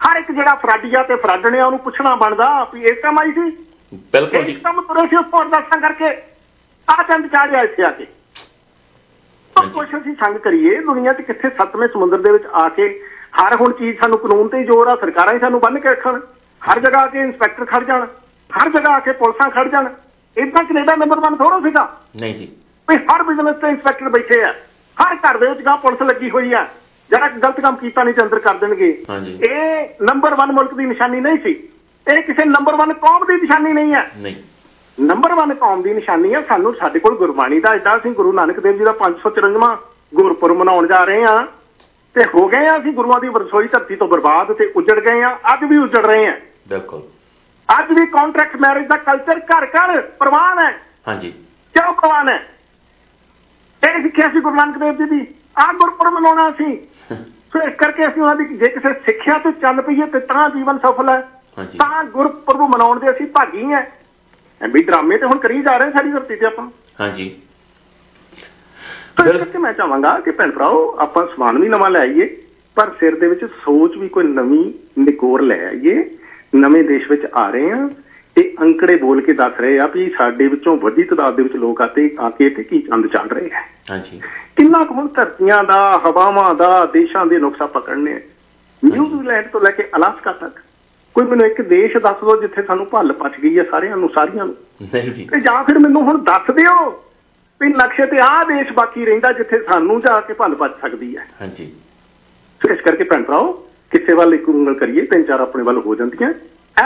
ਹਰ 0.00 0.16
ਇੱਕ 0.16 0.32
ਜਿਹੜਾ 0.32 0.54
ਫਰਾਡੀਆ 0.54 1.02
ਤੇ 1.02 1.16
ਫਰਾਡਣੇ 1.16 1.60
ਉਹਨੂੰ 1.60 1.78
ਪੁੱਛਣਾ 1.78 2.16
ਬਣਦਾ 2.16 2.70
ਵੀ 2.74 2.82
ਇਹ 2.82 2.94
ਕਮਾਈ 2.94 3.32
ਸੀ। 3.32 3.50
ਬਿਲਕੁਲ 3.94 4.48
ਇਹ 4.48 4.56
ਕੰਮ 4.56 4.80
ਤੁਰੇ 4.80 5.06
ਸੀ 5.06 5.16
ਉੱਪਰ 5.16 5.44
ਦਰਸ਼ਨ 5.44 5.80
ਕਰਕੇ। 5.80 6.08
ਆ 6.90 7.02
ਚੰਦ 7.02 7.26
ਚਾੜਿਆ 7.26 7.62
ਇੱਥੇ 7.62 7.84
ਆ 7.84 7.90
ਕੇ। 7.90 8.06
ਪਰ 9.56 9.66
ਕੁਛ 9.66 9.88
ਅਸੀਂ 9.96 10.14
ਸੰਗ 10.14 10.36
ਕਰੀਏ 10.36 10.80
ਦੁਨੀਆ 10.80 11.12
'ਚ 11.12 11.20
ਕਿੱਥੇ 11.22 11.48
ਸੱਤਵੇਂ 11.48 11.88
ਸਮੁੰਦਰ 11.88 12.18
ਦੇ 12.18 12.30
ਵਿੱਚ 12.30 12.44
ਆ 12.52 12.68
ਕੇ 12.68 12.88
ਹਰ 13.40 13.54
ਹੁਣ 13.56 13.72
ਚੀਜ਼ 13.72 13.98
ਸਾਨੂੰ 14.00 14.18
ਕਾਨੂੰਨ 14.18 14.48
ਤੇ 14.48 14.58
ਹੀ 14.58 14.64
ਜ਼ੋਰ 14.64 14.86
ਆ 14.88 14.96
ਸਰਕਾਰਾਂ 14.96 15.34
ਹੀ 15.34 15.38
ਸਾਨੂੰ 15.38 15.60
ਬੰਨ 15.60 15.78
ਕੇ 15.78 15.88
ਰੱਖਣ 15.88 16.20
ਹਰ 16.62 16.80
ਜਗ੍ਹਾ 16.80 17.00
ਆ 17.02 17.06
ਕੇ 17.06 17.18
ਇੰਸਪੈਕਟਰ 17.18 17.64
ਖੜ 17.64 17.82
ਜਾਣ 17.84 18.06
ਹਰ 18.50 18.68
ਜਗ੍ਹਾ 18.70 18.94
ਆ 18.94 19.00
ਕੇ 19.00 19.12
ਪੁਲਿਸਾਂ 19.12 19.50
ਖੜ 19.50 19.68
ਜਾਣ 19.68 19.88
ਇਦਾਂ 20.36 20.64
ਕੈਨੇਡਾ 20.64 20.94
ਨੰਬਰ 20.96 21.18
1 21.20 21.36
ਥੋੜਾ 21.38 21.58
ਸੀਗਾ। 21.60 21.82
ਨਹੀਂ 22.20 22.34
ਜੀ। 22.34 22.48
ਵੀ 22.88 22.96
ਹਰ 22.96 23.22
ਬਿਜ਼ਨਸ 23.22 23.56
ਤੇ 23.56 23.68
ਇੰਸਪੈਕਟਰ 23.68 24.08
ਬੈਠੇ 24.08 24.42
ਆ 24.42 24.52
ਹਰ 24.96 25.14
ਘਰ 25.16 25.38
ਦੇ 25.38 25.48
ਵਿੱਚ 25.48 25.60
ਗਾਂ 25.62 25.76
ਪੁਲਿਸ 25.76 26.02
ਲੱਗੀ 26.02 26.30
ਹੋਈ 26.30 26.52
ਆ 26.52 26.66
ਜਿਹੜਾ 27.10 27.28
ਗਲਤ 27.28 27.60
ਕੰਮ 27.60 27.76
ਕੀਤਾ 27.76 28.04
ਨਹੀਂ 28.04 28.14
ਤੇ 28.14 28.22
ਅੰਦਰ 28.22 28.38
ਕਰ 28.38 28.54
ਦੇਣਗੇ। 28.54 28.88
ਇਹ 29.48 30.04
ਨੰਬਰ 30.04 30.34
1 30.34 30.52
ਮੁਲਕ 30.52 30.74
ਦੀ 30.74 30.86
ਨਿਸ਼ਾਨੀ 30.86 31.20
ਨਹੀਂ 31.20 31.38
ਸੀ। 31.38 31.52
ਇਹ 32.06 32.22
ਕਿਸੇ 32.22 32.44
ਨੰਬਰ 32.44 32.74
1 32.74 32.92
ਕੌਮ 33.00 33.24
ਦੀ 33.26 33.34
ਨਿਸ਼ਾਨੀ 33.34 33.72
ਨਹੀਂ 33.72 33.94
ਹੈ 33.94 34.10
ਨਹੀਂ। 34.16 34.34
ਨੰਬਰ 34.98 35.32
1 35.34 35.54
ਕੌਮ 35.54 35.82
ਦੀ 35.82 35.94
ਨਿਸ਼ਾਨੀ 35.94 36.34
ਹੈ 36.34 36.40
ਸਾਨੂੰ 36.42 36.74
ਸਾਡੇ 36.74 36.98
ਕੋਲ 36.98 37.16
ਗੁਰਬਾਣੀ 37.16 37.60
ਦਾ 37.60 37.72
ਐਡਾ 37.74 37.96
ਅਸੀਂ 37.96 38.10
ਗੁਰੂ 38.10 38.32
ਨਾਨਕ 38.32 38.60
ਦੇਵ 38.60 38.76
ਜੀ 38.78 38.84
ਦਾ 38.84 38.92
554ਵਾਂ 39.00 39.76
ਗੁਰਪੁਰਬ 40.14 40.56
ਮਨਾਉਣ 40.56 40.86
ਜਾ 40.86 41.02
ਰਹੇ 41.04 41.24
ਹਾਂ 41.24 41.46
ਤੇ 42.14 42.24
ਹੋ 42.24 42.46
ਗਏ 42.48 42.66
ਆ 42.66 42.76
ਅਸੀਂ 42.78 42.92
ਗੁਰੂਆਂ 42.92 43.20
ਦੀ 43.20 43.28
ਵਰਸੋਈ 43.28 43.68
ਧਰਤੀ 43.68 43.96
ਤੋਂ 43.96 44.08
ਬਰਬਾਦ 44.08 44.52
ਤੇ 44.52 44.72
ਉਜੜ 44.76 44.98
ਗਏ 45.00 45.22
ਆ 45.22 45.38
ਅੱਜ 45.54 45.64
ਵੀ 45.64 45.76
ਉਜੜ 45.76 46.04
ਰਹੇ 46.06 46.26
ਆ 46.26 46.34
ਬਿਲਕੁਲ। 46.68 47.02
ਅੱਜ 47.68 47.92
ਵੀ 47.92 48.06
ਕੰਟਰੈਕਟ 48.06 48.56
ਮੈਰਿਜ 48.56 48.86
ਦਾ 48.86 48.96
ਕਲਚਰ 48.96 49.38
ਘਰ 49.50 49.66
ਘਰ 49.66 50.00
ਪ੍ਰਵਾਨ 50.18 50.58
ਹੈ। 50.58 50.70
ਹਾਂਜੀ। 51.08 51.30
ਕਿਉਂ 51.74 51.92
ਪ੍ਰਵਾਨ 51.92 52.28
ਹੈ? 52.28 52.38
ਇਹ 53.82 54.02
ਸਿੱਖਿਆ 54.02 54.28
ਸੀ 54.28 54.40
ਗੁਰੂ 54.40 54.54
ਨਾਨਕ 54.54 54.78
ਦੇਵ 54.78 54.94
ਜੀ 54.94 55.04
ਦੀ। 55.04 55.26
ਆਹ 55.58 55.72
ਗੁਰਪੁਰਬ 55.72 56.12
ਮਨਾਉਣਾ 56.12 56.50
ਸੀ 56.50 56.76
ਸੋ 57.52 57.60
ਇਸ 57.60 57.74
ਕਰਕੇ 57.78 58.06
ਅਸੀਂ 58.06 58.22
ਉਹਨਾਂ 58.22 58.36
ਦੀ 58.36 58.44
ਜੇ 58.56 58.68
ਕਿਸੇ 58.68 58.92
ਸਿੱਖਿਆ 59.06 59.38
ਤੇ 59.38 59.52
ਚੱਲ 59.52 59.80
ਪਈਏ 59.82 60.06
ਤੇ 60.06 60.20
ਤਾਂ 60.20 60.48
ਜੀਵਨ 60.50 60.78
ਸਫਲ 60.78 61.08
ਹੈ। 61.08 61.20
ਤਾਂ 61.78 62.04
ਗੁਰਪੁਰਬ 62.04 62.60
ਮਨਾਉਣ 62.60 62.98
ਦੇ 63.00 63.10
ਅਸੀਂ 63.10 63.26
ਭਾਗੀ 63.26 63.72
ਹਾਂ। 63.72 63.82
ਐ 64.64 64.68
ਵੀ 64.68 64.82
ਡਰਾਮੇ 64.82 65.18
ਤੇ 65.18 65.26
ਹੁਣ 65.26 65.38
ਕਰੀ 65.38 65.62
ਜਾ 65.62 65.76
ਰਹੇ 65.76 65.90
ਸਾਡੀ 65.90 66.10
ਧਰਤੀ 66.10 66.36
ਤੇ 66.36 66.46
ਆਪਾਂ। 66.46 66.70
ਹਾਂਜੀ। 67.00 67.36
ਤਾਂ 69.16 69.26
ਇਸ 69.26 69.36
ਕਰਕੇ 69.36 69.58
ਮੈਂ 69.58 69.72
ਚਾਹਾਂਗਾ 69.72 70.20
ਕਿ 70.20 70.30
ਭੈਣ 70.30 70.50
ਭਰਾਓ 70.50 70.96
ਆਪਾਂ 70.98 71.26
ਸਮਾਨ 71.26 71.58
ਵੀ 71.58 71.68
ਨਵਾਂ 71.68 71.90
ਲੈ 71.90 72.00
ਆਈਏ 72.00 72.36
ਪਰ 72.76 72.90
ਸਿਰ 73.00 73.14
ਦੇ 73.14 73.28
ਵਿੱਚ 73.28 73.44
ਸੋਚ 73.44 73.96
ਵੀ 73.96 74.08
ਕੋਈ 74.08 74.24
ਨਵੀਂ 74.24 74.72
ਨਿਕੋਰ 74.98 75.42
ਲੈ 75.42 75.66
ਆਈਏ। 75.66 76.10
ਨਵੇਂ 76.54 76.84
ਦੇਸ਼ 76.84 77.10
ਵਿੱਚ 77.10 77.26
ਆ 77.34 77.50
ਰਹੇ 77.50 77.70
ਆ 77.70 77.88
ਇਹ 78.38 78.44
ਅੰਕੜੇ 78.60 78.96
ਬੋਲ 78.96 79.20
ਕੇ 79.20 79.32
ਦੱਸ 79.32 79.52
ਰਹੇ 79.60 79.78
ਆ 79.78 79.86
ਵੀ 79.86 80.10
ਸਾਡੇ 80.18 80.48
ਵਿੱਚੋਂ 80.48 80.76
ਵੱਡੀ 80.76 81.02
ਤਾਦਾਦ 81.02 81.36
ਦੇ 81.36 81.42
ਵਿੱਚ 81.42 81.56
ਲੋਕ 81.56 81.82
ਆਤੇ 81.82 82.16
ਆ 82.20 82.30
ਕੇ 82.30 82.46
ਇੱਥੇ 82.46 82.62
ਕੀ 82.62 82.78
ਚੰਦ 82.78 83.06
ਚਾੜ 83.06 83.28
ਰਹੇ 83.32 83.50
ਆ। 83.54 83.62
ਹਾਂਜੀ। 83.90 84.20
ਕਿੰਨਾ 84.56 84.84
ਕੁ 84.84 84.94
ਹੁਣ 84.94 85.08
ਧਰਤੀਆਂ 85.08 85.64
ਦਾ 85.64 86.00
ਹਵਾਵਾਂ 86.06 86.54
ਦਾ 86.54 86.86
ਦੇਸ਼ਾਂ 86.86 87.26
ਦੇ 87.26 87.38
ਨੁਕਸਾ 87.38 87.66
ਪਕੜਨੇ 87.66 88.20
ਨਿਊਜ਼ੀਲੈਂਡ 88.84 89.46
ਤੋਂ 89.46 89.60
ਲੈ 89.60 89.70
ਕੇ 89.70 89.88
ਅਲਾਸਕਾ 89.96 90.32
ਤੱਕ। 90.32 90.60
ਕੋਈ 91.14 91.24
ਮੈਨੂੰ 91.24 91.46
ਇੱਕ 91.46 91.62
ਦੇਸ਼ 91.62 91.96
ਦੱਸ 91.96 92.16
ਦਿਓ 92.16 92.40
ਜਿੱਥੇ 92.40 92.62
ਸਾਨੂੰ 92.62 92.86
ਭੱਲ 92.86 93.12
ਪਚ 93.12 93.32
ਗਈ 93.42 93.58
ਹੈ 93.58 93.64
ਸਾਰਿਆਂ 93.70 93.96
ਨੂੰ 93.96 94.10
ਸਾਰੀਆਂ 94.14 94.44
ਨੂੰ। 94.44 94.54
ਨਹੀਂ 94.82 95.10
ਜੀ। 95.10 95.28
ਤੇ 95.32 95.40
ਜਾਂ 95.40 95.64
ਫਿਰ 95.64 95.78
ਮੈਨੂੰ 95.78 96.02
ਹੁਣ 96.02 96.24
ਦੱਸ 96.24 96.50
ਦਿਓ 96.50 97.04
ਵੀ 97.60 97.68
ਨਕਸ਼ੇ 97.68 98.06
ਤੇ 98.06 98.18
ਆਹ 98.18 98.44
ਦੇਸ਼ 98.44 98.72
ਬਾਕੀ 98.72 99.04
ਰਹਿੰਦਾ 99.04 99.32
ਜਿੱਥੇ 99.32 99.62
ਸਾਨੂੰ 99.62 100.00
ਜਾ 100.00 100.20
ਕੇ 100.20 100.32
ਭੱਲ 100.32 100.54
ਪਚ 100.54 100.70
ਸਕਦੀ 100.80 101.16
ਹੈ। 101.16 101.26
ਹਾਂਜੀ। 101.40 101.72
ਇਸ 102.70 102.80
ਕਰਕੇ 102.80 103.04
ਭੈਣ 103.04 103.22
ਭਰਾਓ 103.22 103.68
ਕਿਸੇ 103.90 104.12
ਵੱਲ 104.12 104.34
ਇੱਕ 104.34 104.48
ਉਂਗਲ 104.48 104.74
ਕਰੀਏ 104.74 105.02
ਤਿੰਨ 105.02 105.22
ਚਾਰ 105.22 105.40
ਆਪਣੇ 105.40 105.62
ਵੱਲ 105.62 105.78
ਹੋ 105.78 105.94
ਜਾਂਦੀਆਂ। 105.94 106.30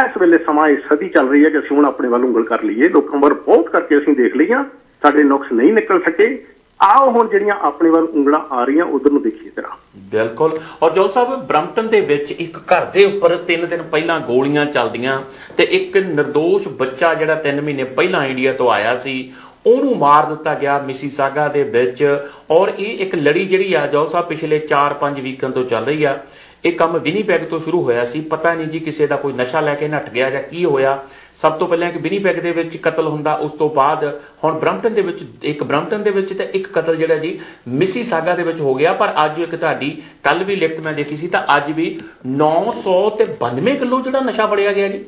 ਇਸ 0.05 0.17
ਵੇਲੇ 0.19 0.39
ਸਮਾਂ 0.39 0.69
ਇਹ 0.69 0.77
ਸਦੀ 0.77 1.09
ਚੱਲ 1.09 1.29
ਰਹੀ 1.29 1.45
ਹੈ 1.45 1.51
ਕਿ 1.51 1.59
ਅਸੀਂ 1.59 1.77
ਹੁਣ 1.77 1.85
ਆਪਣੇ 1.85 2.09
ਵੱਲ 2.09 2.25
ਉਂਗਲ 2.25 2.45
ਕਰ 2.45 2.63
ਲਈਏ। 2.63 2.89
ਲੋਕਾਂ 2.89 3.21
ਵੱਲ 3.21 3.35
ਬਹੁਤ 3.35 3.71
ਕਰਕੇ 3.71 3.99
ਅਸੀਂ 3.99 4.15
ਦੇਖ 4.15 4.37
ਲਈਆਂ। 4.37 4.65
ਸਾਡੇ 5.03 5.23
ਨੁਕਸ 5.23 5.53
ਨਹੀਂ 5.53 5.73
ਨਿਕਲ 5.73 6.03
ਸਕੇ। 6.03 6.47
ਆਓ 6.83 7.11
ਹੁਣ 7.11 7.29
ਜਿਹੜੀਆਂ 7.29 7.55
ਆਪਣੇ 7.61 7.91
ਵੱਲ 7.91 8.05
ਉਂਗਲਾਂ 8.05 8.41
ਆ 8.53 8.65
ਰਹੀਆਂ, 8.65 8.85
ਉਧਰ 8.85 9.11
ਨੂੰ 9.11 9.23
ਦੇਖੀਏ 9.23 9.51
ਜਰਾ। 9.57 9.77
ਬਿਲਕੁਲ। 9.97 10.59
ਔਰ 10.83 10.91
ਜੋਲ 10.91 11.11
ਸਾਹਿਬ 11.11 11.47
ਬ੍ਰਮਟਨ 11.47 11.89
ਦੇ 11.89 12.01
ਵਿੱਚ 12.01 12.31
ਇੱਕ 12.31 12.59
ਘਰ 12.59 12.85
ਦੇ 12.85 13.05
ਉੱਪਰ 13.05 13.37
3 13.49 13.67
ਦਿਨ 13.67 13.83
ਪਹਿਲਾਂ 13.83 14.21
ਗੋਲੀਆਂ 14.21 14.67
ਚੱਲਦੀਆਂ 14.67 15.21
ਤੇ 15.57 15.65
ਇੱਕ 15.65 15.97
નિર્ਦੋਸ਼ 15.97 16.69
ਬੱਚਾ 16.69 17.15
ਜਿਹੜਾ 17.15 17.35
3 17.35 17.61
ਮਹੀਨੇ 17.61 17.85
ਪਹਿਲਾਂ 17.85 18.25
ਇੰਡੀਆ 18.25 18.53
ਤੋਂ 18.53 18.71
ਆਇਆ 18.71 18.97
ਸੀ, 18.97 19.33
ਉਹਨੂੰ 19.67 19.97
ਮਾਰ 19.99 20.27
ਦਿੱਤਾ 20.27 20.55
ਗਿਆ 20.55 20.79
ਮਿਸੀਸਾਗਾ 20.79 21.49
ਦੇ 21.49 21.63
ਵਿੱਚ। 21.63 22.23
ਔਰ 22.51 22.73
ਇਹ 22.79 22.99
ਇੱਕ 22.99 23.15
ਲੜੀ 23.15 23.47
ਜਿਹੜੀ 23.47 23.75
ਆ 23.75 23.87
ਜੋਲ 23.87 24.09
ਸਾਹਿਬ, 24.09 24.27
ਪਿਛਲੇ 24.27 24.59
4-5 24.59 25.21
ਵੀਕਾਂ 25.21 25.51
ਤੋਂ 25.51 25.65
ਚੱਲ 25.65 25.85
ਰਹੀ 25.85 26.05
ਆ। 26.05 26.19
ਇਹ 26.65 26.73
ਕੰਮ 26.73 26.99
ਵਿਨੀਪੈਗ 26.99 27.41
ਤੋਂ 27.41 27.59
ਸ਼ੁਰੂ 27.59 27.83
ਹੋਇਆ 27.83 28.05
ਸੀ। 28.05 28.21
ਪਤਾ 28.21 28.55
ਨਹੀਂ 28.55 28.67
ਜੀ 28.67 28.79
ਕਿਸੇ 28.79 29.07
ਦਾ 29.07 29.17
ਕੋਈ 29.17 29.33
ਨਸ਼ਾ 29.33 29.61
ਲੈ 29.61 29.75
ਕੇ 29.75 29.89
ਨੱਠ 29.89 30.11
ਗਿਆ 30.11 30.31
ਜਾਂ 30.31 30.43
ਕੀ 30.43 30.65
ਹੋਇਆ। 30.65 30.99
ਸਭ 31.43 31.53
ਤੋਂ 31.53 31.69
ਪਹਿਲਾਂ 31.69 31.89
ਇੱਕ 31.89 31.97
ਵਿਨੀਪੈਗ 31.97 32.37
ਦੇ 32.37 32.51
ਵਿੱਚ 32.51 32.77
ਕਤਲ 32.77 33.07
ਹੁੰਦਾ 33.07 33.35
ਉਸ 33.35 33.53
ਤੋਂ 33.53 33.71
ਬਾਅਦ 33.71 34.21
ਹੁਣ 34.45 34.59
ਬ੍ਰਮਟਨ 34.59 34.95
ਦੇ 34.95 35.01
ਵਿੱਚ 35.01 35.19
ਇੱਕ 35.43 35.65
ਬ੍ਰਮਟਨ 35.65 36.03
ਦੇ 36.03 36.11
ਵਿੱਚ 36.11 36.33
ਤੇ 36.39 36.49
ਇੱਕ 36.55 36.69
ਕਤਲ 36.73 36.97
ਜਿਹੜਾ 36.97 37.17
ਜੀ 37.17 37.41
ਮਿਸੀਸਾਗਾ 37.69 38.35
ਦੇ 38.35 38.43
ਵਿੱਚ 38.43 38.61
ਹੋ 38.61 38.75
ਗਿਆ। 38.75 38.93
ਪਰ 38.93 39.13
ਅੱਜ 39.25 39.39
ਇੱਕ 39.39 39.57
ਤੁਹਾਡੀ 39.57 40.03
ਕੱਲ 40.25 40.45
ਵੀ 40.45 40.57
ਲਿਖਤ 40.57 40.81
ਮੈਂ 40.81 40.93
ਦੇਖੀ 40.93 41.17
ਸੀ 41.17 41.29
ਤਾਂ 41.29 41.57
ਅੱਜ 41.57 41.73
ਵੀ 41.73 42.01
900 42.27 42.99
ਤੇ 43.19 43.27
92 43.45 43.77
ਕਿਲੋ 43.77 44.01
ਜਿਹੜਾ 44.01 44.21
ਨਸ਼ਾ 44.21 44.47
ਫੜਿਆ 44.47 44.73
ਗਿਆ 44.73 44.89
ਜੀ। 44.89 45.05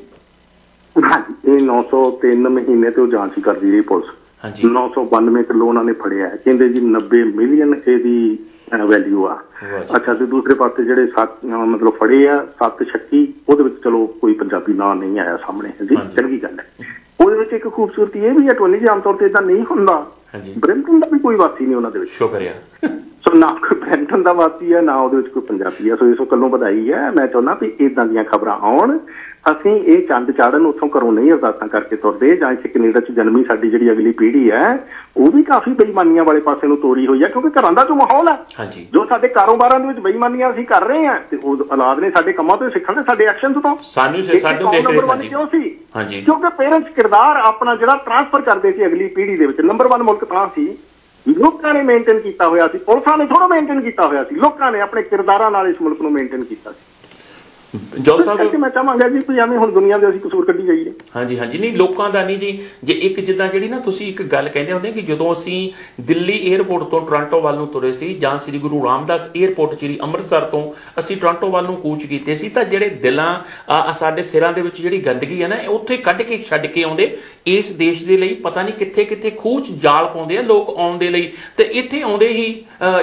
ਹਾਂਜੀ 0.97 1.51
ਇਹ 1.51 1.59
903 1.63 2.49
ਮਹੀਨੇ 2.49 2.89
ਤੋਂ 2.89 3.07
ਜਾਂਚ 3.07 3.39
ਕਰਦੀ 3.39 3.71
ਰਹੀ 3.71 3.81
ਪੁਲਿਸ। 3.81 4.09
ਹਾਂਜੀ। 4.45 4.63
992 4.67 5.43
ਕਿਲੋ 5.43 5.67
ਉਹਨਾਂ 5.67 5.83
ਨੇ 5.83 5.93
ਫੜਿਆ। 5.93 6.27
ਕਹਿੰਦੇ 6.27 6.69
ਜੀ 6.69 6.79
90 6.79 7.23
ਮਿਲੀਅਨ 7.35 7.81
ਇਹਦੀ 7.87 8.39
ਵੈਲਿਊ 8.77 9.25
ਆ। 9.25 9.37
ਅੱਛਾ 9.95 10.13
ਤੇ 10.13 10.25
ਦੂਸਰੇ 10.25 10.53
ਪਾਸੇ 10.53 10.83
ਜਿਹੜੇ 10.83 11.07
ਸੱਤ 11.07 11.45
ਮਤਲਬ 11.45 11.93
ਫੜੇ 11.93 12.27
ਆ 12.27 12.45
ਸੱਤ 12.45 12.83
ਛੱਤੀ 12.83 13.33
ਉਹਦੇ 13.49 13.63
ਵਿੱਚ 13.63 13.75
ਚਲੋ 13.83 14.07
ਕੋਈ 14.07 14.33
ਪੰਜਾਬੀ 14.33 14.73
ਨਾਂ 14.73 14.95
ਨਹੀਂ 14.95 15.19
ਆਇਆ 15.19 15.37
ਸਾਹਮਣੇ 15.37 15.69
ਜੀ 15.89 15.95
ਚੰਗੀ 15.95 16.43
ਗੱਲ 16.43 16.59
ਹੈ। 16.59 16.65
ਉਹਦੇ 17.21 17.37
ਵਿੱਚ 17.37 17.53
ਇੱਕ 17.53 17.67
ਖੂਬਸੂਰਤੀ 17.69 18.19
ਇਹ 18.19 18.31
ਵੀ 18.31 18.47
ਹੈ 18.47 18.53
ਟੋਨੀ 18.53 18.79
ਜੀ 18.79 18.85
ਆਮ 18.87 18.99
ਤੌਰ 18.99 19.13
ਤੇ 19.13 19.25
ਇਦਾਂ 19.25 19.41
ਨਹੀਂ 19.41 19.65
ਹੁੰਦਾ। 19.71 20.11
ਹਾਂਜੀ। 20.35 20.53
ਬ੍ਰਿੰਟਨ 20.59 20.99
ਦਾ 20.99 21.07
ਵੀ 21.13 21.19
ਕੋਈ 21.19 21.35
ਵਾਸੀ 21.35 21.65
ਨਹੀਂ 21.65 21.75
ਉਹਨਾਂ 21.75 21.91
ਦੇ 21.91 21.99
ਵਿੱਚ। 21.99 22.11
ਸ਼ੁਕਰੀਆ। 22.11 22.53
ਸੋ 22.97 23.33
ਨਾ 23.33 23.57
ਕੋਈ 23.69 23.79
ਬ੍ਰਿੰਟਨ 23.79 24.23
ਦਾ 24.23 24.33
ਵਾਸੀ 24.33 24.73
ਹੈ 24.73 24.81
ਨਾ 24.81 24.95
ਉਹਦੇ 24.95 25.17
ਵਿੱਚ 25.17 25.27
ਕੋਈ 25.27 25.43
ਪੰਜਾਬੀ 25.43 25.89
ਹੈ। 25.91 25.95
ਸੋ 25.95 26.09
ਇਸ 26.09 26.17
ਵੱਲੋਂ 26.21 26.49
ਵਧਾਈ 26.49 26.91
ਹੈ। 26.91 27.11
ਮੈਂ 27.11 27.27
ਚਾਹੁੰਦਾ 27.27 27.57
ਵੀ 27.61 27.73
ਇਦਾਂ 27.79 28.05
ਦੀਆਂ 28.05 28.23
ਖਬਰਾਂ 28.23 28.57
ਆਉਣ। 28.59 28.99
ਅਸੀਂ 29.45 29.71
ਇਹ 29.71 30.01
ਚੰਦ 30.07 30.31
ਚਾੜਨ 30.31 30.65
ਉੱਥੋਂ 30.65 30.87
ਘਰੋਂ 30.89 31.11
ਨਹੀਂ 31.11 31.31
ਅਰਦਾਸਾਂ 31.31 31.67
ਕਰਕੇ 31.67 31.95
ਤੁਰਦੇ 31.95 32.35
ਜਾਂ 32.35 32.51
ਇੱਥੇ 32.51 32.69
ਕੈਨੇਡਾ 32.69 32.99
'ਚ 32.99 33.11
ਜਨਮੀ 33.11 33.43
ਸਾਡੀ 33.43 33.69
ਜਿਹੜੀ 33.69 33.91
ਅਗਲੀ 33.91 34.11
ਪੀੜ੍ਹੀ 34.11 34.49
ਹੈ 34.51 34.67
ਉਹ 35.17 35.31
ਵੀ 35.31 35.43
ਕਾਫੀ 35.43 35.71
ਬੇਈਮਾਨੀਆਂ 35.73 36.23
ਵਾਲੇ 36.23 36.39
ਪਾਸੇ 36.39 36.67
ਨੂੰ 36.67 36.77
ਤੋਰੀ 36.77 37.07
ਹੋਈ 37.07 37.23
ਹੈ 37.23 37.27
ਕਿਉਂਕਿ 37.27 37.49
ਘਰਾਂ 37.59 37.71
ਦਾ 37.71 37.83
ਜੋ 37.83 37.95
ਮਾਹੌਲ 37.95 38.27
ਹੈ 38.27 38.65
ਜੋ 38.93 39.05
ਸਾਡੇ 39.05 39.27
ਕਾਰੋਬਾਰਾਂ 39.27 39.79
ਦੇ 39.79 39.87
ਵਿੱਚ 39.87 39.99
ਬੇਈਮਾਨੀਆਂ 39.99 40.51
ਅਸੀਂ 40.51 40.65
ਕਰ 40.65 40.85
ਰਹੇ 40.87 41.05
ਹਾਂ 41.07 41.19
ਤੇ 41.31 41.37
ਉਹ 41.43 41.65
ਔਲਾਦ 41.71 41.99
ਨੇ 41.99 42.11
ਸਾਡੇ 42.11 42.33
ਕੰਮਾਂ 42.33 42.57
ਤੋਂ 42.57 42.69
ਸਿੱਖਣਾ 42.69 43.01
ਸਾਡੇ 43.01 43.25
ਐਕਸ਼ਨਸ 43.25 43.61
ਤੋਂ। 43.63 43.75
ਸਾਨੂੰ 43.93 44.23
ਸਾਨੂੰ 44.23 44.71
ਦੇਖ 44.71 44.85
ਰਹੇ 44.85 45.27
ਕਿਉਂ 45.27 45.45
ਸੀ? 45.47 45.77
ਹਾਂਜੀ। 45.95 46.21
ਕਿਉਂਕਿ 46.21 46.49
ਪੇਰੈਂਟਸ 46.57 46.93
ਕਿਰਦਾਰ 46.95 47.37
ਆਪਣਾ 47.43 47.75
ਜਿਹੜਾ 47.75 47.95
ਟ੍ਰਾਂਸਫਰ 47.95 48.41
ਕਰਦੇ 48.41 48.71
ਸੀ 48.71 48.85
ਅਗਲੀ 48.85 49.07
ਪੀੜ੍ਹੀ 49.07 49.35
ਦੇ 49.37 49.45
ਵਿੱਚ 49.45 49.61
ਨੰਬਰ 49.61 49.87
1 49.87 50.03
ਮੁਲਕ 50.03 50.23
ਤਾਂ 50.25 50.47
ਸੀ 50.55 50.67
ਲੋਕਾਂ 51.25 51.73
ਨੇ 51.73 51.81
ਮੇਨਟੇਨ 51.83 52.19
ਕੀਤਾ 52.19 52.47
ਹੋਇਆ 52.47 52.67
ਸੀ 52.67 52.77
ਪੁਲਿਸਾਂ 52.77 53.17
ਨੇ 53.17 53.25
ਥੋੜਾ 53.25 53.47
ਮੇਨਟੇਨ 53.47 53.81
ਕੀਤਾ 53.81 54.07
ਹੋਇਆ 54.07 54.23
ਸੀ 54.23 54.35
ਲੋਕਾਂ 54.35 54.71
ਨੇ 54.71 54.81
ਆਪਣੇ 54.81 55.01
ਕਿਰਦਾਰਾਂ 55.01 55.51
ਨਾਲ 55.51 55.67
ਇਸ 55.67 55.81
ਮੁਲਕ 55.81 56.01
ਨੂੰ 56.01 56.11
ਮੇਨਟੇਨ 56.11 56.43
ਕੀਤਾ 56.43 56.71
ਸੀ। 56.71 56.90
ਕਰਕੇ 57.73 58.23
ਸਾਹਿਬ 58.23 58.55
ਮੈਂ 58.59 58.69
ਚਾਹਾਂਗਾ 58.69 59.07
ਜੀ 59.09 59.19
ਵੀ 59.29 59.39
ਐਵੇਂ 59.39 59.57
ਹੁਣ 59.57 59.71
ਦੁਨੀਆ 59.71 59.97
ਦੇ 59.97 60.07
ਅਸੀਂ 60.09 60.19
ਕਸੂਰ 60.19 60.45
ਕੱਢੀ 60.45 60.65
ਜਾਈਏ। 60.67 60.91
ਹਾਂਜੀ 61.15 61.37
ਹਾਂਜੀ। 61.39 61.57
ਨਹੀਂ 61.57 61.73
ਲੋਕਾਂ 61.77 62.09
ਦਾ 62.09 62.23
ਨਹੀਂ 62.25 62.37
ਜੀ। 62.37 62.51
ਜੇ 62.83 62.93
ਇੱਕ 63.07 63.19
ਜਿੱਦਾਂ 63.19 63.47
ਜਿਹੜੀ 63.47 63.67
ਨਾ 63.67 63.79
ਤੁਸੀਂ 63.79 64.07
ਇੱਕ 64.07 64.21
ਗੱਲ 64.31 64.49
ਕਹਿੰਦੇ 64.49 64.73
ਹੁੰਦੇ 64.73 64.91
ਕਿ 64.91 65.01
ਜਦੋਂ 65.01 65.31
ਅਸੀਂ 65.33 65.59
ਦਿੱਲੀ 66.03 66.37
에ਅਰਪੋਰਟ 66.51 66.83
ਤੋਂ 66.83 67.01
ਟੋਰਾਂਟੋ 67.01 67.41
ਵੱਲ 67.41 67.55
ਨੂੰ 67.55 67.67
ਤੁਰੇ 67.67 67.91
ਸੀ 67.91 68.13
ਜਾਂ 68.15 68.37
ਸ੍ਰੀ 68.45 68.59
ਗੁਰੂ 68.59 68.83
ਰਾਮਦਾਸ 68.85 69.21
에ਅਰਪੋਰਟ 69.37 69.77
ਸ੍ਰੀ 69.79 69.97
ਅੰਮ੍ਰਿਤਸਰ 70.03 70.45
ਤੋਂ 70.51 70.61
ਅਸੀਂ 70.99 71.17
ਟੋਰਾਂਟੋ 71.17 71.49
ਵੱਲ 71.51 71.65
ਨੂੰ 71.65 71.75
ਕੂਚ 71.75 72.05
ਕੀਤੇ 72.05 72.35
ਸੀ 72.35 72.49
ਤਾਂ 72.49 72.63
ਜਿਹੜੇ 72.65 72.89
ਦਿਲਾਂ 73.03 73.29
ਸਾਡੇ 73.99 74.23
ਸਿਰਾਂ 74.23 74.51
ਦੇ 74.53 74.61
ਵਿੱਚ 74.61 74.81
ਜਿਹੜੀ 74.81 75.01
ਗੰਦਗੀ 75.01 75.41
ਹੈ 75.43 75.47
ਨਾ 75.47 75.57
ਉੱਥੇ 75.69 75.97
ਕੱਢ 75.99 76.21
ਕੇ 76.21 76.43
ਛੱਡ 76.49 76.65
ਕੇ 76.65 76.83
ਆਉਂਦੇ। 76.83 77.09
ਇਸ 77.47 77.71
ਦੇਸ਼ 77.75 78.03
ਦੇ 78.05 78.17
ਲਈ 78.17 78.33
ਪਤਾ 78.43 78.61
ਨਹੀਂ 78.61 78.73
ਕਿੱਥੇ 78.73 79.03
ਕਿੱਥੇ 79.05 79.29
ਖੂਚ 79.37 79.71
ਜਾਲ 79.83 80.05
ਪਾਉਂਦੇ 80.13 80.37
ਆ 80.37 80.41
ਲੋਕ 80.41 80.69
ਆਉਣ 80.77 80.97
ਦੇ 80.97 81.09
ਲਈ। 81.09 81.31
ਤੇ 81.57 81.63
ਇੱਥੇ 81.73 82.01
ਆਉਂਦੇ 82.01 82.27
ਹੀ 82.29 82.43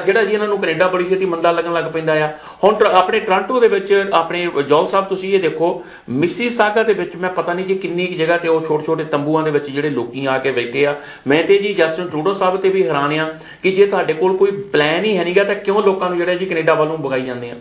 ਜਿਹੜਾ 0.06 0.22
ਜੀ 0.24 0.32
ਇਹਨਾਂ 0.32 0.48
ਨੂੰ 0.48 0.58
ਕੈਨੇਡਾ 0.58 0.86
ਬੜੀ 0.88 1.04
ਛੇਤੀ 1.08 1.24
ਮੰਦਾ 1.26 1.52
ਲੱਗਣ 1.52 1.72
ਲੱਗ 1.72 1.84
ਪੈਂਦਾ 1.92 2.12
ਆ। 2.24 2.28
ਹੁਣ 2.64 2.86
ਆਪਣੇ 2.86 3.20
ਟੋਰਾਂਟੋ 3.20 3.60
ਦੇ 3.60 3.68
ਵਿੱਚ 3.68 3.92
ਆਪਣੇ 4.12 4.46
ਜੌਲ 4.62 4.86
ਸਾਹਿਬ, 4.86 5.06
ਤੁਸੀਂ 5.06 5.34
ਇਹ 5.34 5.40
ਦੇਖੋ 5.40 5.84
ਮਿਸੀਸਾਗਾ 6.08 6.82
ਦੇ 6.82 6.92
ਵਿੱਚ 6.92 7.16
ਮੈਂ 7.16 7.30
ਪਤਾ 7.30 7.52
ਨਹੀਂ 7.52 7.66
ਜੀ 7.66 7.74
ਕਿੰਨੀ 7.74 8.06
ਕੁ 8.06 8.14
ਜਗ੍ਹਾ 8.14 8.36
ਤੇ 8.36 8.48
ਉਹ 8.48 8.60
ਛੋਟੇ 8.60 8.84
ਛੋਟੇ 8.84 9.04
ਤੰਬੂਆਂ 9.04 9.44
ਦੇ 9.44 9.50
ਵਿੱਚ 9.50 9.70
ਜਿਹੜੇ 9.70 9.90
ਲੋਕੀ 9.90 10.26
ਆ 10.26 10.38
ਕੇ 10.38 10.50
ਬੈਠੇ 10.50 10.86
ਆ। 10.86 10.94
ਮੈਂ 11.26 11.44
ਤੇ 11.44 11.58
ਜੀ 11.58 11.74
ਜਸਟਨ 11.74 12.08
ਟਰੂਡੋ 12.08 12.34
ਸਾਹਿਬ 12.34 12.56
ਤੇ 12.56 12.68
ਵੀ 12.68 12.86
ਹੈਰਾਨ 12.88 13.18
ਆ 13.18 13.38
ਕਿ 13.62 13.70
ਜੇ 13.70 13.86
ਤੁਹਾਡੇ 13.86 14.12
ਕੋਲ 14.12 14.36
ਕੋਈ 14.36 14.50
ਪਲਾਨ 14.50 15.04
ਹੀ 15.04 15.16
ਹੈ 15.16 15.24
ਨਹੀਂਗਾ 15.24 15.44
ਤਾਂ 15.44 15.54
ਕਿਉਂ 15.54 15.82
ਲੋਕਾਂ 15.82 16.08
ਨੂੰ 16.08 16.18
ਜਿਹੜਾ 16.18 16.34
ਜੀ 16.34 16.46
ਕੈਨੇਡਾ 16.46 16.74
ਵੱਲ 16.74 16.88
ਨੂੰ 16.88 17.02
ਬਗਾਈ 17.02 17.22
ਜਾਂਦੇ 17.22 17.50
ਆ? 17.50 17.54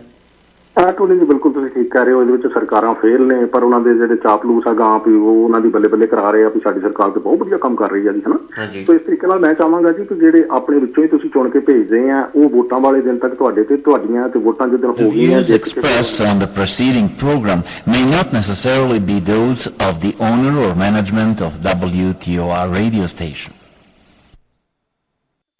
ਆ 0.78 0.90
ਟੋਨੀ 0.98 1.18
ਜੀ 1.18 1.24
ਬਿਲਕੁਲ 1.26 1.52
ਤੁਸੀਂ 1.52 1.68
ਠੀਕ 1.70 1.90
ਕਹਿ 1.92 2.04
ਰਹੇ 2.04 2.14
ਹੋ 2.14 2.20
ਇਹਦੇ 2.22 2.32
ਵਿੱਚ 2.32 2.46
ਸਰਕਾਰਾਂ 2.54 2.92
ਫੇਲ 2.94 3.26
ਨੇ 3.26 3.44
ਪਰ 3.54 3.64
ਉਹਨਾਂ 3.64 3.80
ਦੇ 3.80 3.94
ਜਿਹੜੇ 3.94 4.16
ਚਾਪਲੂਸ 4.22 4.66
ਆ 4.68 4.72
ਗਾਂ 4.78 4.98
ਵੀ 5.06 5.14
ਉਹ 5.14 5.28
ਉਹਨਾਂ 5.34 5.60
ਦੀ 5.60 5.68
ਬੱਲੇ 5.68 5.88
ਬੱਲੇ 5.88 6.06
ਕਰਾ 6.06 6.30
ਰਹੇ 6.30 6.44
ਆ 6.44 6.48
ਵੀ 6.48 6.60
ਸਾਡੀ 6.64 6.80
ਸਰਕਾਰ 6.80 7.10
ਤੇ 7.10 7.20
ਬਹੁਤ 7.20 7.38
ਵਧੀਆ 7.38 7.58
ਕੰਮ 7.58 7.76
ਕਰ 7.76 7.90
ਰਹੀ 7.92 8.06
ਆ 8.06 8.12
ਜੀ 8.12 8.22
ਹਨਾ 8.26 8.66
ਸੋ 8.86 8.94
ਇਸ 8.94 9.00
ਤਰੀਕੇ 9.06 9.26
ਨਾਲ 9.26 9.40
ਮੈਂ 9.40 9.52
ਚਾਹਾਂਗਾ 9.54 9.92
ਜੀ 9.92 10.04
ਕਿ 10.04 10.14
ਜਿਹੜੇ 10.14 10.44
ਆਪਣੇ 10.50 10.78
ਵਿੱਚੋਂ 10.78 11.04
ਹੀ 11.04 11.08
ਤੁਸੀਂ 11.08 11.30
ਚੁਣ 11.30 11.48
ਕੇ 11.48 11.60
ਭੇਜਦੇ 11.66 12.08
ਆ 12.10 12.22
ਉਹ 12.34 12.48
ਵੋਟਾਂ 12.48 12.80
ਵਾਲੇ 12.80 13.00
ਦਿਨ 13.00 13.18
ਤੱਕ 13.18 13.34
ਤੁਹਾਡੇ 13.34 13.64
ਤੇ 13.64 13.76
ਤੁਹਾਡੀਆਂ 13.88 14.28
ਤੇ 14.28 14.38
ਵੋਟਾਂ 14.38 14.68
ਜਿੱਦਣ 14.68 14.92
The 14.92 15.04
ਹੋ 15.04 15.10
ਗਈਆਂ 15.10 15.42
ਕੇ 15.42 15.58
expressed 15.58 16.22
on 16.22 16.42
the 16.42 16.50
preceding 16.56 17.12
program 17.18 17.66
may 17.88 18.04
not 18.06 18.34
necessarily 18.38 19.00
be 19.10 19.20
those 19.26 19.68
of 19.82 20.02
the 20.02 20.16
owner 20.22 20.56
or 20.64 20.72
management 20.78 21.46
of 21.48 21.62
WTOR 21.68 22.64
radio 22.72 23.14
station. 23.14 23.57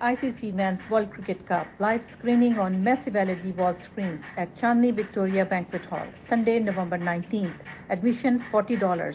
ICC 0.00 0.54
Men's 0.54 0.80
World 0.90 1.10
Cricket 1.12 1.46
Cup 1.46 1.66
live 1.78 2.02
screening 2.18 2.58
on 2.58 2.82
massive 2.82 3.14
LED 3.14 3.54
wall 3.58 3.76
screens 3.84 4.24
at 4.38 4.56
Chandni 4.56 4.96
Victoria 4.96 5.44
Banquet 5.44 5.84
Hall, 5.84 6.06
Sunday, 6.26 6.58
November 6.58 6.96
19th. 6.96 7.52
Admission 7.90 8.42
$40 8.50 9.14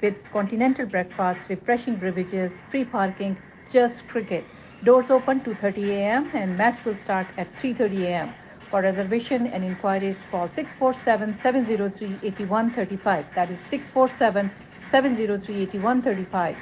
with 0.00 0.14
continental 0.32 0.86
breakfast, 0.86 1.40
refreshing 1.50 1.96
beverages, 1.96 2.50
free 2.70 2.84
parking, 2.84 3.36
just 3.70 4.08
cricket. 4.08 4.44
Doors 4.84 5.10
open 5.10 5.40
2:30 5.40 5.90
a.m. 5.90 6.30
and 6.34 6.56
match 6.56 6.82
will 6.84 6.96
start 7.04 7.26
at 7.36 7.48
3:30 7.62 8.04
a.m. 8.04 8.34
For 8.74 8.82
reservation 8.82 9.46
and 9.46 9.62
inquiries, 9.62 10.18
call 10.32 10.48
647-703-8135. 10.48 13.34
That 13.36 13.48
is 13.48 13.56
647-703-8135. 13.70 16.56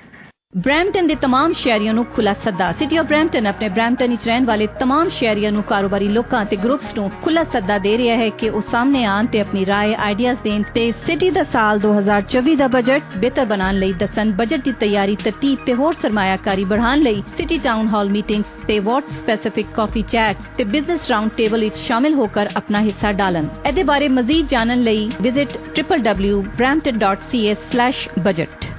Brampton 0.55 1.07
ਦੇ 1.07 1.15
तमाम 1.15 1.53
ਸ਼ਹਿਰੀਆਂ 1.53 1.93
ਨੂੰ 1.93 2.05
ਖੁੱਲਾ 2.05 2.33
ਸੱਦਾ 2.33 2.71
city 2.71 2.97
of 2.97 3.05
Brampton 3.05 3.47
ਆਪਣੇ 3.47 3.69
Brampton 3.69 4.09
ਵਿੱਚ 4.09 4.27
ਰਹਿਣ 4.27 4.45
ਵਾਲੇ 4.45 4.67
तमाम 4.81 5.09
ਸ਼ਹਿਰੀਆਂ 5.09 5.51
ਨੂੰ 5.51 5.63
ਕਾਰੋਬਾਰੀ 5.63 6.07
ਲੋਕਾਂ 6.07 6.45
ਤੇ 6.45 6.55
ਗਰੁੱਪਸ 6.55 6.95
ਨੂੰ 6.95 7.11
ਖੁੱਲਾ 7.23 7.43
ਸੱਦਾ 7.43 7.77
ਦੇ 7.77 7.97
ਰਿਹਾ 7.97 8.17
ਹੈ 8.17 8.29
ਕਿ 8.29 8.49
ਉਹ 8.49 8.61
ਸਾਹਮਣੇ 8.61 9.05
ਆਣ 9.05 9.25
ਤੇ 9.25 9.39
ਆਪਣੀ 9.39 9.65
رائے 9.65 9.95
ਆਈਡੀਆਜ਼ 9.97 10.37
ਦੇਣ 10.43 10.63
ਤੇ 10.73 10.93
ਸਿਟੀ 11.05 11.29
ਦਾ 11.29 11.43
ਸਾਲ 11.43 11.79
2024 11.79 12.55
ਦਾ 12.55 12.67
ਬਜਟ 12.67 13.01
ਬਿਹਤਰ 13.17 13.45
ਬਣਾਉਣ 13.45 13.73
ਲਈ 13.73 13.93
ਦੱਸਣ 13.95 14.31
ਬਜਟ 14.31 14.63
ਦੀ 14.63 14.73
ਤਿਆਰੀ 14.79 15.17
ਤਰਤੀਬ 15.23 15.59
ਤੇ 15.65 15.73
ਹੋਰ 15.73 15.95
ਸਰਮਾਇਆਕਾਰੀ 16.01 16.63
ਵਧਾਉਣ 16.63 16.99
ਲਈ 16.99 17.23
ਸਿਟੀ 17.37 17.57
ਟਾਊਨ 17.57 17.87
ਹਾਲ 17.87 18.09
ਮੀਟਿੰਗਸ 18.09 18.47
ਤੇ 18.67 18.79
ਵਾਰਡ 18.79 19.03
ਸਪੈਸੀਫਿਕ 19.19 19.67
ਕਾਫੀ 19.73 20.03
ਚੈਟਸ 20.11 20.45
ਤੇ 20.57 20.63
ਬਿਜ਼ਨਸ 20.67 21.09
ਰਾਉਂਡ 21.09 21.29
ਟੇਬਲ 21.37 21.59
ਵਿੱਚ 21.59 21.77
ਸ਼ਾਮਿਲ 21.77 22.13
ਹੋ 22.13 22.29
ਕਰ 22.29 22.49
ਆਪਣਾ 22.55 22.81
ਹਿੱਸਾ 22.81 23.11
ਡਾਲਣ 23.11 23.47
ਇਹਦੇ 23.65 23.83
ਬਾਰੇ 23.83 24.07
ਮਜ਼ੀਦ 24.13 24.47
ਜਾਣਨ 24.47 24.81
ਲਈ 24.81 25.11
ਵਿਜ਼ਿਟ 25.21 25.49
www.brampton.ca/budget 25.79 28.70